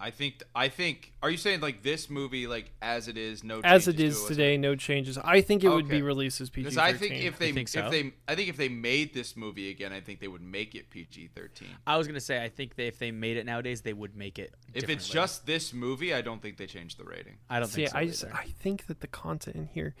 I 0.00 0.10
think 0.10 0.42
I 0.54 0.68
think. 0.68 1.12
Are 1.22 1.30
you 1.30 1.36
saying 1.36 1.60
like 1.60 1.82
this 1.82 2.10
movie, 2.10 2.46
like 2.46 2.72
as 2.82 3.06
it 3.08 3.16
is, 3.16 3.44
no 3.44 3.60
As 3.62 3.84
changes 3.84 3.88
it 3.88 3.96
to 3.96 4.04
is 4.04 4.14
what's- 4.16 4.28
today, 4.28 4.56
no 4.56 4.74
changes. 4.74 5.16
I 5.18 5.40
think 5.40 5.62
it 5.64 5.68
would 5.68 5.88
be 5.88 5.96
Okay. 5.96 6.02
released 6.02 6.40
as 6.40 6.50
PG. 6.50 6.64
Because 6.64 6.78
I 6.78 6.92
think 6.92 7.14
if 7.14 7.38
they 7.38 7.52
think 7.52 7.68
so? 7.68 7.86
if 7.86 7.90
they 7.90 8.12
I 8.26 8.34
think 8.34 8.48
if 8.48 8.56
they 8.56 8.68
made 8.68 9.14
this 9.14 9.36
movie 9.36 9.70
again, 9.70 9.92
I 9.92 10.00
think 10.00 10.18
they 10.20 10.28
would 10.28 10.42
make 10.42 10.74
it 10.74 10.90
PG 10.90 11.28
thirteen. 11.34 11.68
i 11.86 11.96
was 11.96 12.06
gonna 12.08 12.20
say 12.20 12.42
i 12.42 12.48
think 12.48 12.74
they, 12.74 12.86
if 12.88 12.98
they 12.98 13.10
made 13.12 13.36
it 13.36 13.46
nowadays 13.46 13.82
they 13.82 13.92
would 13.92 14.16
make 14.16 14.38
it 14.38 14.52
If 14.74 14.88
it's 14.90 15.08
just 15.08 15.46
this 15.46 15.72
movie, 15.72 16.12
I 16.12 16.22
don't 16.22 16.42
think 16.42 16.56
they 16.56 16.66
change 16.66 16.96
the 16.96 17.04
rating. 17.04 17.38
i 17.48 17.58
don't 17.60 17.68
See, 17.68 17.82
think 17.86 17.90
so 17.90 17.98
I 17.98 18.06
just. 18.06 18.24
I 18.24 18.46
think 18.60 18.86
that 18.88 19.00
the 19.00 19.06
content 19.06 19.56
in 19.56 19.66
here 19.68 19.94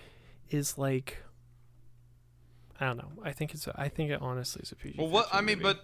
is 0.50 0.76
like 0.76 1.18
I 2.80 2.86
don't 2.86 2.96
know. 2.96 3.12
I 3.22 3.30
think 3.32 3.54
it's 3.54 3.66
a, 3.68 3.74
I 3.80 3.88
think 3.88 4.10
it 4.10 4.20
honestly 4.20 4.60
is 4.64 4.72
a 4.72 4.76
PG. 4.76 4.96
Well, 4.98 5.08
what 5.08 5.28
I 5.32 5.40
mean, 5.40 5.60
but 5.62 5.80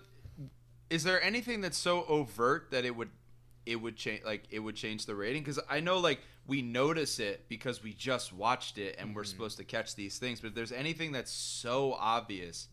is 0.91 1.05
there 1.05 1.23
anything 1.23 1.61
that's 1.61 1.79
so 1.79 2.05
overt 2.07 2.73
that 2.73 2.85
it 2.85 2.97
would 2.97 3.11
it 3.67 3.77
would 3.77 3.97
change 3.97 4.25
like 4.25 4.45
it 4.51 4.61
would 4.61 4.77
change 4.77 5.07
the 5.07 5.15
rating? 5.15 5.43
Because 5.43 5.61
I 5.69 5.81
know 5.81 5.99
like 5.99 6.21
we 6.47 6.63
notice 6.63 7.19
it 7.19 7.45
because 7.49 7.83
we 7.83 7.93
just 7.93 8.33
watched 8.33 8.79
it 8.79 8.97
and 8.99 9.15
we're 9.15 9.25
supposed 9.25 9.57
to 9.59 9.65
catch 9.65 9.95
these 9.95 10.19
things. 10.19 10.41
But 10.41 10.49
if 10.49 10.55
there's 10.55 10.73
anything 10.73 11.13
that's 11.13 11.31
so 11.33 11.95
obvious 11.95 12.69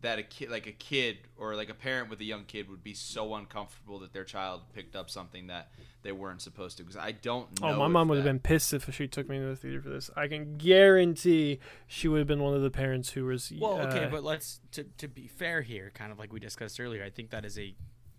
that 0.00 0.18
a 0.18 0.22
kid 0.24 0.50
like 0.50 0.66
a 0.66 0.72
kid 0.72 1.16
or 1.36 1.54
like 1.54 1.68
a 1.70 1.74
parent 1.74 2.10
with 2.10 2.20
a 2.20 2.24
young 2.24 2.42
kid 2.44 2.68
would 2.68 2.82
be 2.82 2.92
so 2.92 3.34
uncomfortable 3.36 4.00
that 4.00 4.12
their 4.12 4.24
child 4.24 4.60
picked 4.74 4.96
up 4.96 5.08
something 5.08 5.46
that 5.46 5.70
they 6.02 6.10
weren't 6.10 6.42
supposed 6.42 6.76
to 6.76 6.82
because 6.82 6.96
i 6.96 7.12
don't 7.12 7.60
know 7.60 7.68
Oh, 7.68 7.76
my 7.76 7.86
mom 7.86 8.08
would 8.08 8.16
have 8.16 8.24
been 8.24 8.40
pissed 8.40 8.72
if 8.74 8.92
she 8.92 9.06
took 9.06 9.28
me 9.28 9.38
to 9.38 9.44
the 9.44 9.54
theater 9.54 9.80
for 9.80 9.90
this. 9.90 10.10
I 10.16 10.26
can 10.26 10.56
guarantee 10.58 11.60
she 11.86 12.08
would 12.08 12.18
have 12.18 12.26
been 12.26 12.42
one 12.42 12.52
of 12.52 12.62
the 12.62 12.70
parents 12.70 13.10
who 13.10 13.26
was. 13.26 13.52
Well, 13.56 13.78
okay, 13.82 14.06
uh, 14.06 14.10
but 14.10 14.24
let's 14.24 14.58
to 14.72 14.82
to 14.98 15.06
be 15.06 15.28
fair 15.28 15.62
here, 15.62 15.92
kind 15.94 16.10
of 16.10 16.18
like 16.18 16.32
we 16.32 16.40
discussed 16.40 16.80
earlier. 16.80 17.04
I 17.04 17.10
think 17.10 17.30
that 17.30 17.44
is 17.44 17.56
a 17.56 17.72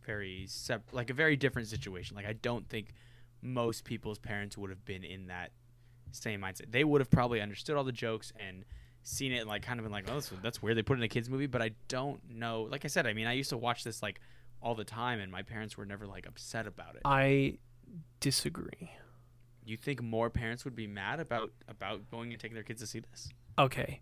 very 0.05 0.45
sep- 0.47 0.89
like 0.91 1.09
a 1.09 1.13
very 1.13 1.35
different 1.35 1.67
situation. 1.67 2.15
Like 2.15 2.25
I 2.25 2.33
don't 2.33 2.67
think 2.67 2.93
most 3.41 3.83
people's 3.83 4.19
parents 4.19 4.57
would 4.57 4.69
have 4.69 4.85
been 4.85 5.03
in 5.03 5.27
that 5.27 5.51
same 6.11 6.41
mindset. 6.41 6.71
They 6.71 6.83
would 6.83 7.01
have 7.01 7.09
probably 7.09 7.41
understood 7.41 7.75
all 7.75 7.83
the 7.83 7.91
jokes 7.91 8.31
and 8.39 8.63
seen 9.03 9.33
it 9.33 9.39
and 9.39 9.49
like 9.49 9.63
kind 9.63 9.79
of 9.79 9.85
been 9.85 9.91
like, 9.91 10.05
"Oh, 10.09 10.13
that's, 10.15 10.31
that's 10.41 10.61
weird. 10.61 10.77
They 10.77 10.83
put 10.83 10.97
in 10.97 11.03
a 11.03 11.07
kids 11.07 11.29
movie." 11.29 11.47
But 11.47 11.61
I 11.61 11.71
don't 11.87 12.21
know. 12.29 12.63
Like 12.63 12.85
I 12.85 12.87
said, 12.87 13.05
I 13.05 13.13
mean, 13.13 13.27
I 13.27 13.33
used 13.33 13.49
to 13.49 13.57
watch 13.57 13.83
this 13.83 14.01
like 14.01 14.19
all 14.61 14.75
the 14.75 14.85
time, 14.85 15.19
and 15.19 15.31
my 15.31 15.41
parents 15.41 15.77
were 15.77 15.85
never 15.85 16.07
like 16.07 16.27
upset 16.27 16.67
about 16.67 16.95
it. 16.95 17.01
I 17.05 17.57
disagree. 18.19 18.91
you 19.65 19.77
think 19.77 20.01
more 20.01 20.29
parents 20.29 20.65
would 20.65 20.75
be 20.75 20.87
mad 20.87 21.19
about 21.19 21.51
about 21.67 22.09
going 22.09 22.31
and 22.31 22.41
taking 22.41 22.55
their 22.55 22.63
kids 22.63 22.81
to 22.81 22.87
see 22.87 22.99
this? 22.99 23.29
Okay. 23.57 24.01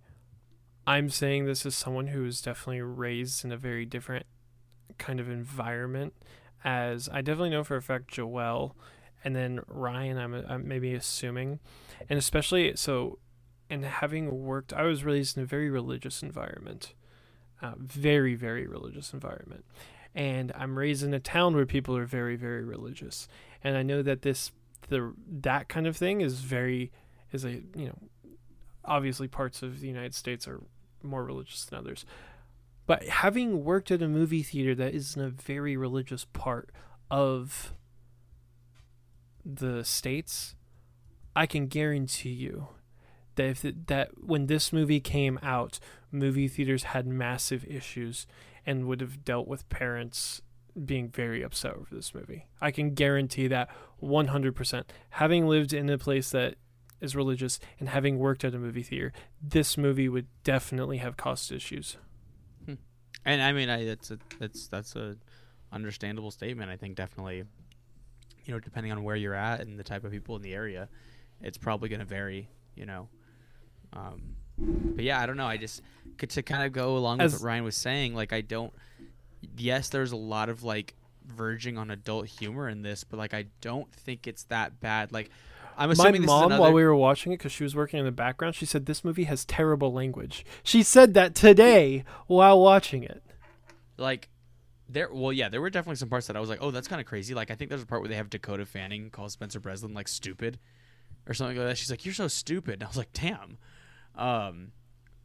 I'm 0.88 1.10
saying 1.10 1.46
this 1.46 1.66
as 1.66 1.76
someone 1.76 2.08
who 2.08 2.24
was 2.24 2.42
definitely 2.42 2.82
raised 2.82 3.46
in 3.46 3.52
a 3.52 3.58
very 3.58 3.86
different 3.86 4.26
kind 4.98 5.20
of 5.20 5.30
environment. 5.30 6.14
As 6.64 7.10
I 7.12 7.22
definitely 7.22 7.50
know 7.50 7.64
for 7.64 7.76
a 7.76 7.82
fact, 7.82 8.08
Joel, 8.10 8.76
and 9.24 9.36
then 9.36 9.62
Ryan, 9.68 10.18
I'm, 10.18 10.34
I'm 10.34 10.68
maybe 10.68 10.94
assuming, 10.94 11.60
and 12.10 12.18
especially 12.20 12.76
so, 12.76 13.20
and 13.70 13.84
having 13.86 14.44
worked, 14.44 14.74
I 14.74 14.84
was 14.84 15.04
raised 15.04 15.38
in 15.38 15.44
a 15.44 15.46
very 15.46 15.70
religious 15.70 16.22
environment, 16.22 16.94
uh, 17.62 17.74
very 17.78 18.36
very 18.36 18.68
religious 18.68 19.14
environment, 19.14 19.66
and 20.14 20.52
I'm 20.56 20.78
raised 20.78 21.04
in 21.04 21.14
a 21.14 21.20
town 21.20 21.56
where 21.56 21.66
people 21.66 21.98
are 21.98 22.06
very 22.06 22.36
very 22.36 22.64
religious, 22.64 23.28
and 23.64 23.76
I 23.76 23.84
know 23.84 24.02
that 24.02 24.22
this 24.22 24.52
the 24.90 25.14
that 25.42 25.68
kind 25.68 25.88
of 25.88 25.98
thing 25.98 26.22
is 26.22 26.42
very 26.42 26.92
is 27.32 27.46
a 27.46 27.62
you 27.76 27.88
know 27.88 27.98
obviously 28.86 29.28
parts 29.28 29.62
of 29.62 29.80
the 29.80 29.88
United 29.88 30.16
States 30.16 30.48
are 30.48 30.62
more 31.04 31.24
religious 31.24 31.66
than 31.66 31.80
others. 31.80 32.06
But 32.86 33.08
having 33.08 33.64
worked 33.64 33.92
at 33.92 34.02
a 34.02 34.08
movie 34.08 34.44
theater 34.44 34.76
that 34.76 34.94
is 34.94 35.16
in 35.16 35.22
a 35.22 35.30
very 35.30 35.78
religious 35.78 36.26
part 36.26 36.72
of 37.10 37.74
the 39.46 39.84
states, 39.84 40.56
I 41.36 41.46
can 41.46 41.68
guarantee 41.68 42.30
you 42.30 42.68
that 43.36 43.46
if 43.46 43.62
that 43.88 44.10
when 44.24 44.48
this 44.48 44.74
movie 44.74 45.00
came 45.00 45.40
out, 45.42 45.80
movie 46.12 46.48
theaters 46.48 46.84
had 46.84 47.08
massive 47.08 47.66
issues 47.66 48.28
and 48.66 48.86
would 48.88 49.02
have 49.02 49.24
dealt 49.24 49.48
with 49.48 49.70
parents 49.70 50.42
being 50.86 51.10
very 51.10 51.42
upset 51.42 51.74
over 51.74 51.94
this 51.94 52.14
movie. 52.14 52.48
I 52.62 52.72
can 52.72 52.94
guarantee 52.94 53.48
that 53.48 53.70
100%. 54.02 54.84
Having 55.12 55.48
lived 55.48 55.74
in 55.74 55.90
a 55.90 55.98
place 55.98 56.32
that 56.32 56.56
is 57.02 57.16
religious 57.16 57.60
and 57.80 57.90
having 57.90 58.20
worked 58.20 58.44
at 58.44 58.56
a 58.56 58.60
movie 58.60 58.84
theater, 58.84 59.12
this 59.42 59.78
movie 59.78 60.08
would 60.08 60.28
definitely 60.44 60.98
have 60.98 61.18
caused 61.18 61.52
issues. 61.52 61.98
And 63.26 63.42
I 63.42 63.52
mean, 63.52 63.70
I 63.70 63.86
that's 63.86 64.12
a 64.12 64.18
that's 64.40 64.68
that's 64.68 64.96
a 64.96 65.16
understandable 65.72 66.32
statement. 66.32 66.70
I 66.70 66.78
think 66.78 66.96
definitely, 66.96 67.44
you 68.46 68.54
know, 68.54 68.60
depending 68.60 68.92
on 68.92 69.04
where 69.04 69.16
you're 69.16 69.36
at 69.36 69.62
and 69.62 69.80
the 69.80 69.84
type 69.84 70.04
of 70.04 70.12
people 70.12 70.36
in 70.36 70.42
the 70.42 70.54
area, 70.54 70.90
it's 71.42 71.58
probably 71.58 71.90
going 71.90 72.00
to 72.00 72.06
vary. 72.06 72.50
You 72.76 72.86
know, 72.86 73.10
um, 73.94 74.36
but 74.58 75.04
yeah, 75.04 75.20
I 75.20 75.26
don't 75.26 75.38
know. 75.38 75.46
I 75.46 75.58
just 75.58 75.82
could 76.18 76.30
to 76.32 76.42
kind 76.44 76.64
of 76.64 76.72
go 76.72 76.98
along 76.98 77.20
with 77.20 77.34
what 77.34 77.42
Ryan 77.42 77.64
was 77.64 77.76
saying. 77.76 78.16
Like, 78.16 78.34
I 78.34 78.42
don't. 78.42 78.74
Yes, 79.58 79.90
there's 79.90 80.12
a 80.12 80.18
lot 80.18 80.50
of 80.50 80.64
like 80.64 80.96
verging 81.26 81.78
on 81.78 81.92
adult 81.92 82.28
humor 82.28 82.70
in 82.70 82.82
this, 82.82 83.04
but 83.04 83.18
like 83.18 83.34
I 83.34 83.46
don't 83.62 83.92
think 83.92 84.28
it's 84.28 84.44
that 84.46 84.80
bad. 84.80 85.12
Like, 85.12 85.30
I'm 85.78 85.90
My 85.90 85.94
assuming 85.94 86.22
this 86.22 86.22
is 86.22 86.28
mom, 86.28 86.46
another, 86.46 86.62
while 86.62 86.74
we 86.74 86.84
were 86.84 86.96
watching 86.96 87.32
it, 87.32 87.38
because 87.38 87.52
she 87.52 87.64
was 87.64 87.76
working 87.76 88.00
in 88.00 88.06
the 88.06 88.12
background, 88.12 88.56
she 88.56 88.66
said 88.66 88.86
this 88.86 89.04
movie 89.04 89.24
has 89.26 89.46
terrible 89.46 89.92
language. 89.94 90.46
She 90.64 90.84
said 90.84 91.14
that 91.16 91.36
today 91.36 92.04
while 92.28 92.60
watching 92.60 93.04
it. 93.04 93.24
like 93.98 94.30
there 94.90 95.10
well 95.14 95.32
yeah 95.32 95.48
there 95.48 95.62
were 95.62 95.70
definitely 95.70 95.96
some 95.96 96.10
parts 96.10 96.28
that 96.28 96.36
i 96.36 96.40
was 96.42 96.50
like 96.50 96.60
oh 96.62 96.70
that's 96.70 96.88
kind 96.90 97.00
of 97.00 97.08
crazy. 97.08 97.34
Like 97.34 97.50
i 97.50 97.56
think 97.56 97.70
there's 97.70 97.82
a 97.82 97.86
part 97.86 98.02
where 98.02 98.10
they 98.10 98.16
have 98.16 98.30
dakota 98.30 98.66
fanning 98.66 99.10
call 99.10 99.30
spencer 99.30 99.60
breslin 99.62 99.94
like 99.94 100.10
stupid 100.10 100.60
or 101.28 101.34
something 101.34 101.56
like 101.58 101.66
that. 101.68 101.78
She's 101.78 101.90
like 101.90 102.04
you're 102.04 102.14
so 102.14 102.28
stupid. 102.28 102.74
And 102.76 102.84
i 102.84 102.88
was 102.88 102.98
like 102.98 103.14
damn. 103.14 103.58
Um 104.16 104.74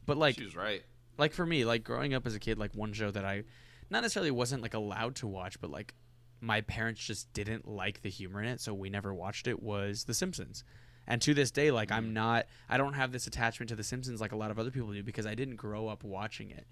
but 0.05 0.17
like 0.17 0.37
she 0.37 0.45
was 0.45 0.55
right. 0.55 0.83
like 1.19 1.33
for 1.33 1.45
me 1.45 1.65
like 1.65 1.83
growing 1.83 2.15
up 2.15 2.27
as 2.27 2.35
a 2.37 2.39
kid 2.39 2.59
like 2.59 2.75
one 2.75 2.93
show 2.93 3.11
that 3.11 3.25
i 3.25 3.43
not 3.91 4.03
necessarily 4.03 4.31
wasn't 4.31 4.63
like 4.63 4.75
allowed 4.75 5.17
to 5.17 5.27
watch 5.27 5.61
but 5.61 5.71
like 5.71 5.95
my 6.41 6.61
parents 6.63 7.01
just 7.05 7.33
didn't 7.33 7.67
like 7.67 8.03
the 8.03 8.11
humor 8.11 8.43
in 8.43 8.49
it 8.49 8.61
so 8.61 8.75
we 8.75 8.91
never 8.91 9.13
watched 9.13 9.47
it 9.47 9.63
was 9.63 10.05
the 10.05 10.15
simpsons 10.15 10.65
and 11.07 11.23
to 11.23 11.35
this 11.35 11.51
day 11.51 11.71
like 11.71 11.91
i'm 11.91 12.11
mm. 12.11 12.13
not 12.13 12.47
i 12.69 12.77
don't 12.77 12.95
have 12.95 13.13
this 13.13 13.27
attachment 13.27 13.69
to 13.69 13.77
the 13.77 13.83
simpsons 13.83 14.21
like 14.21 14.33
a 14.33 14.37
lot 14.37 14.51
of 14.51 14.59
other 14.59 14.71
people 14.71 14.93
do 14.93 15.03
because 15.03 15.27
i 15.27 15.35
didn't 15.35 15.57
grow 15.57 15.89
up 15.89 16.05
watching 16.05 16.51
it 16.51 16.67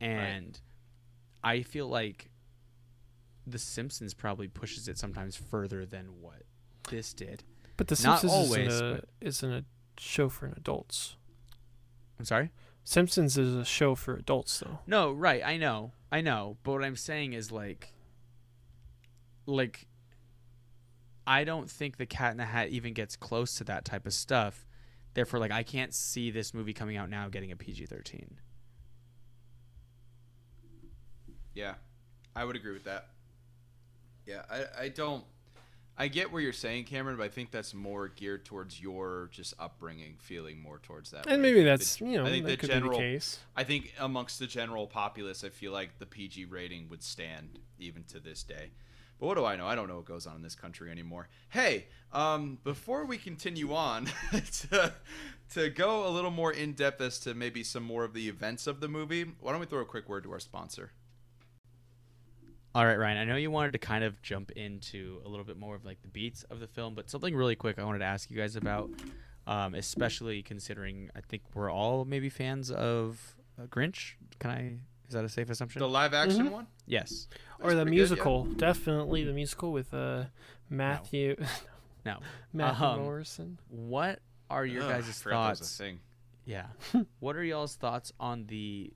and 0.00 0.60
i 1.42 1.62
feel 1.62 1.88
like 1.88 2.30
the 3.46 3.58
simpsons 3.58 4.14
probably 4.14 4.46
pushes 4.46 4.86
it 4.86 4.96
sometimes 4.98 5.36
further 5.36 5.84
than 5.84 6.06
what 6.20 6.42
this 6.90 7.12
did 7.12 7.42
But 7.76 7.88
The 7.88 8.00
Not 8.04 8.20
Simpsons 8.20 8.32
always, 8.32 8.68
isn't, 8.68 8.86
a, 8.86 8.94
but- 8.94 9.08
isn't 9.20 9.52
a 9.52 9.64
show 9.98 10.28
for 10.28 10.46
adults. 10.46 11.16
i'm 12.18 12.24
sorry 12.24 12.50
Simpsons 12.84 13.38
is 13.38 13.54
a 13.54 13.64
show 13.64 13.94
for 13.94 14.14
adults, 14.14 14.58
though. 14.58 14.80
No, 14.86 15.12
right. 15.12 15.42
I 15.44 15.56
know. 15.56 15.92
I 16.10 16.20
know. 16.20 16.56
But 16.62 16.72
what 16.72 16.84
I'm 16.84 16.96
saying 16.96 17.32
is 17.32 17.52
like 17.52 17.91
like 19.46 19.86
I 21.26 21.44
don't 21.44 21.70
think 21.70 21.96
the 21.96 22.06
cat 22.06 22.32
in 22.32 22.36
the 22.38 22.44
hat 22.44 22.68
even 22.70 22.92
gets 22.94 23.16
close 23.16 23.54
to 23.56 23.64
that 23.64 23.84
type 23.84 24.06
of 24.06 24.14
stuff. 24.14 24.66
Therefore, 25.14 25.38
like 25.40 25.52
I 25.52 25.62
can't 25.62 25.94
see 25.94 26.30
this 26.30 26.52
movie 26.54 26.72
coming 26.72 26.96
out 26.96 27.10
now 27.10 27.28
getting 27.28 27.52
a 27.52 27.56
PG 27.56 27.86
thirteen. 27.86 28.38
Yeah, 31.54 31.74
I 32.34 32.44
would 32.44 32.56
agree 32.56 32.72
with 32.72 32.84
that. 32.84 33.08
Yeah, 34.26 34.42
I, 34.50 34.84
I 34.84 34.88
don't. 34.88 35.24
I 35.98 36.08
get 36.08 36.32
where 36.32 36.40
you're 36.40 36.54
saying, 36.54 36.84
Cameron, 36.84 37.18
but 37.18 37.24
I 37.24 37.28
think 37.28 37.50
that's 37.50 37.74
more 37.74 38.08
geared 38.08 38.46
towards 38.46 38.80
your 38.80 39.28
just 39.30 39.52
upbringing, 39.58 40.16
feeling 40.18 40.58
more 40.62 40.78
towards 40.78 41.10
that. 41.10 41.26
And 41.26 41.42
way. 41.42 41.50
maybe 41.50 41.58
The- 41.60 41.66
that's, 41.66 42.00
you 42.00 42.16
know, 42.16 42.24
I 42.24 42.30
think 42.30 42.46
that 42.46 42.52
the 42.52 42.56
could 42.56 42.70
general. 42.70 42.98
be 42.98 43.04
the 43.04 43.12
case. 43.12 43.38
I 43.54 43.64
think 43.64 43.92
amongst 44.00 44.38
the 44.38 44.46
general 44.46 44.86
populace, 44.86 45.44
I 45.44 45.50
feel 45.50 45.70
like 45.70 45.98
the 45.98 46.06
PG 46.06 46.46
rating 46.46 46.88
would 46.88 47.02
stand 47.02 47.58
even 47.78 48.04
to 48.04 48.20
this 48.20 48.42
day. 48.42 48.70
But 49.22 49.28
what 49.28 49.36
do 49.36 49.44
I 49.44 49.54
know? 49.54 49.68
I 49.68 49.76
don't 49.76 49.86
know 49.86 49.94
what 49.94 50.04
goes 50.04 50.26
on 50.26 50.34
in 50.34 50.42
this 50.42 50.56
country 50.56 50.90
anymore. 50.90 51.28
Hey, 51.48 51.86
um, 52.12 52.58
before 52.64 53.04
we 53.04 53.18
continue 53.18 53.72
on 53.72 54.08
to, 54.32 54.92
to 55.54 55.70
go 55.70 56.08
a 56.08 56.10
little 56.10 56.32
more 56.32 56.52
in 56.52 56.72
depth 56.72 57.00
as 57.00 57.20
to 57.20 57.32
maybe 57.32 57.62
some 57.62 57.84
more 57.84 58.02
of 58.02 58.14
the 58.14 58.28
events 58.28 58.66
of 58.66 58.80
the 58.80 58.88
movie, 58.88 59.24
why 59.38 59.52
don't 59.52 59.60
we 59.60 59.66
throw 59.66 59.78
a 59.78 59.84
quick 59.84 60.08
word 60.08 60.24
to 60.24 60.32
our 60.32 60.40
sponsor? 60.40 60.90
All 62.74 62.84
right, 62.84 62.98
Ryan. 62.98 63.16
I 63.16 63.24
know 63.24 63.36
you 63.36 63.52
wanted 63.52 63.74
to 63.74 63.78
kind 63.78 64.02
of 64.02 64.20
jump 64.22 64.50
into 64.56 65.22
a 65.24 65.28
little 65.28 65.44
bit 65.44 65.56
more 65.56 65.76
of 65.76 65.84
like 65.84 66.02
the 66.02 66.08
beats 66.08 66.42
of 66.50 66.58
the 66.58 66.66
film, 66.66 66.96
but 66.96 67.08
something 67.08 67.36
really 67.36 67.54
quick 67.54 67.78
I 67.78 67.84
wanted 67.84 68.00
to 68.00 68.06
ask 68.06 68.28
you 68.28 68.36
guys 68.36 68.56
about, 68.56 68.90
um, 69.46 69.76
especially 69.76 70.42
considering 70.42 71.10
I 71.14 71.20
think 71.20 71.42
we're 71.54 71.70
all 71.70 72.04
maybe 72.04 72.28
fans 72.28 72.72
of 72.72 73.36
uh, 73.56 73.66
Grinch. 73.66 74.14
Can 74.40 74.50
I? 74.50 74.78
Is 75.12 75.14
that 75.14 75.24
a 75.24 75.28
safe 75.28 75.50
assumption? 75.50 75.80
The 75.80 75.88
live 75.88 76.14
action 76.14 76.46
Mhm. 76.46 76.52
one? 76.52 76.66
yes. 76.86 77.28
Or 77.60 77.74
the 77.74 77.76
pretty 77.76 77.76
good, 77.76 77.86
yeah. 77.86 77.90
musical. 77.90 78.44
Definitely 78.46 79.24
the 79.24 79.34
musical 79.34 79.70
with 79.70 79.92
uh, 79.92 80.24
Matthew 80.70 81.36
No. 82.06 82.18
Matthew 82.54 82.86
Um, 82.86 83.00
Morrison. 83.00 83.58
What 83.68 84.20
are 84.48 84.64
your 84.64 84.84
Ugh, 84.84 84.88
guys' 84.88 85.20
forgot 85.20 85.42
that 85.44 85.50
was 85.50 85.60
a 85.60 85.64
thoughts? 85.64 85.76
thing. 85.76 86.00
Yeah. 86.46 86.66
what 87.20 87.36
are 87.36 87.44
y'all's 87.44 87.76
thoughts 87.76 88.10
on 88.18 88.46
the, 88.46 88.90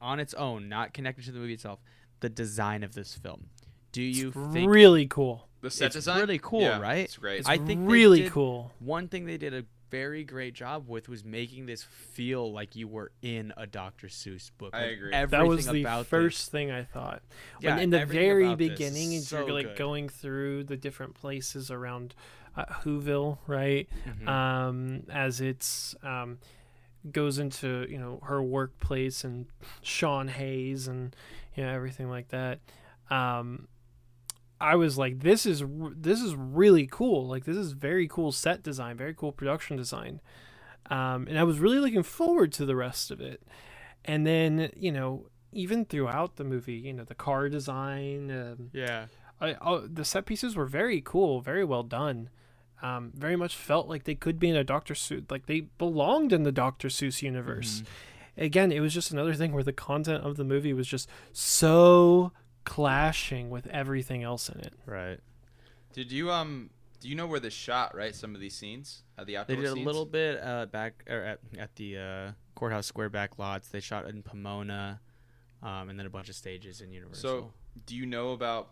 on 0.00 0.20
its 0.20 0.34
own, 0.34 0.68
not 0.68 0.94
connected 0.94 1.24
to 1.24 1.32
the 1.32 1.40
movie 1.40 1.54
itself, 1.54 1.80
the 2.20 2.28
design 2.28 2.84
of 2.84 2.94
this 2.94 3.14
film? 3.16 3.48
Do 3.90 4.02
you 4.02 4.28
It's 4.28 4.52
think 4.52 4.70
really 4.70 5.08
cool. 5.08 5.48
The 5.62 5.70
set 5.70 5.86
it's 5.86 5.96
design? 5.96 6.20
really 6.20 6.38
cool, 6.38 6.60
Yeah, 6.62 6.78
right? 6.78 6.98
It's 7.04 7.16
great. 7.16 7.40
It's 7.40 7.48
I 7.48 7.58
think 7.58 7.90
really 7.90 8.30
cool. 8.30 8.70
one 8.78 9.08
thing 9.08 9.26
they 9.26 9.36
did 9.36 9.52
a 9.52 9.64
very 9.90 10.24
great 10.24 10.54
job 10.54 10.88
with 10.88 11.08
was 11.08 11.24
making 11.24 11.66
this 11.66 11.82
feel 11.82 12.52
like 12.52 12.76
you 12.76 12.86
were 12.88 13.10
in 13.22 13.52
a 13.56 13.66
Dr. 13.66 14.06
Seuss 14.08 14.50
book. 14.56 14.70
I 14.74 14.82
Like, 14.82 14.90
agree. 14.92 15.10
That 15.10 15.46
was 15.46 15.66
the 15.66 15.80
about 15.82 16.06
first 16.06 16.38
this- 16.38 16.48
thing 16.48 16.70
I 16.70 16.84
thought. 16.84 17.22
Yeah, 17.60 17.78
in 17.78 17.90
the 17.90 18.06
very 18.06 18.54
beginning, 18.54 19.12
is 19.12 19.24
as 19.24 19.32
you're 19.32 19.52
like 19.52 19.66
good. 19.68 19.76
going 19.76 20.08
through 20.08 20.64
the 20.64 20.76
different 20.76 21.14
places 21.14 21.70
around 21.70 22.14
uh, 22.56 22.64
Whoville, 22.84 23.38
right? 23.46 23.88
Mhm. 24.06 24.28
Um, 24.28 25.02
as 25.10 25.40
it's 25.40 25.94
um, 26.02 26.38
goes 27.10 27.38
into 27.38 27.86
you 27.88 27.98
know 27.98 28.20
her 28.24 28.42
workplace 28.42 29.24
and 29.24 29.46
Sean 29.82 30.28
Hayes 30.28 30.86
and 30.88 31.14
you 31.56 31.64
know 31.64 31.70
everything 31.72 32.08
like 32.10 32.28
that. 32.28 32.58
Um, 33.10 33.68
I 34.60 34.76
was 34.76 34.98
like, 34.98 35.20
this 35.20 35.46
is 35.46 35.62
this 35.96 36.20
is 36.20 36.34
really 36.34 36.86
cool. 36.86 37.26
Like 37.26 37.44
this 37.44 37.56
is 37.56 37.72
very 37.72 38.06
cool 38.06 38.30
set 38.32 38.62
design, 38.62 38.96
very 38.96 39.14
cool 39.14 39.32
production 39.32 39.76
design. 39.76 40.20
Um, 40.90 41.26
and 41.28 41.38
I 41.38 41.44
was 41.44 41.58
really 41.58 41.78
looking 41.78 42.02
forward 42.02 42.52
to 42.54 42.66
the 42.66 42.76
rest 42.76 43.10
of 43.10 43.20
it. 43.20 43.42
And 44.04 44.26
then 44.26 44.70
you 44.76 44.92
know, 44.92 45.26
even 45.52 45.84
throughout 45.84 46.36
the 46.36 46.44
movie, 46.44 46.74
you 46.74 46.92
know, 46.92 47.04
the 47.04 47.14
car 47.14 47.48
design, 47.48 48.30
um, 48.30 48.70
Yeah. 48.72 49.06
I, 49.40 49.56
oh, 49.62 49.86
the 49.86 50.04
set 50.04 50.26
pieces 50.26 50.54
were 50.54 50.66
very 50.66 51.00
cool, 51.00 51.40
very 51.40 51.64
well 51.64 51.82
done. 51.82 52.28
Um, 52.82 53.12
very 53.14 53.36
much 53.36 53.56
felt 53.56 53.88
like 53.88 54.04
they 54.04 54.14
could 54.14 54.38
be 54.38 54.48
in 54.50 54.56
a 54.56 54.64
Dr. 54.64 54.94
Seuss, 54.94 55.30
like 55.30 55.46
they 55.46 55.60
belonged 55.78 56.32
in 56.32 56.42
the 56.44 56.52
Dr. 56.52 56.88
Seuss 56.88 57.22
universe. 57.22 57.82
Again, 58.38 58.72
it 58.72 58.80
was 58.80 58.94
just 58.94 59.10
another 59.10 59.34
thing 59.34 59.52
where 59.52 59.62
the 59.62 59.72
content 59.72 60.24
of 60.24 60.36
the 60.36 60.44
movie 60.44 60.72
was 60.72 60.86
just 60.88 61.08
so 61.32 62.32
clashing 62.70 63.50
with 63.50 63.66
everything 63.66 64.22
else 64.22 64.48
in 64.48 64.60
it. 64.60 64.72
Right. 64.86 65.18
Did 65.92 66.12
you 66.12 66.30
um? 66.30 66.70
Do 67.00 67.08
you 67.08 67.16
know 67.16 67.26
where 67.26 67.40
they 67.40 67.50
shot? 67.50 67.96
Right, 67.96 68.14
some 68.14 68.36
of 68.36 68.40
these 68.40 68.54
scenes, 68.54 69.02
uh, 69.18 69.24
the 69.24 69.32
They 69.32 69.36
outdoor 69.38 69.56
did 69.56 69.66
a 69.66 69.74
little 69.74 70.04
bit 70.04 70.40
uh, 70.40 70.66
back 70.66 71.02
or 71.08 71.20
at, 71.20 71.40
at 71.58 71.74
the 71.74 71.98
uh, 71.98 72.30
courthouse 72.54 72.86
square 72.86 73.08
back 73.08 73.40
lots. 73.40 73.68
They 73.70 73.80
shot 73.80 74.06
in 74.06 74.22
Pomona, 74.22 75.00
um, 75.64 75.88
and 75.88 75.98
then 75.98 76.06
a 76.06 76.10
bunch 76.10 76.28
of 76.28 76.36
stages 76.36 76.80
in 76.80 76.92
Universal. 76.92 77.28
So, 77.28 77.52
do 77.86 77.96
you 77.96 78.06
know 78.06 78.30
about 78.30 78.70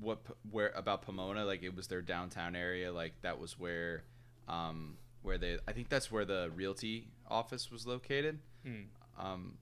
what 0.00 0.20
where 0.50 0.72
about 0.74 1.02
Pomona? 1.02 1.44
Like, 1.44 1.62
it 1.62 1.76
was 1.76 1.88
their 1.88 2.00
downtown 2.00 2.56
area. 2.56 2.90
Like, 2.90 3.20
that 3.20 3.38
was 3.38 3.58
where, 3.58 4.04
um, 4.48 4.96
where 5.20 5.36
they. 5.36 5.58
I 5.68 5.72
think 5.72 5.90
that's 5.90 6.10
where 6.10 6.24
the 6.24 6.50
realty 6.54 7.08
office 7.28 7.70
was 7.70 7.86
located. 7.86 8.38
Hmm. 8.64 8.84
Um, 9.18 9.58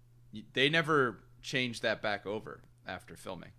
they 0.53 0.69
never 0.69 1.25
changed 1.43 1.83
that 1.83 2.03
back 2.03 2.25
over 2.25 2.61
after 2.87 3.17
filming. 3.17 3.51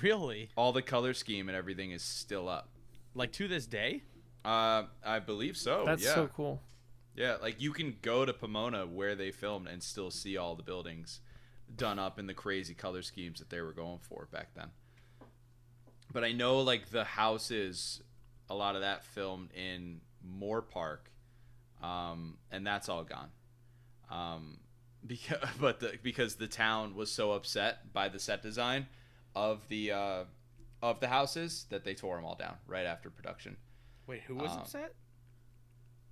Really, 0.00 0.50
All 0.56 0.72
the 0.72 0.82
color 0.82 1.14
scheme 1.14 1.48
and 1.48 1.56
everything 1.56 1.90
is 1.92 2.02
still 2.02 2.48
up. 2.48 2.68
like 3.14 3.32
to 3.32 3.48
this 3.48 3.66
day. 3.66 4.02
Uh, 4.44 4.84
I 5.04 5.20
believe 5.20 5.56
so. 5.56 5.84
That's 5.86 6.04
yeah. 6.04 6.14
so 6.14 6.28
cool. 6.34 6.60
Yeah, 7.14 7.36
like 7.40 7.60
you 7.60 7.72
can 7.72 7.96
go 8.02 8.24
to 8.24 8.32
Pomona 8.32 8.86
where 8.86 9.14
they 9.14 9.30
filmed 9.30 9.68
and 9.68 9.82
still 9.82 10.10
see 10.10 10.36
all 10.36 10.54
the 10.54 10.62
buildings 10.62 11.20
done 11.76 11.98
up 11.98 12.18
in 12.18 12.26
the 12.26 12.34
crazy 12.34 12.74
color 12.74 13.02
schemes 13.02 13.38
that 13.38 13.50
they 13.50 13.60
were 13.60 13.72
going 13.72 13.98
for 13.98 14.28
back 14.32 14.54
then. 14.54 14.68
But 16.12 16.24
I 16.24 16.32
know 16.32 16.60
like 16.60 16.90
the 16.90 17.04
houses, 17.04 18.02
a 18.48 18.54
lot 18.54 18.74
of 18.74 18.82
that 18.82 19.04
filmed 19.04 19.50
in 19.54 20.00
Moorpark, 20.26 20.98
um, 21.82 22.38
and 22.50 22.66
that's 22.66 22.88
all 22.88 23.04
gone. 23.04 23.28
Um, 24.10 24.58
because 25.06 25.38
but 25.60 25.80
the, 25.80 25.98
because 26.02 26.36
the 26.36 26.46
town 26.46 26.94
was 26.94 27.10
so 27.10 27.32
upset 27.32 27.92
by 27.92 28.08
the 28.08 28.18
set 28.18 28.42
design 28.42 28.86
of 29.34 29.66
the 29.68 29.92
uh, 29.92 30.24
of 30.82 31.00
the 31.00 31.08
houses 31.08 31.66
that 31.70 31.84
they 31.84 31.94
tore 31.94 32.16
them 32.16 32.24
all 32.24 32.34
down 32.34 32.54
right 32.66 32.86
after 32.86 33.10
production. 33.10 33.56
Wait, 34.06 34.22
who 34.22 34.34
was 34.36 34.50
Um, 34.52 34.58
upset? 34.58 34.94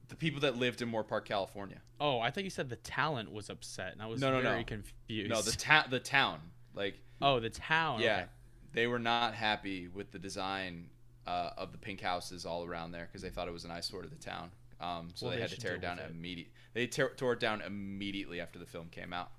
The 0.08 0.16
people 0.16 0.40
that 0.40 0.56
lived 0.56 0.82
in 0.82 0.90
Moorpark, 0.90 1.24
California. 1.24 1.80
Oh, 2.00 2.18
I 2.18 2.30
thought 2.30 2.44
you 2.44 2.50
said 2.50 2.68
the 2.68 2.76
talent 2.76 3.30
was 3.32 3.48
upset, 3.48 3.92
and 3.92 4.02
I 4.02 4.06
was 4.06 4.20
No, 4.20 4.30
no, 4.32 4.40
very 4.42 4.58
no. 4.60 4.64
confused. 4.64 5.30
No, 5.30 5.40
the 5.40 5.52
ta- 5.52 5.86
the 5.88 6.00
town. 6.00 6.40
Like 6.74 6.98
oh, 7.22 7.38
the 7.40 7.50
town. 7.50 8.00
yeah, 8.00 8.14
okay. 8.16 8.26
they 8.72 8.86
were 8.86 8.98
not 8.98 9.34
happy 9.34 9.88
with 9.88 10.10
the 10.10 10.18
design 10.18 10.88
uh, 11.26 11.50
of 11.56 11.70
the 11.72 11.78
pink 11.78 12.00
houses 12.00 12.44
all 12.46 12.64
around 12.64 12.90
there 12.92 13.06
because 13.06 13.22
they 13.22 13.30
thought 13.30 13.46
it 13.46 13.52
was 13.52 13.64
an 13.64 13.70
eyesore 13.70 14.02
to 14.02 14.08
the 14.08 14.16
town. 14.16 14.50
Um, 14.80 15.10
so 15.14 15.26
Well, 15.26 15.30
they, 15.32 15.36
they 15.36 15.42
had 15.42 15.50
to 15.50 15.56
tear 15.58 15.74
it 15.74 15.80
down 15.82 15.98
with 15.98 16.06
it. 16.06 16.10
immediate. 16.12 16.48
They 16.72 16.86
tore 16.86 17.32
it 17.34 17.40
down 17.40 17.60
immediately 17.60 18.40
after 18.40 18.58
the 18.58 18.66
film 18.66 18.88
came 18.88 19.12
out. 19.12 19.30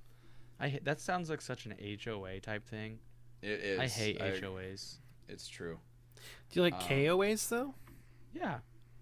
I 0.60 0.80
that 0.84 1.02
sounds 1.02 1.30
like 1.30 1.42
such 1.42 1.66
an 1.66 1.74
HOA 2.06 2.40
type 2.40 2.68
thing. 2.68 3.00
It 3.42 3.60
is. 3.60 3.80
I 3.80 3.88
hate 3.88 4.22
I- 4.22 4.32
HOAs. 4.39 4.98
It's 5.28 5.48
true. 5.48 5.80
Do 6.16 6.60
you 6.60 6.62
like 6.62 6.74
Um, 6.76 6.82
KOAs 6.82 7.48
though? 7.50 7.74
Yeah, 8.34 8.60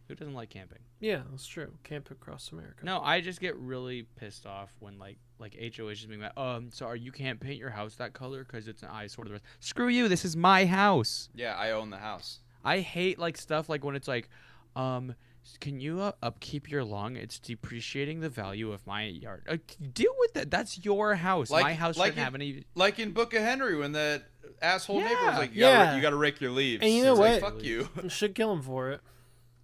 who 0.08 0.16
doesn't 0.16 0.34
like 0.34 0.50
camping? 0.50 0.80
Yeah, 1.00 1.22
that's 1.30 1.48
true. 1.48 1.74
Camp 1.84 2.12
across 2.12 2.52
America. 2.52 2.84
No, 2.86 3.00
I 3.02 3.22
just 3.22 3.40
get 3.40 3.56
really 3.58 4.04
pissed 4.16 4.46
off 4.46 4.74
when 4.80 4.98
like 5.00 5.18
like 5.40 5.54
HOAs 5.56 5.96
just 5.96 6.10
being 6.10 6.20
like, 6.22 6.38
um, 6.38 6.70
sorry, 6.72 7.00
you 7.00 7.12
can't 7.14 7.40
paint 7.40 7.58
your 7.58 7.70
house 7.70 7.96
that 7.96 8.14
color 8.14 8.44
because 8.44 8.68
it's 8.68 8.84
an 8.84 8.90
eyesore 8.90 9.24
to 9.26 9.30
the 9.30 9.34
rest. 9.36 9.46
Screw 9.62 9.88
you! 9.88 10.08
This 10.10 10.26
is 10.26 10.36
my 10.36 10.66
house. 10.66 11.30
Yeah, 11.34 11.56
I 11.56 11.72
own 11.72 11.90
the 11.90 11.98
house. 11.98 12.40
I 12.64 12.80
hate 12.80 13.18
like 13.20 13.38
stuff 13.38 13.70
like 13.70 13.84
when 13.86 13.96
it's 13.96 14.08
like, 14.10 14.28
um, 14.76 15.12
s- 15.12 15.16
can 15.60 15.80
you 15.80 16.00
uh, 16.02 16.12
upkeep 16.22 16.70
your 16.70 16.84
lawn? 16.84 17.16
It's 17.18 17.40
depreciating 17.40 18.20
the 18.22 18.30
value 18.30 18.72
of 18.72 18.86
my 18.88 19.04
yard. 19.06 19.44
Uh, 19.50 19.58
deal 19.94 20.14
with 20.20 20.34
that. 20.34 20.52
That's 20.52 20.84
your 20.86 21.16
house. 21.16 21.50
Like- 21.50 21.64
my 21.64 21.74
house 21.74 21.98
like 21.98 22.12
shouldn't 22.14 22.20
it- 22.20 22.24
have 22.24 22.36
any. 22.36 22.64
Like 22.76 23.00
in 23.00 23.12
Book 23.12 23.34
of 23.34 23.42
Henry 23.42 23.76
when 23.78 23.92
that 23.94 24.24
asshole 24.62 25.00
neighbor 25.02 25.26
was 25.26 25.38
like, 25.38 25.54
"You 25.54 25.62
gotta, 25.62 25.86
Yeah. 25.92 25.96
you 25.96 26.02
gotta 26.02 26.16
rake 26.18 26.40
your 26.42 26.52
leaves." 26.52 26.84
And 26.84 26.92
you 26.94 27.04
know 27.04 27.12
It's 27.14 27.20
like, 27.20 27.42
what? 27.44 27.54
Fuck 27.54 27.64
you. 27.64 27.90
You 28.04 28.10
should 28.10 28.36
kill 28.36 28.52
him 28.54 28.62
for 28.62 28.92
it. 28.92 29.02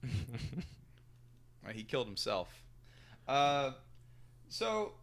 He 1.73 1.83
killed 1.83 2.07
himself. 2.07 2.63
Uh, 3.27 3.71
so 4.49 4.93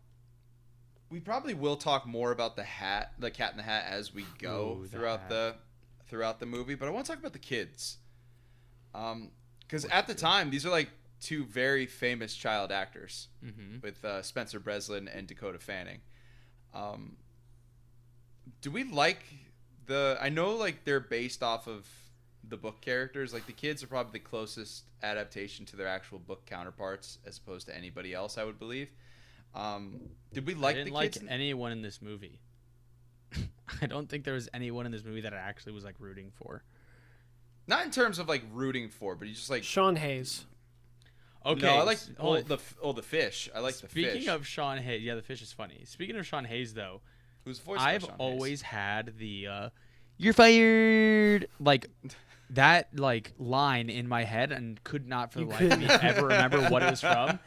we 1.11 1.20
probably 1.20 1.55
will 1.55 1.77
talk 1.77 2.07
more 2.07 2.31
about 2.33 2.57
the 2.57 2.62
hat, 2.62 3.12
the 3.18 3.31
Cat 3.31 3.51
in 3.51 3.57
the 3.59 3.62
Hat, 3.64 3.85
as 3.91 4.14
we 4.14 4.25
go 4.39 4.79
Ooh, 4.83 4.87
throughout 4.87 5.20
hat. 5.20 5.29
the 5.29 5.55
throughout 6.09 6.39
the 6.41 6.47
movie. 6.47 6.75
But 6.75 6.89
I 6.89 6.93
want 6.93 7.05
to 7.07 7.12
talk 7.12 7.18
about 7.18 7.33
the 7.33 7.39
kids, 7.39 7.99
um, 8.95 9.33
because 9.73 9.87
at 9.87 10.07
the 10.07 10.14
time 10.14 10.51
these 10.51 10.66
are 10.66 10.70
like 10.70 10.91
two 11.18 11.45
very 11.45 11.87
famous 11.87 12.35
child 12.35 12.70
actors 12.70 13.29
hmm 13.43 13.79
with 13.83 14.05
uh, 14.05 14.20
Spencer 14.23 14.61
Breslin 14.61 15.09
and 15.09 15.27
Dakota 15.27 15.59
Fanning. 15.59 16.01
Um, 16.75 17.16
do 18.61 18.70
we 18.70 18.85
like 18.85 19.25
the? 19.87 20.18
I 20.20 20.29
know 20.29 20.55
like 20.57 20.85
they're 20.85 21.01
based 21.01 21.43
off 21.43 21.66
of 21.66 21.87
the 22.47 22.57
book 22.57 22.81
characters. 22.83 23.33
Like 23.33 23.47
the 23.47 23.53
kids 23.53 23.83
are 23.83 23.87
probably 23.87 24.12
the 24.12 24.25
closest 24.25 24.85
adaptation 25.03 25.64
to 25.66 25.77
their 25.77 25.89
actual 25.89 26.18
book 26.18 26.45
counterparts, 26.45 27.18
as 27.27 27.39
opposed 27.39 27.66
to 27.68 27.77
anybody 27.77 28.12
else. 28.12 28.37
I 28.37 28.45
would 28.45 28.59
believe. 28.59 28.91
Um, 29.55 30.01
did 30.33 30.47
we 30.47 30.55
like 30.55 30.77
I 30.77 30.79
didn't 30.81 30.93
like 30.93 31.12
kids? 31.12 31.25
anyone 31.29 31.73
in 31.73 31.83
this 31.83 32.03
movie. 32.03 32.41
I 33.83 33.87
don't 33.87 34.09
think 34.09 34.25
there 34.25 34.35
was 34.35 34.49
anyone 34.53 34.85
in 34.87 34.93
this 34.93 35.05
movie 35.05 35.23
that 35.23 35.33
I 35.33 35.39
actually 35.39 35.73
was 35.73 35.85
like 35.85 35.97
rooting 35.99 36.31
for. 36.35 36.62
Not 37.67 37.85
in 37.85 37.91
terms 37.91 38.19
of 38.19 38.29
like 38.29 38.43
rooting 38.53 38.89
for, 38.89 39.15
but 39.15 39.29
you 39.29 39.35
just 39.35 39.51
like. 39.51 39.63
Sean 39.65 39.97
Hayes. 39.97 40.45
Okay, 41.45 41.61
No, 41.67 41.75
I 41.79 41.83
like 41.83 41.97
s- 41.97 42.11
oh 42.21 42.41
the 42.41 42.55
f- 42.55 42.77
oh 42.83 42.93
the 42.93 43.03
fish. 43.03 43.49
I 43.55 43.59
like 43.61 43.75
the 43.77 43.89
Speaking 43.89 44.13
fish. 44.21 44.29
of 44.29 44.47
Sean 44.47 44.79
Hayes, 44.79 45.03
yeah, 45.03 45.17
the 45.17 45.23
fish 45.23 45.43
is 45.43 45.53
funny. 45.53 45.83
Speaking 45.87 46.17
of 46.17 46.25
Sean 46.27 46.45
Hayes, 46.45 46.73
though, 46.75 47.01
Who's 47.45 47.59
voiced 47.59 47.79
by 47.81 47.95
I've 47.95 48.03
Sean 48.03 48.11
Hayes. 48.11 48.17
always 48.21 48.63
had 48.63 49.19
the 49.19 49.47
uh, 49.49 49.69
"you're 50.19 50.33
fired" 50.35 51.49
like 51.59 51.89
that 52.51 52.89
like 52.97 53.33
line 53.39 53.89
in 53.91 54.07
my 54.07 54.23
head 54.25 54.53
and 54.53 54.83
could 54.85 55.09
not 55.09 55.33
for 55.33 55.41
the 55.41 55.47
life 55.47 55.73
of 55.73 55.79
me 55.81 55.87
ever 55.87 56.27
remember 56.27 56.61
what 56.69 56.83
it 56.85 56.91
was 56.91 57.01
from. 57.01 57.39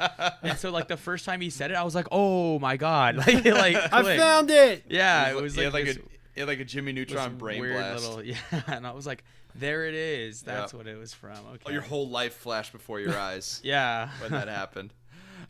And 0.41 0.57
so 0.57 0.71
like 0.71 0.87
the 0.89 0.97
first 0.97 1.23
time 1.23 1.39
he 1.39 1.49
said 1.49 1.71
it, 1.71 1.75
I 1.75 1.83
was 1.83 1.95
like, 1.95 2.07
"Oh 2.11 2.59
my 2.59 2.75
god!" 2.75 3.15
Like, 3.25 3.45
it, 3.45 3.53
like 3.53 3.77
I 3.93 4.17
found 4.17 4.49
it. 4.51 4.83
Yeah, 4.89 5.31
He 5.31 5.37
it 5.37 5.41
was 5.41 5.55
he 5.55 5.63
like, 5.65 5.73
like 5.73 5.85
this- 5.85 5.97
a 5.97 6.01
he 6.33 6.41
had 6.41 6.49
like 6.49 6.59
a 6.59 6.65
Jimmy 6.65 6.91
Neutron 6.91 7.37
brain 7.37 7.61
weird 7.61 7.75
blast. 7.77 8.03
little 8.09 8.23
yeah, 8.25 8.35
and 8.67 8.85
I 8.85 8.91
was 8.91 9.07
like, 9.07 9.23
"There 9.57 9.85
it 9.85 9.93
is. 9.95 10.41
That's 10.41 10.73
Yep. 10.73 10.77
what 10.77 10.87
it 10.87 10.97
was 10.97 11.13
from." 11.13 11.37
Okay. 11.53 11.63
Oh, 11.65 11.71
your 11.71 11.81
whole 11.81 12.09
life 12.09 12.35
flashed 12.35 12.71
before 12.71 12.99
your 12.99 13.17
eyes. 13.17 13.61
yeah. 13.63 14.09
when 14.21 14.31
that 14.31 14.47
happened. 14.47 14.93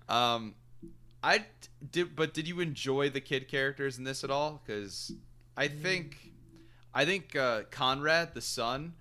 Um, 0.07 0.55
I 1.23 1.45
did, 1.91 2.15
but 2.15 2.33
did 2.33 2.47
you 2.47 2.59
enjoy 2.59 3.09
the 3.09 3.21
kid 3.21 3.47
characters 3.47 3.97
in 3.97 4.03
this 4.03 4.23
at 4.23 4.29
all? 4.29 4.61
Because 4.65 5.11
I 5.57 5.67
think, 5.67 6.31
I 6.93 7.05
think 7.05 7.35
uh, 7.35 7.63
Conrad, 7.71 8.33
the 8.35 8.41
son, 8.41 8.93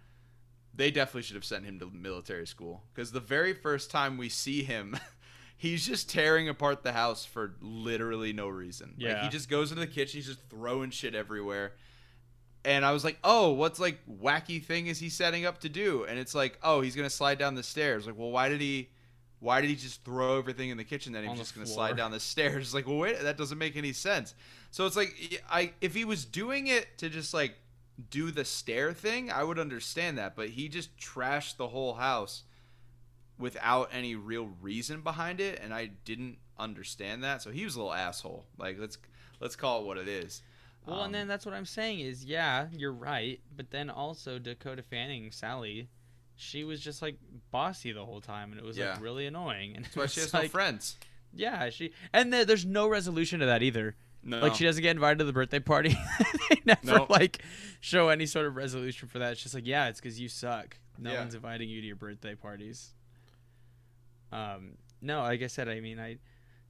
they 0.74 0.90
definitely 0.90 1.22
should 1.22 1.36
have 1.36 1.44
sent 1.44 1.66
him 1.66 1.78
to 1.80 1.90
military 1.90 2.46
school. 2.46 2.82
Because 2.94 3.12
the 3.12 3.20
very 3.20 3.52
first 3.52 3.90
time 3.90 4.16
we 4.16 4.30
see 4.30 4.62
him, 4.62 4.96
he's 5.56 5.86
just 5.86 6.08
tearing 6.08 6.48
apart 6.48 6.82
the 6.82 6.92
house 6.92 7.26
for 7.26 7.54
literally 7.60 8.32
no 8.32 8.48
reason. 8.48 8.94
like, 8.96 9.06
Yeah. 9.06 9.22
he 9.24 9.28
just 9.28 9.50
goes 9.50 9.70
into 9.70 9.82
the 9.82 9.86
kitchen, 9.92 10.16
he's 10.18 10.26
just 10.26 10.48
throwing 10.48 10.90
shit 10.90 11.14
everywhere. 11.14 11.72
And 12.64 12.84
I 12.84 12.92
was 12.92 13.04
like, 13.04 13.18
oh, 13.22 13.50
what's 13.50 13.78
like 13.78 13.98
wacky 14.08 14.62
thing 14.62 14.86
is 14.86 14.98
he 14.98 15.08
setting 15.10 15.44
up 15.44 15.60
to 15.60 15.68
do? 15.68 16.04
And 16.04 16.18
it's 16.18 16.34
like, 16.34 16.58
oh, 16.62 16.80
he's 16.80 16.96
gonna 16.96 17.10
slide 17.10 17.38
down 17.38 17.54
the 17.54 17.62
stairs. 17.62 18.06
Like, 18.06 18.16
well, 18.18 18.30
why 18.30 18.48
did 18.48 18.60
he? 18.60 18.88
Why 19.40 19.60
did 19.60 19.68
he 19.68 19.76
just 19.76 20.02
throw 20.04 20.38
everything 20.38 20.70
in 20.70 20.78
the 20.78 20.84
kitchen? 20.84 21.12
Then 21.12 21.24
he 21.24 21.28
was 21.28 21.38
just 21.38 21.54
gonna 21.54 21.66
floor. 21.66 21.88
slide 21.88 21.96
down 21.96 22.10
the 22.10 22.20
stairs. 22.20 22.72
Like, 22.74 22.86
well, 22.86 22.96
wait, 22.96 23.20
that 23.20 23.36
doesn't 23.36 23.58
make 23.58 23.76
any 23.76 23.92
sense. 23.92 24.34
So 24.70 24.86
it's 24.86 24.96
like, 24.96 25.42
I 25.50 25.72
if 25.80 25.94
he 25.94 26.04
was 26.04 26.24
doing 26.24 26.66
it 26.68 26.98
to 26.98 27.10
just 27.10 27.34
like 27.34 27.54
do 28.10 28.30
the 28.30 28.44
stair 28.44 28.92
thing, 28.92 29.30
I 29.30 29.44
would 29.44 29.58
understand 29.58 30.18
that. 30.18 30.34
But 30.34 30.50
he 30.50 30.68
just 30.68 30.96
trashed 30.96 31.58
the 31.58 31.68
whole 31.68 31.94
house 31.94 32.44
without 33.38 33.90
any 33.92 34.14
real 34.14 34.50
reason 34.62 35.00
behind 35.00 35.40
it, 35.40 35.60
and 35.62 35.74
I 35.74 35.90
didn't 36.04 36.38
understand 36.58 37.24
that. 37.24 37.42
So 37.42 37.50
he 37.50 37.64
was 37.64 37.74
a 37.74 37.78
little 37.78 37.92
asshole. 37.92 38.46
Like, 38.58 38.78
let's 38.78 38.98
let's 39.40 39.56
call 39.56 39.82
it 39.82 39.86
what 39.86 39.98
it 39.98 40.08
is. 40.08 40.42
Well, 40.86 41.00
Um, 41.00 41.06
and 41.06 41.14
then 41.14 41.28
that's 41.28 41.46
what 41.46 41.54
I'm 41.54 41.64
saying 41.66 42.00
is, 42.00 42.24
yeah, 42.24 42.66
you're 42.72 42.92
right, 42.92 43.40
but 43.56 43.70
then 43.70 43.88
also 43.90 44.38
Dakota 44.38 44.82
Fanning, 44.82 45.30
Sally, 45.32 45.88
she 46.36 46.62
was 46.64 46.80
just 46.80 47.00
like 47.00 47.16
bossy 47.50 47.92
the 47.92 48.04
whole 48.04 48.20
time, 48.20 48.50
and 48.50 48.58
it 48.60 48.64
was 48.64 48.76
Yeah. 48.76 48.92
like 48.92 49.02
really 49.02 49.26
annoying. 49.26 49.76
And 49.76 49.84
that's 49.84 49.96
why 49.96 50.06
she 50.06 50.20
has 50.20 50.32
no 50.32 50.46
friends. 50.48 50.96
Yeah, 51.32 51.70
she 51.70 51.92
and 52.12 52.32
there- 52.32 52.44
there's 52.44 52.64
no 52.66 52.86
resolution 52.88 53.40
to 53.40 53.46
that 53.46 53.62
either. 53.62 53.96
No, 54.22 54.40
Like 54.40 54.54
she 54.54 54.64
doesn't 54.64 54.82
get 54.82 54.92
invited 54.92 55.18
to 55.18 55.24
the 55.24 55.32
birthday 55.32 55.58
party. 55.60 55.96
they 56.50 56.60
never 56.64 56.86
No. 56.86 57.06
like 57.10 57.42
show 57.80 58.08
any 58.08 58.26
sort 58.26 58.46
of 58.46 58.56
resolution 58.56 59.08
for 59.08 59.18
that. 59.18 59.32
It's 59.32 59.42
just 59.42 59.54
like, 59.54 59.66
yeah, 59.66 59.88
it's 59.88 60.00
because 60.00 60.18
you 60.20 60.28
suck. 60.28 60.78
No 60.98 61.12
Yeah. 61.12 61.18
one's 61.20 61.34
inviting 61.34 61.68
you 61.68 61.80
to 61.80 61.86
your 61.86 61.96
birthday 61.96 62.34
parties. 62.34 62.94
Um, 64.32 64.78
no, 65.00 65.20
like 65.22 65.42
I 65.42 65.46
said, 65.46 65.68
I 65.68 65.80
mean, 65.80 65.98
I 66.00 66.18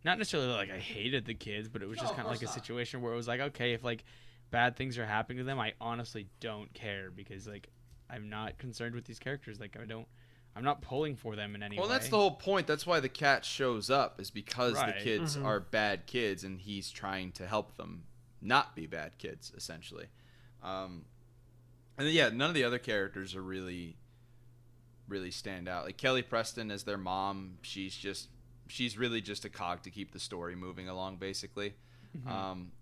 not 0.05 0.19
necessarily 0.19 0.49
like 0.51 0.71
I 0.71 0.79
hated 0.79 1.25
the 1.25 1.35
kids, 1.35 1.69
but 1.69 1.83
it 1.83 1.89
was 1.89 1.97
No, 1.99 2.03
just 2.03 2.15
kind 2.15 2.27
of 2.27 2.33
like 2.33 2.43
a 2.43 2.47
not. 2.47 2.55
situation 2.55 3.01
where 3.03 3.13
it 3.13 3.17
was 3.17 3.29
like, 3.29 3.41
okay, 3.41 3.73
if 3.73 3.83
like 3.83 4.05
bad 4.51 4.77
things 4.77 4.99
are 4.99 5.07
happening 5.07 5.39
to 5.39 5.45
them, 5.45 5.59
I 5.59 5.73
honestly 5.81 6.29
don't 6.41 6.73
care 6.75 7.11
because 7.11 7.47
like 7.49 7.69
I'm 8.11 8.29
not 8.29 8.59
concerned 8.59 8.95
with 8.95 9.05
these 9.07 9.19
characters. 9.19 9.59
Like 9.59 9.77
I 9.81 9.85
don't, 9.87 10.07
I'm 10.55 10.63
not 10.63 10.83
pulling 10.83 11.17
for 11.17 11.35
them 11.35 11.55
in 11.55 11.63
any 11.63 11.77
Well, 11.77 11.87
way. 11.87 11.91
Well, 11.91 11.99
that's 11.99 12.11
the 12.11 12.17
whole 12.19 12.33
point. 12.33 12.67
That's 12.67 12.87
why 12.87 13.01
the 13.01 13.09
cat 13.09 13.45
shows 13.45 13.91
up 13.91 14.21
is 14.21 14.31
because 14.31 14.75
Right. 14.75 14.95
the 14.97 15.03
kids 15.03 15.37
Mhm. 15.37 15.45
are 15.45 15.59
bad 15.59 16.07
kids, 16.07 16.45
and 16.45 16.61
he's 16.61 16.91
trying 16.91 17.33
to 17.33 17.47
help 17.47 17.77
them 17.77 18.05
not 18.41 18.77
be 18.77 18.87
bad 18.87 19.17
kids, 19.19 19.53
essentially. 19.57 20.07
Um, 20.63 21.07
and 21.97 22.07
then, 22.07 22.15
yeah, 22.15 22.29
none 22.29 22.51
of 22.51 22.55
the 22.55 22.63
other 22.65 22.79
characters 22.79 23.35
are 23.35 23.43
really, 23.43 23.97
really 25.09 25.31
stand 25.31 25.69
out. 25.69 25.85
Like 25.87 25.97
Kelly 25.97 26.23
Preston 26.23 26.71
as 26.71 26.85
their 26.85 26.99
mom, 26.99 27.59
she's 27.63 27.97
just, 27.97 28.29
she's 28.75 28.99
really 28.99 29.21
just 29.21 29.45
a 29.45 29.49
cog 29.49 29.83
to 29.83 29.91
keep 29.91 30.11
the 30.13 30.19
story 30.19 30.57
moving 30.57 30.89
along, 30.89 31.17
basically. 31.17 31.75
Mhm. 32.19 32.29
Um, 32.31 32.73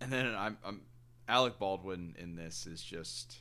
and 0.00 0.10
then 0.12 0.34
I'm, 0.34 0.56
I'm 0.64 0.82
Alec 1.28 1.58
Baldwin 1.58 2.14
in 2.18 2.36
this 2.36 2.66
is 2.66 2.82
just. 2.82 3.38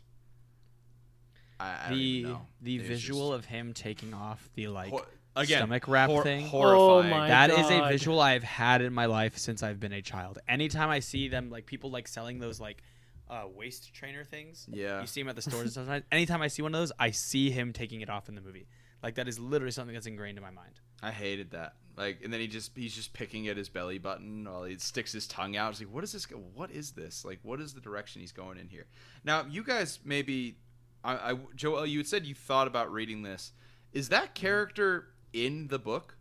I, 1.60 1.70
I 1.86 1.90
don't 1.90 1.98
the 1.98 2.04
even 2.04 2.32
know. 2.32 2.42
the 2.62 2.76
It's 2.78 2.88
visual 2.88 3.30
just 3.32 3.40
of 3.40 3.46
him 3.46 3.74
taking 3.74 4.14
off 4.16 4.50
the 4.56 4.68
like 4.68 4.90
hor- 4.90 5.06
again 5.36 5.60
stomach 5.60 5.88
wrap 5.88 6.10
hor- 6.10 6.24
thing. 6.24 6.48
horrifying. 6.48 7.14
Oh 7.14 7.18
my 7.18 7.28
That 7.28 7.52
is 7.52 7.70
a 7.70 7.88
visual 7.88 8.20
I've 8.20 8.44
had 8.44 8.82
in 8.82 8.94
my 8.94 9.06
life 9.06 9.38
since 9.38 9.62
I've 9.62 9.80
been 9.80 9.94
a 9.94 10.02
child. 10.02 10.40
Anytime 10.50 10.90
I 10.90 11.00
see 11.00 11.28
them, 11.28 11.52
like 11.52 11.68
people 11.68 11.92
like 11.92 12.08
selling 12.08 12.40
those 12.40 12.60
like 12.60 12.82
uh, 13.30 13.44
waist 13.56 13.94
trainer 13.94 14.24
things, 14.24 14.68
Yeah. 14.72 15.02
you 15.02 15.08
see 15.08 15.22
them 15.22 15.30
at 15.30 15.36
the 15.36 15.42
stores 15.44 15.74
sometimes. 15.76 16.04
Anytime 16.12 16.42
I 16.42 16.48
see 16.48 16.64
one 16.64 16.74
of 16.74 16.82
those, 16.82 16.92
I 17.00 17.12
see 17.12 17.52
him 17.52 17.74
taking 17.74 18.02
it 18.02 18.10
off 18.10 18.28
in 18.28 18.34
the 18.36 18.42
movie. 18.42 18.66
Like 19.04 19.16
that 19.16 19.28
is 19.28 19.38
literally 19.40 19.72
something 19.72 19.94
that's 19.94 20.08
ingrained 20.08 20.38
in 20.40 20.44
my 20.44 20.52
mind. 20.52 20.80
I 21.02 21.12
hated 21.12 21.52
that. 21.52 21.76
Like, 21.98 22.20
and 22.24 22.32
then 22.32 22.40
he 22.40 22.48
just 22.48 22.72
he's 22.76 22.96
just 22.96 23.14
picking 23.14 23.48
at 23.48 23.58
his 23.58 23.70
belly 23.70 23.98
button 23.98 24.46
while 24.46 24.64
he 24.64 24.78
sticks 24.78 25.12
his 25.12 25.28
tongue 25.28 25.56
out. 25.58 25.72
It's 25.72 25.82
like, 25.82 25.94
what 25.94 26.04
is 26.04 26.12
this? 26.14 26.26
What 26.54 26.72
is 26.72 26.92
this? 26.92 27.26
Like, 27.26 27.40
what 27.44 27.60
is 27.60 27.74
the 27.74 27.82
direction 27.82 28.22
he's 28.22 28.32
going 28.32 28.58
in 28.58 28.68
here? 28.70 28.86
Now, 29.24 29.46
you 29.50 29.64
guys 29.64 30.00
maybe, 30.06 30.56
I, 31.04 31.32
I 31.34 31.38
Joel, 31.56 31.86
you 31.86 32.00
had 32.00 32.08
said 32.08 32.26
you 32.26 32.34
thought 32.36 32.68
about 32.68 32.92
reading 32.92 33.24
this. 33.24 33.52
Is 33.94 34.10
that 34.10 34.34
character 34.36 35.10
in 35.34 35.68
the 35.68 35.80
book? 35.80 36.16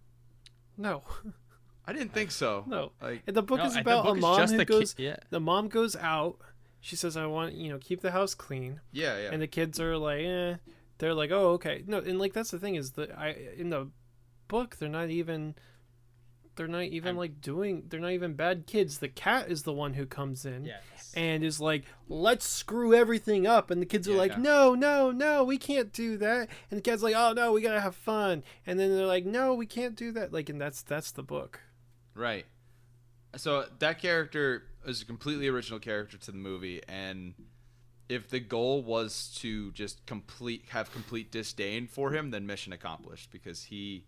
No, 0.77 1.02
I 1.86 1.93
didn't 1.93 2.12
think 2.12 2.31
so. 2.32 2.65
no. 2.66 2.93
Like, 3.01 3.23
And 3.27 3.36
the 3.36 3.43
book 3.43 3.59
No, 3.59 3.66
is 3.66 3.73
I- 3.73 3.74
the 3.77 3.81
about 3.82 4.05
book 4.05 4.16
a 4.16 4.20
mom 4.20 4.40
who 4.48 4.57
the 4.57 4.66
ki- 4.66 4.73
goes. 4.73 4.94
yeah. 4.98 5.16
The 5.31 5.40
mom 5.40 5.69
goes 5.69 5.94
out. 5.97 6.39
She 6.81 6.97
says, 6.97 7.16
"I 7.16 7.27
want 7.27 7.52
you 7.55 7.69
know 7.70 7.78
keep 7.78 8.01
the 8.01 8.11
house 8.11 8.35
clean," 8.35 8.81
yeah, 8.90 9.19
yeah. 9.19 9.28
and 9.32 9.40
the 9.43 9.47
kids 9.47 9.78
are 9.78 9.97
like, 9.98 10.20
"Eh." 10.24 10.57
They're 10.98 11.12
like, 11.15 11.31
"Oh, 11.31 11.51
okay." 11.52 11.85
No, 11.86 11.98
and 11.98 12.19
like 12.19 12.32
that's 12.32 12.51
the 12.51 12.59
thing 12.59 12.74
is 12.74 12.93
that 12.93 13.11
I 13.16 13.36
in 13.59 13.69
the 13.70 13.89
book 14.51 14.77
they're 14.77 14.89
not 14.89 15.10
even. 15.10 15.55
They're 16.56 16.68
not 16.68 16.82
even 16.82 17.09
I'm- 17.09 17.16
like 17.16 17.40
doing. 17.40 17.85
They're 17.89 18.01
not 18.01 18.10
even 18.10 18.35
bad 18.35 18.66
kids. 18.66 18.98
The 18.98 19.09
cat 19.09 19.51
is 19.51 19.62
the 19.62 19.72
one 19.72 19.94
who 19.94 20.05
comes 20.05 20.44
in. 20.44 20.66
Yes. 20.66 21.12
and 21.14 21.43
is 21.43 21.59
like, 21.60 21.85
let's 22.09 22.47
screw 22.47 22.93
everything 22.94 23.47
up. 23.47 23.70
And 23.70 23.81
the 23.81 23.86
kids 23.86 24.09
are 24.09 24.14
like, 24.14 24.32
yeah. 24.32 24.39
no, 24.39 24.74
no, 24.74 25.10
no, 25.10 25.43
we 25.43 25.59
can't 25.59 25.93
do 25.93 26.16
that. 26.18 26.48
And 26.70 26.78
the 26.78 26.82
cat's 26.82 27.02
like, 27.02 27.14
oh 27.16 27.32
no, 27.32 27.52
we 27.52 27.62
gotta 27.62 27.81
have 27.81 27.97
fun. 27.97 28.43
And 28.66 28.78
then 28.78 28.94
they're 28.94 29.06
like, 29.06 29.24
no, 29.24 29.55
we 29.55 29.66
can't 29.66 29.97
do 29.97 30.12
that. 30.12 30.32
Like, 30.32 30.48
and 30.48 30.60
that's 30.60 30.82
that's 30.82 31.12
the 31.12 31.22
book. 31.22 31.60
Right. 32.14 32.47
So 33.36 33.66
that 33.78 33.98
character 34.01 34.64
is 34.86 35.02
a 35.02 35.05
completely 35.06 35.48
original 35.48 35.78
character 35.78 36.18
to 36.18 36.31
the 36.32 36.39
movie, 36.39 36.82
and 36.89 37.35
if 38.09 38.28
the 38.28 38.40
goal 38.40 38.82
was 38.82 39.32
to 39.36 39.70
just 39.72 40.05
complete 40.05 40.64
have 40.70 40.93
complete 40.93 41.31
disdain 41.31 41.86
for 41.86 42.12
him, 42.12 42.31
then 42.32 42.44
mission 42.47 42.72
accomplished 42.72 43.31
because 43.31 43.64
he. 43.64 44.05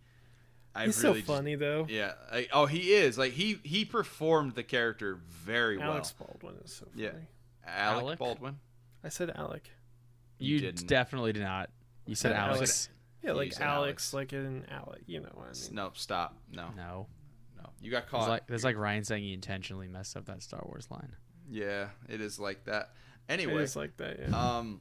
I 0.74 0.86
He's 0.86 1.02
really 1.04 1.20
so 1.20 1.26
funny 1.34 1.54
though. 1.54 1.86
Yeah. 1.88 2.12
I, 2.30 2.48
oh, 2.52 2.66
he 2.66 2.92
is 2.94 3.18
like 3.18 3.32
he 3.32 3.58
he 3.62 3.84
performed 3.84 4.54
the 4.54 4.62
character 4.62 5.18
very 5.28 5.80
Alex 5.80 6.14
well. 6.18 6.28
Alex 6.30 6.40
Baldwin 6.40 6.62
is 6.64 6.72
so 6.72 6.86
funny. 6.86 7.02
Yeah. 7.04 7.10
Alec, 7.66 8.02
Alec? 8.02 8.18
Baldwin. 8.18 8.56
I 9.04 9.08
said 9.10 9.30
Alec. 9.34 9.68
you 10.38 10.60
didn't. 10.60 10.86
definitely 10.88 11.32
did 11.32 11.42
not. 11.42 11.70
You 12.06 12.14
said 12.14 12.30
said 12.32 12.36
Alex. 12.38 12.56
Alex. 12.58 12.88
Yeah, 13.22 13.32
like 13.32 13.52
said 13.52 13.62
Alex, 13.62 13.84
Alex. 13.86 14.14
like 14.14 14.32
an 14.32 14.64
Alec. 14.70 15.02
You 15.06 15.20
know 15.20 15.28
what 15.34 15.46
I 15.48 15.52
mean? 15.52 15.74
No, 15.74 15.90
stop. 15.94 16.36
No, 16.50 16.68
No. 16.76 17.06
no. 17.56 17.68
You 17.80 17.90
got 17.92 18.02
It's 18.04 18.10
caught. 18.10 18.28
like, 18.28 18.46
that's 18.48 18.64
like 18.64 18.76
Ryan 18.76 19.04
saying 19.04 19.22
he 19.22 19.32
intentionally 19.32 19.86
messed 19.88 20.16
up 20.16 20.24
that 20.26 20.42
Star 20.42 20.62
Wars 20.66 20.88
line. 20.90 21.14
yeah, 21.50 21.88
it 22.08 22.20
is 22.20 22.40
like 22.40 22.64
that. 22.64 22.90
It 23.28 23.32
Anyway, 23.34 23.62
is 23.62 23.76
like 23.76 23.96
that. 23.98 24.18
Yeah. 24.20 24.36
Um, 24.56 24.80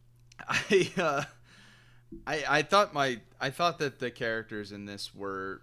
I 0.48 0.90
uh, 0.96 1.24
I 2.26 2.44
I 2.48 2.62
thought 2.62 2.92
my 2.94 3.20
I 3.40 3.50
thought 3.50 3.78
that 3.78 3.98
the 3.98 4.10
characters 4.10 4.72
in 4.72 4.86
this 4.86 5.14
were 5.14 5.62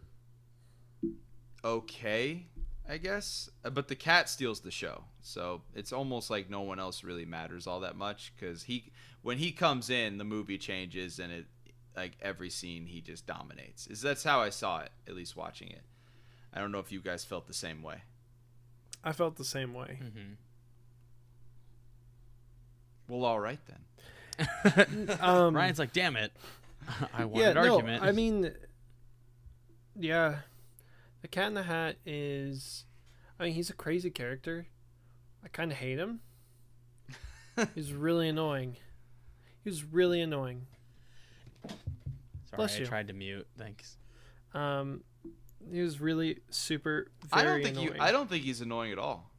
okay, 1.63 2.47
I 2.87 2.97
guess, 2.97 3.49
Uh, 3.63 3.69
but 3.69 3.87
the 3.87 3.95
cat 3.95 4.29
steals 4.29 4.61
the 4.61 4.71
show. 4.71 5.03
So 5.21 5.61
it's 5.75 5.91
almost 5.93 6.29
like 6.29 6.49
no 6.49 6.61
one 6.61 6.79
else 6.79 7.03
really 7.03 7.25
matters 7.25 7.67
all 7.67 7.81
that 7.81 7.95
much 7.95 8.33
because 8.35 8.63
he 8.63 8.91
when 9.21 9.37
he 9.37 9.51
comes 9.51 9.89
in, 9.89 10.17
the 10.17 10.23
movie 10.23 10.57
changes 10.57 11.19
and 11.19 11.31
it 11.31 11.45
like 11.95 12.17
every 12.21 12.49
scene 12.49 12.85
he 12.85 13.01
just 13.01 13.25
dominates. 13.27 13.87
Is 13.87 14.01
that's 14.01 14.23
how 14.23 14.39
I 14.39 14.49
saw 14.49 14.79
it, 14.79 14.91
at 15.07 15.15
least 15.15 15.35
watching 15.35 15.69
it. 15.69 15.83
I 16.53 16.59
don't 16.59 16.71
know 16.71 16.79
if 16.79 16.91
you 16.91 17.01
guys 17.01 17.25
felt 17.25 17.47
the 17.47 17.53
same 17.53 17.83
way. 17.83 18.03
I 19.03 19.11
felt 19.11 19.37
the 19.37 19.45
same 19.45 19.73
way. 19.73 19.99
Mm-hmm. 20.01 20.33
Well, 23.07 23.25
all 23.25 23.39
right 23.39 23.59
then. 23.67 23.79
Um, 25.19 25.55
Ryan's 25.55 25.79
like, 25.79 25.93
damn 25.93 26.15
it. 26.15 26.31
I 27.13 27.25
want 27.25 27.37
yeah, 27.37 27.49
an 27.49 27.55
no, 27.55 27.75
argument. 27.75 28.03
I 28.03 28.11
mean, 28.13 28.51
yeah, 29.99 30.37
the 31.21 31.27
Cat 31.27 31.47
in 31.47 31.53
the 31.53 31.63
Hat 31.63 31.97
is. 32.05 32.85
I 33.39 33.45
mean, 33.45 33.53
he's 33.53 33.69
a 33.69 33.73
crazy 33.73 34.09
character. 34.09 34.67
I 35.43 35.47
kind 35.47 35.71
of 35.71 35.77
hate 35.77 35.97
him. 35.97 36.19
he's 37.75 37.93
really 37.93 38.27
annoying. 38.27 38.75
He 39.63 39.69
was 39.69 39.83
really 39.85 40.21
annoying. 40.21 40.67
Sorry, 41.67 41.77
bless 42.57 42.75
I 42.75 42.79
you. 42.79 42.85
tried 42.85 43.07
to 43.07 43.13
mute. 43.13 43.47
Thanks. 43.57 43.97
Um, 44.53 45.03
he 45.71 45.81
was 45.81 46.01
really 46.01 46.39
super. 46.49 47.11
I 47.31 47.43
don't 47.43 47.63
think 47.63 47.77
annoying. 47.77 47.95
you. 47.95 48.01
I 48.01 48.11
don't 48.11 48.29
think 48.29 48.43
he's 48.43 48.61
annoying 48.61 48.91
at 48.91 48.99
all. 48.99 49.31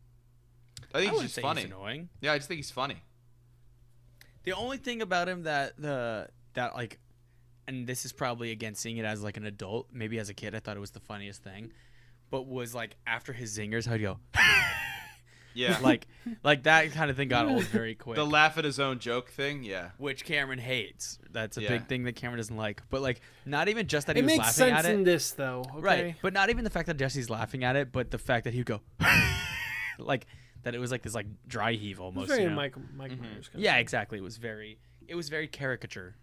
I 0.95 0.99
I 0.99 1.01
think 1.03 1.13
he's 1.13 1.23
just 1.23 1.35
say 1.35 1.43
funny. 1.43 1.63
he's 1.63 1.71
annoying. 1.71 2.09
Yeah, 2.21 2.33
I 2.33 2.39
just 2.39 2.49
think 2.49 2.59
he's 2.59 2.71
funny. 2.71 3.03
The 4.45 4.53
only 4.53 4.79
thing 4.79 5.03
about 5.03 5.29
him 5.29 5.43
that 5.45 5.77
the 5.79 6.29
that 6.55 6.75
like, 6.75 6.99
and 7.69 7.87
this 7.87 8.05
is 8.05 8.13
probably 8.13 8.51
again 8.53 8.75
seeing 8.75 8.97
it 8.97 9.05
as 9.05 9.23
like 9.23 9.37
an 9.37 9.45
adult. 9.47 9.89
Maybe 9.93 10.19
as 10.19 10.29
a 10.29 10.35
kid, 10.35 10.55
I 10.55 10.61
thought 10.61 10.77
it 10.77 10.81
was 10.81 10.93
the 10.93 11.01
funniest 11.01 11.43
thing, 11.43 11.73
but 12.31 12.47
was 12.47 12.75
like 12.75 12.97
after 13.07 13.33
his 13.33 13.57
zingers, 13.57 13.87
how'd 13.87 14.01
you 14.01 14.07
go? 14.07 14.19
Yeah, 15.53 15.79
like, 15.83 16.07
like 16.45 16.63
that 16.63 16.93
kind 16.93 17.11
of 17.11 17.17
thing 17.17 17.27
got 17.27 17.47
old 17.47 17.65
very 17.73 17.97
quick. 17.97 18.15
the 18.15 18.25
laugh 18.25 18.57
at 18.57 18.65
his 18.65 18.79
own 18.79 19.01
joke 19.01 19.31
thing. 19.31 19.65
Yeah, 19.65 19.91
which 19.99 20.25
Cameron 20.25 20.61
hates. 20.61 21.19
That's 21.29 21.57
a 21.57 21.63
Yeah. 21.63 21.71
big 21.71 21.89
thing 21.89 22.05
that 22.05 22.15
Cameron 22.15 22.39
doesn't 22.39 22.57
like. 22.57 22.83
But 22.89 23.03
like, 23.03 23.21
not 23.45 23.69
even 23.69 23.89
just 23.89 24.07
that 24.07 24.15
he 24.15 24.23
It 24.23 24.27
was 24.27 24.37
laughing 24.39 24.53
sense 24.53 24.79
at 24.79 24.85
it. 24.85 24.95
in 24.95 25.03
this 25.03 25.33
though. 25.33 25.65
Okay? 25.75 25.81
Right. 25.81 26.15
But 26.23 26.35
not 26.35 26.51
even 26.51 26.63
the 26.63 26.71
fact 26.71 26.87
that 26.87 26.99
Jesse's 26.99 27.29
laughing 27.29 27.65
at 27.65 27.75
it, 27.75 27.91
but 27.91 28.13
the 28.13 28.17
fact 28.19 28.45
that 28.45 28.55
he'd 28.55 28.65
go 28.65 28.81
like 29.99 30.27
that 30.63 30.75
it 30.75 30.79
was 30.79 30.91
like 30.91 31.03
this 31.03 31.15
like 31.15 31.27
dry 31.47 31.73
heave 31.73 31.99
It 31.99 32.03
was 32.03 32.07
almost. 32.07 32.29
very 32.29 32.43
you 32.43 32.51
know? 32.51 32.57
Mike, 32.57 32.75
Mike 32.95 33.13
Mhm. 33.13 33.21
Myers. 33.23 33.49
kind 33.49 33.63
Yeah, 33.65 33.75
of 33.77 33.81
exactly. 33.81 34.19
It 34.19 34.23
was 34.23 34.37
very 34.37 34.79
it 35.09 35.15
was 35.15 35.29
very 35.29 35.49
caricature. 35.49 36.15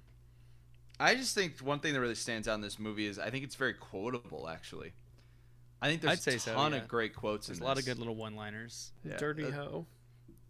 I 1.00 1.14
just 1.16 1.36
think 1.36 1.60
one 1.60 1.80
thing 1.80 1.94
that 1.94 2.00
really 2.00 2.16
stands 2.16 2.48
out 2.48 2.56
in 2.56 2.62
this 2.62 2.80
movie 2.80 3.06
is 3.06 3.20
I 3.20 3.30
think 3.30 3.44
it's 3.44 3.56
very 3.56 3.74
quotable. 3.74 4.48
Actually, 4.50 4.94
I 5.82 5.88
think 5.90 6.02
there's 6.02 6.14
I'd 6.14 6.20
say 6.24 6.36
a 6.36 6.40
so, 6.40 6.54
ton 6.54 6.72
yeah. 6.72 6.80
of 6.80 6.88
great 6.88 7.16
quotes. 7.16 7.48
There's 7.48 7.60
in 7.60 7.64
a 7.64 7.68
lot 7.68 7.78
of 7.78 7.86
good 7.86 8.00
little 8.00 8.16
one-liners. 8.16 8.92
Yeah, 9.04 9.18
Dirty 9.18 9.46
uh, 9.46 9.52
hoe. 9.52 9.86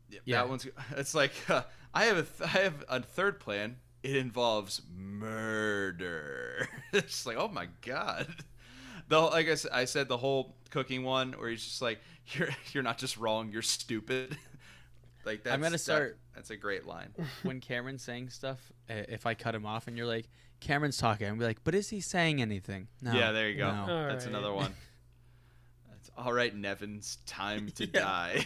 Yeah, 0.10 0.20
Yeah. 0.26 0.38
That 0.38 0.50
one's. 0.50 0.68
It's 0.96 1.14
like 1.16 1.34
uh, 1.50 1.64
I 1.94 2.06
have 2.06 2.18
a 2.18 2.24
th- 2.24 2.42
I 2.56 2.60
have 2.60 2.86
a 2.88 3.02
third 3.02 3.40
plan. 3.40 3.78
It 4.04 4.16
involves 4.16 4.82
murder. 4.96 6.70
it's 6.94 7.26
like 7.26 7.38
oh 7.38 7.48
my 7.50 7.68
god. 7.82 8.28
The 9.10 9.22
whole- 9.22 9.32
like 9.32 9.48
I, 9.48 9.52
s- 9.52 9.66
I 9.72 9.86
said, 9.86 10.08
the 10.08 10.18
whole 10.18 10.56
cooking 10.70 11.04
one 11.04 11.34
where 11.34 11.50
he's 11.50 11.64
just 11.64 11.82
like 11.82 12.00
you're 12.34 12.50
you're 12.74 12.84
not 12.84 12.98
just 12.98 13.18
wrong, 13.18 13.52
you're 13.52 13.62
stupid. 13.62 14.38
like 15.26 15.44
that's 15.44 15.54
I'm 15.54 15.62
gonna 15.62 15.72
that- 15.72 15.78
start- 15.80 16.18
that's 16.36 16.50
a 16.50 16.58
great 16.58 16.86
line. 16.86 17.14
when 17.44 17.60
Cameron's 17.62 18.04
saying 18.04 18.30
stuff, 18.30 18.72
uh, 18.90 18.94
if 19.10 19.26
I 19.26 19.34
cut 19.34 19.56
him 19.56 19.66
off 19.66 19.88
and 19.88 19.98
you're 19.98 20.06
like, 20.08 20.30
Cameron's 20.60 20.98
talking, 20.98 21.28
I'm 21.28 21.38
be 21.38 21.46
like, 21.46 21.64
but 21.64 21.74
is 21.76 21.90
he 21.90 22.00
saying 22.02 22.42
anything? 22.42 22.88
No. 23.02 23.14
Yeah, 23.14 23.32
there 23.32 23.50
you 23.50 23.58
go. 23.58 23.72
no. 23.86 24.08
That's 24.08 24.26
right. 24.26 24.34
another 24.36 24.54
one. 24.54 24.74
That's 25.90 26.12
all 26.18 26.34
right, 26.34 26.56
Nevins. 26.56 27.18
Time 27.26 27.70
to 27.76 27.86
die. 27.88 28.46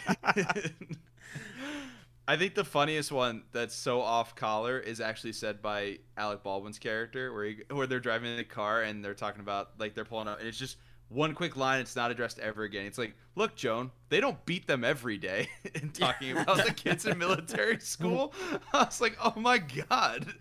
I 2.31 2.37
think 2.37 2.55
the 2.55 2.63
funniest 2.63 3.11
one 3.11 3.43
that's 3.51 3.75
so 3.75 3.99
off 3.99 4.35
collar 4.35 4.79
is 4.79 5.01
actually 5.01 5.33
said 5.33 5.61
by 5.61 5.97
Alec 6.15 6.43
Baldwin's 6.43 6.79
character, 6.79 7.33
where 7.33 7.43
he, 7.43 7.57
where 7.69 7.87
they're 7.87 7.99
driving 7.99 8.31
in 8.31 8.37
the 8.37 8.45
car 8.45 8.83
and 8.83 9.03
they're 9.03 9.13
talking 9.13 9.41
about 9.41 9.71
like 9.79 9.95
they're 9.95 10.05
pulling 10.05 10.29
up, 10.29 10.39
and 10.39 10.47
it's 10.47 10.57
just 10.57 10.77
one 11.09 11.35
quick 11.35 11.57
line. 11.57 11.81
It's 11.81 11.93
not 11.93 12.09
addressed 12.09 12.39
ever 12.39 12.63
again. 12.63 12.85
It's 12.85 12.97
like, 12.97 13.17
look, 13.35 13.57
Joan, 13.57 13.91
they 14.07 14.21
don't 14.21 14.45
beat 14.45 14.65
them 14.65 14.85
every 14.85 15.17
day. 15.17 15.49
and 15.75 15.93
talking 15.93 16.31
about 16.31 16.65
the 16.65 16.71
kids 16.71 17.05
in 17.05 17.17
military 17.17 17.79
school, 17.81 18.33
I 18.73 18.85
was 18.85 19.01
like, 19.01 19.17
oh 19.21 19.33
my 19.35 19.57
god, 19.57 20.33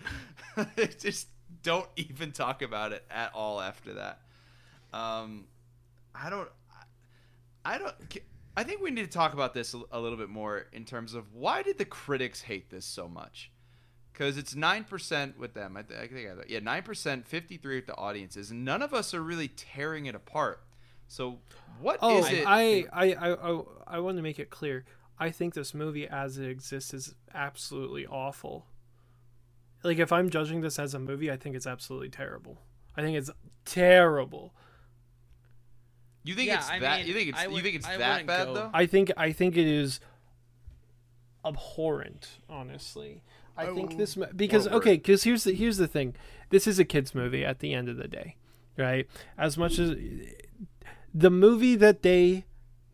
they 0.76 0.86
just 0.86 1.26
don't 1.64 1.88
even 1.96 2.30
talk 2.30 2.62
about 2.62 2.92
it 2.92 3.04
at 3.10 3.34
all 3.34 3.60
after 3.60 3.94
that. 3.94 4.20
Um, 4.92 5.48
I 6.14 6.30
don't. 6.30 6.48
I 7.64 7.78
don't. 7.78 7.94
I 8.60 8.62
think 8.62 8.82
we 8.82 8.90
need 8.90 9.06
to 9.06 9.10
talk 9.10 9.32
about 9.32 9.54
this 9.54 9.74
a, 9.90 9.98
little 9.98 10.18
bit 10.18 10.28
more 10.28 10.66
in 10.74 10.84
terms 10.84 11.14
of 11.14 11.32
why 11.32 11.62
did 11.62 11.78
the 11.78 11.86
critics 11.86 12.42
hate 12.42 12.68
this 12.68 12.84
so 12.84 13.08
much? 13.08 13.50
Because 14.12 14.36
it's 14.36 14.54
nine 14.54 14.84
percent 14.84 15.38
with 15.38 15.54
them. 15.54 15.78
I, 15.78 15.82
th- 15.82 15.98
I 15.98 16.06
think 16.08 16.28
I, 16.28 16.34
yeah, 16.46 16.58
nine 16.58 16.82
percent, 16.82 17.26
fifty-three 17.26 17.76
with 17.76 17.86
the 17.86 17.96
audiences, 17.96 18.50
and 18.50 18.62
none 18.62 18.82
of 18.82 18.92
us 18.92 19.14
are 19.14 19.22
really 19.22 19.48
tearing 19.48 20.04
it 20.04 20.14
apart. 20.14 20.62
So 21.08 21.38
what 21.80 22.00
oh, 22.02 22.18
is 22.18 22.26
Oh, 22.26 22.34
it? 22.34 22.44
I, 22.46 22.84
I, 22.92 23.14
I, 23.14 23.32
I, 23.32 23.62
I 23.86 23.98
want 24.00 24.18
to 24.18 24.22
make 24.22 24.38
it 24.38 24.50
clear. 24.50 24.84
I 25.18 25.30
think 25.30 25.54
this 25.54 25.72
movie, 25.72 26.06
as 26.06 26.36
it 26.36 26.46
exists, 26.46 26.92
is 26.92 27.14
absolutely 27.32 28.06
awful. 28.06 28.66
Like, 29.82 29.98
if 29.98 30.12
I'm 30.12 30.28
judging 30.28 30.60
this 30.60 30.78
as 30.78 30.92
a 30.92 30.98
movie, 30.98 31.30
I 31.30 31.38
think 31.38 31.56
it's 31.56 31.66
absolutely 31.66 32.10
terrible. 32.10 32.58
I 32.94 33.00
think 33.00 33.16
it's 33.16 33.30
terrible. 33.64 34.54
You 36.24 36.34
think 36.34 36.48
Yeah, 36.48 36.56
it's 36.58 36.68
I 36.70 36.78
that? 36.80 36.98
mean, 37.00 37.08
you 37.08 37.14
think 37.14 37.28
it's 37.30 37.38
I 37.38 37.46
you 37.46 37.60
think 37.62 37.76
it's 37.76 37.86
I 37.86 37.96
that 37.96 38.26
bad 38.26 38.46
go- 38.48 38.54
though? 38.54 38.70
I 38.74 38.86
think, 38.86 39.10
I 39.16 39.32
think 39.32 39.56
it 39.56 39.66
is 39.66 40.00
abhorrent. 41.44 42.28
Honestly, 42.48 43.22
I 43.56 43.66
Oh, 43.66 43.74
think 43.74 43.96
this 43.96 44.16
because 44.36 44.64
what 44.64 44.72
a 44.72 44.76
word. 44.76 44.82
okay, 44.82 44.94
because 44.96 45.24
here's 45.24 45.44
the 45.44 45.52
here's 45.54 45.76
the 45.78 45.88
thing. 45.88 46.14
This 46.50 46.66
is 46.66 46.78
a 46.78 46.84
kids 46.84 47.14
movie 47.14 47.44
at 47.44 47.60
the 47.60 47.72
end 47.74 47.88
of 47.88 47.96
the 47.96 48.08
day, 48.08 48.36
right? 48.76 49.06
As 49.38 49.56
much 49.56 49.78
as 49.78 49.96
the 51.14 51.30
movie 51.30 51.76
that 51.76 52.02
they 52.02 52.44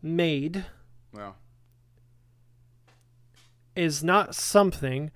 made 0.01 0.65
well, 1.11 1.35
is 3.75 4.03
not 4.03 4.35
something 4.35 5.11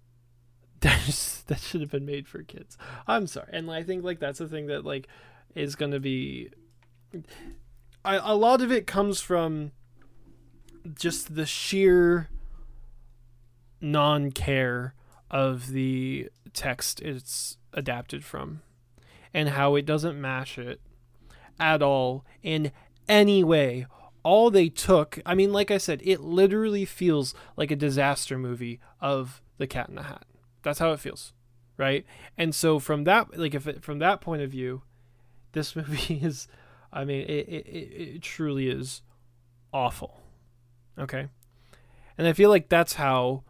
that 0.80 1.08
is, 1.08 1.42
that 1.48 1.58
should 1.60 1.80
have 1.80 1.90
been 1.90 2.06
made 2.06 2.26
for 2.28 2.42
kids. 2.42 2.76
I'm 3.06 3.26
sorry, 3.26 3.48
and 3.52 3.70
I 3.70 3.82
think 3.82 4.04
like 4.04 4.20
that's 4.20 4.38
the 4.38 4.48
thing 4.48 4.66
that 4.68 4.84
like 4.84 5.08
is 5.54 5.76
going 5.76 5.92
to 5.92 6.00
be. 6.00 6.50
I, 8.04 8.16
a 8.16 8.34
lot 8.34 8.60
of 8.60 8.70
it 8.70 8.86
comes 8.86 9.20
from 9.20 9.72
just 10.94 11.34
the 11.34 11.46
sheer 11.46 12.28
non-care 13.80 14.94
of 15.30 15.68
the 15.72 16.30
text 16.52 17.02
it's 17.02 17.58
adapted 17.72 18.24
from 18.24 18.62
and 19.34 19.50
how 19.50 19.74
it 19.74 19.84
doesn't 19.84 20.20
mash 20.20 20.56
it 20.56 20.80
at 21.58 21.82
all 21.82 22.24
in 22.42 22.72
any 23.08 23.42
way. 23.44 23.86
All 24.22 24.50
they 24.50 24.68
took 24.68 25.20
i 25.24 25.34
mean 25.34 25.52
like 25.52 25.70
i 25.70 25.78
said 25.78 26.00
it 26.04 26.20
literally 26.20 26.84
feels 26.84 27.32
like 27.56 27.70
a 27.70 27.76
disaster 27.76 28.36
movie 28.36 28.80
of 29.00 29.40
the 29.58 29.66
cat 29.66 29.88
in 29.88 29.94
the 29.94 30.04
hat. 30.04 30.24
That's 30.62 30.78
how 30.80 30.92
it 30.92 31.00
feels 31.00 31.32
right? 31.76 32.04
And 32.38 32.54
so 32.54 32.78
from 32.78 33.04
that 33.04 33.38
like 33.38 33.54
if 33.54 33.66
it, 33.66 33.82
from 33.82 33.98
that 33.98 34.20
point 34.20 34.42
of 34.42 34.50
view 34.50 34.82
this 35.52 35.76
movie 35.76 36.20
is 36.22 36.48
i 36.96 37.04
mean 37.04 37.22
it, 37.22 37.48
it, 37.48 37.66
it, 38.16 38.22
truly 38.22 38.68
is 38.68 39.02
awful 39.72 40.20
okay 40.98 41.28
and 42.16 42.26
i 42.26 42.32
feel 42.32 42.50
like 42.50 42.68
that's 42.68 42.94
how 42.94 43.42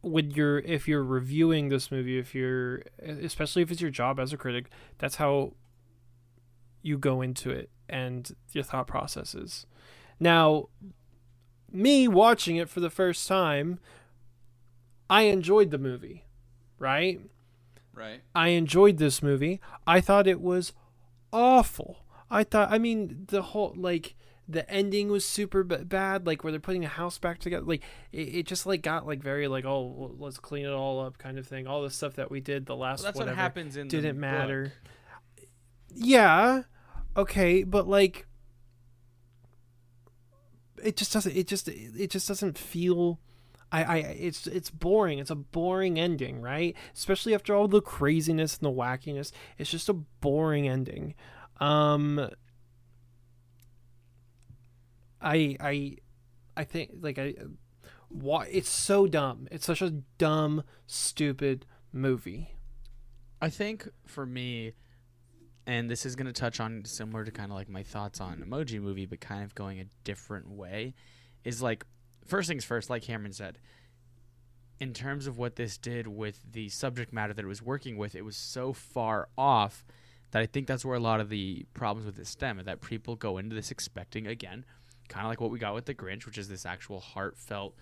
when 0.00 0.30
you're 0.30 0.58
if 0.60 0.86
you're 0.86 1.02
reviewing 1.02 1.68
this 1.68 1.90
movie 1.90 2.18
if 2.18 2.34
you're 2.34 2.82
especially 3.02 3.62
if 3.62 3.70
it's 3.70 3.80
your 3.80 3.90
job 3.90 4.20
as 4.20 4.32
a 4.32 4.36
critic 4.36 4.70
that's 4.98 5.16
how 5.16 5.52
you 6.82 6.96
go 6.96 7.20
into 7.20 7.50
it 7.50 7.70
and 7.88 8.36
your 8.52 8.62
thought 8.62 8.86
processes 8.86 9.66
now 10.20 10.68
me 11.72 12.06
watching 12.06 12.56
it 12.56 12.68
for 12.68 12.80
the 12.80 12.90
first 12.90 13.26
time 13.26 13.78
i 15.10 15.22
enjoyed 15.22 15.70
the 15.70 15.78
movie 15.78 16.24
right 16.78 17.20
right. 17.98 18.20
I 18.34 18.48
enjoyed 18.48 18.98
this 18.98 19.22
movie. 19.22 19.60
I 19.86 20.00
thought 20.00 20.26
it 20.26 20.40
was 20.40 20.72
awful. 21.32 22.04
I 22.30 22.44
thought, 22.44 22.70
I 22.70 22.78
mean, 22.78 23.24
the 23.28 23.42
whole 23.42 23.74
like 23.76 24.14
the 24.50 24.68
ending 24.70 25.08
was 25.10 25.24
super 25.26 25.62
b- 25.62 25.84
bad. 25.84 26.26
Like 26.26 26.42
where 26.44 26.50
they're 26.50 26.60
putting 26.60 26.82
the 26.82 26.88
house 26.88 27.18
back 27.18 27.38
together. 27.38 27.64
Like 27.64 27.82
it, 28.12 28.18
it 28.34 28.46
just 28.46 28.66
like 28.66 28.82
got 28.82 29.06
like 29.06 29.22
very 29.22 29.48
like 29.48 29.64
oh 29.64 30.14
let's 30.18 30.38
clean 30.38 30.64
it 30.66 30.72
all 30.72 31.00
up 31.00 31.18
kind 31.18 31.38
of 31.38 31.46
thing. 31.46 31.66
All 31.66 31.82
the 31.82 31.90
stuff 31.90 32.14
that 32.16 32.30
we 32.30 32.40
did 32.40 32.66
the 32.66 32.76
last 32.76 33.00
Well, 33.00 33.04
that's 33.06 33.18
whatever 33.18 33.36
what 33.36 33.42
happens 33.42 33.76
in 33.76 33.88
the 33.88 33.96
didn't 33.96 34.16
book. 34.16 34.20
matter. 34.20 34.72
Yeah, 35.94 36.62
okay, 37.16 37.62
but 37.62 37.88
like 37.88 38.26
it 40.82 40.96
just 40.96 41.12
doesn't. 41.12 41.34
It 41.36 41.46
just 41.48 41.68
it 41.68 42.10
just 42.10 42.28
doesn't 42.28 42.56
feel. 42.58 43.18
I, 43.70 43.84
I 43.84 43.96
it's 43.98 44.46
it's 44.46 44.70
boring. 44.70 45.18
It's 45.18 45.30
a 45.30 45.34
boring 45.34 45.98
ending, 45.98 46.40
right? 46.40 46.74
Especially 46.94 47.34
after 47.34 47.54
all 47.54 47.68
the 47.68 47.82
craziness 47.82 48.58
and 48.58 48.66
the 48.66 48.76
wackiness. 48.76 49.30
It's 49.58 49.70
just 49.70 49.88
a 49.88 49.94
boring 49.94 50.68
ending. 50.68 51.14
Um 51.60 52.30
I 55.20 55.56
I 55.60 55.96
I 56.56 56.64
think 56.64 56.92
like 57.00 57.18
I 57.18 57.34
why 58.08 58.46
it's 58.50 58.70
so 58.70 59.06
dumb. 59.06 59.48
It's 59.50 59.66
such 59.66 59.82
a 59.82 59.90
dumb, 59.90 60.64
stupid 60.86 61.66
movie. 61.92 62.54
I 63.40 63.50
think 63.50 63.88
for 64.06 64.26
me, 64.26 64.72
and 65.66 65.90
this 65.90 66.06
is 66.06 66.16
going 66.16 66.26
to 66.26 66.32
touch 66.32 66.58
on 66.58 66.84
similar 66.84 67.24
to 67.24 67.30
kind 67.30 67.52
of 67.52 67.56
like 67.56 67.68
my 67.68 67.82
thoughts 67.82 68.20
on 68.20 68.38
Emoji 68.38 68.80
Movie, 68.80 69.06
but 69.06 69.20
kind 69.20 69.44
of 69.44 69.54
going 69.54 69.78
a 69.78 69.84
different 70.04 70.50
way, 70.50 70.94
is 71.44 71.62
like 71.62 71.84
first 72.28 72.48
things 72.48 72.64
first, 72.64 72.88
like 72.90 73.02
Cameron 73.02 73.32
said. 73.32 73.58
In 74.80 74.92
terms 74.92 75.26
of 75.26 75.38
what 75.38 75.56
this 75.56 75.76
did 75.76 76.06
with 76.06 76.40
the 76.52 76.68
subject 76.68 77.12
matter 77.12 77.34
that 77.34 77.44
it 77.44 77.48
was 77.48 77.60
working 77.60 77.96
with, 77.96 78.14
it 78.14 78.24
was 78.24 78.36
so 78.36 78.72
far 78.72 79.28
off 79.36 79.84
that 80.30 80.40
I 80.40 80.46
think 80.46 80.68
that's 80.68 80.84
where 80.84 80.94
a 80.94 81.00
lot 81.00 81.18
of 81.20 81.30
the 81.30 81.66
problems 81.74 82.06
with 82.06 82.14
this 82.16 82.28
stem, 82.28 82.60
is 82.60 82.66
that 82.66 82.80
people 82.80 83.16
go 83.16 83.38
into 83.38 83.56
this 83.56 83.72
expecting 83.72 84.26
again, 84.28 84.64
kind 85.08 85.26
of 85.26 85.30
like 85.30 85.40
what 85.40 85.50
we 85.50 85.58
got 85.58 85.74
with 85.74 85.86
the 85.86 85.94
Grinch, 85.94 86.26
which 86.26 86.38
is 86.38 86.48
this 86.48 86.64
actual 86.64 87.00
heartfelt 87.00 87.74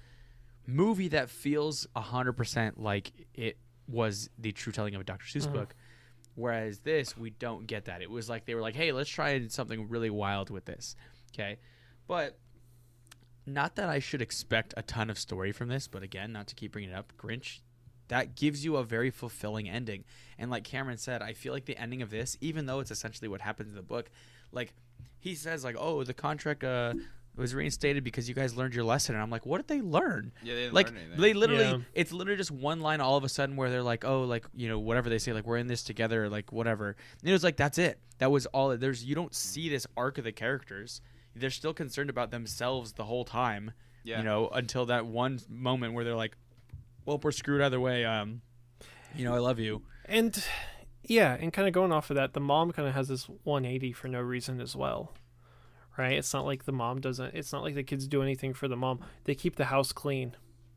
movie 0.67 1.09
that 1.09 1.29
feels 1.29 1.87
hundred 1.95 2.33
percent 2.33 2.81
like 2.81 3.13
it 3.35 3.59
was 3.89 4.31
the 4.39 4.53
true 4.53 4.73
telling 4.73 4.95
of 4.95 5.01
a 5.01 5.05
Dr. 5.05 5.27
Seuss 5.27 5.47
Mhm. 5.49 5.53
book. 5.53 5.75
Whereas 6.35 6.81
this, 6.81 7.17
we 7.17 7.31
don't 7.31 7.67
get 7.67 7.85
that. 7.87 8.01
It 8.03 8.11
was 8.11 8.29
like 8.29 8.47
they 8.47 8.55
were 8.55 8.61
like, 8.61 8.75
"Hey, 8.75 8.93
let's 8.93 9.09
try 9.11 9.47
something 9.49 9.89
really 9.89 10.11
wild 10.11 10.51
with 10.51 10.65
this." 10.65 10.97
Okay, 11.35 11.59
but 12.07 12.39
not 13.47 13.77
that 13.77 13.89
I 13.89 13.99
should 14.01 14.21
expect 14.23 14.75
a 14.77 14.83
ton 14.83 15.09
of 15.11 15.19
story 15.19 15.53
from 15.53 15.69
this. 15.69 15.87
But 15.89 16.03
again, 16.03 16.33
not 16.33 16.47
to 16.49 16.55
keep 16.55 16.73
bringing 16.73 16.91
it 16.91 16.95
up, 16.97 17.13
Grinch, 17.17 17.61
that 18.09 18.35
gives 18.37 18.65
you 18.65 18.77
a 18.77 18.85
very 18.85 19.11
fulfilling 19.11 19.69
ending. 19.69 20.05
And 20.39 20.51
like 20.51 20.65
Cameron 20.65 20.99
said, 20.99 21.23
I 21.23 21.33
feel 21.33 21.53
like 21.53 21.65
the 21.65 21.77
ending 21.81 22.03
of 22.03 22.11
this, 22.11 22.37
even 22.41 22.67
though 22.67 22.81
it's 22.81 22.91
essentially 22.91 23.29
what 23.29 23.41
happens 23.41 23.71
in 23.71 23.77
the 23.77 23.83
book, 23.83 24.11
like 24.53 24.75
he 25.19 25.35
says, 25.35 25.65
like, 25.65 25.77
"Oh, 25.79 26.05
the 26.05 26.15
contract 26.15 26.63
uh, 26.63 26.95
was 27.37 27.53
reinstated 27.55 28.05
because 28.05 28.29
you 28.29 28.35
guys 28.35 28.57
learned 28.57 28.75
your 28.75 28.85
lesson," 28.85 29.15
and 29.17 29.23
I'm 29.23 29.31
like, 29.31 29.45
"What 29.45 29.59
did 29.59 29.67
they 29.69 29.81
learn?" 29.83 30.31
Yeah, 30.43 30.55
they 30.55 30.61
didn't 30.63 30.75
like 30.75 30.89
learn 30.89 30.97
anything. 30.99 31.21
they 31.21 31.35
literally 31.35 31.65
Yeah. 31.65 31.79
it's 31.95 32.13
literally 32.13 32.37
just 32.39 32.53
one 32.53 32.81
line 32.81 33.01
all 33.01 33.17
of 33.17 33.25
a 33.25 33.29
sudden 33.29 33.57
where 33.57 33.69
they're 33.71 33.83
like 33.83 34.05
oh 34.05 34.23
like 34.23 34.47
you 34.55 34.69
know 34.69 34.79
whatever 34.79 35.09
they 35.11 35.19
say 35.19 35.33
like 35.33 35.45
we're 35.47 35.57
in 35.57 35.67
this 35.67 35.83
together 35.83 36.29
like 36.29 36.53
whatever 36.53 36.95
and 37.21 37.29
it 37.29 37.33
was 37.33 37.43
like 37.43 37.57
that's 37.57 37.77
it 37.79 37.99
that 38.19 38.31
was 38.31 38.47
all 38.47 38.77
there's 38.77 39.05
you 39.05 39.15
don't 39.17 39.35
see 39.35 39.69
this 39.69 39.87
arc 39.97 40.17
of 40.19 40.25
the 40.25 40.33
characters 40.33 41.01
they're 41.37 41.51
still 41.51 41.75
concerned 41.75 42.11
about 42.11 42.31
themselves 42.31 42.93
the 42.95 43.05
whole 43.05 43.25
time 43.25 43.73
yeah. 44.05 44.19
you 44.19 44.25
know 44.25 44.49
until 44.49 44.87
that 44.87 45.07
one 45.07 45.39
moment 45.49 45.95
where 45.95 46.05
they're 46.05 46.15
like 46.15 46.37
well 47.05 47.21
we're 47.23 47.31
screwed 47.31 47.61
either 47.61 47.79
way 47.81 48.05
um 48.05 48.41
you 49.15 49.25
know 49.25 49.35
i 49.35 49.39
love 49.39 49.59
you 49.59 49.83
And 50.09 50.43
yeah, 51.03 51.37
and 51.39 51.53
kind 51.53 51.69
of 51.69 51.75
going 51.75 51.93
off 51.93 52.11
of 52.11 52.17
that, 52.17 52.33
the 52.33 52.41
mom 52.41 52.73
kind 52.73 52.89
of 52.89 52.95
has 52.95 53.09
this 53.09 53.29
180 53.45 53.93
for 53.93 54.09
no 54.09 54.21
reason 54.21 54.61
as 54.61 54.75
well. 54.75 55.13
Right? 55.97 56.13
It's 56.19 56.35
not 56.35 56.45
like 56.45 56.65
the 56.65 56.73
mom 56.73 57.01
doesn't 57.01 57.35
it's 57.35 57.53
not 57.53 57.63
like 57.63 57.75
the 57.75 57.83
kids 57.83 58.07
do 58.07 58.23
anything 58.23 58.53
for 58.53 58.69
the 58.69 58.77
mom. 58.77 59.01
They 59.25 59.35
keep 59.35 59.57
the 59.57 59.67
house 59.67 59.93
clean. 59.93 60.37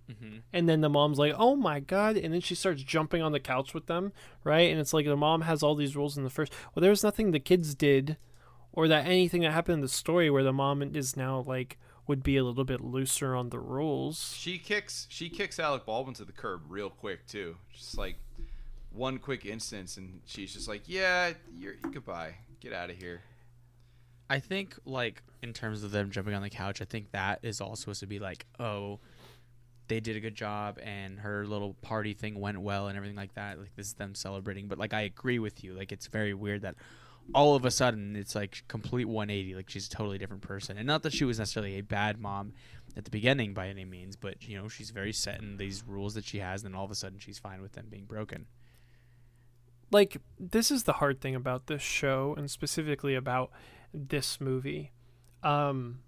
mm-hmm. 0.09 0.37
And 0.53 0.69
then 0.69 0.79
the 0.81 0.89
mom's 0.89 1.19
like, 1.19 1.33
"Oh 1.37 1.55
my 1.57 1.81
god!" 1.81 2.15
And 2.15 2.33
then 2.33 2.39
she 2.41 2.55
starts 2.55 2.83
jumping 2.83 3.21
on 3.21 3.33
the 3.33 3.39
couch 3.39 3.73
with 3.73 3.87
them, 3.87 4.13
right? 4.45 4.71
And 4.71 4.79
it's 4.79 4.93
like 4.93 5.05
the 5.05 5.17
mom 5.17 5.41
has 5.41 5.61
all 5.61 5.75
these 5.75 5.95
rules 5.95 6.17
in 6.17 6.23
the 6.23 6.29
first. 6.29 6.53
Well, 6.73 6.81
there 6.81 6.89
was 6.89 7.03
nothing 7.03 7.31
the 7.31 7.39
kids 7.39 7.75
did, 7.75 8.15
or 8.73 8.87
that 8.87 9.05
anything 9.05 9.41
that 9.41 9.51
happened 9.51 9.75
in 9.75 9.81
the 9.81 9.87
story 9.87 10.29
where 10.29 10.43
the 10.43 10.53
mom 10.53 10.81
is 10.81 11.17
now 11.17 11.43
like 11.47 11.77
would 12.07 12.23
be 12.23 12.37
a 12.37 12.43
little 12.43 12.65
bit 12.65 12.81
looser 12.81 13.35
on 13.35 13.49
the 13.49 13.59
rules. 13.59 14.35
She 14.37 14.57
kicks 14.57 15.07
she 15.09 15.29
kicks 15.29 15.59
Alec 15.59 15.85
Baldwin 15.85 16.15
to 16.15 16.25
the 16.25 16.31
curb 16.31 16.61
real 16.67 16.89
quick 16.89 17.27
too. 17.27 17.57
Just 17.73 17.97
like 17.97 18.15
one 18.91 19.19
quick 19.19 19.45
instance, 19.45 19.97
and 19.97 20.21
she's 20.25 20.53
just 20.53 20.67
like, 20.67 20.81
"Yeah, 20.87 21.33
you're 21.55 21.75
goodbye. 21.75 22.35
Get 22.59 22.73
out 22.73 22.89
of 22.89 22.97
here." 22.97 23.21
I 24.29 24.39
think 24.39 24.77
like 24.85 25.23
in 25.41 25.53
terms 25.53 25.83
of 25.83 25.91
them 25.91 26.11
jumping 26.11 26.33
on 26.33 26.41
the 26.41 26.49
couch, 26.49 26.81
I 26.81 26.85
think 26.85 27.11
that 27.11 27.39
is 27.43 27.61
all 27.61 27.75
supposed 27.75 28.01
to 28.01 28.07
be 28.07 28.19
like, 28.19 28.45
oh, 28.59 28.99
they 29.87 29.99
did 29.99 30.15
a 30.15 30.19
good 30.19 30.35
job 30.35 30.77
and 30.83 31.19
her 31.19 31.45
little 31.47 31.73
party 31.81 32.13
thing 32.13 32.39
went 32.39 32.59
well 32.61 32.87
and 32.87 32.95
everything 32.95 33.17
like 33.17 33.33
that. 33.33 33.59
Like 33.59 33.75
this 33.75 33.87
is 33.87 33.93
them 33.93 34.13
celebrating. 34.13 34.67
But 34.67 34.77
like 34.77 34.93
I 34.93 35.01
agree 35.01 35.39
with 35.39 35.63
you. 35.63 35.73
Like 35.73 35.91
it's 35.91 36.07
very 36.07 36.33
weird 36.33 36.61
that 36.61 36.75
all 37.33 37.55
of 37.55 37.65
a 37.65 37.71
sudden 37.71 38.15
it's 38.15 38.35
like 38.35 38.63
complete 38.67 39.05
180. 39.05 39.55
Like 39.55 39.69
she's 39.69 39.87
a 39.87 39.89
totally 39.89 40.17
different 40.17 40.41
person. 40.41 40.77
And 40.77 40.87
not 40.87 41.03
that 41.03 41.13
she 41.13 41.25
was 41.25 41.39
necessarily 41.39 41.77
a 41.77 41.81
bad 41.81 42.19
mom 42.19 42.53
at 42.97 43.05
the 43.05 43.11
beginning 43.11 43.53
by 43.53 43.67
any 43.67 43.85
means, 43.85 44.15
but 44.15 44.47
you 44.47 44.57
know 44.57 44.67
she's 44.67 44.89
very 44.89 45.13
set 45.13 45.39
in 45.41 45.57
these 45.57 45.83
rules 45.85 46.15
that 46.15 46.25
she 46.25 46.39
has, 46.39 46.63
and 46.63 46.73
then 46.73 46.77
all 46.77 46.85
of 46.85 46.91
a 46.91 46.95
sudden 46.95 47.19
she's 47.19 47.39
fine 47.39 47.61
with 47.61 47.73
them 47.73 47.87
being 47.89 48.05
broken. 48.05 48.47
like 49.91 50.17
this 50.39 50.71
is 50.71 50.83
the 50.83 50.93
hard 50.93 51.19
thing 51.21 51.35
about 51.35 51.67
this 51.67 51.81
show 51.81 52.35
and 52.37 52.49
specifically 52.49 53.15
about 53.15 53.51
this 53.93 54.39
movie. 54.39 54.91
Um, 55.43 55.99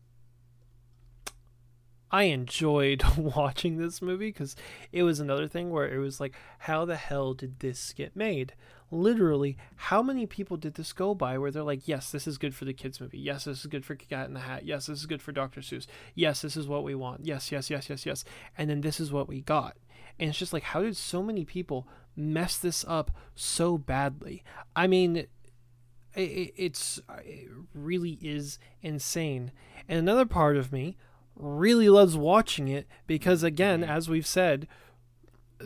I 2.12 2.24
enjoyed 2.24 3.04
watching 3.18 3.78
this 3.78 4.02
movie 4.02 4.30
because 4.30 4.56
it 4.92 5.04
was 5.04 5.20
another 5.20 5.48
thing 5.48 5.70
where 5.70 5.92
it 5.92 5.98
was 5.98 6.20
like, 6.20 6.36
how 6.60 6.86
the 6.86 6.98
hell 6.98 7.34
did 7.34 7.60
this 7.60 7.94
get 7.94 8.16
made? 8.16 8.54
Literally, 8.94 9.58
how 9.78 10.04
many 10.04 10.26
people 10.26 10.58
did 10.58 10.74
this 10.74 10.92
go 10.92 11.16
by 11.16 11.38
where 11.38 11.50
they're 11.50 11.64
like, 11.64 11.88
yes, 11.88 12.12
this 12.12 12.28
is 12.28 12.38
good 12.38 12.54
for 12.54 12.66
the 12.66 12.74
kids' 12.74 13.00
movie. 13.00 13.20
Yes, 13.20 13.46
this 13.46 13.62
is 13.62 13.68
good 13.68 13.86
for 13.86 13.96
Cat 13.96 14.28
in 14.28 14.34
the 14.34 14.42
Hat. 14.42 14.66
Yes, 14.66 14.88
this 14.88 15.00
is 15.00 15.06
good 15.06 15.22
for 15.22 15.32
Dr. 15.32 15.62
Seuss. 15.62 15.88
Yes, 16.14 16.42
this 16.42 16.58
is 16.58 16.68
what 16.68 16.84
we 16.84 16.94
want. 16.94 17.26
Yes, 17.26 17.52
yes, 17.52 17.70
yes, 17.70 17.90
yes, 17.90 18.06
yes. 18.06 18.26
And 18.58 18.70
then 18.70 18.82
this 18.82 19.00
is 19.00 19.14
what 19.14 19.30
we 19.30 19.40
got. 19.42 19.78
And 20.20 20.30
it's 20.30 20.38
just 20.40 20.52
like, 20.52 20.64
how 20.64 20.82
did 20.82 20.98
so 20.98 21.24
many 21.24 21.46
people 21.46 21.88
mess 22.18 22.58
this 22.58 22.84
up 22.86 23.12
so 23.34 23.78
badly? 23.78 24.44
I 24.76 24.88
mean, 24.88 25.28
it, 26.16 26.54
it's 26.58 27.00
uh, 27.08 27.20
it 27.24 27.48
really 27.74 28.20
is 28.22 28.60
insane. 28.82 29.54
And 29.88 29.98
another 29.98 30.26
part 30.26 30.58
of 30.58 30.74
me 30.74 30.98
really 31.42 31.90
loves 31.90 32.16
watching 32.16 32.68
it 32.68 32.88
because 33.08 33.44
again, 33.44 33.84
as 33.84 34.08
we've 34.08 34.28
said 34.28 34.68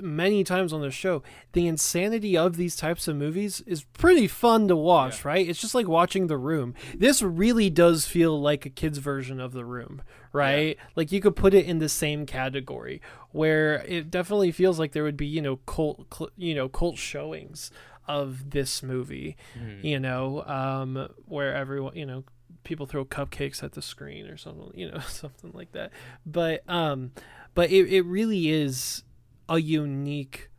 many 0.02 0.44
times 0.44 0.74
on 0.74 0.82
the 0.82 0.92
show, 0.92 1.24
the 1.54 1.68
insanity 1.68 2.36
of 2.38 2.58
these 2.58 2.76
types 2.76 3.08
of 3.08 3.16
movies 3.16 3.62
is 3.62 3.84
pretty 3.94 4.28
fun 4.28 4.68
to 4.68 4.76
watch, 4.76 5.22
Yeah. 5.24 5.28
right? 5.30 5.48
It's 5.48 5.62
just 5.62 5.74
like 5.76 5.88
watching 5.88 6.28
The 6.28 6.38
Room. 6.38 6.74
This 6.94 7.22
really 7.22 7.70
does 7.70 8.06
feel 8.06 8.40
like 8.42 8.66
a 8.66 8.70
kid's 8.70 8.98
version 8.98 9.40
of 9.40 9.54
The 9.54 9.64
Room, 9.64 10.02
right? 10.34 10.78
Like 10.98 11.14
you 11.14 11.22
could 11.22 11.38
put 11.38 11.54
it 11.54 11.66
in 11.66 11.80
the 11.80 11.88
same 11.88 12.26
category 12.26 13.02
where 13.32 13.86
it 13.88 14.12
definitely 14.12 14.52
feels 14.52 14.80
like 14.80 14.92
there 14.92 15.04
would 15.04 15.16
be, 15.18 15.28
you 15.28 15.42
know, 15.42 15.58
cult, 15.66 16.14
cl- 16.14 16.32
you 16.36 16.54
know, 16.56 16.68
cult 16.68 16.98
showings 16.98 17.72
of 18.06 18.50
this 18.52 18.84
movie, 18.84 19.38
you 19.82 19.98
know, 20.00 20.44
um, 20.46 21.08
where 21.26 21.56
everyone, 21.56 21.96
you 21.96 22.06
know, 22.06 22.24
people 22.66 22.86
throw 22.86 23.06
cupcakes 23.06 23.64
at 23.64 23.72
the 23.72 23.82
screen 23.82 24.28
or 24.28 24.36
something, 24.36 24.72
you 24.74 24.92
know, 24.92 25.00
something 25.08 25.52
like 25.54 25.72
that. 25.72 25.92
But 26.26 26.70
um, 26.70 27.12
but 27.54 27.72
it, 27.72 27.92
it 27.94 28.02
really 28.02 28.50
is 28.50 29.04
a 29.48 29.60
unique 29.60 30.50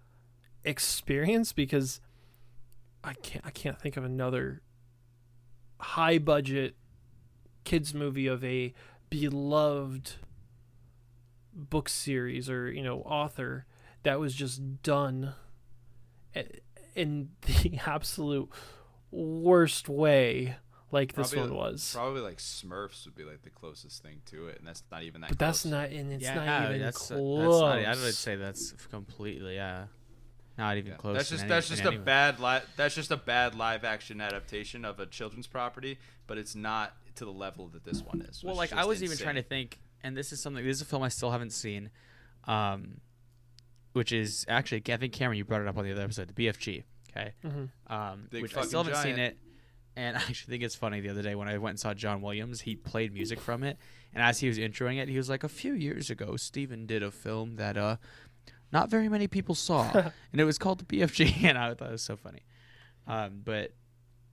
experience 0.64 1.52
because 1.52 2.00
I 3.04 3.14
can't 3.14 3.44
I 3.44 3.50
can't 3.50 3.78
think 3.78 3.96
of 3.96 4.04
another 4.04 4.62
high 5.78 6.18
budget 6.18 6.76
kids 7.64 7.92
movie 7.92 8.26
of 8.26 8.42
a 8.42 8.72
beloved 9.10 10.12
book 11.52 11.88
series 11.88 12.48
or 12.48 12.70
you 12.70 12.82
know 12.82 13.00
author 13.00 13.66
that 14.02 14.18
was 14.20 14.34
just 14.34 14.82
done 14.82 15.34
in 16.94 17.30
the 17.42 17.78
absolute 17.86 18.48
worst 19.10 19.88
way 19.88 20.56
like 20.92 21.12
this 21.14 21.34
one 21.34 21.52
was 21.54 21.92
Probably 21.94 22.20
like 22.20 22.38
Smurfs 22.38 23.04
would 23.06 23.14
be 23.14 23.24
like 23.24 23.42
the 23.42 23.50
closest 23.50 24.02
thing 24.02 24.20
to 24.26 24.48
it, 24.48 24.58
and 24.58 24.66
that's 24.66 24.82
not 24.90 25.02
even 25.02 25.20
that. 25.22 25.30
but 25.30 25.38
that's 25.38 25.64
not 25.64 25.90
and 25.90 26.12
it's 26.12 26.22
yeah, 26.22 26.34
not 26.44 26.68
even 26.70 26.80
that's, 26.82 26.98
close 26.98 27.38
That's 27.40 27.60
not, 27.60 27.78
I 28.02 28.04
would 28.04 28.14
say 28.14 28.36
that's 28.36 28.72
completely 28.90 29.56
yeah, 29.56 29.86
not 30.56 30.76
even 30.76 30.92
Yeah. 30.92 30.96
close. 30.98 31.16
That's 31.16 31.30
just 31.30 31.42
any- 31.42 31.48
that's 31.48 31.70
in 31.70 31.76
just 31.76 31.86
a 31.86 31.92
any 31.92 31.98
bad 31.98 32.38
li- 32.40 32.60
that's 32.76 32.94
just 32.94 33.10
a 33.10 33.16
bad 33.16 33.54
live 33.56 33.84
action 33.84 34.20
adaptation 34.20 34.84
of 34.84 35.00
a 35.00 35.06
children's 35.06 35.46
property, 35.46 35.98
but 36.26 36.38
it's 36.38 36.54
not 36.54 36.94
to 37.16 37.24
the 37.24 37.32
level 37.32 37.68
that 37.68 37.82
this 37.84 38.02
one 38.02 38.20
is. 38.22 38.44
Well, 38.44 38.54
like 38.54 38.68
is 38.70 38.74
I 38.74 38.76
just 38.78 38.88
was 38.88 39.02
even 39.02 39.16
trying 39.18 39.34
to 39.36 39.42
think, 39.42 39.80
and 40.02 40.16
this 40.16 40.32
is 40.32 40.40
something. 40.40 40.64
This 40.64 40.76
is 40.76 40.82
a 40.82 40.86
film 40.86 41.02
I 41.02 41.08
still 41.08 41.30
haven't 41.32 41.50
seen, 41.52 41.90
um, 42.44 43.00
which 43.92 44.12
is 44.12 44.44
actually 44.48 44.82
I 44.88 44.96
think 44.98 45.12
Cameron, 45.12 45.38
you 45.38 45.44
brought 45.44 45.62
it 45.62 45.66
up 45.68 45.76
on 45.76 45.84
the 45.84 45.92
other 45.92 46.02
episode, 46.02 46.28
the 46.28 46.34
BFG. 46.34 46.84
Okay, 47.10 47.32
Mhm. 47.44 47.70
um, 47.86 48.28
Big 48.30 48.42
which 48.42 48.56
I 48.56 48.62
still 48.66 48.84
haven't 48.84 49.02
seen 49.02 49.18
it. 49.18 49.38
And 49.96 50.16
I 50.16 50.20
actually 50.20 50.52
think 50.52 50.62
it's 50.62 50.74
funny. 50.74 51.00
The 51.00 51.08
other 51.08 51.22
day 51.22 51.34
when 51.34 51.48
I 51.48 51.58
went 51.58 51.72
and 51.72 51.80
saw 51.80 51.94
John 51.94 52.20
Williams, 52.20 52.60
he 52.60 52.76
played 52.76 53.12
music 53.12 53.40
from 53.40 53.62
it, 53.64 53.78
and 54.14 54.22
as 54.22 54.40
he 54.40 54.48
was 54.48 54.58
introing 54.58 54.98
it, 54.98 55.08
he 55.08 55.16
was 55.16 55.28
like, 55.28 55.42
"A 55.42 55.48
few 55.48 55.72
years 55.72 56.10
ago, 56.10 56.36
Steven 56.36 56.86
did 56.86 57.02
a 57.02 57.10
film 57.10 57.56
that 57.56 57.76
uh, 57.76 57.96
not 58.72 58.90
very 58.90 59.08
many 59.08 59.26
people 59.26 59.54
saw, 59.54 59.90
and 60.32 60.40
it 60.40 60.44
was 60.44 60.58
called 60.58 60.78
the 60.78 60.84
BFG." 60.84 61.44
And 61.44 61.58
I 61.58 61.72
thought 61.74 61.88
it 61.88 61.92
was 61.92 62.02
so 62.02 62.16
funny. 62.16 62.44
Um, 63.06 63.40
but 63.44 63.72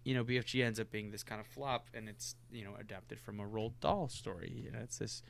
you 0.04 0.14
know, 0.14 0.24
BFG 0.24 0.64
ends 0.64 0.80
up 0.80 0.92
being 0.92 1.12
this 1.12 1.24
kind 1.24 1.40
of 1.40 1.48
flop, 1.48 1.88
and 1.94 2.10
it's 2.10 2.36
you 2.52 2.66
know 2.66 2.76
adapted 2.80 3.20
from 3.20 3.40
a 3.40 3.46
Roald 3.46 3.74
Dahl 3.80 4.10
story. 4.10 4.52
You 4.54 4.72
know, 4.72 4.80
it's 4.84 4.98
this 4.98 5.24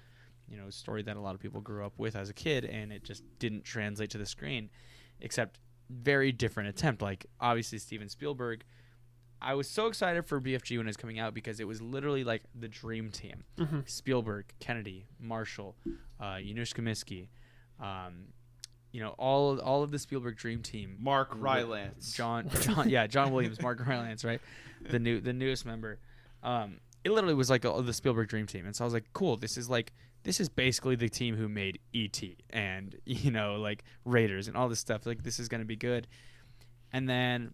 you 0.48 0.58
know 0.58 0.70
story 0.70 1.04
that 1.04 1.16
a 1.16 1.22
lot 1.22 1.36
of 1.36 1.42
people 1.42 1.62
grew 1.62 1.86
up 1.86 1.94
with 1.98 2.16
as 2.16 2.30
a 2.30 2.34
kid, 2.34 2.66
and 2.66 2.92
it 2.92 3.04
just 3.04 3.24
didn't 3.38 3.64
translate 3.64 4.10
to 4.12 4.18
the 4.18 4.26
screen, 4.26 4.70
except 5.22 5.60
very 5.90 6.32
different 6.32 6.70
attempt. 6.70 7.02
Like 7.02 7.28
obviously 7.40 7.78
Steven 7.78 8.10
Spielberg. 8.10 8.64
I 9.44 9.54
was 9.56 9.68
so 9.70 9.88
excited 9.88 10.26
for 10.26 10.40
BFG 10.40 10.78
when 10.78 10.88
it 10.88 10.90
was 10.90 10.98
coming 10.98 11.20
out 11.20 11.34
because 11.34 11.60
it 11.60 11.68
was 11.68 11.82
literally 11.82 12.24
like 12.24 12.44
the 12.58 12.68
dream 12.68 13.12
team: 13.12 13.44
Mhm. 13.58 13.88
Spielberg, 13.90 14.46
Kennedy, 14.60 15.06
Marshall, 15.20 15.76
uh, 16.20 16.40
Janusz 16.40 16.74
Kaminski, 16.74 17.28
um, 17.80 18.28
you 18.92 19.02
know 19.02 19.10
all 19.18 19.60
all 19.60 19.84
of 19.84 19.92
the 19.92 20.00
Spielberg 20.00 20.38
dream 20.38 20.62
team. 20.62 20.96
Mark 21.00 21.30
Rylance. 21.36 22.14
John, 22.14 22.50
John, 22.62 22.90
yeah, 22.90 23.08
John 23.08 23.32
Williams, 23.34 23.62
Mark 23.62 23.86
Rylance, 23.86 24.24
right? 24.24 24.42
The 24.90 25.00
new, 25.00 25.20
the 25.22 25.34
newest 25.34 25.66
member. 25.66 26.00
Um, 26.42 26.80
it 27.04 27.12
literally 27.12 27.36
was 27.36 27.50
like 27.50 27.66
a, 27.66 27.82
the 27.82 27.94
Spielberg 27.94 28.28
Dream 28.30 28.48
Team, 28.48 28.66
and 28.66 28.76
so 28.76 28.84
I 28.84 28.86
was 28.86 28.94
like, 28.94 29.06
cool. 29.14 29.36
This 29.38 29.58
is 29.58 29.70
like, 29.70 29.92
this 30.24 30.40
is 30.40 30.48
basically 30.50 30.96
the 30.96 31.10
team 31.10 31.36
who 31.36 31.48
made 31.50 31.80
E.T. 31.94 32.38
and 32.50 32.96
you 33.06 33.32
know, 33.32 33.56
like 33.56 33.84
Raiders 34.06 34.48
and 34.48 34.56
all 34.58 34.70
this 34.70 34.80
stuff. 34.80 35.06
Like, 35.06 35.24
this 35.24 35.40
is 35.40 35.48
gonna 35.50 35.66
be 35.66 35.76
good. 35.76 36.08
And 36.92 37.10
then 37.10 37.54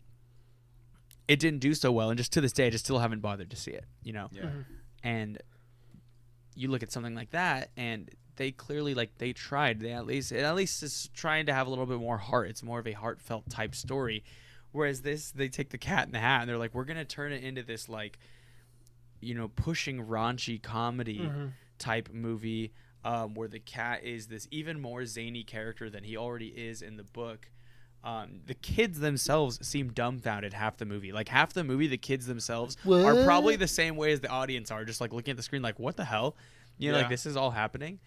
it 1.30 1.40
didn't 1.40 1.60
do 1.60 1.74
so 1.74 1.92
well, 1.92 2.10
and 2.10 2.18
just 2.18 2.34
to 2.34 2.42
this 2.42 2.52
day, 2.52 2.68
I 2.68 2.70
just 2.70 2.84
still 2.86 3.00
haven't 3.00 3.22
bothered 3.22 3.50
to 3.52 3.56
see 3.56 3.72
it. 3.72 3.86
You 4.04 4.12
know, 4.14 4.30
Yeah. 4.34 4.44
Mhm. 4.44 4.66
and 5.04 5.42
you 6.56 6.68
look 6.70 6.84
at 6.84 6.92
something 6.92 7.16
like 7.16 7.30
that 7.30 7.72
and 7.78 8.10
they 8.36 8.52
clearly 8.52 8.94
like 8.94 9.18
they 9.18 9.32
tried 9.32 9.80
they 9.80 9.94
at 9.94 10.06
least 10.06 10.32
it 10.34 10.44
at 10.44 10.56
least 10.56 10.84
is 10.84 11.10
trying 11.14 11.46
to 11.46 11.54
have 11.54 11.68
a 11.68 11.70
little 11.70 11.86
bit 11.86 12.00
more 12.00 12.18
heart 12.18 12.50
it's 12.50 12.62
more 12.64 12.80
of 12.80 12.88
a 12.88 12.92
heartfelt 12.92 13.50
type 13.50 13.74
story 13.74 14.24
whereas 14.74 15.02
this 15.02 15.32
they 15.32 15.48
take 15.48 15.70
the 15.70 15.78
cat 15.78 16.06
in 16.06 16.12
the 16.12 16.20
hat 16.20 16.42
and 16.42 16.50
they're 16.50 16.58
like 16.58 16.74
we're 16.74 16.84
gonna 16.84 17.06
turn 17.06 17.32
it 17.32 17.44
into 17.44 17.64
this 17.64 17.88
like 17.88 18.20
you 19.22 19.34
know 19.36 19.48
pushing 19.48 20.06
raunchy 20.06 20.62
comedy 20.62 21.20
Mhm. 21.20 21.52
type 21.78 22.10
movie 22.12 22.74
um, 23.06 23.34
where 23.36 23.48
the 23.48 23.60
cat 23.60 24.04
is 24.04 24.28
this 24.28 24.46
even 24.52 24.82
more 24.82 25.06
zany 25.06 25.44
character 25.46 25.90
than 25.90 26.04
he 26.04 26.18
already 26.18 26.48
is 26.50 26.82
in 26.82 26.98
the 26.98 27.04
book 27.06 27.50
um, 28.04 28.40
the 28.46 28.54
kids 28.54 29.00
themselves 29.00 29.66
seem 29.68 29.92
dumbfounded 29.92 30.54
half 30.54 30.78
the 30.78 30.86
movie. 30.86 31.12
Like 31.12 31.28
half 31.28 31.54
the 31.54 31.64
movie, 31.64 31.88
the 31.88 31.98
kids 31.98 32.26
themselves 32.26 32.78
are 33.06 33.26
probably 33.26 33.56
the 33.58 33.68
same 33.68 33.96
way 33.98 34.12
as 34.14 34.22
the 34.22 34.30
audience 34.30 34.72
are, 34.72 34.86
just 34.86 35.02
like 35.02 35.12
looking 35.14 35.32
at 35.32 35.38
the 35.38 35.44
screen, 35.44 35.62
like 35.62 35.80
what 35.80 35.98
the 35.98 36.06
hell, 36.06 36.36
you 36.78 36.92
know, 36.92 36.98
like 36.98 37.10
this 37.10 37.26
is 37.26 37.36
all 37.36 37.52
happening, 37.52 38.00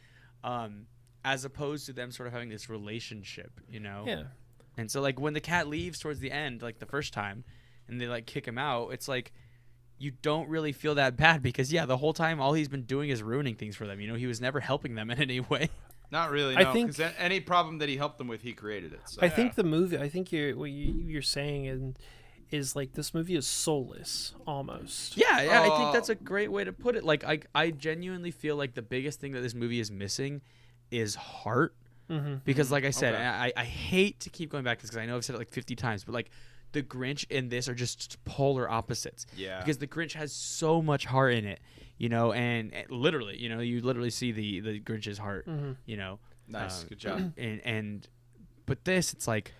um, 0.44 0.86
as 1.24 1.44
opposed 1.44 1.86
to 1.86 1.92
them 1.92 2.10
sort 2.10 2.26
of 2.26 2.32
having 2.32 2.48
this 2.48 2.68
relationship, 2.70 3.60
you 3.68 3.80
know. 3.80 4.04
yeah 4.06 4.22
And 4.78 4.90
so 4.90 5.00
like 5.02 5.20
when 5.20 5.34
the 5.34 5.40
cat 5.40 5.68
leaves 5.68 5.98
towards 5.98 6.20
the 6.20 6.30
end, 6.30 6.62
like 6.62 6.78
the 6.78 6.86
first 6.86 7.12
time, 7.12 7.44
and 7.86 8.00
they 8.00 8.06
like 8.06 8.24
kick 8.26 8.46
him 8.48 8.56
out, 8.58 8.88
it's 8.94 9.08
like 9.08 9.32
you 9.98 10.10
don't 10.22 10.48
really 10.48 10.72
feel 10.72 10.94
that 10.96 11.16
bad 11.16 11.42
because 11.42 11.72
yeah, 11.72 11.84
the 11.84 11.98
whole 11.98 12.14
time 12.14 12.40
all 12.40 12.54
he's 12.54 12.68
been 12.68 12.82
doing 12.84 13.10
is 13.10 13.22
ruining 13.22 13.54
things 13.54 13.76
for 13.76 13.86
them. 13.86 14.00
You 14.00 14.08
know, 14.08 14.14
he 14.16 14.26
was 14.26 14.40
never 14.40 14.58
helping 14.60 14.94
them 14.94 15.10
in 15.10 15.20
any 15.20 15.40
way. 15.40 15.68
Not 16.12 16.30
really. 16.30 16.54
I 16.56 16.62
No, 16.64 16.72
think- 16.72 16.94
because 16.96 17.12
any 17.18 17.40
problem 17.40 17.78
that 17.78 17.88
he 17.88 17.96
helped 17.96 18.18
them 18.18 18.28
with, 18.28 18.42
he 18.42 18.52
created 18.52 18.92
it. 18.92 19.00
So. 19.06 19.20
I 19.22 19.28
think 19.30 19.54
the 19.56 19.64
movie. 19.64 19.98
I 19.98 20.08
think 20.08 20.30
you're 20.30 20.54
what 20.56 20.70
you, 20.70 20.92
you're 21.06 21.22
saying 21.22 21.66
and 21.66 21.98
is 22.50 22.76
like 22.76 22.92
this 22.92 23.14
movie 23.14 23.34
is 23.34 23.46
soulless 23.46 24.34
almost. 24.46 25.16
Yeah, 25.16 25.40
yeah, 25.40 25.62
I 25.62 25.70
think 25.78 25.92
that's 25.94 26.10
a 26.10 26.14
great 26.14 26.52
way 26.52 26.64
to 26.64 26.72
put 26.72 26.96
it. 26.96 27.02
Like 27.02 27.24
I 27.24 27.40
I 27.54 27.70
genuinely 27.70 28.30
feel 28.30 28.56
like 28.56 28.74
the 28.74 28.82
biggest 28.82 29.20
thing 29.20 29.32
that 29.32 29.40
this 29.40 29.54
movie 29.54 29.80
is 29.80 29.90
missing 29.90 30.42
is 30.90 31.14
heart 31.14 31.74
Mm-hmm. 32.10 32.34
because 32.44 32.70
like 32.70 32.84
I 32.84 32.90
said, 32.90 33.14
Okay. 33.14 33.24
I 33.24 33.52
I 33.56 33.64
hate 33.64 34.20
to 34.20 34.28
keep 34.28 34.50
going 34.50 34.64
back 34.64 34.78
to 34.78 34.82
this 34.82 34.90
because 34.90 35.02
I 35.02 35.06
know 35.06 35.16
I've 35.16 35.24
said 35.24 35.34
it 35.34 35.38
like 35.38 35.50
50 35.50 35.74
times, 35.76 36.04
but 36.04 36.12
like 36.12 36.30
the 36.72 36.82
Grinch 36.82 37.24
and 37.30 37.50
this 37.50 37.68
are 37.68 37.74
just 37.74 38.22
polar 38.24 38.68
opposites. 38.70 39.26
Yeah. 39.36 39.58
Because 39.60 39.78
the 39.78 39.86
Grinch 39.86 40.12
has 40.14 40.32
so 40.32 40.82
much 40.82 41.04
heart 41.04 41.34
in 41.34 41.44
it, 41.44 41.60
you 41.98 42.08
know, 42.08 42.32
and, 42.32 42.72
and 42.74 42.90
literally, 42.90 43.36
you 43.38 43.48
know, 43.48 43.60
you 43.60 43.80
literally 43.80 44.10
see 44.10 44.32
the 44.32 44.60
the 44.60 44.80
Grinch's 44.80 45.18
heart, 45.18 45.46
Mhm. 45.46 45.76
you 45.86 45.96
know. 45.96 46.18
nice. 46.48 46.82
um, 46.82 46.88
Good 46.88 46.98
job. 46.98 47.32
And 47.38 47.60
and 47.64 48.08
but 48.66 48.84
this 48.84 49.12
it's 49.12 49.26
like 49.28 49.52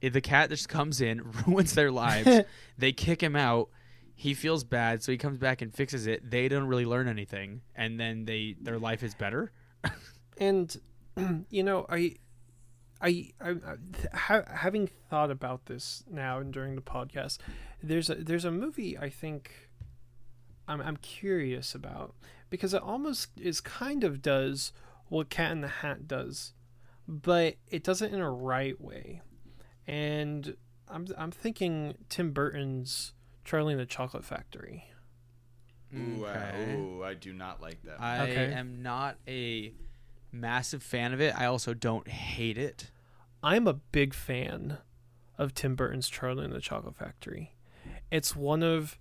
if 0.00 0.12
the 0.12 0.20
cat 0.20 0.50
just 0.50 0.68
comes 0.68 1.00
in, 1.00 1.22
ruins 1.46 1.72
their 1.74 1.90
lives. 1.90 2.44
they 2.78 2.92
kick 2.92 3.22
him 3.22 3.36
out. 3.36 3.70
He 4.18 4.32
feels 4.32 4.64
bad, 4.64 5.02
so 5.02 5.12
he 5.12 5.18
comes 5.18 5.36
back 5.38 5.60
and 5.60 5.74
fixes 5.74 6.06
it. 6.06 6.30
They 6.30 6.48
don't 6.48 6.66
really 6.68 6.86
learn 6.86 7.06
anything, 7.06 7.60
and 7.74 8.00
then 8.00 8.24
they 8.24 8.56
their 8.60 8.78
life 8.78 9.02
is 9.02 9.14
better. 9.14 9.52
And 10.38 10.76
you 11.50 11.62
know, 11.62 11.86
I, 11.88 12.16
I, 13.00 13.30
I, 13.40 13.50
I 14.12 14.16
ha- 14.16 14.44
having 14.54 14.86
thought 15.10 15.30
about 15.30 15.66
this 15.66 16.02
now 16.10 16.38
and 16.38 16.52
during 16.52 16.74
the 16.76 16.80
podcast, 16.82 17.38
there's 17.82 18.08
a 18.10 18.14
there's 18.16 18.44
a 18.44 18.50
movie 18.50 18.96
I 18.98 19.10
think 19.10 19.50
I'm 20.66 20.80
I'm 20.80 20.96
curious 20.96 21.74
about 21.74 22.14
because 22.50 22.72
it 22.74 22.82
almost 22.82 23.28
is 23.40 23.60
kind 23.60 24.02
of 24.04 24.22
does 24.22 24.72
what 25.08 25.28
Cat 25.30 25.52
in 25.52 25.60
the 25.60 25.68
Hat 25.68 26.08
does, 26.08 26.52
but 27.06 27.56
it 27.68 27.84
does 27.84 28.00
it 28.02 28.12
in 28.12 28.20
a 28.20 28.30
right 28.30 28.80
way, 28.80 29.20
and 29.86 30.56
I'm 30.88 31.06
I'm 31.18 31.30
thinking 31.30 31.96
Tim 32.08 32.32
Burton's 32.32 33.12
Charlie 33.44 33.74
and 33.74 33.80
the 33.80 33.86
Chocolate 33.86 34.24
Factory. 34.24 34.90
Ooh, 35.94 36.24
Okay. 36.24 36.38
I, 36.72 36.74
ooh, 36.74 37.04
I 37.04 37.14
do 37.14 37.32
not 37.32 37.60
like 37.62 37.80
that. 37.84 38.00
I 38.00 38.22
Okay. 38.22 38.52
am 38.52 38.82
not 38.82 39.16
a 39.28 39.72
massive 40.36 40.82
fan 40.82 41.12
of 41.12 41.20
it. 41.20 41.34
I 41.36 41.46
also 41.46 41.74
don't 41.74 42.08
hate 42.08 42.58
it. 42.58 42.90
I'm 43.42 43.66
a 43.66 43.74
big 43.74 44.14
fan 44.14 44.78
of 45.38 45.54
Tim 45.54 45.74
Burton's 45.74 46.08
Charlie 46.08 46.44
and 46.44 46.52
the 46.52 46.60
Chocolate 46.60 46.96
Factory. 46.96 47.54
It's 48.10 48.34
one 48.34 48.62
of 48.62 48.98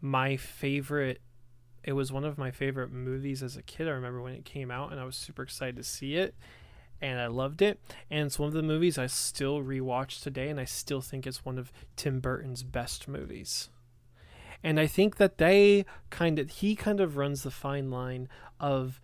my 0.00 0.36
favorite 0.36 1.20
it 1.86 1.92
was 1.92 2.10
one 2.12 2.24
of 2.24 2.36
my 2.36 2.50
favorite 2.50 2.90
movies 2.90 3.44
as 3.44 3.56
a 3.56 3.62
kid. 3.62 3.86
I 3.86 3.92
remember 3.92 4.20
when 4.20 4.34
it 4.34 4.44
came 4.44 4.72
out 4.72 4.90
and 4.90 5.00
I 5.00 5.04
was 5.04 5.14
super 5.14 5.44
excited 5.44 5.76
to 5.76 5.84
see 5.84 6.16
it 6.16 6.34
and 7.00 7.20
I 7.20 7.28
loved 7.28 7.62
it. 7.62 7.80
And 8.10 8.26
it's 8.26 8.40
one 8.40 8.48
of 8.48 8.54
the 8.54 8.62
movies 8.62 8.98
I 8.98 9.06
still 9.06 9.62
rewatch 9.62 10.20
today 10.20 10.48
and 10.48 10.58
I 10.58 10.64
still 10.64 11.00
think 11.00 11.26
it's 11.26 11.44
one 11.44 11.58
of 11.58 11.72
Tim 11.94 12.18
Burton's 12.18 12.64
best 12.64 13.06
movies. 13.06 13.70
And 14.64 14.80
I 14.80 14.88
think 14.88 15.16
that 15.18 15.38
they 15.38 15.84
kind 16.10 16.40
of 16.40 16.50
he 16.50 16.74
kind 16.74 17.00
of 17.00 17.16
runs 17.16 17.44
the 17.44 17.52
fine 17.52 17.88
line 17.88 18.28
of 18.58 19.00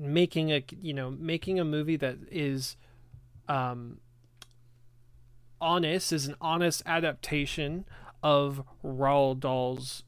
making 0.00 0.50
a 0.50 0.64
you 0.80 0.94
know 0.94 1.10
making 1.10 1.60
a 1.60 1.64
movie 1.64 1.96
that 1.96 2.16
is 2.30 2.76
um 3.48 3.98
honest 5.60 6.12
is 6.12 6.26
an 6.26 6.34
honest 6.40 6.82
adaptation 6.86 7.84
of 8.22 8.64
Roald 8.84 9.40
Dahl's 9.40 10.02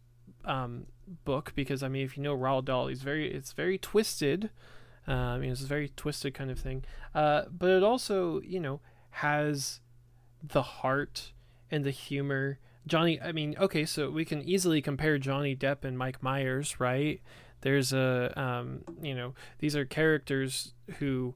um, 0.44 0.86
book 1.24 1.52
because 1.54 1.82
I 1.82 1.88
mean 1.88 2.04
if 2.04 2.16
you 2.16 2.22
know 2.22 2.36
Roald 2.36 2.64
Dahl 2.64 2.88
he's 2.88 3.02
very 3.02 3.32
it's 3.32 3.52
very 3.52 3.78
twisted 3.78 4.50
mean 5.06 5.50
it's 5.50 5.62
a 5.62 5.66
very 5.66 5.90
twisted 5.96 6.32
kind 6.34 6.50
of 6.50 6.58
thing. 6.58 6.84
Uh, 7.14 7.42
but 7.50 7.68
it 7.70 7.82
also 7.82 8.40
you 8.42 8.60
know 8.60 8.80
has 9.10 9.80
the 10.42 10.62
heart 10.62 11.32
and 11.70 11.84
the 11.84 11.90
humor. 11.90 12.58
Johnny 12.86 13.20
I 13.20 13.32
mean 13.32 13.54
okay 13.60 13.84
so 13.84 14.10
we 14.10 14.24
can 14.24 14.42
easily 14.42 14.80
compare 14.82 15.18
Johnny 15.18 15.54
Depp 15.54 15.84
and 15.84 15.96
Mike 15.98 16.22
Myers 16.22 16.80
right 16.80 17.20
there's 17.62 17.92
a 17.92 18.32
um, 18.40 18.82
you 19.00 19.14
know 19.14 19.34
these 19.58 19.74
are 19.74 19.84
characters 19.84 20.74
who 20.98 21.34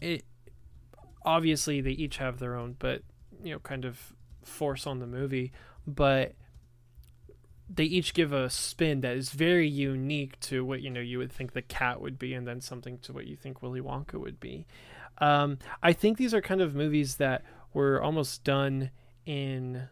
it 0.00 0.24
obviously 1.24 1.80
they 1.80 1.90
each 1.90 2.16
have 2.16 2.38
their 2.38 2.56
own 2.56 2.74
but 2.78 3.02
you 3.42 3.52
know 3.52 3.58
kind 3.58 3.84
of 3.84 4.14
force 4.42 4.86
on 4.86 4.98
the 4.98 5.06
movie 5.06 5.52
but 5.86 6.34
they 7.72 7.84
each 7.84 8.14
give 8.14 8.32
a 8.32 8.50
spin 8.50 9.00
that 9.02 9.16
is 9.16 9.30
very 9.30 9.68
unique 9.68 10.38
to 10.40 10.64
what 10.64 10.80
you 10.80 10.90
know 10.90 11.00
you 11.00 11.18
would 11.18 11.30
think 11.30 11.52
the 11.52 11.62
cat 11.62 12.00
would 12.00 12.18
be 12.18 12.32
and 12.34 12.46
then 12.46 12.60
something 12.60 12.98
to 12.98 13.12
what 13.12 13.26
you 13.26 13.36
think 13.36 13.62
willy 13.62 13.80
wonka 13.80 14.14
would 14.14 14.40
be. 14.40 14.66
Um, 15.18 15.58
i 15.82 15.92
think 15.92 16.16
these 16.16 16.32
are 16.32 16.40
kind 16.40 16.62
of 16.62 16.74
movies 16.74 17.16
that 17.16 17.44
were 17.74 18.02
almost 18.02 18.42
done 18.42 18.90
in 19.26 19.88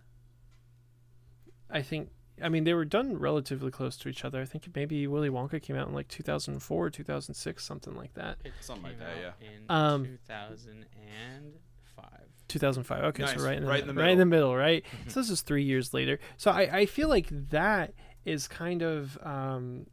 i 1.70 1.82
think 1.82 2.08
i 2.42 2.48
mean 2.48 2.64
they 2.64 2.74
were 2.74 2.84
done 2.84 3.18
relatively 3.18 3.70
close 3.70 3.96
to 3.96 4.08
each 4.08 4.24
other 4.24 4.40
i 4.40 4.44
think 4.44 4.68
maybe 4.74 5.06
willy 5.06 5.28
wonka 5.28 5.60
came 5.62 5.76
out 5.76 5.88
in 5.88 5.94
like 5.94 6.08
2004 6.08 6.90
2006 6.90 7.64
something 7.64 7.94
like 7.94 8.14
that 8.14 8.36
It 8.44 8.52
Something 8.60 8.84
like 8.84 8.98
that, 8.98 9.08
out 9.08 9.16
yeah. 9.40 9.48
In 9.48 9.64
Um, 9.68 10.04
2005. 10.04 12.04
2005 12.48 13.04
okay 13.04 13.22
Nice. 13.24 13.38
so 13.38 13.44
right 13.44 13.56
in 13.58 13.62
the, 13.64 13.68
Right 13.68 13.80
in 13.82 13.88
the 13.88 13.94
right 13.94 14.10
in 14.10 14.18
the 14.18 14.24
middle. 14.24 14.52
middle 14.52 14.56
right 14.56 14.84
so 15.08 15.20
this 15.20 15.30
is 15.30 15.42
three 15.42 15.64
years 15.64 15.92
later 15.92 16.18
so 16.36 16.50
i, 16.50 16.62
I 16.80 16.86
feel 16.86 17.08
like 17.08 17.28
that 17.50 17.92
is 18.24 18.48
kind 18.48 18.82
of 18.82 19.18
um, 19.22 19.86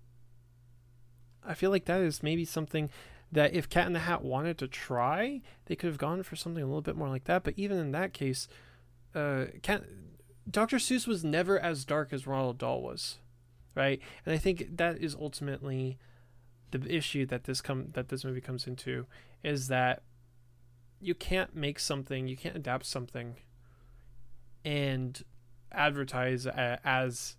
i 1.44 1.54
feel 1.54 1.70
like 1.72 1.86
that 1.86 2.02
is 2.02 2.24
maybe 2.24 2.46
something 2.46 2.90
that 3.32 3.54
if 3.54 3.68
cat 3.68 3.88
in 3.88 3.94
the 3.94 4.00
hat 4.00 4.24
wanted 4.24 4.58
to 4.60 4.68
try 4.68 5.42
they 5.66 5.76
could 5.76 5.88
have 5.88 5.98
gone 5.98 6.24
for 6.24 6.36
something 6.38 6.64
a 6.64 6.66
little 6.66 6.82
bit 6.82 6.96
more 6.96 7.10
like 7.10 7.26
that 7.26 7.44
but 7.44 7.54
even 7.58 7.78
in 7.78 7.92
that 7.92 8.14
case 8.14 8.48
uh, 9.16 9.46
cat 9.62 9.84
dr 10.50 10.78
seuss 10.78 11.08
was 11.08 11.24
never 11.24 11.60
as 11.60 11.86
dark 11.86 12.14
as 12.14 12.24
roald 12.24 12.58
dahl 12.58 12.82
was 12.82 13.18
right 13.74 14.00
and 14.26 14.34
i 14.34 14.38
think 14.38 14.78
that 14.78 14.98
is 14.98 15.16
ultimately 15.20 15.98
the 16.72 16.94
issue 16.94 17.26
that 17.26 17.46
this 17.46 17.62
come 17.62 17.88
that 17.94 18.10
this 18.10 18.24
movie 18.24 18.42
comes 18.42 18.68
into 18.68 19.06
is 19.44 19.68
that 19.68 20.02
you 21.00 21.14
can't 21.14 21.56
make 21.56 21.80
something, 21.80 22.28
you 22.28 22.36
can't 22.36 22.56
adapt 22.56 22.86
something 22.86 23.36
and 24.64 25.24
advertise 25.72 26.46
a, 26.46 26.80
as 26.84 27.38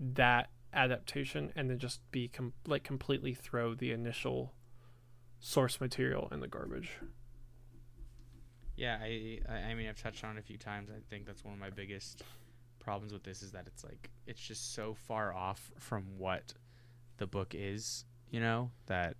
that 0.00 0.48
adaptation 0.72 1.52
and 1.54 1.68
then 1.68 1.78
just 1.78 2.00
be 2.10 2.28
com- 2.28 2.54
like 2.66 2.82
completely 2.82 3.34
throw 3.34 3.74
the 3.74 3.92
initial 3.92 4.54
source 5.40 5.80
material 5.80 6.28
in 6.32 6.40
the 6.40 6.48
garbage. 6.48 6.92
Yeah, 8.76 8.98
I, 9.02 9.40
I 9.48 9.74
mean 9.74 9.88
I've 9.88 10.00
touched 10.00 10.24
on 10.24 10.36
it 10.36 10.40
a 10.40 10.42
few 10.42 10.56
times. 10.56 10.88
I 10.90 11.00
think 11.10 11.26
that's 11.26 11.44
one 11.44 11.52
of 11.52 11.60
my 11.60 11.70
biggest 11.70 12.22
problems 12.82 13.12
with 13.12 13.22
this 13.22 13.42
is 13.42 13.52
that 13.52 13.66
it's 13.66 13.84
like 13.84 14.10
it's 14.26 14.40
just 14.40 14.74
so 14.74 14.94
far 14.94 15.32
off 15.32 15.70
from 15.78 16.04
what 16.18 16.52
the 17.18 17.26
book 17.26 17.54
is, 17.56 18.04
you 18.30 18.40
know, 18.40 18.70
that 18.86 19.16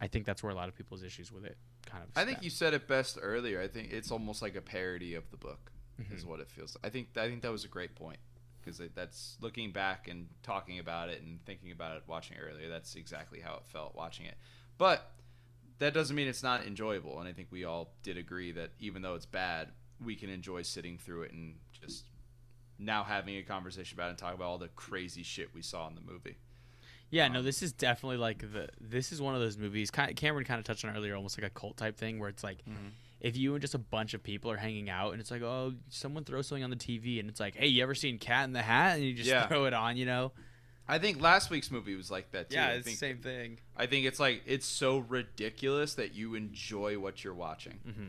I 0.00 0.06
think 0.08 0.24
that's 0.26 0.42
where 0.42 0.50
a 0.52 0.54
lot 0.54 0.68
of 0.68 0.74
people's 0.74 1.02
issues 1.02 1.30
with 1.30 1.44
it 1.44 1.56
kind 1.86 2.02
of 2.02 2.10
I 2.16 2.24
think 2.24 2.38
stem. 2.38 2.44
you 2.44 2.50
said 2.50 2.74
it 2.74 2.88
best 2.88 3.18
earlier. 3.20 3.60
I 3.60 3.68
think 3.68 3.92
it's 3.92 4.10
almost 4.10 4.40
like 4.42 4.56
a 4.56 4.60
parody 4.60 5.14
of 5.14 5.30
the 5.30 5.36
book, 5.36 5.70
Mhm. 6.00 6.14
is 6.16 6.24
what 6.26 6.40
it 6.40 6.50
feels. 6.50 6.74
Like. 6.74 6.86
I 6.86 6.90
think 6.90 7.16
I 7.16 7.28
think 7.28 7.42
that 7.42 7.52
was 7.52 7.64
a 7.64 7.68
great 7.68 7.94
point 7.94 8.18
because 8.60 8.80
that's 8.94 9.36
looking 9.40 9.70
back 9.72 10.08
and 10.08 10.28
talking 10.42 10.78
about 10.78 11.08
it 11.08 11.22
and 11.22 11.44
thinking 11.44 11.70
about 11.70 11.96
it, 11.98 12.02
watching 12.06 12.36
it 12.36 12.40
earlier. 12.40 12.68
That's 12.68 12.96
exactly 12.96 13.40
how 13.40 13.54
it 13.56 13.62
felt 13.66 13.94
watching 13.94 14.26
it. 14.26 14.34
But 14.78 15.12
that 15.78 15.92
doesn't 15.94 16.16
mean 16.16 16.26
it's 16.26 16.42
not 16.42 16.66
enjoyable. 16.66 17.20
And 17.20 17.28
I 17.28 17.32
think 17.32 17.48
we 17.52 17.64
all 17.64 17.92
did 18.02 18.16
agree 18.16 18.50
that 18.52 18.70
even 18.80 19.02
though 19.02 19.14
it's 19.14 19.26
bad, 19.26 19.68
we 20.04 20.16
can 20.16 20.28
enjoy 20.30 20.62
sitting 20.62 20.98
through 20.98 21.22
it 21.22 21.32
and 21.32 21.56
just 21.70 22.04
now 22.78 23.04
having 23.04 23.36
a 23.36 23.42
conversation 23.42 23.96
about 23.98 24.06
it 24.06 24.10
and 24.10 24.18
talk 24.18 24.34
about 24.34 24.44
all 24.46 24.58
the 24.58 24.68
crazy 24.68 25.22
shit 25.22 25.54
we 25.54 25.62
saw 25.62 25.88
in 25.88 25.94
the 25.94 26.00
movie. 26.00 26.36
Yeah, 27.10 27.28
no, 27.28 27.38
Um, 27.38 27.44
this 27.44 27.62
is 27.62 27.72
definitely 27.72 28.16
like 28.16 28.40
the 28.52 28.68
this 28.80 29.12
is 29.12 29.22
one 29.22 29.34
of 29.34 29.40
those 29.40 29.56
movies. 29.56 29.90
Kind 29.90 30.10
of, 30.10 30.16
Cameron 30.16 30.44
kind 30.44 30.58
of 30.58 30.64
touched 30.64 30.84
on 30.84 30.94
earlier, 30.96 31.14
almost 31.14 31.40
like 31.40 31.46
a 31.50 31.54
cult 31.54 31.76
type 31.76 31.96
thing, 31.96 32.18
where 32.18 32.28
it's 32.28 32.42
like 32.42 32.58
if 33.20 33.36
you 33.36 33.54
and 33.54 33.60
just 33.62 33.74
a 33.74 33.78
bunch 33.78 34.12
of 34.12 34.22
people 34.22 34.50
are 34.50 34.56
hanging 34.56 34.90
out, 34.90 35.12
and 35.12 35.20
it's 35.20 35.30
like, 35.30 35.40
oh, 35.42 35.72
someone 35.88 36.24
throws 36.24 36.48
something 36.48 36.64
on 36.64 36.70
the 36.70 36.76
TV, 36.76 37.20
and 37.20 37.28
it's 37.30 37.38
like, 37.40 37.54
hey, 37.54 37.68
you 37.68 37.82
ever 37.82 37.94
seen 37.94 38.18
Cat 38.18 38.44
in 38.44 38.52
the 38.52 38.60
Hat? 38.62 38.96
And 38.96 39.04
you 39.04 39.14
just 39.14 39.28
Yeah. 39.28 39.46
throw 39.46 39.66
it 39.66 39.72
on, 39.72 39.96
you 39.96 40.04
know? 40.04 40.32
I 40.88 40.98
think 40.98 41.20
last 41.20 41.48
week's 41.50 41.70
movie 41.70 41.94
was 41.96 42.10
like 42.10 42.30
that 42.32 42.50
too. 42.50 42.56
yeah, 42.56 42.68
I 42.68 42.70
it's 42.72 42.84
think 42.84 42.96
the 42.98 43.06
same 43.06 43.18
thing. 43.18 43.58
I 43.76 43.86
think 43.86 44.04
it's 44.06 44.20
like 44.20 44.42
it's 44.46 44.66
so 44.66 44.98
ridiculous 44.98 45.94
that 45.94 46.14
you 46.14 46.34
enjoy 46.34 46.98
what 46.98 47.24
you're 47.24 47.34
watching. 47.34 47.78
Mm-hmm. 47.88 48.02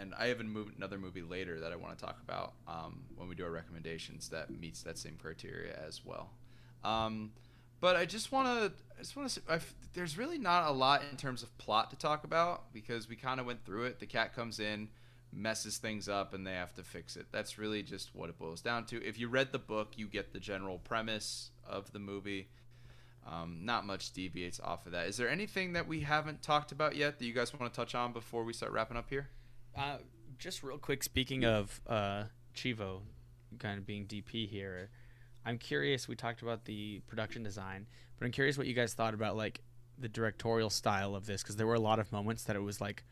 And 0.00 0.14
I 0.18 0.26
have 0.26 0.40
another 0.40 0.98
movie 0.98 1.22
later 1.22 1.60
that 1.60 1.72
I 1.72 1.76
want 1.76 1.98
to 1.98 2.04
talk 2.04 2.18
about 2.22 2.54
um, 2.68 3.02
when 3.16 3.28
we 3.28 3.34
do 3.34 3.44
our 3.44 3.50
recommendations 3.50 4.28
that 4.30 4.50
meets 4.50 4.82
that 4.82 4.98
same 4.98 5.16
criteria 5.20 5.78
as 5.86 6.04
well. 6.04 6.30
Um, 6.84 7.32
but 7.80 7.96
I 7.96 8.04
just 8.04 8.32
want 8.32 8.48
to, 8.48 8.72
I 8.96 9.00
just 9.00 9.16
want 9.16 9.28
to. 9.28 9.60
There's 9.92 10.16
really 10.16 10.38
not 10.38 10.68
a 10.68 10.72
lot 10.72 11.02
in 11.10 11.16
terms 11.16 11.42
of 11.42 11.56
plot 11.58 11.90
to 11.90 11.96
talk 11.96 12.24
about 12.24 12.72
because 12.72 13.08
we 13.08 13.16
kind 13.16 13.40
of 13.40 13.46
went 13.46 13.64
through 13.64 13.84
it. 13.84 14.00
The 14.00 14.06
cat 14.06 14.34
comes 14.34 14.60
in, 14.60 14.88
messes 15.32 15.78
things 15.78 16.08
up, 16.08 16.32
and 16.32 16.46
they 16.46 16.54
have 16.54 16.74
to 16.74 16.82
fix 16.82 17.16
it. 17.16 17.26
That's 17.32 17.58
really 17.58 17.82
just 17.82 18.14
what 18.14 18.28
it 18.30 18.38
boils 18.38 18.60
down 18.62 18.86
to. 18.86 19.02
If 19.04 19.18
you 19.18 19.28
read 19.28 19.52
the 19.52 19.58
book, 19.58 19.92
you 19.96 20.06
get 20.06 20.32
the 20.32 20.40
general 20.40 20.78
premise 20.78 21.50
of 21.68 21.92
the 21.92 21.98
movie. 21.98 22.48
Um, 23.28 23.58
not 23.62 23.84
much 23.84 24.12
deviates 24.12 24.60
off 24.60 24.86
of 24.86 24.92
that. 24.92 25.08
Is 25.08 25.16
there 25.16 25.28
anything 25.28 25.72
that 25.72 25.88
we 25.88 26.00
haven't 26.00 26.42
talked 26.42 26.70
about 26.70 26.94
yet 26.94 27.18
that 27.18 27.24
you 27.24 27.32
guys 27.32 27.52
want 27.52 27.72
to 27.72 27.76
touch 27.76 27.94
on 27.94 28.12
before 28.12 28.44
we 28.44 28.52
start 28.52 28.70
wrapping 28.70 28.96
up 28.96 29.10
here? 29.10 29.28
Uh, 29.76 29.98
just 30.38 30.62
real 30.62 30.78
quick, 30.78 31.02
speaking 31.02 31.44
of 31.44 31.80
uh, 31.86 32.24
Chivo, 32.54 33.00
kind 33.58 33.78
of 33.78 33.86
being 33.86 34.06
DP 34.06 34.48
here, 34.48 34.90
I'm 35.44 35.58
curious. 35.58 36.08
We 36.08 36.16
talked 36.16 36.42
about 36.42 36.64
the 36.64 37.00
production 37.06 37.42
design, 37.42 37.86
but 38.18 38.26
I'm 38.26 38.32
curious 38.32 38.58
what 38.58 38.66
you 38.66 38.74
guys 38.74 38.94
thought 38.94 39.14
about 39.14 39.36
like 39.36 39.60
the 39.98 40.08
directorial 40.08 40.70
style 40.70 41.14
of 41.14 41.26
this 41.26 41.42
because 41.42 41.56
there 41.56 41.66
were 41.66 41.74
a 41.74 41.80
lot 41.80 41.98
of 41.98 42.10
moments 42.12 42.44
that 42.44 42.56
it 42.56 42.60
was 42.62 42.80
like. 42.80 43.04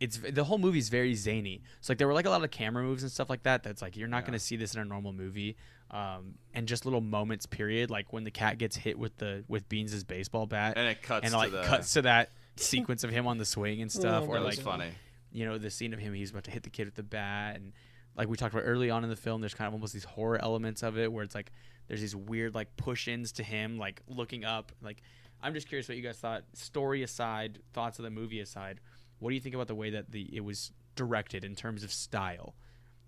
It's 0.00 0.16
the 0.18 0.44
whole 0.44 0.58
movie's 0.58 0.90
very 0.90 1.14
zany. 1.16 1.62
So 1.80 1.90
like 1.92 1.98
there 1.98 2.06
were 2.06 2.14
like 2.14 2.26
a 2.26 2.30
lot 2.30 2.44
of 2.44 2.50
camera 2.52 2.84
moves 2.84 3.02
and 3.02 3.10
stuff 3.10 3.28
like 3.28 3.42
that. 3.42 3.64
That's 3.64 3.82
like 3.82 3.96
you're 3.96 4.06
not 4.06 4.18
Yeah. 4.22 4.26
gonna 4.26 4.38
see 4.38 4.54
this 4.54 4.74
in 4.76 4.80
a 4.80 4.84
normal 4.84 5.12
movie. 5.12 5.56
Um, 5.90 6.34
and 6.54 6.68
just 6.68 6.84
little 6.84 7.00
moments, 7.00 7.46
period. 7.46 7.90
Like 7.90 8.12
when 8.12 8.22
the 8.22 8.30
cat 8.30 8.58
gets 8.58 8.76
hit 8.76 8.96
with 8.96 9.16
the 9.16 9.42
with 9.48 9.68
Beans' 9.68 10.04
baseball 10.04 10.46
bat, 10.46 10.74
And 10.76 10.86
it 10.86 11.02
cuts 11.02 11.24
and 11.24 11.32
to 11.32 11.36
like 11.38 11.50
the. 11.50 11.62
cuts 11.64 11.92
to 11.94 12.02
that 12.02 12.30
sequence 12.54 13.02
of 13.02 13.10
him 13.10 13.26
on 13.26 13.38
the 13.38 13.44
swing 13.44 13.82
and 13.82 13.90
stuff, 13.90 14.22
Oh, 14.24 14.30
or 14.30 14.34
that 14.34 14.44
like 14.44 14.50
was 14.56 14.60
funny. 14.60 14.90
You 15.32 15.44
know 15.44 15.58
the 15.58 15.70
scene 15.70 15.92
of 15.92 15.98
him 15.98 16.14
he's 16.14 16.30
about 16.30 16.44
to 16.44 16.50
hit 16.50 16.62
the 16.62 16.70
kid 16.70 16.86
with 16.86 16.94
the 16.94 17.02
bat 17.02 17.56
and 17.56 17.72
like 18.16 18.28
we 18.28 18.36
talked 18.36 18.54
about 18.54 18.64
early 18.64 18.90
on 18.90 19.04
in 19.04 19.10
the 19.10 19.16
film 19.16 19.40
there's 19.40 19.54
kind 19.54 19.68
of 19.68 19.74
almost 19.74 19.92
these 19.92 20.04
horror 20.04 20.38
elements 20.42 20.82
of 20.82 20.98
it 20.98 21.12
where 21.12 21.24
it's 21.24 21.34
like 21.34 21.52
there's 21.86 22.00
these 22.00 22.16
weird 22.16 22.54
like 22.54 22.76
push-ins 22.76 23.32
to 23.32 23.42
him 23.42 23.78
like 23.78 24.02
looking 24.08 24.44
up 24.44 24.72
like 24.82 25.02
i'm 25.42 25.54
just 25.54 25.68
curious 25.68 25.88
what 25.88 25.96
you 25.96 26.02
guys 26.02 26.18
thought 26.18 26.42
story 26.54 27.02
aside 27.02 27.58
thoughts 27.72 27.98
of 27.98 28.04
the 28.04 28.10
movie 28.10 28.40
aside 28.40 28.80
what 29.18 29.30
do 29.30 29.34
you 29.34 29.40
think 29.40 29.54
about 29.54 29.66
the 29.68 29.74
way 29.74 29.90
that 29.90 30.10
the 30.10 30.28
it 30.32 30.44
was 30.44 30.72
directed 30.94 31.44
in 31.44 31.54
terms 31.54 31.84
of 31.84 31.92
style? 31.92 32.54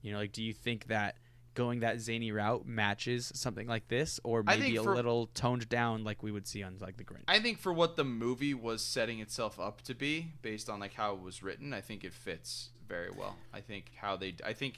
You 0.03 0.13
know 0.13 0.19
like 0.19 0.33
do 0.33 0.43
you 0.43 0.53
think 0.53 0.87
that 0.87 1.19
going 1.61 1.81
that 1.81 2.01
zany 2.01 2.33
route 2.33 2.65
matches 2.67 3.31
something 3.35 3.67
like 3.67 3.87
this 3.89 4.19
or 4.25 4.43
maybe 4.43 4.63
think 4.63 4.79
a 4.79 4.83
little 4.83 5.27
toned 5.35 5.69
down 5.69 6.05
like 6.05 6.23
we 6.23 6.33
would 6.33 6.47
see 6.47 6.63
on 6.63 6.77
like 6.81 6.97
the 6.97 7.05
grinch 7.05 7.25
I 7.29 7.39
think 7.39 7.59
for 7.59 7.73
what 7.73 7.97
the 7.97 8.05
movie 8.05 8.55
was 8.55 8.81
setting 8.83 9.21
itself 9.21 9.61
up 9.61 9.83
to 9.83 9.95
be, 9.95 10.33
based 10.43 10.69
on 10.71 10.81
like 10.81 10.95
how 10.95 11.15
it 11.15 11.21
was 11.21 11.43
written, 11.43 11.73
I 11.75 11.81
think 11.83 12.03
it 12.05 12.15
fits 12.15 12.71
very 12.89 13.11
well. 13.11 13.37
I 13.53 13.61
think 13.61 13.93
how 13.97 14.17
they, 14.17 14.35
I 14.45 14.53
think 14.55 14.75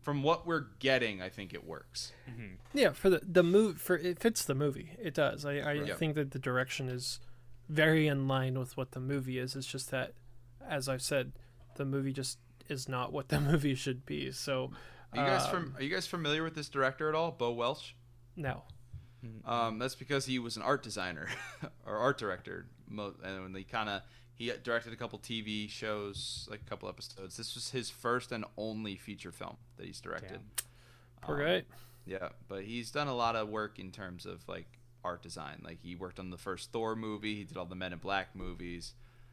from 0.00 0.22
what 0.22 0.46
we're 0.46 0.66
getting, 0.78 1.20
I 1.20 1.28
think 1.30 1.52
it 1.54 1.66
works. 1.66 2.12
Mm-hmm. 2.30 2.54
Yeah, 2.74 2.92
for 2.92 3.08
the 3.10 3.20
the 3.38 3.42
move 3.42 3.80
for 3.80 3.96
it 3.96 4.20
fits 4.20 4.44
the 4.44 4.54
movie. 4.54 4.90
It 5.02 5.14
does. 5.14 5.44
I 5.44 5.54
I 5.58 5.72
Yep. 5.72 5.98
think 5.98 6.14
that 6.14 6.30
the 6.30 6.38
direction 6.38 6.88
is 6.88 7.18
very 7.68 8.06
in 8.06 8.28
line 8.28 8.58
with 8.58 8.76
what 8.76 8.92
the 8.92 9.00
movie 9.00 9.38
is. 9.38 9.56
It's 9.56 9.66
just 9.66 9.90
that, 9.90 10.12
as 10.68 10.88
I've 10.88 11.02
said, 11.02 11.32
the 11.76 11.84
movie 11.84 12.12
just 12.12 12.38
is 12.68 12.88
not 12.88 13.12
what 13.12 13.28
the 13.28 13.40
movie 13.50 13.74
should 13.74 14.06
be. 14.06 14.30
So, 14.32 14.70
Are 15.16 15.24
you 15.24 15.30
guys 15.30 15.44
um, 15.44 15.50
from? 15.50 15.74
Are 15.76 15.82
you 15.82 15.90
guys 15.94 16.06
familiar 16.06 16.42
with 16.42 16.54
this 16.54 16.68
director 16.68 17.08
at 17.08 17.14
all, 17.14 17.30
Bo 17.32 17.52
Welch? 17.52 17.94
no. 18.36 18.62
Um, 19.44 19.78
that's 19.80 19.96
because 19.96 20.24
he 20.26 20.38
was 20.38 20.56
an 20.56 20.62
art 20.62 20.84
designer 20.84 21.26
or 21.86 21.96
art 21.96 22.16
director, 22.18 22.66
and 22.88 23.42
when 23.42 23.52
they 23.52 23.64
kind 23.64 23.88
of 23.88 24.02
he 24.34 24.52
directed 24.62 24.92
a 24.92 24.96
couple 24.96 25.18
TV 25.18 25.68
shows, 25.68 26.46
like 26.50 26.60
a 26.64 26.68
couple 26.68 26.88
episodes. 26.88 27.36
This 27.36 27.54
was 27.56 27.70
his 27.70 27.90
first 27.90 28.30
and 28.30 28.44
only 28.56 28.94
feature 28.96 29.32
film 29.32 29.56
that 29.78 29.86
he's 29.86 30.00
directed. 30.00 30.40
Poor 31.22 31.40
Um, 31.40 31.44
guy. 31.46 31.62
Yeah, 32.04 32.28
but 32.46 32.62
he's 32.64 32.92
done 32.92 33.08
a 33.08 33.14
lot 33.16 33.34
of 33.34 33.48
work 33.48 33.80
in 33.80 33.90
terms 33.90 34.26
of 34.26 34.46
like 34.48 34.68
art 35.02 35.22
design. 35.22 35.60
Like 35.64 35.80
he 35.82 35.96
worked 35.96 36.20
on 36.20 36.30
the 36.30 36.36
first 36.38 36.70
Thor 36.70 36.94
movie. 36.94 37.34
He 37.34 37.44
did 37.44 37.56
all 37.56 37.64
the 37.66 37.74
Men 37.74 37.92
in 37.94 37.98
Black 37.98 38.36
movies. 38.36 38.92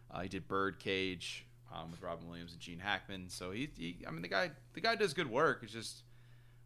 Uh, 0.10 0.22
he 0.22 0.30
did 0.30 0.47
Birdcage 0.47 1.45
um, 1.72 1.91
with 1.91 2.02
Robin 2.02 2.27
Williams 2.27 2.52
and 2.52 2.60
Gene 2.61 2.80
Hackman. 2.80 3.30
So 3.30 3.52
he, 3.52 3.69
he, 3.77 3.98
I 4.07 4.11
mean, 4.11 4.22
the 4.22 4.27
guy, 4.27 4.52
the 4.73 4.81
guy 4.81 4.95
does 4.95 5.14
good 5.14 5.30
work. 5.30 5.60
It's 5.64 5.72
just, 5.73 6.03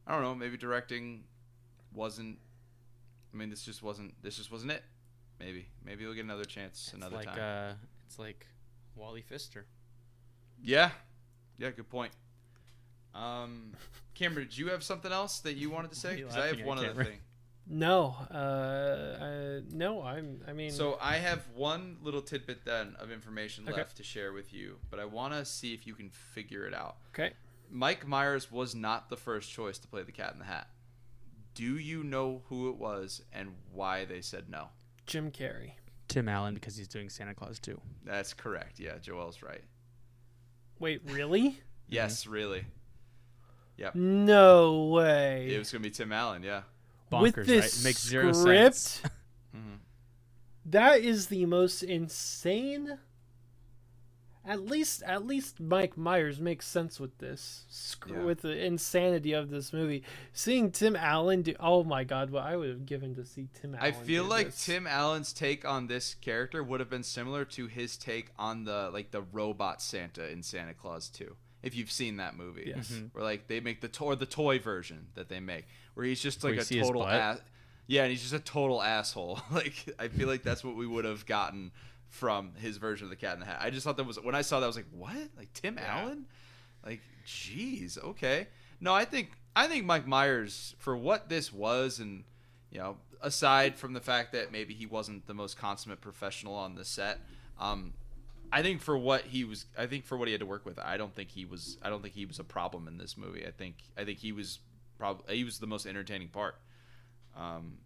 I 0.05 0.13
don't 0.13 0.21
know, 0.23 0.35
maybe 0.35 0.57
directing 0.57 1.23
wasn't. 1.93 2.37
I 3.33 3.37
mean, 3.37 3.49
this 3.49 3.63
just 3.63 3.83
wasn't. 3.83 4.13
This 4.23 4.37
just 4.37 4.51
wasn't 4.51 4.71
it. 4.71 4.83
Maybe, 5.39 5.67
maybe 5.85 6.03
he'll 6.03 6.13
get 6.13 6.23
another 6.23 6.45
chance 6.45 6.85
It's 6.87 6.93
another 6.93 7.17
like 7.17 7.27
time. 7.27 7.39
uh, 7.39 7.73
it's 8.07 8.17
like 8.17 8.47
Wally 8.95 9.21
Pfister. 9.21 9.65
yeah, 10.63 10.89
yeah, 11.59 11.69
good 11.69 11.89
point. 11.89 12.11
Um, 13.13 13.73
Cameron, 14.15 14.47
did 14.47 14.57
you 14.57 14.69
have 14.69 14.83
something 14.83 15.11
else 15.11 15.39
that 15.41 15.55
you 15.55 15.69
wanted 15.69 15.91
to 15.91 15.97
say? 15.99 16.15
Because 16.21 16.35
I 16.37 16.47
have 16.47 16.61
one 16.61 16.79
other 16.79 17.03
thing. 17.03 17.19
No. 17.69 18.15
Uh, 18.31 18.33
uh, 18.37 19.59
no. 19.71 20.01
I'm. 20.03 20.41
I 20.47 20.53
mean. 20.53 20.71
So 20.71 20.97
I 21.01 21.17
have 21.17 21.41
one 21.53 21.97
little 22.01 22.21
tidbit 22.21 22.63
then 22.65 22.95
of 22.99 23.11
information 23.11 23.67
Okay. 23.67 23.77
left 23.77 23.97
to 23.97 24.03
share 24.03 24.31
with 24.33 24.53
you, 24.53 24.77
but 24.89 24.99
I 24.99 25.05
want 25.05 25.33
to 25.33 25.43
see 25.45 25.73
if 25.73 25.85
you 25.85 25.93
can 25.93 26.09
figure 26.09 26.65
it 26.65 26.73
out. 26.73 26.97
okay. 27.13 27.33
Mike 27.69 28.07
Myers 28.07 28.49
was 28.49 28.73
not 28.73 29.09
the 29.09 29.17
first 29.17 29.51
choice 29.51 29.77
to 29.79 29.87
play 29.89 30.01
the 30.03 30.11
Cat 30.13 30.31
in 30.31 30.39
the 30.39 30.45
Hat. 30.45 30.69
Do 31.53 31.77
you 31.77 32.01
know 32.03 32.43
who 32.47 32.69
it 32.69 32.77
was 32.77 33.21
and 33.33 33.49
why 33.73 34.05
they 34.05 34.21
said 34.21 34.45
no? 34.49 34.69
Jim 35.05 35.31
Carrey. 35.31 35.71
Tim 36.07 36.29
Allen 36.29 36.53
because 36.53 36.77
he's 36.77 36.87
doing 36.87 37.09
Santa 37.09 37.33
Claus 37.33 37.59
too. 37.59 37.81
That's 38.05 38.33
correct. 38.33 38.79
Yeah, 38.79 38.97
Joel's 38.99 39.41
right. 39.41 39.63
Wait, 40.79 41.01
really? 41.07 41.59
Yes, 41.89 42.25
really. 42.25 42.63
Yep. 43.75 43.95
No 43.95 44.85
way. 44.85 45.49
It 45.53 45.57
was 45.59 45.69
gonna 45.71 45.81
be 45.83 45.89
Tim 45.89 46.13
Allen. 46.13 46.43
Yeah. 46.43 46.61
Bonkers, 47.11 47.21
With 47.21 47.37
right? 47.37 47.47
this 47.47 47.81
It 47.81 47.83
makes 47.83 48.03
zero 48.05 48.31
script, 48.33 48.75
sense. 48.75 49.01
hmm 49.53 49.73
that 50.65 50.99
is 51.01 51.27
the 51.27 51.45
most 51.45 51.81
insane. 51.83 52.97
At 54.45 54.61
least, 54.65 55.03
at 55.03 55.25
least 55.25 55.59
Mike 55.59 55.97
Myers 55.97 56.39
makes 56.39 56.65
sense 56.65 57.01
with 57.01 57.17
this, 57.17 57.65
sc- 57.69 58.07
Yeah. 58.09 58.23
with 58.23 58.41
the 58.43 58.65
insanity 58.65 59.33
of 59.33 59.49
this 59.49 59.73
movie. 59.73 60.03
Seeing 60.31 60.71
Tim 60.71 60.95
Allen 60.95 61.41
do, 61.41 61.53
oh 61.59 61.83
my 61.83 62.05
god, 62.05 62.29
what 62.29 62.43
I 62.43 62.55
would 62.55 62.69
have 62.69 62.85
given 62.85 63.13
to 63.15 63.25
see 63.25 63.49
Tim 63.53 63.75
Allen. 63.75 63.85
I 63.85 63.91
feel 63.91 64.23
do 64.23 64.29
like 64.29 64.45
this. 64.47 64.65
Tim 64.65 64.87
Allen's 64.87 65.33
take 65.33 65.65
on 65.65 65.87
this 65.87 66.13
character 66.15 66.63
would 66.63 66.79
have 66.79 66.89
been 66.89 67.03
similar 67.03 67.43
to 67.43 67.67
his 67.67 67.97
take 67.97 68.31
on 68.39 68.63
the 68.63 68.89
like 68.93 69.11
the 69.11 69.21
robot 69.21 69.81
Santa 69.81 70.29
in 70.31 70.41
Santa 70.43 70.73
Clause 70.73 71.09
2. 71.09 71.35
If 71.61 71.75
you've 71.75 71.91
seen 71.91 72.15
that 72.17 72.37
movie. 72.37 72.71
Yes. 72.73 72.89
Mhm. 72.91 73.09
where 73.13 73.25
like 73.25 73.47
they 73.47 73.59
make 73.59 73.81
the 73.81 73.89
toy 73.89 74.15
the 74.15 74.25
toy 74.25 74.59
version 74.59 75.07
that 75.15 75.27
they 75.27 75.41
make 75.41 75.65
where 75.97 76.05
he's 76.05 76.21
just 76.21 76.43
like 76.43 76.57
a 76.57 76.63
total 76.63 77.05
ass 77.07 77.39
yeah 77.87 78.03
and 78.03 78.11
he's 78.11 78.21
just 78.21 78.33
a 78.33 78.39
total 78.39 78.81
asshole. 78.83 79.39
Like 79.51 79.73
i 79.97 80.07
feel 80.07 80.27
like 80.27 80.43
that's 80.43 80.63
what 80.63 80.75
we 80.75 80.85
would 80.85 81.05
have 81.05 81.25
gotten 81.25 81.71
from 82.09 82.51
his 82.55 82.77
version 82.77 83.05
of 83.05 83.09
the 83.09 83.15
cat 83.15 83.33
in 83.33 83.39
the 83.39 83.45
hat. 83.47 83.57
I 83.59 83.69
just 83.71 83.83
thought 83.83 83.97
that 83.97 84.03
was 84.05 84.19
when 84.21 84.35
i 84.35 84.41
saw 84.41 84.59
that 84.59 84.65
i 84.65 84.67
was 84.67 84.75
like 84.75 84.85
what? 84.91 85.15
Like 85.37 85.51
tim 85.53 85.75
Yeah. 85.77 85.97
allen? 86.01 86.25
Like 86.85 87.01
jeez 87.25 87.97
okay. 88.01 88.47
No 88.79 88.93
i 88.93 89.05
think 89.05 89.31
i 89.55 89.67
think 89.67 89.85
mike 89.85 90.05
myers 90.07 90.75
for 90.77 90.95
what 90.95 91.29
this 91.29 91.51
was 91.51 91.99
and 91.99 92.23
you 92.69 92.77
know 92.79 92.97
aside 93.21 93.75
from 93.75 93.93
the 93.93 93.99
fact 94.01 94.31
that 94.33 94.51
maybe 94.51 94.75
he 94.75 94.85
wasn't 94.85 95.25
the 95.25 95.33
most 95.33 95.57
consummate 95.57 95.99
professional 96.01 96.53
on 96.53 96.75
the 96.75 96.85
set 96.85 97.19
um 97.59 97.93
I 98.49 98.61
think 98.61 98.79
for 98.79 98.97
what 98.97 99.23
he 99.23 99.43
was, 99.43 99.65
I 99.77 99.87
think 99.87 100.05
for 100.05 100.15
what 100.17 100.29
he 100.29 100.31
had 100.31 100.39
to 100.39 100.45
work 100.45 100.65
with, 100.65 100.79
I 100.79 100.95
don't 100.95 101.13
think 101.13 101.31
he 101.31 101.43
was, 101.43 101.77
I 101.83 101.89
don't 101.89 102.01
think 102.01 102.13
he 102.13 102.25
was 102.25 102.39
a 102.39 102.45
problem 102.45 102.87
in 102.87 102.97
this 102.97 103.17
movie. 103.17 103.45
I 103.45 103.51
think, 103.51 103.75
I 103.97 104.05
think 104.05 104.19
he 104.19 104.31
was 104.31 104.59
probably, 104.97 105.37
he 105.37 105.43
was 105.43 105.59
the 105.59 105.67
most 105.67 105.85
entertaining 105.85 106.29
part. 106.29 106.55
Um, 107.35 107.77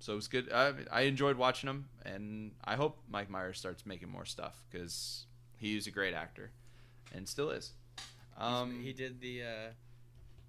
so 0.00 0.14
it 0.14 0.16
was 0.16 0.28
good. 0.28 0.50
I, 0.52 0.72
I 0.90 1.00
enjoyed 1.02 1.36
watching 1.36 1.68
him, 1.68 1.88
and 2.04 2.52
I 2.64 2.76
hope 2.76 2.98
Mike 3.08 3.28
Myers 3.30 3.58
starts 3.58 3.84
making 3.84 4.08
more 4.08 4.24
stuff 4.24 4.64
because 4.70 5.26
he 5.58 5.74
he's 5.74 5.86
a 5.86 5.90
great 5.90 6.14
actor, 6.14 6.50
and 7.14 7.28
still 7.28 7.50
is. 7.50 7.72
Um, 8.38 8.80
he 8.82 8.92
did 8.92 9.20
the. 9.20 9.42
Uh, 9.42 9.70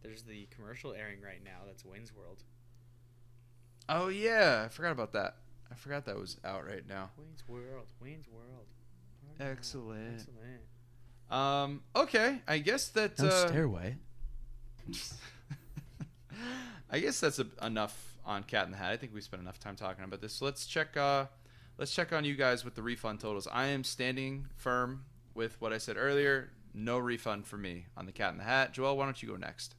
there's 0.02 0.23
the 0.23 0.48
commercial 0.56 0.94
airing 0.94 1.22
right 1.22 1.44
now. 1.44 1.60
That's 1.68 1.86
Wayne's 1.86 2.15
World. 2.15 2.44
oh 3.90 4.07
yeah, 4.07 4.64
I 4.65 4.69
forgot 4.69 4.91
about 4.91 5.11
that. 5.14 5.36
I 5.72 5.76
forgot 5.76 6.06
that 6.06 6.18
was 6.18 6.38
out 6.44 6.65
right 6.65 6.88
now. 6.88 7.11
Wayne's 7.18 7.44
World. 7.48 7.88
Wayne's 8.02 8.28
World. 8.28 8.65
Excellent. 9.40 10.15
Excellent. 10.15 10.61
Um, 11.30 11.82
okay, 11.95 12.41
I 12.48 12.60
guess 12.60 12.88
that. 12.90 13.19
No 13.19 13.28
uh, 13.28 13.48
stairway. 13.48 13.98
I 16.90 17.00
guess 17.00 17.20
that's 17.20 17.40
a, 17.40 17.48
enough 17.62 18.18
on 18.26 18.44
Cat 18.44 18.66
in 18.66 18.72
the 18.72 18.78
Hat. 18.78 18.92
I 18.92 18.98
think 18.98 19.14
we 19.14 19.22
spent 19.22 19.42
enough 19.42 19.60
time 19.60 19.76
talking 19.76 20.04
about 20.04 20.22
this. 20.22 20.34
So 20.34 20.46
let's 20.46 20.66
check. 20.66 20.96
Uh, 20.98 21.26
let's 21.78 21.94
check 21.94 22.12
on 22.14 22.24
you 22.26 22.36
guys 22.36 22.64
with 22.66 22.76
the 22.76 22.82
refund 22.84 23.20
totals. 23.20 23.48
I 23.52 23.68
am 23.68 23.84
standing 23.84 24.48
firm 24.56 25.06
with 25.34 25.60
what 25.62 25.74
I 25.74 25.78
said 25.78 25.96
earlier. 25.98 26.50
No 26.74 26.98
refund 26.98 27.46
for 27.48 27.58
me 27.58 27.86
on 27.98 28.06
the 28.06 28.12
Cat 28.12 28.32
in 28.32 28.38
the 28.38 28.44
Hat. 28.44 28.74
Joel, 28.74 28.98
why 28.98 29.06
don't 29.06 29.22
you 29.22 29.30
go 29.30 29.36
next? 29.36 29.76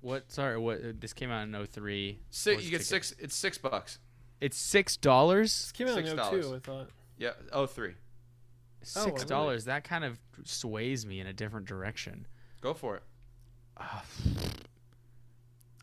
What? 0.00 0.30
Sorry. 0.32 0.58
What? 0.58 0.78
uh, 0.78 0.92
This 0.98 1.12
came 1.12 1.30
out 1.30 1.42
in 1.46 1.66
03. 1.66 2.18
Six. 2.30 2.64
You 2.64 2.70
get 2.70 2.78
ticket? 2.78 2.86
six. 2.86 3.14
It's 3.18 3.34
six 3.36 3.58
bucks. 3.58 3.98
It's 4.40 4.56
six 4.56 4.96
dollars. 4.96 5.52
This 5.52 5.72
came 5.72 5.88
out 5.88 5.98
in 5.98 6.04
$6. 6.16 6.42
02, 6.42 6.54
I 6.54 6.58
thought. 6.58 6.88
Yeah. 7.16 7.30
Oh, 7.52 7.66
three. 7.66 7.92
Oh, 7.92 7.94
Six 8.82 9.06
really? 9.06 9.26
dollars. 9.26 9.64
That 9.66 9.84
kind 9.84 10.02
of 10.04 10.18
sways 10.44 11.06
me 11.06 11.20
in 11.20 11.28
a 11.28 11.32
different 11.32 11.66
direction. 11.66 12.26
Go 12.60 12.74
for 12.74 12.96
it. 12.96 13.02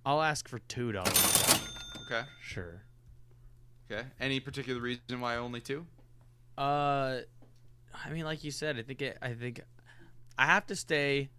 I'll 0.10 0.24
ask 0.24 0.48
for 0.48 0.58
two 0.58 0.92
dollars. 0.92 1.60
Okay. 2.08 2.24
Sure. 2.42 2.82
Okay. 3.92 4.08
Any 4.20 4.40
particular 4.40 4.82
reason 4.82 5.22
why 5.22 5.36
only 5.36 5.62
two? 5.62 5.86
Uh, 6.58 7.20
I 7.94 8.10
mean, 8.12 8.26
like 8.26 8.44
you 8.44 8.50
said, 8.50 8.80
I 8.80 8.82
think 8.82 9.04
it, 9.04 9.20
I 9.22 9.34
think 9.34 9.62
I 10.36 10.48
have 10.48 10.66
to 10.66 10.76
stay 10.76 11.30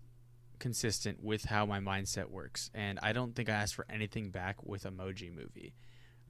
consistent 0.60 1.20
with 1.20 1.46
how 1.46 1.66
my 1.66 1.80
mindset 1.80 2.30
works, 2.30 2.70
and 2.72 3.00
I 3.02 3.12
don't 3.12 3.34
think 3.34 3.48
I 3.48 3.54
asked 3.54 3.74
for 3.74 3.86
anything 3.90 4.30
back 4.30 4.64
with 4.64 4.84
Emoji 4.84 5.34
Movie, 5.34 5.74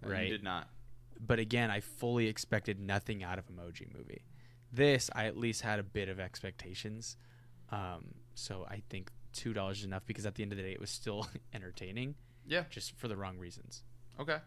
Uh, 0.03 0.07
You 0.09 0.12
right? 0.15 0.31
did 0.31 0.43
not. 0.43 0.69
But 1.21 1.41
again, 1.41 1.71
I 1.71 1.81
fully 1.81 2.27
expected 2.27 2.81
nothing 2.81 3.23
out 3.23 3.39
of 3.39 3.49
Emoji 3.49 3.93
Movie. 3.95 4.23
This, 4.73 5.11
I 5.15 5.27
at 5.27 5.37
least 5.37 5.61
had 5.61 5.79
a 5.79 5.83
bit 5.83 6.09
of 6.09 6.19
expectations, 6.19 7.19
um, 7.71 8.15
so 8.35 8.67
I 8.71 8.83
think 8.89 9.11
two 9.35 9.53
dollars 9.53 9.81
is 9.81 9.85
enough 9.85 10.07
because 10.07 10.25
at 10.25 10.37
the 10.37 10.43
end 10.43 10.53
of 10.53 10.57
the 10.57 10.65
day, 10.65 10.73
it 10.73 10.81
was 10.81 10.91
still 10.91 11.29
entertaining, 11.53 12.15
Yeah. 12.47 12.65
just 12.71 12.97
for 12.97 13.09
the 13.09 13.17
wrong 13.17 13.39
reasons. 13.39 13.83
Okay. 14.19 14.39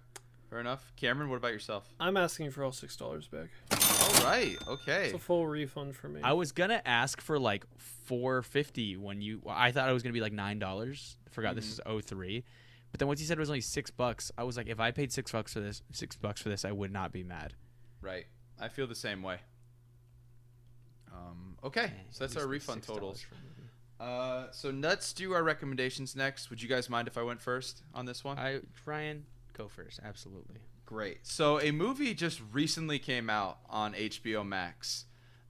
Fair 0.49 0.60
enough. 0.60 0.91
Cameron, 0.98 1.30
what 1.30 1.38
about 1.38 1.52
yourself? 1.53 1.88
I'm 1.99 2.15
asking 2.18 2.52
for 2.52 2.64
all 2.64 2.72
six 2.72 2.95
dollars 2.95 3.28
back. 3.28 3.48
All 3.72 4.24
right. 4.24 4.56
Okay. 4.68 5.06
It's 5.06 5.15
a 5.15 5.20
full 5.20 5.48
refund 5.48 5.95
for 5.95 6.07
me. 6.10 6.22
I 6.24 6.34
was 6.34 6.52
gonna 6.52 6.82
ask 6.86 7.22
for 7.22 7.40
like 7.40 7.65
four 7.78 8.41
fifty 8.44 8.95
when 8.98 9.22
you. 9.22 9.41
I 9.48 9.72
thought 9.72 9.90
it 9.90 9.94
was 9.94 10.03
gonna 10.03 10.14
be 10.14 10.22
like 10.22 10.34
nine 10.34 10.60
dollars. 10.60 11.18
Forgot 11.32 11.56
this 11.56 11.65
is 11.68 11.80
03. 12.06 12.44
but 12.91 12.99
then 12.99 13.07
once 13.07 13.20
you 13.20 13.26
said 13.26 13.38
it 13.38 13.40
was 13.40 13.49
only 13.49 13.61
six 13.61 13.90
bucks, 13.90 14.32
I 14.38 14.44
was 14.44 14.56
like, 14.56 14.68
if 14.68 14.80
I 14.80 14.91
paid 14.91 15.11
six 15.11 15.32
bucks 15.32 15.53
for 15.53 15.60
this, 15.61 15.82
six 15.91 16.15
bucks 16.15 16.41
for 16.44 16.49
this, 16.49 16.64
I 16.64 16.72
would 16.72 16.91
not 16.91 17.11
be 17.11 17.24
mad. 17.24 17.56
Right. 18.02 18.28
I 18.61 18.68
feel 18.68 18.86
the 18.86 18.94
same 18.94 19.24
way. 19.24 19.38
Um, 21.11 21.57
okay, 21.64 21.86
Eh, 21.86 21.90
so 22.11 22.24
that's 22.24 22.38
our 22.38 22.48
refund 22.48 22.84
$6 22.84 22.86
totals. 22.88 23.26
For 24.03 24.09
a 24.09 24.34
movie. 24.34 24.47
Uh, 24.47 24.51
so 24.51 24.69
let's 24.69 25.13
do 25.13 25.34
our 25.34 25.43
recommendations 25.43 26.15
next. 26.15 26.49
Would 26.49 26.61
you 26.61 26.69
guys 26.69 26.89
mind 26.89 27.07
if 27.07 27.17
I 27.17 27.23
went 27.23 27.41
first 27.41 27.84
on 27.93 28.05
this 28.05 28.23
one? 28.23 28.38
I 28.38 28.59
Ryan, 28.85 29.25
go 29.53 29.67
first. 29.67 29.99
Absolutely. 30.03 30.57
Great. 30.85 31.19
So 31.25 31.59
a 31.61 31.71
movie 31.71 32.13
just 32.13 32.41
recently 32.51 32.99
came 32.99 33.30
out 33.30 33.59
on 33.69 33.93
HBO 33.93 34.45
Max 34.45 35.05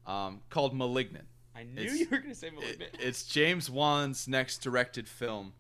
um, 0.06 0.42
called 0.50 0.76
*Malignant*. 0.76 1.26
I 1.56 1.64
knew 1.64 1.82
It's- 1.82 2.00
you 2.00 2.08
were 2.10 2.18
gonna 2.20 2.36
say 2.36 2.48
It- 2.48 2.54
Malignant. 2.56 2.92
it's 3.00 3.26
James 3.26 3.70
Wan's 3.70 4.28
next 4.28 4.60
directed 4.60 5.08
film. 5.08 5.54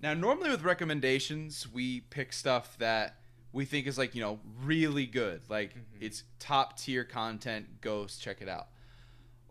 Now, 0.00 0.14
normally 0.14 0.50
with 0.50 0.62
recommendations, 0.62 1.68
we 1.72 2.00
pick 2.00 2.32
stuff 2.32 2.76
that 2.78 3.16
we 3.52 3.64
think 3.64 3.86
is 3.86 3.98
like 3.98 4.14
you 4.14 4.20
know 4.20 4.40
really 4.64 5.06
good, 5.06 5.42
like 5.48 5.74
it's 6.00 6.24
top 6.38 6.78
tier 6.78 7.04
content. 7.04 7.80
Go 7.80 8.06
check 8.06 8.40
it 8.40 8.48
out. 8.48 8.68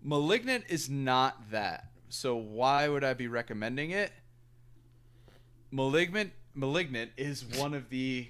*Malignant* 0.02 0.66
is 0.70 0.90
not 0.90 1.52
that. 1.52 1.91
So 2.12 2.36
why 2.36 2.88
would 2.90 3.04
I 3.04 3.14
be 3.14 3.28
recommending 3.28 3.92
it? 3.92 4.12
Malignant 5.72 6.34
Malignant 6.54 7.12
is 7.16 7.46
one 7.46 7.74
of 7.74 7.90
the 7.90 8.28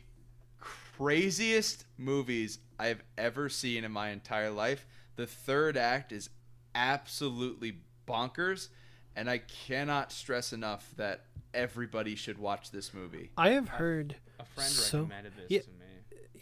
craziest 0.60 1.86
movies 1.98 2.60
I've 2.78 3.02
ever 3.18 3.50
seen 3.50 3.84
in 3.84 3.92
my 3.92 4.10
entire 4.10 4.52
life. 4.52 4.86
The 5.16 5.26
third 5.26 5.76
act 5.76 6.12
is 6.12 6.30
absolutely 6.76 7.78
bonkers, 8.08 8.68
and 9.16 9.28
I 9.28 9.40
cannot 9.40 10.12
stress 10.12 10.54
enough 10.54 10.94
that 10.98 11.26
everybody 11.54 12.16
should 12.16 12.38
watch 12.38 12.70
this 12.70 12.94
movie. 12.94 13.32
I 13.36 13.50
have 13.50 13.70
heard 13.70 14.18
A 14.40 14.46
friend 14.46 14.70
So- 14.70 15.00
recommended 15.00 15.34
this 15.36 15.46
yeah. 15.50 15.62
to 15.62 15.70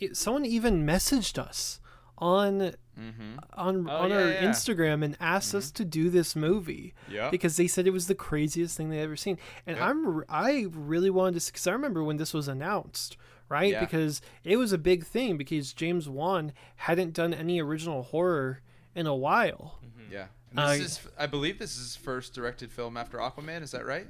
me. 0.10 0.14
someone 0.14 0.46
even 0.46 0.86
messaged 0.86 1.38
us 1.38 1.80
on 2.20 2.74
Mm-hmm. 3.00 3.38
on 3.54 3.90
Oh, 3.90 3.96
on 3.96 4.10
yeah, 4.10 4.16
our 4.18 4.28
yeah. 4.30 4.44
Instagram 4.44 5.06
and 5.06 5.16
asked 5.22 5.56
us 5.56 5.72
to 5.72 5.86
do 5.86 6.10
this 6.10 6.36
movie 6.36 6.94
Yeah. 7.10 7.30
because 7.30 7.56
they 7.56 7.66
said 7.66 7.88
it 7.88 7.94
was 7.94 8.08
the 8.08 8.16
craziest 8.16 8.76
thing 8.76 8.90
they 8.90 9.00
ever 9.00 9.16
seen. 9.16 9.38
And 9.66 9.78
Yep. 9.78 9.86
I'm 9.88 10.24
I 10.28 10.66
really 10.70 11.10
wanted 11.10 11.40
to 11.40 11.46
because 11.50 11.66
I 11.66 11.72
remember 11.72 12.04
when 12.04 12.18
this 12.18 12.34
was 12.34 12.50
announced, 12.50 13.16
right? 13.48 13.72
Yeah. 13.72 13.80
Because 13.80 14.22
it 14.44 14.58
was 14.58 14.74
a 14.74 14.78
big 14.78 15.06
thing 15.06 15.38
because 15.38 15.72
James 15.72 16.10
Wan 16.10 16.52
hadn't 16.76 17.14
done 17.14 17.34
any 17.34 17.62
original 17.62 18.04
horror 18.04 18.60
in 18.94 19.08
a 19.08 19.16
while. 19.16 19.80
Yeah. 20.12 20.28
And 20.50 20.60
Uh, 20.60 20.68
This 20.74 20.82
is, 20.82 21.08
I 21.18 21.26
believe, 21.28 21.58
this 21.58 21.78
is 21.78 21.94
his 21.94 21.96
first 21.96 22.34
directed 22.34 22.70
film 22.70 22.98
after 22.98 23.18
Aquaman. 23.20 23.62
Is 23.62 23.72
that 23.72 23.86
right? 23.86 24.08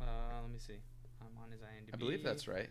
Uh, 0.00 0.04
let 0.40 0.50
me 0.50 0.58
see. 0.58 0.78
I'm 1.20 1.36
on 1.44 1.50
his 1.50 1.60
IMDb. 1.60 1.92
I 1.92 1.96
believe 1.98 2.22
that's 2.24 2.48
right. 2.48 2.70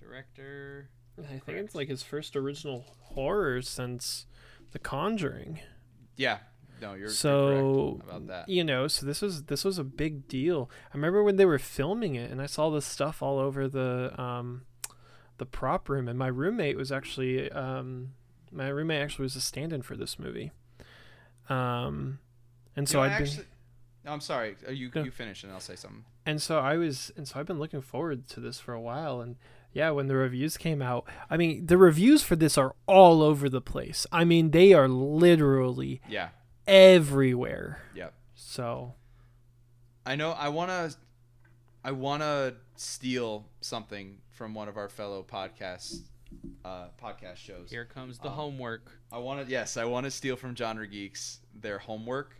Director. 0.00 0.88
I 1.24 1.28
think 1.32 1.44
Correct. 1.46 1.64
it's 1.66 1.74
like 1.74 1.88
his 1.88 2.02
first 2.02 2.36
original 2.36 2.84
horror 3.00 3.62
since 3.62 4.26
The 4.72 4.78
Conjuring. 4.78 5.60
Yeah. 6.16 6.38
No, 6.80 6.94
you're, 6.94 7.10
so 7.10 8.00
correct 8.00 8.08
about 8.10 8.26
that. 8.26 8.48
you 8.48 8.64
know 8.64 8.88
so 8.88 9.06
this 9.06 9.22
was 9.22 9.44
this 9.44 9.64
was 9.64 9.78
a 9.78 9.84
big 9.84 10.26
deal 10.26 10.68
i 10.92 10.96
remember 10.96 11.22
when 11.22 11.36
they 11.36 11.44
were 11.46 11.60
filming 11.60 12.16
it 12.16 12.28
and 12.28 12.42
i 12.42 12.46
saw 12.46 12.70
this 12.70 12.84
stuff 12.84 13.22
all 13.22 13.38
over 13.38 13.68
the 13.68 14.12
um 14.20 14.62
the 15.38 15.46
prop 15.46 15.88
room 15.88 16.08
and 16.08 16.18
my 16.18 16.26
roommate 16.26 16.76
was 16.76 16.90
actually 16.90 17.48
um 17.52 18.14
my 18.50 18.66
roommate 18.66 19.00
actually 19.00 19.22
was 19.22 19.36
a 19.36 19.40
stand-in 19.40 19.80
for 19.80 19.96
this 19.96 20.18
movie 20.18 20.50
um 21.48 22.18
and 22.76 22.88
so 22.88 23.00
You 23.02 23.08
know, 23.08 23.14
i'd 23.14 23.18
been 23.18 23.26
actually, 23.28 23.46
no, 24.04 24.12
I'm 24.12 24.20
sorry. 24.20 24.56
Uh, 24.66 24.72
You 24.72 24.90
No. 24.92 25.04
you 25.04 25.12
finish 25.12 25.44
and 25.44 25.52
I'll 25.52 25.60
say 25.60 25.76
something. 25.76 26.04
and 26.26 26.42
so 26.42 26.58
i 26.58 26.76
was 26.76 27.12
and 27.16 27.28
so 27.28 27.38
i've 27.38 27.46
been 27.46 27.60
looking 27.60 27.80
forward 27.80 28.26
to 28.30 28.40
this 28.40 28.58
for 28.58 28.72
a 28.74 28.80
while 28.80 29.20
and 29.20 29.36
yeah 29.72 29.90
when 29.90 30.06
the 30.06 30.14
reviews 30.16 30.56
came 30.56 30.80
out 30.82 31.04
i 31.30 31.36
mean 31.36 31.66
the 31.66 31.76
reviews 31.78 32.22
for 32.22 32.36
this 32.36 32.56
are 32.58 32.74
all 32.86 33.22
over 33.22 33.48
the 33.48 33.60
place 33.60 34.06
i 34.12 34.24
mean 34.24 34.50
they 34.50 34.72
are 34.72 34.88
literally 34.88 36.00
Yeah. 36.08 36.28
everywhere 36.66 37.80
Yeah. 37.94 38.10
so 38.34 38.94
I 40.04 40.16
know. 40.16 40.32
I 40.32 40.48
wanna. 40.48 40.90
I 41.84 41.92
wanna 41.92 42.54
steal 42.74 43.46
something 43.60 44.18
from 44.30 44.52
one 44.52 44.66
of 44.68 44.76
our 44.76 44.88
fellow 44.88 45.22
podcasts, 45.22 45.98
uh, 46.64 46.88
podcast 47.00 47.36
shows. 47.36 47.70
Here 47.70 47.84
comes 47.84 48.18
the 48.18 48.26
Um, 48.28 48.34
homework. 48.34 48.90
I 49.12 49.18
want 49.18 49.44
to. 49.46 49.50
Yes, 49.50 49.76
I 49.76 49.84
want 49.84 50.02
to 50.04 50.10
steal 50.10 50.34
from 50.34 50.56
Genre 50.56 50.88
Geeks 50.88 51.38
their 51.54 51.78
homework 51.78 52.34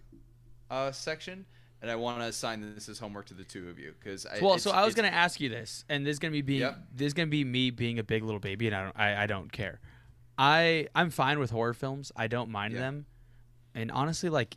uh, 0.70 0.90
section, 0.90 1.46
and 1.82 1.90
I 1.90 1.96
want 1.96 2.20
to 2.20 2.26
assign 2.26 2.74
this 2.74 2.88
as 2.88 2.98
homework 2.98 3.26
to 3.26 3.34
the 3.34 3.44
two 3.44 3.68
of 3.68 3.78
you 3.78 3.92
because 3.98 4.26
well, 4.40 4.56
so 4.58 4.70
I 4.70 4.84
was 4.84 4.94
gonna 4.94 5.08
ask 5.08 5.40
you 5.40 5.48
this, 5.48 5.84
and 5.88 6.06
this 6.06 6.12
is 6.14 6.18
gonna 6.18 6.32
be 6.32 6.40
being 6.42 6.60
Yep. 6.60 6.78
this 6.94 7.06
is 7.08 7.14
gonna 7.14 7.26
be 7.26 7.44
me 7.44 7.70
being 7.70 7.98
a 7.98 8.04
big 8.04 8.22
little 8.22 8.40
baby, 8.40 8.66
and 8.68 8.74
I 8.76 8.82
don't 8.84 8.98
I, 8.98 9.22
I 9.24 9.26
don't 9.26 9.50
care. 9.52 9.80
I 10.38 10.88
I'm 10.94 11.10
fine 11.10 11.38
with 11.38 11.50
horror 11.50 11.74
films. 11.74 12.10
I 12.16 12.28
don't 12.28 12.50
mind 12.50 12.74
Yeah. 12.74 12.80
them, 12.80 13.06
and 13.74 13.90
honestly, 13.90 14.30
like. 14.30 14.54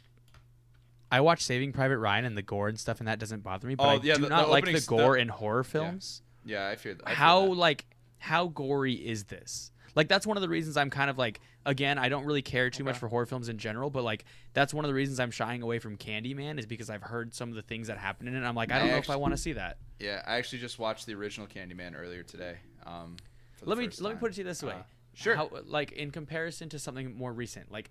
I 1.11 1.21
watch 1.21 1.43
Saving 1.43 1.71
Private 1.71 1.99
Ryan 1.99 2.25
and 2.25 2.35
the 2.35 2.41
gore 2.41 2.67
and 2.67 2.79
stuff, 2.79 2.99
and 2.99 3.07
that 3.07 3.19
doesn't 3.19 3.41
bother 3.43 3.67
me. 3.67 3.75
But 3.75 3.83
Oh, 3.85 3.89
I 3.89 3.93
yeah, 4.01 4.15
do 4.15 4.21
the- 4.21 4.27
the 4.27 4.29
not 4.29 4.49
like 4.49 4.65
the 4.65 4.83
gore 4.85 5.15
in 5.15 5.29
horror 5.29 5.63
films. 5.63 6.23
Yeah, 6.43 6.67
I 6.67 6.75
fear. 6.75 6.97
I 7.05 7.09
feel 7.09 7.15
how 7.15 7.41
that. 7.45 7.51
like 7.55 7.85
how 8.17 8.47
gory 8.47 8.93
is 8.95 9.25
this? 9.25 9.71
Like 9.93 10.07
that's 10.09 10.25
one 10.25 10.35
of 10.35 10.41
the 10.41 10.49
reasons 10.49 10.75
I'm 10.77 10.89
kind 10.89 11.09
of 11.11 11.17
like 11.17 11.39
again 11.65 11.97
I 11.97 12.09
don't 12.09 12.25
really 12.25 12.41
care 12.41 12.69
too 12.69 12.83
much 12.83 12.97
for 12.97 13.07
horror 13.07 13.25
films 13.25 13.49
in 13.49 13.57
general, 13.57 13.89
but 13.89 14.03
like 14.03 14.25
that's 14.53 14.73
one 14.73 14.85
of 14.85 14.89
the 14.89 14.95
reasons 14.95 15.19
I'm 15.19 15.31
shying 15.31 15.61
away 15.61 15.79
from 15.79 15.97
Candyman 15.97 16.59
is 16.59 16.65
because 16.65 16.89
I've 16.89 17.01
heard 17.03 17.33
some 17.33 17.49
of 17.49 17.55
the 17.55 17.61
things 17.61 17.87
that 17.87 17.97
happen 17.97 18.27
in 18.27 18.33
it. 18.33 18.37
and 18.37 18.47
I'm 18.47 18.55
like 18.55 18.71
I 18.71 18.75
I 18.75 18.79
don't 18.79 18.89
know 18.89 18.97
if 18.97 19.09
I 19.09 19.15
want 19.15 19.33
to 19.33 19.37
see 19.37 19.53
that. 19.53 19.77
Yeah, 19.99 20.21
I 20.25 20.35
actually 20.37 20.59
just 20.59 20.79
watched 20.79 21.05
the 21.05 21.13
original 21.15 21.47
Candyman 21.47 21.97
earlier 21.99 22.23
today. 22.23 22.57
Um, 22.85 23.15
Let 23.63 23.77
me 23.77 23.89
let 23.99 24.13
me 24.13 24.19
put 24.19 24.31
it 24.31 24.33
to 24.35 24.41
you 24.41 24.45
this 24.45 24.61
way. 24.61 24.73
Uh, 24.73 24.83
sure. 25.13 25.35
How, 25.35 25.49
like 25.65 25.91
in 25.93 26.11
comparison 26.11 26.69
to 26.69 26.79
something 26.79 27.15
more 27.15 27.33
recent, 27.33 27.71
like 27.71 27.89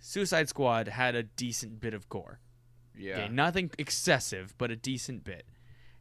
Suicide 0.00 0.48
Squad 0.48 0.88
had 0.88 1.14
a 1.14 1.22
decent 1.22 1.80
bit 1.80 1.94
of 1.94 2.08
gore. 2.08 2.40
yeah. 2.98 3.14
Okay, 3.14 3.28
nothing 3.28 3.70
excessive, 3.78 4.54
but 4.58 4.70
a 4.70 4.76
decent 4.76 5.24
bit. 5.24 5.46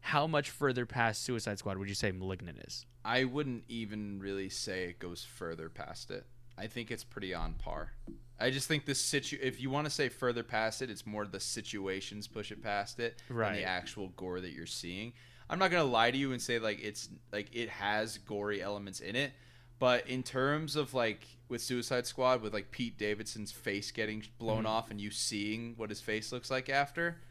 How 0.01 0.27
much 0.27 0.49
further 0.49 0.85
past 0.85 1.23
Suicide 1.23 1.59
Squad 1.59 1.77
would 1.77 1.87
you 1.87 1.95
say 1.95 2.11
Malignant 2.11 2.57
is? 2.67 2.85
I 3.05 3.23
wouldn't 3.23 3.63
even 3.69 4.19
really 4.19 4.49
say 4.49 4.85
it 4.85 4.99
goes 4.99 5.23
further 5.23 5.69
past 5.69 6.11
it. 6.11 6.25
I 6.57 6.67
think 6.67 6.91
it's 6.91 7.03
pretty 7.03 7.33
on 7.33 7.53
par. 7.55 7.93
I 8.39 8.49
just 8.49 8.67
think 8.67 8.85
this 8.85 8.99
situ. 8.99 9.37
If 9.41 9.61
you 9.61 9.69
want 9.69 9.85
to 9.85 9.91
say 9.91 10.09
further 10.09 10.43
past 10.43 10.81
it, 10.81 10.89
it's 10.89 11.05
more 11.05 11.25
the 11.25 11.39
situations 11.39 12.27
push 12.27 12.51
it 12.51 12.61
past 12.61 12.99
it 12.99 13.21
than 13.27 13.37
Right. 13.37 13.55
the 13.57 13.63
actual 13.63 14.09
gore 14.09 14.41
that 14.41 14.51
you're 14.51 14.65
seeing. 14.65 15.13
I'm 15.49 15.59
not 15.59 15.71
gonna 15.71 15.83
lie 15.83 16.11
to 16.11 16.17
you 16.17 16.31
and 16.31 16.41
say 16.41 16.59
like 16.59 16.79
it's 16.81 17.09
like 17.31 17.55
it 17.55 17.69
has 17.69 18.17
gory 18.17 18.61
elements 18.61 18.99
in 19.01 19.15
it, 19.15 19.33
but 19.79 20.07
in 20.07 20.23
terms 20.23 20.75
of 20.75 20.93
like 20.93 21.25
with 21.49 21.61
Suicide 21.61 22.05
Squad, 22.07 22.41
with 22.41 22.53
like 22.53 22.71
Pete 22.71 22.97
Davidson's 22.97 23.51
face 23.51 23.91
getting 23.91 24.23
blown 24.39 24.63
Mhm. 24.63 24.67
off 24.69 24.89
and 24.91 24.99
you 24.99 25.11
seeing 25.11 25.75
what 25.77 25.89
his 25.89 26.01
face 26.01 26.31
looks 26.31 26.49
like 26.49 26.69
after, 26.69 27.21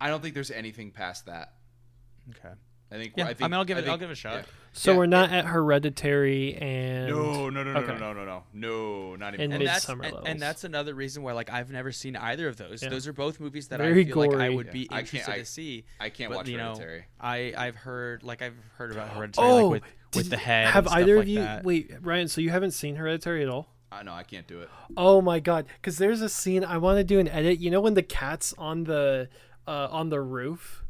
I 0.00 0.08
don't 0.08 0.22
think 0.22 0.34
there's 0.34 0.50
anything 0.50 0.90
past 0.90 1.26
that. 1.26 1.54
Okay. 2.30 2.54
I 2.94 2.98
think. 2.98 3.14
Yeah, 3.16 3.24
I 3.24 3.28
I, 3.30 3.34
think 3.34 3.50
mean 3.50 3.54
I'll 3.54 3.64
give 3.64 3.78
it 3.78 3.88
I'll 3.88 3.98
give 3.98 4.08
it 4.10 4.12
a 4.12 4.16
shot. 4.16 4.34
yeah. 4.36 4.42
So 4.72 4.92
Yeah, 4.92 4.98
we're 4.98 5.06
not 5.06 5.30
at 5.30 5.44
Hereditary 5.46 6.54
and 6.56 7.08
No, 7.08 7.48
no, 7.50 7.62
no, 7.62 7.72
no, 7.72 7.80
Okay. 7.80 7.92
no, 7.98 8.12
no, 8.12 8.24
no, 8.24 8.24
no, 8.24 8.42
no, 8.54 9.16
not 9.16 9.34
even. 9.34 9.52
And 9.52 9.54
and 9.62 9.66
that's 9.66 9.86
Midsommar 9.86 10.18
and, 10.18 10.26
and 10.28 10.40
that's 10.40 10.64
another 10.64 10.94
reason 10.94 11.22
why 11.22 11.32
like 11.32 11.50
I've 11.52 11.70
never 11.70 11.92
seen 11.92 12.16
either 12.16 12.48
of 12.48 12.56
those. 12.56 12.82
Yeah. 12.82 12.88
Those 12.90 13.06
are 13.06 13.12
both 13.12 13.40
movies 13.40 13.68
that 13.68 13.78
Very 13.78 14.02
I 14.02 14.04
feel 14.04 14.16
like 14.16 14.34
I 14.34 14.48
would 14.48 14.66
Yeah. 14.66 14.72
be 14.72 14.82
interested 14.84 15.32
I- 15.32 15.38
to 15.38 15.44
see. 15.44 15.84
I 16.00 16.08
can't 16.10 16.30
but, 16.30 16.36
watch 16.38 16.48
you 16.48 16.56
know, 16.56 16.74
Hereditary. 16.74 17.04
I 17.20 17.52
I've 17.56 17.76
heard 17.76 18.22
like 18.22 18.42
I've 18.42 18.56
heard 18.76 18.92
about 18.92 19.08
Hereditary 19.16 19.46
Oh, 19.48 19.66
like 19.68 19.70
with, 19.82 19.82
with 20.16 20.30
the 20.30 20.36
head. 20.36 20.66
Have 20.68 20.84
and 20.84 20.90
stuff 20.90 20.98
either 21.00 21.16
like 21.16 21.22
of 21.24 21.28
you 21.28 21.38
that. 21.40 21.64
wait, 21.64 21.90
Ryan? 22.00 22.28
So 22.28 22.40
you 22.40 22.50
haven't 22.50 22.72
seen 22.72 22.96
Hereditary 22.96 23.42
at 23.42 23.48
all? 23.48 23.68
Uh, 23.92 24.02
no, 24.02 24.12
I 24.12 24.24
can't 24.24 24.46
do 24.48 24.60
it. 24.60 24.68
Oh 24.96 25.20
my 25.22 25.38
god! 25.38 25.66
Because 25.80 25.98
there's 25.98 26.20
a 26.20 26.28
scene 26.28 26.64
I 26.64 26.78
want 26.78 26.98
to 26.98 27.04
do 27.04 27.20
an 27.20 27.28
edit. 27.28 27.60
You 27.60 27.70
know 27.70 27.80
when 27.80 27.94
the 27.94 28.02
cat's 28.02 28.52
on 28.58 28.84
the 28.84 29.28
uh, 29.68 29.88
on 29.90 30.08
the 30.08 30.20
roof, 30.20 30.83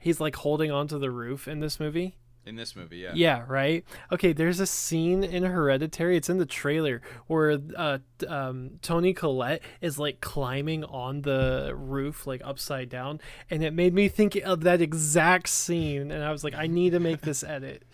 he's 0.00 0.20
like 0.20 0.34
holding 0.36 0.72
onto 0.72 0.98
the 0.98 1.10
roof 1.10 1.46
in 1.46 1.60
this 1.60 1.78
movie. 1.78 2.16
In 2.46 2.56
this 2.56 2.74
movie, 2.74 2.96
yeah. 2.96 3.12
Yeah, 3.14 3.44
right. 3.46 3.84
Okay, 4.10 4.32
there's 4.32 4.60
a 4.60 4.66
scene 4.66 5.22
in 5.22 5.42
Hereditary. 5.42 6.16
It's 6.16 6.30
in 6.30 6.38
the 6.38 6.46
trailer 6.46 7.02
where 7.26 7.58
uh, 7.76 7.98
um, 8.26 8.78
Toni 8.80 9.12
Collette 9.12 9.62
is 9.82 9.98
like 9.98 10.22
climbing 10.22 10.82
on 10.84 11.20
the 11.20 11.72
roof, 11.76 12.26
like 12.26 12.40
upside 12.42 12.88
down, 12.88 13.20
and 13.50 13.62
it 13.62 13.74
made 13.74 13.92
me 13.92 14.08
think 14.08 14.36
of 14.36 14.62
that 14.62 14.80
exact 14.80 15.50
scene. 15.50 16.10
And 16.10 16.24
I 16.24 16.32
was 16.32 16.42
like, 16.42 16.54
I 16.54 16.66
need 16.66 16.90
to 16.90 16.98
make 16.98 17.20
this 17.20 17.44
edit. 17.44 17.84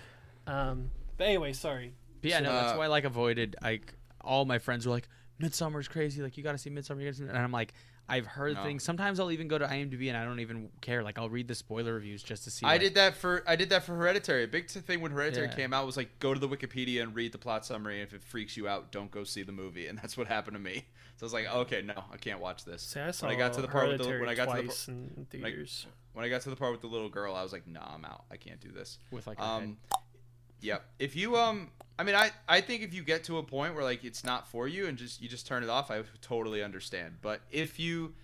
Um, 0.46 0.90
but 1.18 1.26
anyway, 1.26 1.52
sorry. 1.52 1.94
But 2.22 2.30
yeah, 2.30 2.38
no, 2.40 2.52
that's 2.52 2.72
Uh, 2.72 2.76
why 2.76 2.84
I 2.84 2.88
like 2.88 3.04
avoided 3.04 3.56
like 3.60 3.94
all 4.20 4.44
my 4.44 4.58
friends 4.58 4.86
were 4.86 4.92
like 4.92 5.08
Midsommar's 5.42 5.88
crazy, 5.88 6.22
like 6.22 6.36
you 6.36 6.44
got 6.44 6.52
to 6.52 6.58
see 6.58 6.70
Midsommar, 6.70 7.02
you 7.02 7.10
gotta 7.10 7.28
and 7.28 7.36
I'm 7.38 7.52
like 7.52 7.74
I've 8.08 8.26
heard 8.26 8.54
No. 8.54 8.62
things. 8.62 8.84
Sometimes 8.84 9.18
I'll 9.18 9.32
even 9.32 9.48
go 9.48 9.58
to 9.58 9.66
IMDb 9.66 10.08
and 10.08 10.16
I 10.16 10.24
don't 10.24 10.38
even 10.40 10.68
care. 10.80 11.02
Like 11.02 11.18
I'll 11.18 11.28
read 11.28 11.48
the 11.48 11.54
spoiler 11.54 11.94
reviews 11.94 12.22
just 12.22 12.44
to 12.44 12.50
see. 12.50 12.64
I 12.64 12.70
like- 12.72 12.80
did 12.80 12.94
that 12.94 13.16
for 13.16 13.42
I 13.46 13.56
did 13.56 13.70
that 13.70 13.82
for 13.84 13.96
Hereditary. 13.96 14.44
A 14.44 14.48
big 14.48 14.68
thing 14.70 15.00
when 15.00 15.10
Hereditary 15.12 15.48
Yeah. 15.48 15.54
came 15.56 15.72
out 15.72 15.84
was 15.86 15.96
like 15.96 16.18
go 16.20 16.32
to 16.32 16.38
the 16.38 16.48
Wikipedia 16.48 17.02
and 17.02 17.14
read 17.14 17.32
the 17.32 17.38
plot 17.38 17.66
summary. 17.66 18.00
And 18.00 18.06
if 18.06 18.14
it 18.14 18.22
freaks 18.22 18.56
you 18.56 18.68
out, 18.68 18.92
don't 18.92 19.10
go 19.10 19.24
see 19.24 19.42
the 19.42 19.52
movie. 19.52 19.86
And 19.88 19.98
that's 19.98 20.16
what 20.16 20.28
happened 20.28 20.54
to 20.56 20.60
me. 20.62 20.84
So 21.16 21.24
I 21.24 21.26
was 21.26 21.32
like, 21.32 21.46
okay, 21.46 21.82
no, 21.82 22.04
I 22.12 22.16
can't 22.18 22.40
watch 22.40 22.64
this. 22.64 22.82
See, 22.82 23.00
I 23.00 23.10
saw 23.10 23.26
when 23.26 23.34
I 23.34 23.38
got 23.38 23.54
to 23.54 23.62
the 23.62 23.68
part 23.68 23.88
with 23.88 24.02
the 24.02 24.08
when 24.20 24.28
I 24.28 24.34
got 24.34 24.54
to 24.54 24.62
the 24.62 24.84
in 24.92 25.26
theaters. 25.30 25.86
when 26.12 26.24
I 26.24 26.28
got 26.28 26.42
to 26.42 26.50
the 26.50 26.56
part 26.56 26.72
with 26.72 26.82
the 26.82 26.88
little 26.88 27.08
girl, 27.08 27.34
I 27.34 27.42
was 27.42 27.52
like, 27.52 27.66
nah, 27.66 27.94
I'm 27.94 28.04
out. 28.04 28.24
I 28.30 28.36
can't 28.36 28.60
do 28.60 28.70
this. 28.70 28.98
with 29.10 29.26
like 29.26 29.38
her 29.38 29.44
Um, 29.44 29.78
yep. 30.60 30.84
If 30.98 31.16
you 31.16 31.36
um, 31.36 31.70
I 31.98 32.02
mean, 32.02 32.14
I 32.14 32.30
I 32.48 32.60
think 32.60 32.82
if 32.82 32.92
you 32.92 33.02
get 33.02 33.24
to 33.24 33.38
a 33.38 33.42
point 33.42 33.74
where 33.74 33.84
like 33.84 34.04
it's 34.04 34.24
not 34.24 34.48
for 34.48 34.68
you 34.68 34.86
and 34.86 34.98
just 34.98 35.22
you 35.22 35.28
just 35.28 35.46
turn 35.46 35.62
it 35.62 35.68
off, 35.68 35.90
I 35.90 36.02
totally 36.20 36.62
understand. 36.62 37.16
But 37.22 37.40
if 37.50 37.78
you 37.78 38.14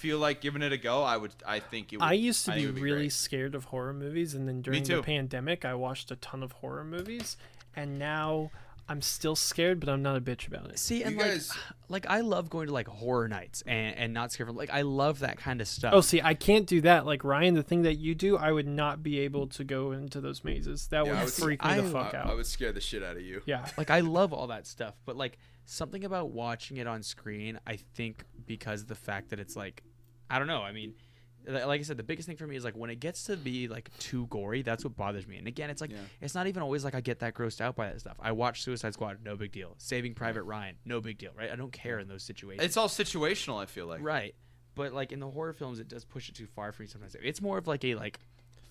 feel 0.00 0.18
like 0.18 0.40
giving 0.40 0.62
it 0.62 0.72
a 0.72 0.78
go, 0.78 1.02
I 1.02 1.16
would. 1.16 1.32
I 1.46 1.60
think 1.60 1.92
it. 1.92 1.98
Would, 1.98 2.04
I 2.04 2.14
used 2.14 2.46
to 2.46 2.52
I 2.52 2.56
be, 2.56 2.66
would 2.66 2.78
really 2.78 2.98
great. 2.98 3.12
scared 3.12 3.54
of 3.54 3.66
horror 3.66 3.92
movies, 3.92 4.34
and 4.34 4.48
then 4.48 4.62
during 4.62 4.82
the 4.82 5.02
pandemic, 5.02 5.64
I 5.64 5.74
watched 5.74 6.10
a 6.10 6.16
ton 6.16 6.42
of 6.42 6.52
horror 6.52 6.84
movies, 6.84 7.36
and 7.76 7.98
now 7.98 8.50
I'm 8.90 9.00
still 9.02 9.36
scared, 9.36 9.78
but 9.78 9.88
I'm 9.88 10.02
not 10.02 10.16
a 10.16 10.20
bitch 10.20 10.48
about 10.48 10.68
it. 10.68 10.78
See, 10.78 11.04
and 11.04 11.12
You 11.12 11.18
like, 11.20 11.28
guys- 11.30 11.52
like 11.88 12.06
I 12.10 12.20
love 12.22 12.50
going 12.50 12.66
to 12.66 12.72
like 12.72 12.88
horror 12.88 13.28
nights 13.28 13.62
and, 13.64 13.96
and 13.96 14.12
not 14.12 14.32
scared 14.32 14.48
from 14.48 14.56
like 14.56 14.70
I 14.70 14.82
love 14.82 15.20
that 15.20 15.38
kind 15.38 15.60
of 15.60 15.68
stuff. 15.68 15.92
Oh, 15.94 16.00
see, 16.00 16.20
I 16.20 16.34
can't 16.34 16.66
do 16.66 16.80
that. 16.80 17.06
Like 17.06 17.22
Ryan, 17.22 17.54
the 17.54 17.62
thing 17.62 17.82
that 17.82 17.94
you 17.98 18.14
do, 18.16 18.36
I 18.36 18.50
would 18.50 18.66
not 18.66 19.02
be 19.02 19.20
able 19.20 19.46
to 19.46 19.62
go 19.64 19.92
into 19.92 20.20
those 20.20 20.42
mazes. 20.42 20.88
That 20.88 21.06
Yeah, 21.06 21.12
would 21.12 21.24
would- 21.26 21.32
freak 21.32 21.64
me 21.64 21.76
the 21.76 21.84
fuck 21.84 22.14
I, 22.14 22.18
out. 22.18 22.26
I 22.30 22.34
would 22.34 22.46
scare 22.46 22.72
the 22.72 22.80
shit 22.80 23.02
out 23.04 23.16
of 23.16 23.22
you. 23.22 23.42
yeah. 23.46 23.64
like 23.78 23.90
I 23.90 24.00
love 24.00 24.32
all 24.32 24.48
that 24.48 24.66
stuff, 24.66 24.94
but 25.06 25.16
like 25.16 25.38
something 25.66 26.04
about 26.04 26.30
watching 26.32 26.78
it 26.78 26.88
on 26.88 27.04
screen, 27.04 27.60
I 27.66 27.76
think 27.94 28.24
because 28.44 28.82
of 28.82 28.88
the 28.88 28.96
fact 28.96 29.30
that 29.30 29.38
it's 29.38 29.54
like 29.54 29.84
I 30.28 30.38
don't 30.38 30.48
know, 30.48 30.62
I 30.62 30.72
mean, 30.72 30.90
li- 30.90 30.94
like 31.48 31.80
I 31.80 31.82
said, 31.82 31.96
the 31.96 32.02
biggest 32.02 32.26
thing 32.28 32.36
for 32.36 32.46
me 32.46 32.56
is 32.56 32.64
like 32.64 32.74
when 32.76 32.90
it 32.90 33.00
gets 33.00 33.24
to 33.24 33.36
be 33.36 33.66
like 33.68 33.90
too 33.98 34.26
gory, 34.26 34.62
that's 34.62 34.84
what 34.84 34.96
bothers 34.96 35.26
me. 35.26 35.38
And 35.38 35.46
again, 35.48 35.70
it's 35.70 35.80
like 35.80 35.90
Yeah. 35.90 35.98
it's 36.20 36.34
not 36.34 36.46
even 36.46 36.62
always 36.62 36.84
like 36.84 36.94
I 36.94 37.00
get 37.00 37.20
that 37.20 37.34
grossed 37.34 37.60
out 37.60 37.76
by 37.76 37.88
that 37.88 38.00
stuff. 38.00 38.16
I 38.20 38.32
watch 38.32 38.62
Suicide 38.62 38.92
Squad, 38.94 39.18
no 39.24 39.36
big 39.36 39.52
deal. 39.52 39.74
Saving 39.78 40.14
Private 40.14 40.42
Ryan, 40.44 40.76
no 40.84 41.00
big 41.00 41.18
deal, 41.18 41.32
right? 41.36 41.50
I 41.50 41.56
don't 41.56 41.72
care 41.72 41.98
in 41.98 42.08
those 42.08 42.22
situations. 42.22 42.64
It's 42.64 42.76
all 42.76 42.88
situational. 42.88 43.60
I 43.60 43.66
feel 43.66 43.86
like. 43.86 44.02
right, 44.02 44.34
but 44.74 44.92
like 44.92 45.12
in 45.12 45.20
the 45.20 45.28
horror 45.30 45.52
films, 45.52 45.78
it 45.80 45.88
does 45.88 46.04
push 46.04 46.28
it 46.28 46.34
too 46.34 46.46
far 46.46 46.72
for 46.72 46.82
me 46.82 46.88
sometimes. 46.88 47.16
It's 47.22 47.40
more 47.40 47.58
of 47.58 47.66
like 47.66 47.84
a 47.84 47.94
like 47.94 48.18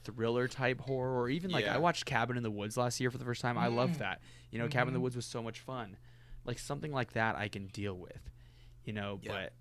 thriller 0.04 0.48
type 0.48 0.80
horror, 0.82 1.20
or 1.22 1.30
even 1.30 1.52
like 1.52 1.66
Yeah. 1.66 1.76
I 1.76 1.78
watched 1.78 2.06
Cabin 2.06 2.38
in 2.38 2.44
the 2.44 2.52
Woods 2.52 2.78
last 2.78 3.00
year 3.00 3.12
for 3.12 3.18
the 3.18 3.26
first 3.26 3.42
time. 3.42 3.58
I 3.58 3.68
loved 3.68 4.00
that. 4.00 4.22
You 4.52 4.60
know, 4.60 4.68
Cabin 4.68 4.80
Mm-hmm. 4.82 4.88
in 4.90 4.94
the 4.94 5.00
Woods 5.02 5.16
was 5.16 5.26
so 5.26 5.42
much 5.44 5.60
fun. 5.60 5.98
Like 6.46 6.58
something 6.58 6.92
like 6.92 7.14
that, 7.14 7.36
I 7.36 7.48
can 7.50 7.68
deal 7.68 7.96
with. 7.96 8.22
You 8.86 8.94
know, 8.94 9.20
Yeah. 9.22 9.32
but 9.32 9.54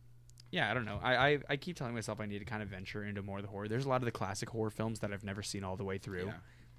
yeah, 0.50 0.70
I 0.70 0.74
don't 0.74 0.84
know. 0.84 0.98
I, 1.02 1.16
I 1.16 1.38
I 1.50 1.56
keep 1.56 1.76
telling 1.76 1.94
myself 1.94 2.20
I 2.20 2.26
need 2.26 2.38
to 2.38 2.44
kind 2.44 2.62
of 2.62 2.68
venture 2.68 3.04
into 3.04 3.22
more 3.22 3.38
of 3.38 3.42
the 3.44 3.50
horror. 3.50 3.68
There's 3.68 3.84
a 3.84 3.88
lot 3.88 4.00
of 4.02 4.04
the 4.06 4.10
classic 4.12 4.48
horror 4.48 4.70
films 4.70 5.00
that 5.00 5.12
I've 5.12 5.24
never 5.24 5.42
seen 5.42 5.64
all 5.64 5.76
the 5.76 5.84
way 5.84 5.98
through. 5.98 6.26
Yeah. 6.26 6.32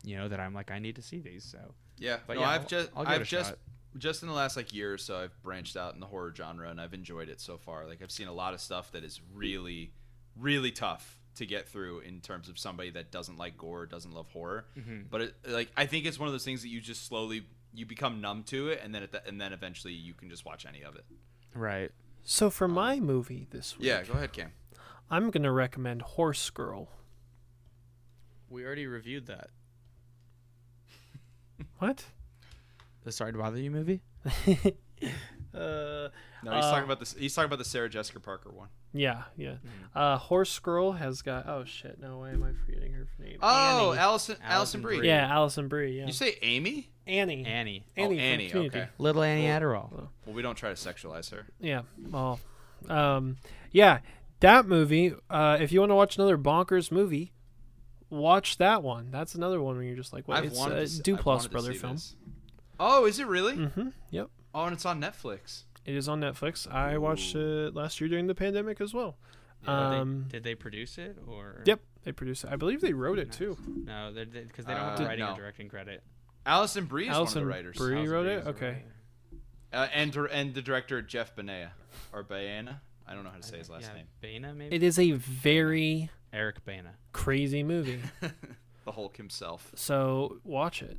You 0.03 0.17
know 0.17 0.27
that 0.29 0.39
I'm 0.39 0.53
like 0.53 0.71
I 0.71 0.79
need 0.79 0.95
to 0.95 1.01
see 1.01 1.19
these. 1.19 1.43
So 1.43 1.59
Yeah, 1.97 2.17
But 2.25 2.35
no, 2.35 2.41
yeah, 2.41 2.49
I've 2.49 2.61
I'll- 2.61 2.67
just 2.67 2.89
I'll 2.95 3.07
I've 3.07 3.27
just 3.27 3.49
shot. 3.49 3.59
just 3.97 4.21
in 4.23 4.29
the 4.29 4.35
last 4.35 4.55
like 4.57 4.73
year 4.73 4.93
or 4.93 4.97
so 4.97 5.17
I've 5.19 5.43
branched 5.43 5.75
out 5.77 5.93
in 5.93 5.99
the 5.99 6.05
horror 6.07 6.33
genre 6.35 6.69
and 6.69 6.79
I've 6.79 6.93
enjoyed 6.93 7.29
it 7.29 7.41
so 7.41 7.57
far. 7.57 7.85
Like 7.85 8.01
I've 8.01 8.11
seen 8.11 8.27
a 8.27 8.33
lot 8.33 8.53
of 8.53 8.61
stuff 8.61 8.91
that 8.93 9.03
is 9.03 9.19
really 9.33 9.91
really 10.37 10.71
tough 10.71 11.17
to 11.35 11.45
get 11.45 11.67
through 11.69 11.99
in 11.99 12.21
terms 12.21 12.49
of 12.49 12.57
somebody 12.57 12.89
that 12.91 13.11
doesn't 13.11 13.37
like 13.37 13.57
gore, 13.57 13.85
doesn't 13.85 14.13
love 14.13 14.27
horror. 14.29 14.65
Mm-hmm. 14.77 15.01
But 15.09 15.21
it, 15.21 15.35
like 15.47 15.69
I 15.77 15.85
think 15.85 16.05
it's 16.05 16.17
one 16.19 16.27
of 16.27 16.33
those 16.33 16.45
things 16.45 16.61
that 16.63 16.69
you 16.69 16.81
just 16.81 17.05
slowly 17.05 17.45
you 17.73 17.85
become 17.85 18.19
numb 18.21 18.43
to 18.43 18.69
it 18.69 18.81
and 18.83 18.95
then 18.95 19.03
at 19.03 19.11
the, 19.11 19.25
and 19.27 19.39
then 19.39 19.53
eventually 19.53 19.93
you 19.93 20.13
can 20.13 20.29
just 20.29 20.43
watch 20.45 20.65
any 20.65 20.81
of 20.83 20.95
it. 20.95 21.05
right. 21.53 21.91
So 22.31 22.51
for 22.51 22.67
my 22.67 22.99
movie 22.99 23.47
this 23.49 23.75
week, 23.75 23.87
Yeah, 23.87 24.03
go 24.03 24.13
ahead, 24.13 24.31
Cam. 24.33 24.51
I'm 25.09 25.31
gonna 25.31 25.51
recommend 25.51 26.03
Horse 26.03 26.51
Girl. 26.51 26.87
We 28.47 28.63
already 28.63 28.85
reviewed 28.85 29.25
that. 29.25 29.49
What? 31.79 32.05
The 33.03 33.11
Sorry 33.11 33.31
to 33.31 33.37
Bother 33.39 33.57
You 33.57 33.71
movie. 33.71 34.01
uh, 34.25 34.29
No, 35.55 36.09
he's 36.43 36.45
Uh, 36.45 36.61
talking 36.71 36.83
about 36.83 36.99
this 36.99 37.13
he's 37.13 37.33
talking 37.33 37.47
about 37.47 37.57
the 37.57 37.65
Sarah 37.65 37.89
Jessica 37.89 38.19
Parker 38.19 38.51
one. 38.51 38.69
Yeah, 38.91 39.23
yeah. 39.37 39.49
Mm-hmm. 39.51 39.97
Uh, 39.97 40.17
Horse 40.17 40.57
Girl 40.59 40.93
has 40.93 41.21
got. 41.21 41.47
Oh 41.47 41.63
shit! 41.63 41.99
No, 42.01 42.17
why 42.19 42.31
am 42.31 42.43
I 42.43 42.49
forgetting 42.65 42.93
her 42.93 43.07
name? 43.19 43.37
Oh, 43.41 43.91
Annie. 43.91 43.99
Alison 43.99 44.35
Alison 44.35 44.37
Alison 44.43 44.81
Brie. 44.81 44.97
Brie. 44.97 45.07
yeah, 45.07 45.27
Alison 45.31 45.67
Brie. 45.67 45.97
Yeah, 45.99 46.07
You 46.07 46.11
say 46.11 46.37
Amy? 46.41 46.89
Annie. 47.05 47.45
Annie. 47.45 47.83
Annie, 47.97 48.05
oh, 48.05 48.07
from 48.09 48.19
Annie. 48.19 48.49
Community. 48.49 48.79
Okay. 48.79 48.89
Little 48.97 49.21
Annie 49.23 49.43
Well- 49.47 49.59
Adderall. 49.61 49.91
Well, 49.91 50.09
we 50.35 50.41
don't 50.41 50.55
try 50.55 50.69
to 50.69 50.75
sexualize 50.75 51.29
her. 51.31 51.45
Yeah. 51.59 51.81
Well, 52.11 52.39
um, 52.87 53.37
yeah, 53.71 53.99
that 54.39 54.65
movie. 54.67 55.13
Uh, 55.29 55.57
if 55.59 55.71
you 55.71 55.79
want 55.81 55.91
to 55.91 55.95
watch 55.95 56.17
another 56.17 56.37
bonkers 56.37 56.91
movie, 56.91 57.31
watch 58.09 58.57
that 58.57 58.81
one. 58.83 59.11
That's 59.11 59.35
another 59.35 59.61
one 59.61 59.75
where 59.75 59.83
you're 59.85 59.95
just 59.95 60.13
like, 60.13 60.27
what? 60.27 60.37
I've 60.37 60.45
it's 60.45 60.59
a 60.63 60.69
to 60.69 60.81
s- 60.81 60.97
I've 60.99 61.03
Duplass 61.05 61.51
brother 61.51 61.73
film. 61.73 61.93
this. 61.93 62.15
Oh, 62.79 63.05
is 63.05 63.19
it 63.19 63.27
really? 63.27 63.55
Mm-hmm. 63.55 63.89
Yep. 64.11 64.29
Oh, 64.55 64.63
and 64.65 64.73
it's 64.73 64.85
on 64.85 64.99
Netflix. 65.01 65.63
It 65.85 65.95
is 65.95 66.07
on 66.09 66.21
Netflix. 66.21 66.71
I 66.71 66.97
watched 66.97 67.35
it 67.35 67.73
last 67.73 67.99
year 67.99 68.09
during 68.09 68.27
the 68.27 68.35
pandemic 68.35 68.79
as 68.81 68.93
well. 68.93 69.17
Yeah, 69.63 69.89
they- 69.89 69.95
um, 69.97 70.25
did 70.29 70.43
they 70.43 70.55
produce 70.55 70.97
it 70.97 71.17
or? 71.27 71.63
Yep, 71.65 71.81
they 72.03 72.11
produced 72.11 72.43
it. 72.45 72.51
I 72.51 72.55
believe 72.55 72.81
they 72.81 72.93
wrote 72.93 73.19
it 73.19 73.27
Nice. 73.29 73.37
too. 73.37 73.57
No, 73.85 74.11
because 74.13 74.33
they, 74.33 74.43
'cause 74.45 74.65
they 74.65 74.73
don't 74.73 74.81
have 74.81 74.99
Uh, 74.99 75.03
a 75.03 75.07
writing 75.07 75.25
no. 75.25 75.33
or 75.33 75.37
directing 75.37 75.67
credit. 75.69 76.03
Alison 76.45 76.85
Brie 76.85 77.09
is 77.09 77.15
Alison 77.15 77.41
one 77.41 77.43
of 77.43 77.47
the 77.47 77.53
writers. 77.57 77.77
Brie 77.77 77.95
Alison 77.97 78.13
wrote 78.13 78.23
Brie 78.23 78.31
it. 78.33 78.37
is 78.37 78.43
the 78.45 78.49
Okay. 78.51 78.83
Uh, 79.73 79.87
and 79.93 80.15
and 80.31 80.53
the 80.53 80.61
director 80.61 81.01
Jeff 81.01 81.35
Benea 81.35 81.71
or 82.13 82.23
Baena. 82.23 82.81
I 83.05 83.13
don't 83.13 83.23
know 83.23 83.29
how 83.31 83.37
to 83.37 83.43
say 83.43 83.57
his 83.57 83.69
last 83.69 83.87
yeah, 83.87 83.93
name. 83.95 84.07
Bana 84.21 84.53
maybe. 84.53 84.75
It 84.75 84.81
is 84.83 84.97
a 84.99 85.11
very 85.11 86.09
Eric 86.31 86.63
Bana. 86.65 86.95
crazy 87.11 87.61
movie. 87.63 88.01
the 88.85 88.91
Hulk 88.91 89.17
himself. 89.17 89.71
so 89.75 90.39
watch 90.43 90.81
it. 90.81 90.97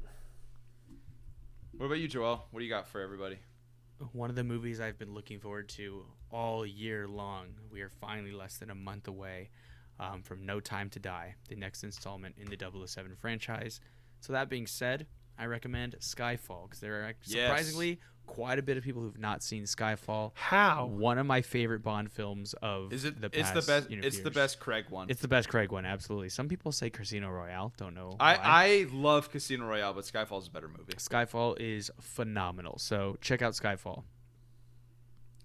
What 1.76 1.86
about 1.86 1.98
you, 1.98 2.08
Joel? 2.08 2.46
What 2.50 2.60
do 2.60 2.64
you 2.64 2.70
got 2.70 2.86
for 2.88 3.00
everybody? 3.00 3.38
One 4.12 4.30
of 4.30 4.36
the 4.36 4.44
movies 4.44 4.80
I've 4.80 4.98
been 4.98 5.14
looking 5.14 5.40
forward 5.40 5.68
to 5.70 6.04
all 6.30 6.64
year 6.64 7.06
long. 7.06 7.48
We 7.70 7.82
are 7.82 7.90
finally 7.90 8.32
less 8.32 8.56
than 8.56 8.70
a 8.70 8.74
month 8.74 9.08
away 9.08 9.50
um, 9.98 10.22
from 10.22 10.46
No 10.46 10.60
Time 10.60 10.88
to 10.90 10.98
Die, 10.98 11.34
the 11.48 11.56
next 11.56 11.84
installment 11.84 12.36
in 12.38 12.48
the 12.48 12.86
007 12.86 13.14
franchise. 13.16 13.80
So 14.20 14.32
that 14.32 14.48
being 14.48 14.66
said, 14.66 15.06
I 15.38 15.46
recommend 15.46 15.96
Skyfall 16.00 16.64
because 16.64 16.80
there 16.80 17.02
are 17.02 17.14
surprisingly 17.22 17.88
Yes. 17.90 17.98
Surprisingly 18.30 18.44
quite 18.46 18.58
a 18.58 18.62
bit 18.62 18.76
of 18.76 18.84
people 18.84 19.02
who've 19.02 19.18
not 19.18 19.42
seen 19.42 19.64
Skyfall. 19.64 20.32
How? 20.34 20.86
One 20.86 21.18
of 21.18 21.26
my 21.26 21.42
favorite 21.42 21.82
Bond 21.82 22.10
films 22.10 22.54
of 22.62 22.92
Is 22.92 23.04
it? 23.04 23.20
the 23.20 23.30
it's 23.32 23.50
the 23.50 23.62
best. 23.62 23.90
you 23.90 23.96
know, 23.96 24.06
It's 24.06 24.20
the 24.20 24.30
best 24.30 24.60
Craig 24.60 24.86
one. 24.88 25.10
It's 25.10 25.20
the 25.20 25.28
best 25.28 25.48
Craig 25.48 25.72
one, 25.72 25.84
absolutely. 25.84 26.28
Some 26.28 26.48
people 26.48 26.72
say 26.72 26.90
Casino 26.90 27.30
Royale. 27.30 27.72
Don't 27.76 27.94
know. 27.94 28.16
I 28.20 28.36
why. 28.36 28.42
I 28.44 28.86
love 28.92 29.30
Casino 29.30 29.66
Royale, 29.66 29.92
but 29.94 30.04
Skyfall 30.04 30.40
is 30.40 30.48
a 30.48 30.50
better 30.50 30.68
movie. 30.68 30.92
Skyfall 30.94 31.56
is 31.60 31.90
phenomenal. 32.00 32.78
So 32.78 33.16
check 33.20 33.42
out 33.42 33.52
Skyfall. 33.54 34.04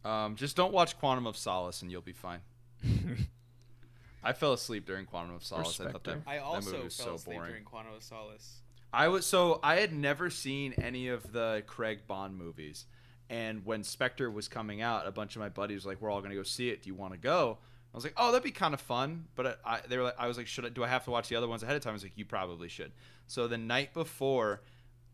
Um, 0.03 0.35
just 0.35 0.55
don't 0.55 0.71
watch 0.73 0.97
Quantum 0.99 1.25
of 1.25 1.35
Solace 1.35 1.81
and 1.81 1.91
you'll 1.91 2.01
be 2.01 2.13
fine. 2.13 2.39
I 4.23 4.33
fell 4.33 4.53
asleep 4.53 4.85
during 4.85 5.05
Quantum 5.05 5.35
of 5.35 5.43
Solace. 5.43 5.79
I 5.79 5.91
thought 5.91 6.03
that, 6.03 6.21
Spectre. 6.21 6.23
that 6.25 6.65
movie 6.65 6.83
was 6.83 6.95
so 6.95 7.17
boring. 7.25 7.63
Quantum 7.63 7.93
of 7.93 8.03
Solace. 8.03 8.61
I 8.95 9.09
was 9.09 9.25
so 9.25 9.59
I 9.61 9.75
had 9.75 9.91
never 9.91 10.29
seen 10.29 10.73
any 10.81 11.09
of 11.09 11.33
the 11.33 11.63
Craig 11.67 12.07
Bond 12.07 12.37
movies, 12.37 12.85
and 13.29 13.65
when 13.65 13.83
Spectre 13.83 14.31
was 14.31 14.47
coming 14.47 14.81
out, 14.81 15.05
a 15.05 15.11
bunch 15.11 15.35
of 15.35 15.41
my 15.41 15.49
buddies 15.49 15.83
were 15.83 15.91
like, 15.91 16.01
"We're 16.01 16.09
all 16.09 16.21
gonna 16.21 16.33
go 16.33 16.43
see 16.43 16.69
it. 16.69 16.83
Do 16.83 16.87
you 16.87 16.95
want 16.95 17.11
to 17.11 17.19
go?" 17.19 17.57
I 17.93 17.97
was 17.97 18.05
like, 18.05 18.13
"Oh, 18.15 18.31
that'd 18.31 18.41
be 18.41 18.51
kind 18.51 18.73
of 18.73 18.79
fun." 18.79 19.25
But 19.35 19.59
I, 19.65 19.75
I, 19.75 19.81
they 19.85 19.97
were 19.97 20.03
like, 20.03 20.15
I 20.17 20.27
was 20.27 20.37
like, 20.37 20.47
"Should 20.47 20.65
I? 20.65 20.69
Do 20.69 20.81
I 20.81 20.87
have 20.87 21.03
to 21.05 21.11
watch 21.11 21.27
the 21.27 21.35
other 21.35 21.47
ones 21.49 21.61
ahead 21.61 21.75
of 21.75 21.81
time?" 21.81 21.91
I 21.91 21.95
was 21.95 22.03
like, 22.03 22.17
"You 22.17 22.23
probably 22.23 22.69
should." 22.69 22.93
So 23.27 23.49
the 23.49 23.57
night 23.57 23.93
before, 23.93 24.61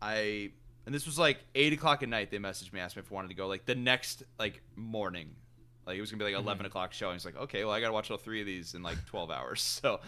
I 0.00 0.52
and 0.86 0.94
this 0.94 1.04
was 1.04 1.18
like 1.18 1.38
eight 1.56 1.72
o'clock 1.72 2.04
at 2.04 2.08
night. 2.08 2.30
They 2.30 2.38
messaged 2.38 2.72
me, 2.72 2.78
asked 2.78 2.94
me 2.94 3.00
if 3.00 3.10
I 3.10 3.14
wanted 3.16 3.28
to 3.28 3.34
go. 3.34 3.48
Like 3.48 3.66
the 3.66 3.74
next 3.74 4.22
like 4.38 4.62
morning, 4.76 5.34
like 5.88 5.98
it 5.98 6.00
was 6.00 6.12
gonna 6.12 6.24
be 6.24 6.32
like 6.32 6.40
11 6.40 6.66
o'clock 6.66 6.92
show. 6.92 7.06
And 7.06 7.16
he's 7.16 7.24
like, 7.24 7.36
"Okay, 7.36 7.64
well, 7.64 7.74
I 7.74 7.80
gotta 7.80 7.92
watch 7.92 8.12
all 8.12 8.16
three 8.16 8.40
of 8.40 8.46
these 8.46 8.74
in 8.74 8.84
like 8.84 9.04
twelve 9.06 9.32
hours." 9.32 9.60
So 9.82 9.98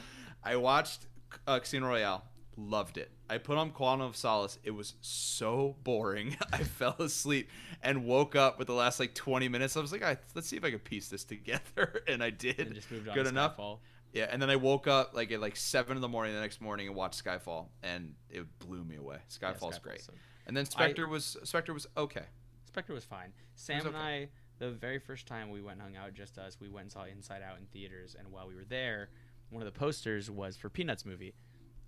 I 0.44 0.54
watched 0.54 1.06
uh, 1.48 1.58
Casino 1.58 1.88
Royale. 1.88 2.22
Loved 2.56 2.98
it. 2.98 3.10
I 3.28 3.38
put 3.38 3.58
on 3.58 3.70
Quantum 3.70 4.06
of 4.06 4.16
Solace. 4.16 4.58
It 4.62 4.70
was 4.70 4.94
so 5.00 5.76
boring. 5.82 6.36
I 6.52 6.58
fell 6.58 6.94
asleep 7.00 7.48
and 7.82 8.04
woke 8.04 8.36
up 8.36 8.58
with 8.58 8.68
the 8.68 8.74
last 8.74 9.00
like 9.00 9.14
20 9.14 9.48
minutes. 9.48 9.76
I 9.76 9.80
was 9.80 9.90
like, 9.92 10.04
I, 10.04 10.18
let's 10.34 10.46
see 10.46 10.56
if 10.56 10.64
I 10.64 10.70
could 10.70 10.84
piece 10.84 11.08
this 11.08 11.24
together, 11.24 12.02
and 12.06 12.22
I 12.22 12.30
did. 12.30 12.60
And 12.60 12.74
just 12.74 12.90
moved 12.90 13.08
on 13.08 13.14
Good 13.14 13.26
enough. 13.26 13.56
Skyfall. 13.56 13.78
Yeah, 14.12 14.28
and 14.30 14.40
then 14.40 14.48
I 14.50 14.56
woke 14.56 14.86
up 14.86 15.14
like 15.14 15.32
at 15.32 15.40
like 15.40 15.56
seven 15.56 15.96
in 15.96 16.00
the 16.00 16.06
morning 16.08 16.34
the 16.34 16.40
next 16.40 16.60
morning 16.60 16.86
and 16.86 16.94
watched 16.94 17.24
Skyfall, 17.24 17.66
and 17.82 18.14
it 18.30 18.46
blew 18.60 18.84
me 18.84 18.96
away. 18.96 19.16
Yeah, 19.18 19.50
Skyfall's 19.50 19.60
Skyfall's 19.74 19.78
great. 19.80 20.02
so- 20.02 20.12
And 20.46 20.56
then 20.56 20.66
Spectre 20.66 21.08
was 21.08 21.36
Spectre 21.42 21.74
was 21.74 21.88
okay. 21.96 22.24
Spectre 22.66 22.92
was 22.94 23.04
fine. 23.04 23.32
Sam 23.56 23.78
was 23.78 23.86
and. 23.86 23.96
I, 23.96 24.28
the 24.58 24.70
very 24.70 25.00
first 25.00 25.26
time 25.26 25.50
we 25.50 25.60
went 25.60 25.80
and 25.80 25.94
hung 25.94 25.96
out, 25.96 26.14
just 26.14 26.38
us, 26.38 26.58
we 26.60 26.68
went 26.68 26.84
and 26.84 26.92
saw 26.92 27.04
Inside 27.04 27.42
Out 27.42 27.58
in 27.58 27.66
theaters. 27.66 28.14
And 28.16 28.30
while 28.30 28.46
we 28.46 28.54
were 28.54 28.64
there, 28.64 29.08
one 29.50 29.62
of 29.62 29.66
the 29.72 29.76
posters 29.76 30.30
was 30.30 30.56
for 30.56 30.68
Peanuts 30.68 31.04
movie, 31.04 31.34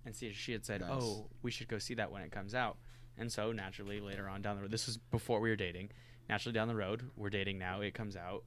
and 0.05 0.15
see, 0.15 0.31
she 0.33 0.51
had 0.51 0.65
said, 0.65 0.81
Nice. 0.81 0.89
"Oh, 0.91 1.27
we 1.41 1.51
should 1.51 1.67
go 1.67 1.77
see 1.79 1.93
that 1.95 2.11
when 2.11 2.21
it 2.21 2.31
comes 2.31 2.53
out." 2.55 2.77
And 3.17 3.31
so 3.31 3.51
naturally, 3.51 3.99
later 3.99 4.27
on 4.29 4.41
down 4.41 4.55
the 4.55 4.61
road, 4.61 4.71
this 4.71 4.85
was 4.85 4.97
before 4.97 5.39
we 5.39 5.49
were 5.49 5.55
dating. 5.55 5.89
Naturally, 6.29 6.53
down 6.53 6.67
the 6.67 6.75
road, 6.75 7.09
we're 7.15 7.29
dating 7.29 7.57
now. 7.57 7.81
It 7.81 7.93
comes 7.93 8.15
out, 8.15 8.43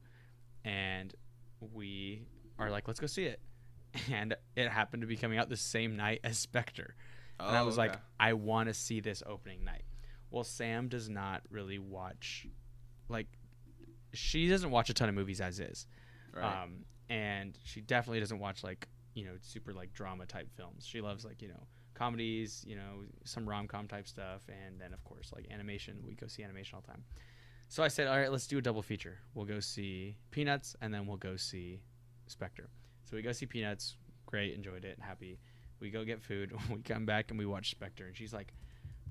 and 0.64 1.14
we 1.72 2.22
are 2.58 2.70
like, 2.70 2.86
"Let's 2.88 3.00
go 3.00 3.06
see 3.06 3.24
it." 3.24 3.40
And 4.12 4.36
it 4.54 4.68
happened 4.68 5.00
to 5.00 5.06
be 5.08 5.16
coming 5.16 5.38
out 5.38 5.48
the 5.48 5.56
same 5.56 5.96
night 5.96 6.20
as 6.22 6.38
Spectre. 6.38 6.94
and 7.40 7.56
I 7.56 7.60
Oh, 7.60 7.66
was 7.66 7.76
like. 7.76 7.96
I 8.20 8.34
want 8.34 8.68
to 8.68 8.74
see 8.74 9.00
this 9.00 9.22
opening 9.26 9.64
night. 9.64 9.82
Well, 10.30 10.44
Sam 10.44 10.86
does 10.88 11.08
not 11.08 11.42
really 11.50 11.78
watch, 11.80 12.46
like, 13.08 13.26
she 14.12 14.48
doesn't 14.48 14.70
watch 14.70 14.90
a 14.90 14.94
ton 14.94 15.08
of 15.08 15.14
movies 15.16 15.40
as 15.40 15.58
is, 15.58 15.86
right. 16.32 16.62
um, 16.62 16.84
and 17.08 17.58
she 17.64 17.80
definitely 17.80 18.20
doesn't 18.20 18.38
watch 18.38 18.62
like 18.62 18.86
you 19.14 19.24
know 19.24 19.32
super 19.40 19.72
like 19.72 19.92
drama 19.92 20.26
type 20.26 20.48
films. 20.56 20.86
She 20.86 21.00
loves 21.00 21.24
like 21.24 21.42
you 21.42 21.48
know 21.48 21.66
comedies, 21.94 22.64
you 22.66 22.76
know 22.76 23.04
some 23.24 23.48
rom 23.48 23.66
com 23.66 23.86
type 23.86 24.06
stuff, 24.08 24.42
and 24.48 24.80
then 24.80 24.92
of 24.92 25.02
course 25.04 25.32
like 25.34 25.46
animation. 25.50 25.98
We 26.06 26.14
go 26.14 26.26
see 26.26 26.42
animation 26.42 26.76
all 26.76 26.82
the 26.82 26.92
time. 26.92 27.04
So 27.68 27.84
I 27.84 27.88
said, 27.88 28.08
all 28.08 28.18
right, 28.18 28.32
let's 28.32 28.48
do 28.48 28.58
a 28.58 28.60
double 28.60 28.82
feature. 28.82 29.18
We'll 29.32 29.44
go 29.46 29.60
see 29.60 30.16
Peanuts, 30.32 30.74
and 30.80 30.92
then 30.92 31.06
we'll 31.06 31.18
go 31.18 31.36
see 31.36 31.80
Spectre. 32.26 32.68
So 33.08 33.14
we 33.16 33.22
go 33.22 33.30
see 33.30 33.46
Peanuts. 33.46 33.94
Great, 34.26 34.54
enjoyed 34.54 34.84
it, 34.84 34.98
happy. 35.00 35.38
We 35.78 35.90
go 35.90 36.04
get 36.04 36.20
food. 36.20 36.52
We 36.70 36.82
come 36.82 37.06
back 37.06 37.30
and 37.30 37.38
we 37.38 37.46
watch 37.46 37.70
Spectre, 37.70 38.06
and 38.06 38.16
she's 38.16 38.32
like, 38.32 38.52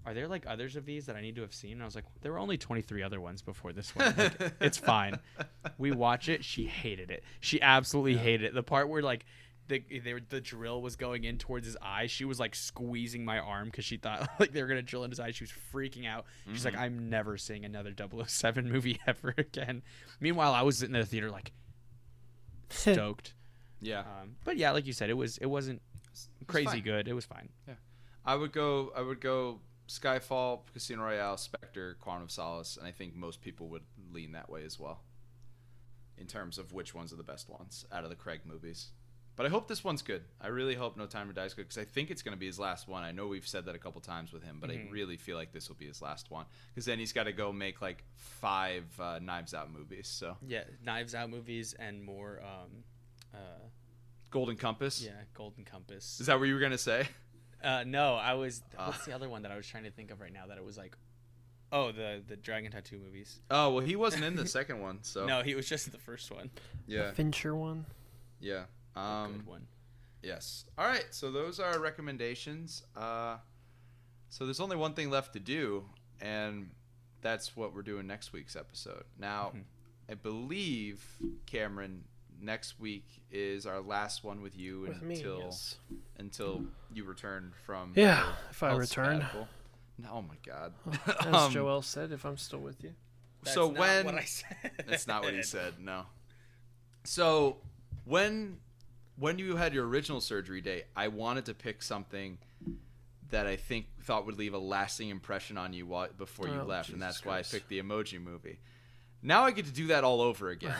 "Are 0.05 0.13
there 0.13 0.27
like 0.27 0.45
others 0.45 0.75
of 0.75 0.85
these 0.85 1.05
that 1.05 1.15
I 1.15 1.21
need 1.21 1.35
to 1.35 1.41
have 1.41 1.53
seen?" 1.53 1.73
And 1.73 1.81
I 1.81 1.85
was 1.85 1.95
like, 1.95 2.03
"There 2.21 2.33
were 2.33 2.39
only 2.39 2.57
23 2.57 3.01
other 3.01 3.21
ones 3.21 3.41
before 3.41 3.71
this 3.71 3.95
one. 3.95 4.13
Like, 4.17 4.53
it's 4.59 4.77
fine." 4.77 5.19
We 5.77 5.91
watch 5.91 6.27
it. 6.27 6.43
She 6.43 6.65
hated 6.65 7.09
it. 7.11 7.23
She 7.39 7.61
absolutely 7.61 8.17
hated 8.17 8.47
it. 8.47 8.53
The 8.53 8.63
part 8.63 8.89
where 8.89 9.01
like 9.01 9.25
the 9.69 9.79
they 9.99 10.13
the 10.29 10.41
drill 10.41 10.81
was 10.81 10.95
going 10.95 11.23
in 11.23 11.37
towards 11.37 11.65
his 11.65 11.77
eye, 11.81 12.07
she 12.07 12.25
was 12.25 12.39
like 12.39 12.55
squeezing 12.55 13.23
my 13.23 13.39
arm 13.39 13.67
because 13.67 13.85
she 13.85 13.97
thought 13.97 14.29
like 14.39 14.51
they 14.51 14.61
were 14.61 14.67
gonna 14.67 14.81
drill 14.81 15.03
in 15.03 15.11
his 15.11 15.19
eye. 15.19 15.31
She 15.31 15.43
was 15.43 15.53
freaking 15.73 16.05
out. 16.05 16.25
She's 16.51 16.65
like, 16.65 16.75
"I'm 16.75 17.09
never 17.09 17.37
seeing 17.37 17.63
another 17.63 17.93
007 18.27 18.69
movie 18.71 18.99
ever 19.07 19.33
again." 19.37 19.81
Meanwhile, 20.19 20.53
I 20.53 20.63
was 20.63 20.83
in 20.83 20.91
the 20.91 21.05
theater 21.05 21.31
like 21.31 21.53
stoked. 22.69 23.33
Yeah. 23.81 23.99
Um, 23.99 24.35
but 24.43 24.57
yeah, 24.57 24.71
like 24.71 24.85
you 24.85 24.93
said, 24.93 25.09
it 25.09 25.13
was 25.13 25.37
it 25.37 25.45
wasn't 25.45 25.81
crazy 26.47 26.65
fine. 26.65 26.81
good. 26.81 27.07
It 27.07 27.13
was 27.13 27.25
fine. 27.25 27.49
Yeah. 27.67 27.75
I 28.25 28.35
would 28.35 28.51
go. 28.51 28.91
I 28.95 29.01
would 29.01 29.21
go. 29.21 29.61
Skyfall, 29.87 30.59
Casino 30.71 31.01
Royale, 31.01 31.35
Spectre, 31.37 31.97
Quantum 31.99 32.25
of 32.25 32.31
Solace, 32.31 32.77
and 32.77 32.85
I 32.85 32.91
think 32.91 33.15
most 33.15 33.41
people 33.41 33.69
would 33.69 33.81
lean 34.13 34.33
that 34.33 34.47
way 34.47 34.63
as 34.63 34.79
well. 34.79 35.01
In 36.15 36.27
terms 36.27 36.59
of 36.59 36.73
which 36.73 36.93
ones 36.93 37.11
are 37.11 37.15
the 37.15 37.23
best 37.23 37.49
ones 37.49 37.85
out 37.91 38.03
of 38.03 38.11
the 38.11 38.15
Craig 38.15 38.41
movies. 38.45 38.89
But 39.39 39.45
I 39.45 39.49
hope 39.51 39.69
this 39.69 39.85
one's 39.85 40.01
good. 40.01 40.21
I 40.41 40.47
really 40.47 40.75
hope 40.75 40.97
No 40.97 41.05
Time 41.05 41.29
to 41.29 41.33
Die 41.33 41.45
is 41.45 41.53
good 41.53 41.61
because 41.61 41.77
I 41.77 41.85
think 41.85 42.11
it's 42.11 42.21
going 42.21 42.33
to 42.35 42.37
be 42.37 42.45
his 42.45 42.59
last 42.59 42.89
one. 42.89 43.03
I 43.03 43.13
know 43.13 43.25
we've 43.25 43.47
said 43.47 43.67
that 43.67 43.73
a 43.73 43.77
couple 43.79 44.01
times 44.01 44.33
with 44.33 44.43
him, 44.43 44.57
but 44.59 44.69
I 44.69 44.85
really 44.91 45.15
feel 45.15 45.37
like 45.37 45.53
this 45.53 45.69
will 45.69 45.77
be 45.77 45.87
his 45.87 46.01
last 46.01 46.29
one 46.29 46.43
because 46.75 46.83
then 46.83 46.99
he's 46.99 47.13
got 47.13 47.23
to 47.23 47.31
go 47.31 47.53
make 47.53 47.81
like 47.81 48.03
five 48.17 48.83
uh, 48.99 49.19
Knives 49.19 49.53
Out 49.53 49.71
movies. 49.71 50.09
So 50.09 50.35
Yeah, 50.45 50.65
Knives 50.83 51.15
Out 51.15 51.29
movies 51.29 51.73
and 51.79 52.03
more. 52.03 52.41
Um, 52.43 52.83
uh, 53.33 53.37
Golden 54.29 54.57
Compass. 54.57 55.01
yeah, 55.01 55.11
Golden 55.33 55.63
Compass. 55.63 56.19
Is 56.19 56.25
that 56.25 56.37
what 56.37 56.49
you 56.49 56.53
were 56.53 56.59
going 56.59 56.73
to 56.73 56.77
say? 56.77 57.07
Uh, 57.63 57.83
no, 57.85 58.15
I 58.15 58.35
was. 58.35 58.61
Ah. 58.77 58.87
What's 58.87 59.05
the 59.05 59.13
other 59.13 59.27
one 59.27 59.41
that 59.41 59.51
I 59.51 59.57
was 59.57 59.67
trying 59.67 59.83
to 59.83 59.91
think 59.91 60.11
of 60.11 60.21
right 60.21 60.31
now? 60.31 60.47
That 60.47 60.57
it 60.57 60.63
was 60.63 60.77
like, 60.77 60.95
oh, 61.73 61.91
the 61.91 62.21
the 62.25 62.37
Dragon 62.37 62.71
Tattoo 62.71 62.97
movies. 62.97 63.41
Oh 63.51 63.71
well, 63.71 63.85
he 63.85 63.97
wasn't 63.97 64.23
in 64.23 64.37
the 64.37 64.47
second 64.59 64.79
one, 64.79 64.99
so 65.01 65.25
No, 65.25 65.41
he 65.43 65.55
was 65.55 65.67
just 65.67 65.85
in 65.85 65.91
the 65.91 65.97
first 65.99 66.31
one. 66.31 66.49
yeah, 66.87 67.11
Fincher 67.11 67.53
one. 67.55 67.85
yeah. 68.39 68.63
The 68.99 69.05
Um, 69.07 69.33
good 69.33 69.45
one. 69.45 69.67
Yes. 70.21 70.65
All 70.77 70.85
right. 70.85 71.05
So 71.11 71.31
those 71.31 71.59
are 71.59 71.73
our 71.73 71.79
recommendations. 71.79 72.83
Uh, 72.95 73.37
so 74.29 74.45
there's 74.45 74.59
only 74.59 74.75
one 74.77 74.93
thing 74.93 75.09
left 75.09 75.33
to 75.33 75.39
do, 75.39 75.85
and 76.21 76.69
that's 77.21 77.55
what 77.55 77.73
we're 77.73 77.81
doing 77.81 78.05
next 78.07 78.33
week's 78.33 78.55
episode. 78.55 79.05
Now, 79.17 79.51
Mhm. 79.55 79.63
I 80.09 80.13
believe 80.15 81.17
Cameron, 81.45 82.03
next 82.41 82.79
week 82.79 83.05
is 83.31 83.65
our 83.65 83.81
last 83.81 84.23
one 84.23 84.41
with 84.41 84.57
you 84.57 84.81
With 84.81 85.01
me, 85.01 85.15
until 85.15 85.39
yes. 85.39 85.77
until 86.17 86.65
you 86.93 87.03
return 87.03 87.53
from. 87.65 87.93
Yeah, 87.95 88.33
if 88.49 88.61
I 88.63 88.73
return. 88.75 89.17
sabbatical. 89.21 89.47
No, 89.97 90.09
oh 90.13 90.21
my 90.21 90.37
God. 90.45 90.73
As 91.19 91.25
Um, 91.33 91.51
Joel 91.51 91.81
said, 91.81 92.11
if 92.11 92.25
I'm 92.25 92.37
still 92.37 92.59
with 92.59 92.81
you. 92.83 92.93
so 93.43 93.67
That's 93.67 93.77
not 93.77 93.79
when 93.79 94.05
what 94.05 94.15
I 94.15 94.23
said. 94.25 94.71
That's 94.87 95.07
not 95.07 95.23
what 95.23 95.33
he 95.33 95.43
said. 95.43 95.79
No. 95.79 96.05
So 97.03 97.61
when 98.05 98.59
when 99.19 99.37
you 99.37 99.55
had 99.55 99.73
your 99.73 99.87
original 99.87 100.21
surgery 100.21 100.61
day, 100.61 100.83
I 100.95 101.09
wanted 101.09 101.45
to 101.45 101.53
pick 101.53 101.81
something 101.81 102.37
that 103.29 103.45
I 103.45 103.57
think 103.57 103.85
thought 104.03 104.25
would 104.25 104.37
leave 104.37 104.53
a 104.53 104.59
lasting 104.59 105.09
impression 105.09 105.57
on 105.57 105.73
you 105.73 105.85
while, 105.85 106.07
before 106.17 106.47
you 106.47 106.61
Oh, 106.61 106.65
left, 106.65 106.89
and 106.89 106.97
Jesus 106.99 107.15
that's 107.17 107.25
why 107.25 107.39
I 107.39 107.43
picked 107.43 107.69
the 107.69 107.81
Emoji 107.81 108.21
Movie. 108.21 108.59
Now 109.21 109.43
I 109.43 109.51
get 109.51 109.65
to 109.65 109.71
do 109.71 109.87
that 109.87 110.03
all 110.03 110.21
over 110.21 110.49
again, 110.49 110.73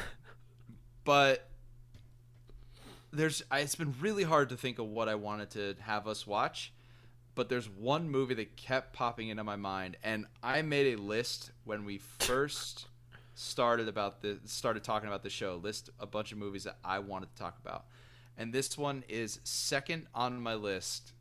but 1.04 1.48
there's 3.12 3.44
I, 3.52 3.60
it's 3.60 3.76
been 3.76 3.94
really 4.00 4.24
hard 4.24 4.50
to 4.50 4.58
think 4.58 4.80
of 4.80 4.88
what 4.88 5.10
I 5.10 5.16
wanted 5.16 5.52
to 5.52 5.76
have 5.82 6.08
us 6.08 6.26
watch. 6.26 6.74
But 7.36 7.48
there's 7.48 7.70
one 7.70 8.10
movie 8.10 8.34
that 8.34 8.58
kept 8.58 8.94
popping 8.94 9.30
into 9.30 9.44
my 9.44 9.56
mind, 9.56 9.96
and 10.04 10.26
I 10.44 10.62
made 10.62 10.98
a 10.98 11.02
list 11.02 11.52
when 11.64 11.86
we 11.86 12.00
first 12.00 12.88
started 13.36 13.88
about 13.88 14.22
the 14.22 14.40
started 14.46 14.84
talking 14.84 15.08
about 15.08 15.24
the 15.24 15.30
show. 15.30 15.60
List 15.62 15.90
a 16.00 16.06
bunch 16.08 16.32
of 16.32 16.38
movies 16.38 16.64
that 16.64 16.78
I 16.84 17.00
wanted 17.00 17.34
to 17.34 17.42
talk 17.42 17.58
about, 17.64 17.86
and 18.40 18.54
this 18.54 18.78
one 18.78 19.04
is 19.10 19.42
second 19.44 20.08
on 20.16 20.42
my 20.42 20.56
list 20.56 21.12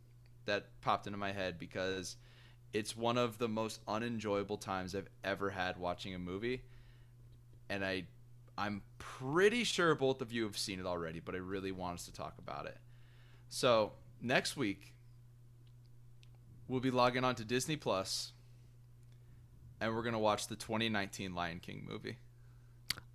that 0.46 0.66
popped 0.80 1.08
into 1.08 1.18
my 1.18 1.32
head 1.32 1.58
because 1.58 2.16
it's 2.72 2.96
one 2.96 3.18
of 3.18 3.38
the 3.38 3.48
most 3.48 3.80
unenjoyable 3.88 4.56
times 4.56 4.94
I've 4.94 5.08
ever 5.24 5.50
had 5.50 5.78
watching 5.78 6.14
a 6.14 6.18
movie, 6.18 6.62
and 7.68 7.84
I 7.84 8.04
I'm 8.56 8.82
pretty 8.98 9.64
sure 9.64 9.94
both 9.96 10.22
of 10.22 10.32
you 10.32 10.44
have 10.44 10.56
seen 10.56 10.78
it 10.78 10.86
already, 10.86 11.20
but 11.20 11.34
I 11.34 11.38
really 11.38 11.72
want 11.72 11.94
us 11.94 12.06
to 12.06 12.12
talk 12.12 12.34
about 12.38 12.66
it. 12.66 12.78
So 13.48 13.92
next 14.22 14.56
week 14.56 14.94
we'll 16.68 16.80
be 16.80 16.92
logging 16.92 17.24
on 17.24 17.34
to 17.34 17.44
Disney 17.44 17.76
Plus, 17.76 18.32
and 19.80 19.92
we're 19.92 20.04
gonna 20.04 20.20
watch 20.20 20.46
the 20.46 20.56
2019 20.56 21.34
Lion 21.34 21.58
King 21.58 21.84
movie. 21.88 22.18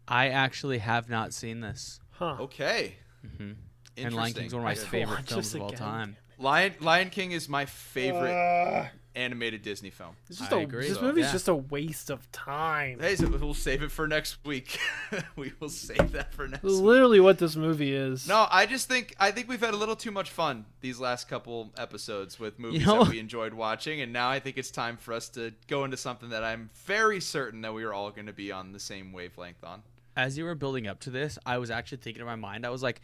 I 0.10 0.28
actually 0.28 0.80
have 0.80 1.10
not 1.10 1.34
seen 1.34 1.62
this. 1.62 2.02
Huh. 2.12 2.36
Okay. 2.42 2.98
Mm-hmm. 3.26 3.54
And 3.98 4.16
Lion 4.16 4.34
King's 4.34 4.54
Interesting. 4.54 4.60
one 4.60 4.72
of 4.72 4.78
my 4.78 4.82
I 4.82 4.90
favorite 4.90 5.26
films 5.30 5.54
of 5.56 5.62
all 5.62 5.68
again. 5.68 5.78
time. 5.80 6.18
Lion 6.40 6.74
Lion 6.80 7.10
King 7.10 7.32
is 7.32 7.48
my 7.48 7.66
favorite 7.66 8.32
Uh, 8.34 8.88
animated 9.16 9.62
Disney 9.62 9.92
film. 9.92 10.16
it's 10.28 10.40
just 10.40 10.52
I 10.52 10.62
a, 10.62 10.64
agree. 10.64 10.88
This 10.90 10.96
So, 10.98 11.04
movie's 11.04 11.26
yeah. 11.26 11.32
just 11.32 11.48
a 11.48 11.54
waste 11.56 12.10
of 12.10 12.30
time. 12.32 13.00
Hey, 13.00 13.16
so 13.16 13.28
we'll 13.28 13.54
save 13.54 13.84
it 13.84 13.92
for 13.92 14.08
next 14.08 14.38
week. 14.44 14.80
we 15.36 15.54
will 15.60 15.70
save 15.70 16.12
that 16.14 16.34
for 16.34 16.48
next 16.48 16.64
This 16.64 16.72
is 16.74 16.80
week. 16.80 16.88
literally 16.88 17.20
what 17.20 17.38
this 17.38 17.56
movie 17.56 17.94
is. 17.94 18.28
No, 18.28 18.48
I 18.50 18.66
just 18.66 18.88
think 18.90 19.16
I 19.20 19.30
think 19.30 19.48
we've 19.48 19.62
had 19.62 19.76
a 19.76 19.78
little 19.78 19.96
too 19.96 20.10
much 20.12 20.32
fun 20.32 20.66
these 20.82 21.00
last 21.00 21.28
couple 21.30 21.72
episodes 21.78 22.40
with 22.40 22.58
movies 22.58 22.86
know- 22.88 23.04
that 23.04 23.12
we 23.12 23.20
enjoyed 23.20 23.54
watching, 23.54 24.02
and 24.02 24.12
now 24.12 24.30
I 24.30 24.40
think 24.40 24.58
it's 24.58 24.72
time 24.72 24.98
for 24.98 25.14
us 25.14 25.30
to 25.30 25.54
go 25.68 25.84
into 25.86 25.98
something 25.98 26.30
that 26.30 26.44
I'm 26.44 26.72
very 26.86 27.22
certain 27.22 27.62
that 27.62 27.74
we 27.76 27.84
are 27.84 27.94
all 27.94 28.10
going 28.10 28.26
to 28.26 28.34
be 28.34 28.52
on 28.52 28.72
the 28.72 28.80
same 28.80 29.14
wavelength 29.14 29.64
on. 29.64 29.84
As 30.18 30.36
you 30.38 30.46
were 30.46 30.56
building 30.56 30.88
up 30.88 31.00
to 31.02 31.12
this, 31.12 31.38
I 31.46 31.60
was 31.60 31.70
actually 31.70 32.00
thinking 32.00 32.22
in 32.22 32.26
my 32.28 32.36
mind. 32.36 32.66
I 32.66 32.70
was 32.70 32.82
like, 32.84 33.02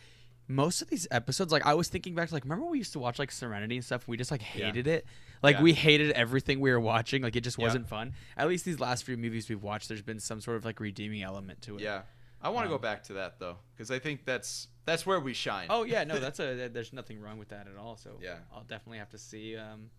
most 0.51 0.81
of 0.81 0.89
these 0.89 1.07
episodes, 1.11 1.51
like 1.53 1.65
I 1.65 1.75
was 1.75 1.87
thinking 1.89 2.15
back 2.15 2.27
to 2.27 2.33
like, 2.33 2.43
remember 2.43 2.65
we 2.65 2.79
used 2.79 2.91
to 2.93 2.99
watch 2.99 3.19
like 3.19 3.31
Serenity 3.31 3.75
and 3.77 3.85
stuff? 3.85 4.07
We 4.07 4.17
just 4.17 4.31
like 4.31 4.41
Yeah. 4.41 4.65
hated 4.65 4.87
it. 4.87 5.05
Like 5.43 5.57
Yeah. 5.57 5.61
we 5.61 5.73
hated 5.73 6.11
everything 6.11 6.59
we 6.59 6.71
were 6.71 6.79
watching. 6.79 7.21
Like 7.21 7.35
it 7.35 7.41
just 7.41 7.57
wasn't 7.59 7.87
fun. 7.87 8.13
At 8.35 8.47
least 8.47 8.65
these 8.65 8.79
last 8.79 9.03
few 9.05 9.15
movies 9.15 9.47
we've 9.47 9.61
watched, 9.63 9.87
there's 9.87 10.01
been 10.01 10.19
some 10.19 10.41
sort 10.41 10.57
of 10.57 10.65
like 10.65 10.79
redeeming 10.79 11.21
element 11.21 11.61
to 11.61 11.75
it. 11.77 11.81
Yeah, 11.83 12.01
I 12.41 12.49
want 12.49 12.65
to 12.65 12.73
Um, 12.73 12.77
go 12.77 12.81
back 12.81 13.03
to 13.03 13.13
that 13.13 13.39
though, 13.39 13.57
because 13.75 13.91
I 13.91 13.99
think 13.99 14.25
that's 14.25 14.67
that's 14.85 15.05
where 15.05 15.19
we 15.19 15.33
shine. 15.33 15.67
Oh 15.69 15.83
yeah, 15.83 16.03
no, 16.03 16.19
that's 16.25 16.39
a 16.39 16.67
there's 16.67 16.93
nothing 16.93 17.21
wrong 17.21 17.37
with 17.37 17.49
that 17.49 17.67
at 17.67 17.77
all. 17.77 17.95
So 17.95 18.17
Yeah. 18.21 18.39
I'll 18.51 18.63
definitely 18.63 18.97
have 18.97 19.09
to 19.11 19.19
see 19.19 19.55
um, 19.55 19.91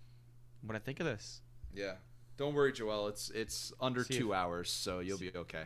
what 0.62 0.74
I 0.74 0.81
think 0.81 0.98
of 1.01 1.06
this. 1.06 1.43
yeah. 1.72 1.94
Don't 2.36 2.55
worry, 2.55 2.72
Joel. 2.72 3.06
It's 3.09 3.31
it's 3.31 3.72
under 3.81 4.02
See 4.02 4.14
if- 4.14 4.20
two 4.20 4.35
hours, 4.35 4.68
so 4.70 4.98
you'll 5.01 5.18
be 5.18 5.31
okay. 5.36 5.64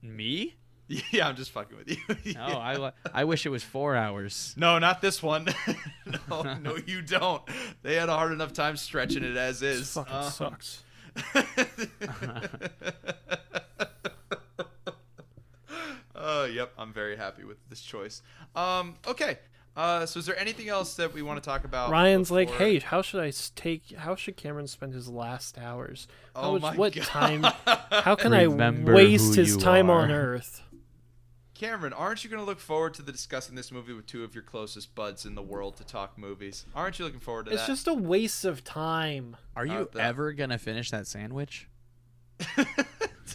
Me? 0.00 0.54
Yeah, 1.10 1.28
I'm 1.28 1.36
just 1.36 1.50
fucking 1.52 1.76
with 1.76 1.88
you. 1.90 2.34
No, 2.34 2.42
I 2.58 2.92
I 3.14 3.24
wish 3.24 3.46
it 3.46 3.48
was 3.50 3.62
four 3.62 3.96
hours. 3.96 4.54
No, 4.56 4.78
not 4.78 5.00
this 5.00 5.22
one. 5.22 5.46
no, 6.28 6.42
no, 6.54 6.76
you 6.86 7.00
don't. 7.02 7.42
They 7.82 7.94
had 7.96 8.08
a 8.08 8.12
hard 8.14 8.32
enough 8.32 8.52
time 8.52 8.76
stretching 8.76 9.24
it 9.24 9.36
as 9.36 9.62
is. 9.62 9.78
This 9.80 9.94
fucking 9.94 10.14
Um, 10.14 10.30
sucks. 10.30 10.82
uh, 16.14 16.48
yep, 16.52 16.72
I'm 16.78 16.92
very 16.92 17.16
happy 17.16 17.44
with 17.44 17.58
this 17.68 17.80
choice. 17.80 18.22
Um, 18.54 18.94
okay. 19.06 19.38
Uh, 19.74 20.04
so 20.04 20.18
is 20.18 20.26
there 20.26 20.38
anything 20.38 20.68
else 20.68 20.96
that 20.96 21.14
we 21.14 21.22
want 21.22 21.42
to 21.42 21.48
talk 21.48 21.64
about? 21.64 21.90
Ryan's 21.90 22.30
like, 22.30 22.50
hey, 22.50 22.78
how 22.78 23.00
should 23.00 23.22
I 23.22 23.32
take? 23.54 23.92
How 23.96 24.14
should 24.14 24.36
Cameron 24.36 24.66
spend 24.66 24.92
his 24.92 25.08
last 25.08 25.56
hours? 25.56 26.06
How 26.36 26.42
Oh 26.42 26.52
much- 26.58 26.62
my 26.62 26.76
what 26.76 26.92
God. 26.94 27.04
time? 27.04 27.42
How 27.90 28.14
can 28.14 28.32
Remember 28.32 28.92
I 28.92 28.96
waste 28.96 29.34
his 29.34 29.54
you 29.54 29.60
time 29.60 29.88
on. 29.88 30.10
Earth? 30.10 30.62
Cameron, 31.62 31.92
aren't 31.92 32.24
you 32.24 32.28
going 32.28 32.40
to 32.42 32.44
look 32.44 32.58
forward 32.58 32.92
to 32.94 33.02
the 33.02 33.12
discussing 33.12 33.54
this 33.54 33.70
movie 33.70 33.92
with 33.92 34.04
two 34.08 34.24
of 34.24 34.34
your 34.34 34.42
closest 34.42 34.96
buds 34.96 35.24
in 35.24 35.36
the 35.36 35.42
world 35.42 35.76
to 35.76 35.84
talk 35.84 36.18
movies? 36.18 36.66
Aren't 36.74 36.98
you 36.98 37.04
looking 37.04 37.20
forward 37.20 37.46
to 37.46 37.52
It's 37.52 37.66
that? 37.66 37.70
It's 37.70 37.84
just 37.84 37.86
a 37.86 37.94
waste 37.94 38.44
of 38.44 38.64
time. 38.64 39.36
Are 39.54 39.64
you 39.64 39.88
ever 39.96 40.32
gonna 40.32 40.58
finish 40.58 40.90
that 40.90 41.06
sandwich? 41.06 41.68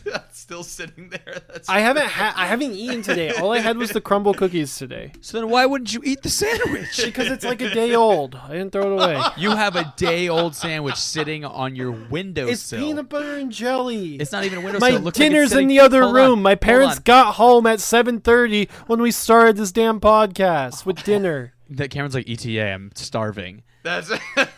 still 0.31 0.63
sitting 0.63 1.09
there. 1.09 1.41
That's 1.47 1.67
I 1.69 1.79
haven't 1.79 2.05
ha- 2.05 2.33
I 2.35 2.45
haven't 2.45 2.71
eaten 2.73 3.01
today. 3.01 3.31
All 3.31 3.51
I 3.51 3.59
had 3.59 3.77
was 3.77 3.91
the 3.91 4.01
Crumbl 4.01 4.35
cookies 4.37 4.75
today 4.77 5.11
So 5.21 5.39
then 5.39 5.49
why 5.49 5.65
wouldn't 5.65 5.93
you 5.93 6.01
eat 6.03 6.21
the 6.23 6.29
sandwich? 6.29 7.01
because 7.03 7.27
it's 7.29 7.43
like 7.45 7.61
a 7.61 7.69
day 7.73 7.95
old. 7.95 8.35
I 8.35 8.49
didn't 8.53 8.71
throw 8.71 8.91
it 8.97 9.03
away. 9.03 9.21
you 9.37 9.51
have 9.51 9.75
a 9.75 9.93
day 9.97 10.29
old 10.29 10.55
sandwich 10.55 10.95
sitting 10.95 11.43
on 11.45 11.75
your 11.75 11.91
windowsill. 11.91 12.53
It's 12.53 12.69
peanut 12.71 13.09
butter 13.09 13.35
and 13.37 13.51
jelly. 13.51 14.15
It's 14.15 14.31
not 14.31 14.43
even 14.45 14.59
a 14.59 14.61
windowsill. 14.61 14.89
My 14.89 14.95
It 14.95 15.01
looks 15.03 15.17
like 15.19 15.25
it's 15.27 15.33
dinner's 15.33 15.53
in 15.53 15.67
the 15.67 15.79
other 15.79 16.01
Hold 16.03 16.15
on, 16.17 16.21
room. 16.29 16.41
My 16.41 16.51
hold 16.51 16.61
parents 16.61 16.97
on. 16.97 17.03
got 17.03 17.35
home 17.35 17.65
at 17.67 17.79
7:30 17.79 18.69
when 18.87 19.01
we 19.01 19.11
started 19.11 19.57
this 19.57 19.71
damn 19.71 19.99
podcast 19.99 20.85
with 20.85 21.03
dinner. 21.03 21.53
That 21.69 21.89
Cameron's 21.89 22.15
like 22.15 22.29
ETA. 22.29 22.63
I'm 22.71 22.91
starving. 22.95 23.63
That's 23.87 24.11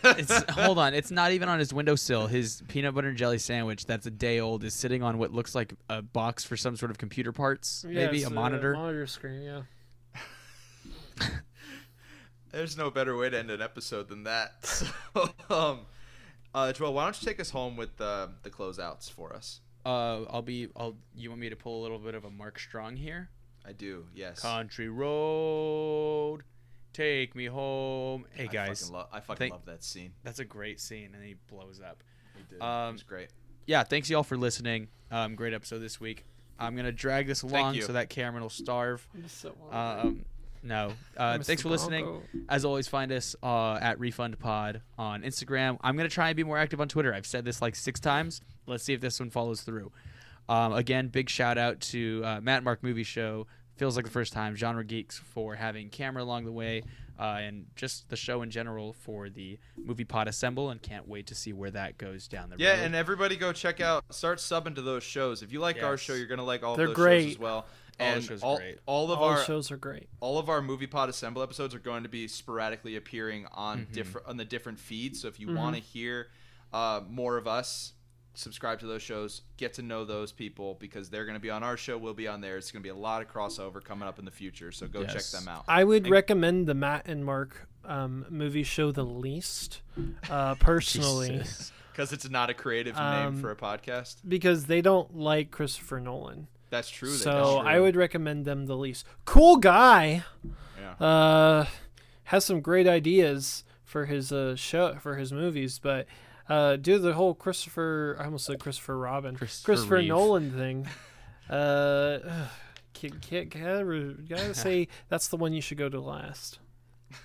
It's 0.04 0.50
hold 0.50 0.78
on. 0.78 0.92
It's 0.94 1.10
not 1.10 1.32
even 1.32 1.48
on 1.48 1.58
his 1.58 1.72
windowsill. 1.72 2.26
His 2.26 2.62
peanut 2.68 2.94
butter 2.94 3.08
and 3.08 3.16
jelly 3.16 3.38
sandwich 3.38 3.86
that's 3.86 4.06
a 4.06 4.10
day 4.10 4.40
old 4.40 4.64
is 4.64 4.74
sitting 4.74 5.02
on 5.02 5.18
what 5.18 5.32
looks 5.32 5.54
like 5.54 5.72
a 5.88 6.02
box 6.02 6.42
for 6.44 6.56
some 6.56 6.76
sort 6.76 6.90
of 6.90 6.98
computer 6.98 7.32
parts. 7.32 7.84
maybe 7.84 8.18
it's 8.18 8.26
a 8.26 8.30
monitor. 8.30 8.72
monitor 8.74 9.06
screen. 9.06 9.42
Yeah. 9.42 9.62
There's 12.52 12.76
no 12.76 12.90
better 12.90 13.16
way 13.16 13.30
to 13.30 13.38
end 13.38 13.50
an 13.50 13.62
episode 13.62 14.08
than 14.08 14.24
that. 14.24 14.52
So, 15.12 15.28
um, 15.54 15.80
uh, 16.54 16.72
Joel, 16.72 16.92
why 16.94 17.04
don't 17.04 17.20
you 17.20 17.26
take 17.28 17.40
us 17.40 17.50
home 17.50 17.76
with 17.76 17.96
the 17.96 18.30
the 18.42 18.50
closeouts 18.50 19.10
for 19.10 19.34
us? 19.34 19.60
uh, 19.84 20.22
I'll 20.30 20.42
be. 20.42 20.68
I'll. 20.76 20.96
You 21.14 21.30
want 21.30 21.40
me 21.40 21.48
to 21.50 21.56
pull 21.56 21.80
a 21.80 21.82
little 21.82 21.98
bit 21.98 22.14
of 22.14 22.24
a 22.24 22.30
Mark 22.30 22.58
Strong 22.58 22.96
here? 22.96 23.28
I 23.66 23.72
do, 23.72 24.06
yes. 24.14 24.40
Country 24.40 24.88
road, 24.88 26.40
take 26.92 27.34
me 27.34 27.46
home. 27.46 28.24
Hey 28.32 28.44
I 28.44 28.46
guys, 28.46 28.80
fucking, 28.80 28.94
lo- 28.94 29.06
I 29.12 29.20
fucking 29.20 29.38
thank- 29.38 29.52
love 29.52 29.64
that 29.66 29.82
scene. 29.84 30.12
that's 30.22 30.38
a 30.38 30.44
great 30.44 30.80
scene, 30.80 31.10
and 31.14 31.24
he 31.24 31.34
blows 31.48 31.80
up. 31.80 32.02
He 32.36 32.42
did. 32.48 32.62
Um, 32.62 32.90
it 32.90 32.92
was 32.92 33.02
great. 33.02 33.28
yeah, 33.66 33.82
thanks 33.84 34.08
y'all 34.10 34.22
for 34.22 34.36
listening. 34.36 34.88
Um, 35.10 35.34
great 35.34 35.52
episode 35.54 35.78
this 35.80 36.00
week. 36.00 36.24
I'm 36.58 36.76
gonna 36.76 36.92
drag 36.92 37.26
this 37.26 37.42
along 37.42 37.74
you. 37.74 37.82
so 37.82 37.92
that 37.94 38.10
Cameron 38.10 38.42
will 38.42 38.50
starve. 38.50 39.06
I'm 39.14 39.28
so 39.28 39.54
hungry. 39.70 40.10
Um, 40.10 40.24
No. 40.62 40.92
Uh, 41.16 41.38
thanks 41.38 41.62
for 41.62 41.70
listening. 41.70 42.20
As 42.48 42.66
always, 42.66 42.86
find 42.86 43.10
us 43.12 43.34
uh, 43.42 43.78
at 43.80 43.98
Refund 43.98 44.38
Pod 44.38 44.82
on 44.98 45.22
Instagram. 45.22 45.78
I'm 45.80 45.96
gonna 45.96 46.10
try 46.10 46.28
and 46.28 46.36
be 46.36 46.44
more 46.44 46.58
active 46.58 46.80
on 46.82 46.88
Twitter. 46.88 47.14
I've 47.14 47.24
said 47.26 47.44
this 47.46 47.62
like 47.62 47.74
six 47.74 47.98
times. 47.98 48.42
Let's 48.66 48.84
see 48.84 48.92
if 48.92 49.00
this 49.00 49.18
one 49.18 49.30
follows 49.30 49.62
through. 49.62 49.90
Um, 50.50 50.72
again, 50.74 51.08
big 51.08 51.30
shout 51.30 51.56
out 51.58 51.80
to 51.80 52.22
uh, 52.24 52.40
Matt 52.42 52.62
Mark 52.62 52.82
Movie 52.82 53.04
Show. 53.04 53.46
Feels 53.80 53.96
like 53.96 54.04
the 54.04 54.10
first 54.10 54.34
time. 54.34 54.54
Genre 54.56 54.84
Geeks 54.84 55.18
for 55.18 55.54
having 55.54 55.88
camera 55.88 56.22
along 56.22 56.44
the 56.44 56.52
way, 56.52 56.82
uh, 57.18 57.38
and 57.40 57.64
just 57.76 58.10
the 58.10 58.14
show 58.16 58.42
in 58.42 58.50
general 58.50 58.92
for 58.92 59.30
the 59.30 59.58
movie 59.82 60.04
pod 60.04 60.28
assemble. 60.28 60.68
And 60.68 60.82
can't 60.82 61.08
wait 61.08 61.26
to 61.28 61.34
see 61.34 61.54
where 61.54 61.70
that 61.70 61.96
goes 61.96 62.28
down 62.28 62.50
the 62.50 62.56
Yeah, 62.58 62.72
road. 62.72 62.80
and 62.80 62.94
everybody 62.94 63.36
go 63.36 63.54
check 63.54 63.80
out, 63.80 64.04
start 64.10 64.36
subbing 64.38 64.74
to 64.74 64.82
those 64.82 65.02
shows. 65.02 65.42
If 65.42 65.50
you 65.50 65.60
like 65.60 65.82
our 65.82 65.96
show, 65.96 66.12
you're 66.12 66.26
gonna 66.26 66.44
like 66.44 66.62
all 66.62 66.76
They're 66.76 66.88
of 66.88 66.90
those 66.90 66.94
great. 66.96 67.22
shows 67.22 67.32
as 67.36 67.38
well. 67.38 67.54
All 67.98 68.06
And 68.06 68.22
shows 68.22 68.42
are 68.42 68.46
all, 68.46 68.56
great. 68.58 68.78
all 68.84 69.12
of 69.12 69.18
All 69.18 69.30
our 69.30 69.44
shows 69.44 69.70
are 69.70 69.78
great. 69.78 70.10
all 70.20 70.36
of 70.38 70.50
our 70.50 70.60
movie 70.60 70.86
pod 70.86 71.08
assemble 71.08 71.40
episodes 71.42 71.74
are 71.74 71.78
going 71.78 72.02
to 72.02 72.10
be 72.10 72.28
sporadically 72.28 72.96
appearing 72.96 73.46
on 73.50 73.86
Mhm. 73.86 73.92
different 73.92 74.26
on 74.26 74.36
the 74.36 74.44
different 74.44 74.78
feeds. 74.78 75.22
So 75.22 75.28
if 75.28 75.40
you 75.40 75.46
Mhm. 75.46 75.56
want 75.56 75.76
to 75.76 75.80
hear 75.82 76.28
uh, 76.70 77.00
more 77.08 77.38
of 77.38 77.48
us, 77.48 77.94
subscribe 78.34 78.80
to 78.80 78.86
those 78.86 79.02
shows. 79.02 79.42
Get 79.56 79.74
to 79.74 79.82
know 79.82 80.04
those 80.04 80.32
people 80.32 80.76
because 80.80 81.10
they're 81.10 81.24
going 81.24 81.34
to 81.36 81.40
be 81.40 81.50
on 81.50 81.62
our 81.62 81.76
show. 81.76 81.98
We'll 81.98 82.14
be 82.14 82.28
on 82.28 82.40
theirs. 82.40 82.64
It's 82.64 82.72
going 82.72 82.82
to 82.82 82.86
be 82.86 82.90
a 82.90 82.94
lot 82.94 83.22
of 83.22 83.28
crossover 83.28 83.82
coming 83.82 84.08
up 84.08 84.18
in 84.18 84.24
the 84.24 84.30
future. 84.30 84.72
So 84.72 84.86
go 84.86 85.04
check 85.04 85.22
them 85.24 85.48
out. 85.48 85.64
I 85.68 85.84
would 85.84 86.04
And- 86.04 86.12
recommend 86.12 86.66
the 86.66 86.74
Matt 86.74 87.06
and 87.06 87.24
Mark 87.24 87.68
um, 87.84 88.26
movie 88.30 88.62
show 88.62 88.92
the 88.92 89.04
least, 89.04 89.80
uh, 90.30 90.54
personally, 90.60 91.42
Because 91.92 92.12
it's 92.12 92.28
not 92.28 92.50
a 92.50 92.54
creative 92.54 92.96
Um, 92.96 93.34
name 93.34 93.40
for 93.40 93.50
a 93.50 93.56
podcast. 93.56 94.16
because 94.28 94.66
they 94.66 94.80
don't 94.82 95.16
like 95.16 95.50
Christopher 95.50 95.98
Nolan. 96.00 96.46
That's 96.70 96.88
true. 96.90 97.10
so 97.10 97.32
don't. 97.32 97.66
I 97.66 97.80
would 97.80 97.96
recommend 97.96 98.44
them 98.44 98.66
the 98.66 98.76
least. 98.76 99.04
Cool 99.24 99.56
guy. 99.56 100.22
Yeah. 100.78 100.92
Uh, 101.04 101.66
has 102.24 102.44
some 102.44 102.60
great 102.60 102.86
ideas 102.86 103.64
for 103.84 104.06
his 104.06 104.30
uh 104.30 104.54
show 104.54 104.94
for 105.00 105.16
his 105.16 105.32
movies, 105.32 105.80
but 105.80 106.06
uh, 106.50 106.76
do 106.76 106.98
the 106.98 107.14
whole 107.14 107.34
Christopher. 107.34 108.16
I 108.18 108.24
almost 108.24 108.44
said 108.44 108.58
Christopher 108.58 108.98
Robin. 108.98 109.36
Christopher 109.36 109.64
Christopher 109.72 109.96
Reeve. 109.96 110.08
Nolan 110.08 110.50
thing. 110.50 110.88
Uh, 111.48 112.46
can't, 112.94 113.20
can't, 113.20 113.50
gotta, 113.50 114.14
gotta 114.28 114.54
say 114.54 114.86
that's 115.08 115.26
the 115.26 115.36
one 115.36 115.52
you 115.52 115.60
should 115.60 115.78
go 115.78 115.88
to 115.88 116.00
last. 116.00 116.60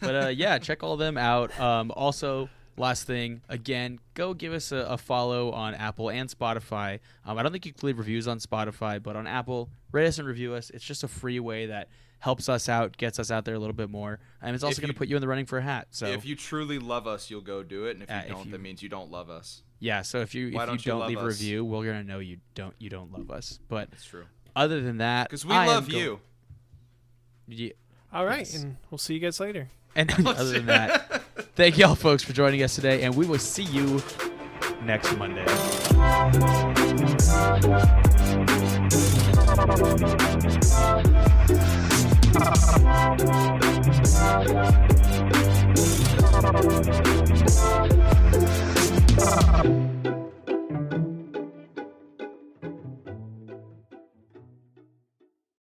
but 0.01 0.15
uh, 0.15 0.27
yeah, 0.29 0.57
check 0.57 0.81
all 0.81 0.97
them 0.97 1.15
out. 1.15 1.59
Um, 1.59 1.91
also, 1.95 2.49
last 2.75 3.05
thing, 3.05 3.41
again, 3.49 3.99
go 4.15 4.33
give 4.33 4.51
us 4.51 4.71
a, 4.71 4.77
a 4.77 4.97
follow 4.97 5.51
on 5.51 5.75
Apple 5.75 6.09
and 6.09 6.27
Spotify. 6.27 7.01
Um, 7.23 7.37
I 7.37 7.43
don't 7.43 7.51
think 7.51 7.67
you 7.67 7.73
can 7.73 7.85
leave 7.85 7.99
reviews 7.99 8.27
on 8.27 8.39
Spotify, 8.39 9.03
but 9.03 9.15
on 9.15 9.27
Apple, 9.27 9.69
rate 9.91 10.07
us 10.07 10.17
and 10.17 10.27
review 10.27 10.55
us. 10.55 10.71
It's 10.71 10.83
just 10.83 11.03
a 11.03 11.07
free 11.07 11.39
way 11.39 11.67
that 11.67 11.89
helps 12.25 12.49
us 12.49 12.67
out, 12.67 12.97
gets 12.97 13.19
us 13.19 13.29
out 13.29 13.45
there 13.45 13.53
a 13.53 13.59
little 13.59 13.75
bit 13.75 13.87
more, 13.87 14.19
and 14.41 14.55
it's 14.55 14.63
also 14.63 14.81
going 14.81 14.91
to 14.91 14.97
put 14.97 15.07
you 15.07 15.15
in 15.15 15.21
the 15.21 15.27
running 15.27 15.45
for 15.45 15.59
a 15.59 15.61
hat. 15.61 15.85
So 15.91 16.07
if 16.07 16.25
you 16.25 16.35
truly 16.35 16.79
love 16.79 17.05
us, 17.05 17.29
you'll 17.29 17.41
go 17.41 17.61
do 17.61 17.85
it, 17.85 17.91
and 17.91 18.01
if 18.01 18.09
you 18.09 18.15
Uh, 18.15 18.21
don't, 18.27 18.45
you- 18.47 18.51
that 18.53 18.61
means 18.61 18.81
you 18.81 18.89
don't 18.89 19.11
love 19.11 19.29
us. 19.29 19.61
yeah, 19.79 20.01
so 20.01 20.21
if 20.21 20.33
you 20.33 20.45
Why 20.51 20.63
if 20.63 20.69
you 20.69 20.71
don't 20.71 20.85
you 20.85 20.91
don't 20.91 20.99
love 21.01 21.09
leave 21.09 21.19
a 21.19 21.25
review, 21.25 21.63
we're 21.63 21.85
gonna 21.85 22.03
know 22.03 22.17
you 22.17 22.37
don't 22.55 22.73
you 22.79 22.89
don't 22.89 23.11
love 23.13 23.29
us. 23.29 23.59
But 23.69 23.89
It's 23.91 24.05
true. 24.05 24.25
other 24.55 24.81
than 24.81 24.97
that, 24.97 25.29
Because 25.29 25.45
we 25.45 25.53
I 25.53 25.61
am 25.65 25.67
love 25.67 25.87
go- 25.89 25.97
you. 25.97 26.19
Yeah, 27.47 27.69
All 28.11 28.25
right, 28.25 28.39
Yes. 28.39 28.55
and 28.55 28.77
we'll 28.89 28.97
see 28.97 29.13
you 29.13 29.19
guys 29.19 29.39
later. 29.39 29.69
and 29.95 30.11
other 30.27 30.51
than 30.51 30.65
that, 30.65 31.21
thank 31.55 31.77
y'all 31.77 31.93
folks 31.93 32.23
for 32.23 32.33
joining 32.33 32.63
us 32.63 32.73
today, 32.73 33.03
and 33.03 33.15
we 33.15 33.27
will 33.27 33.37
see 33.37 33.65
you 33.65 34.01
next 34.83 35.15
Monday. 35.15 35.45
Thank 49.25 49.84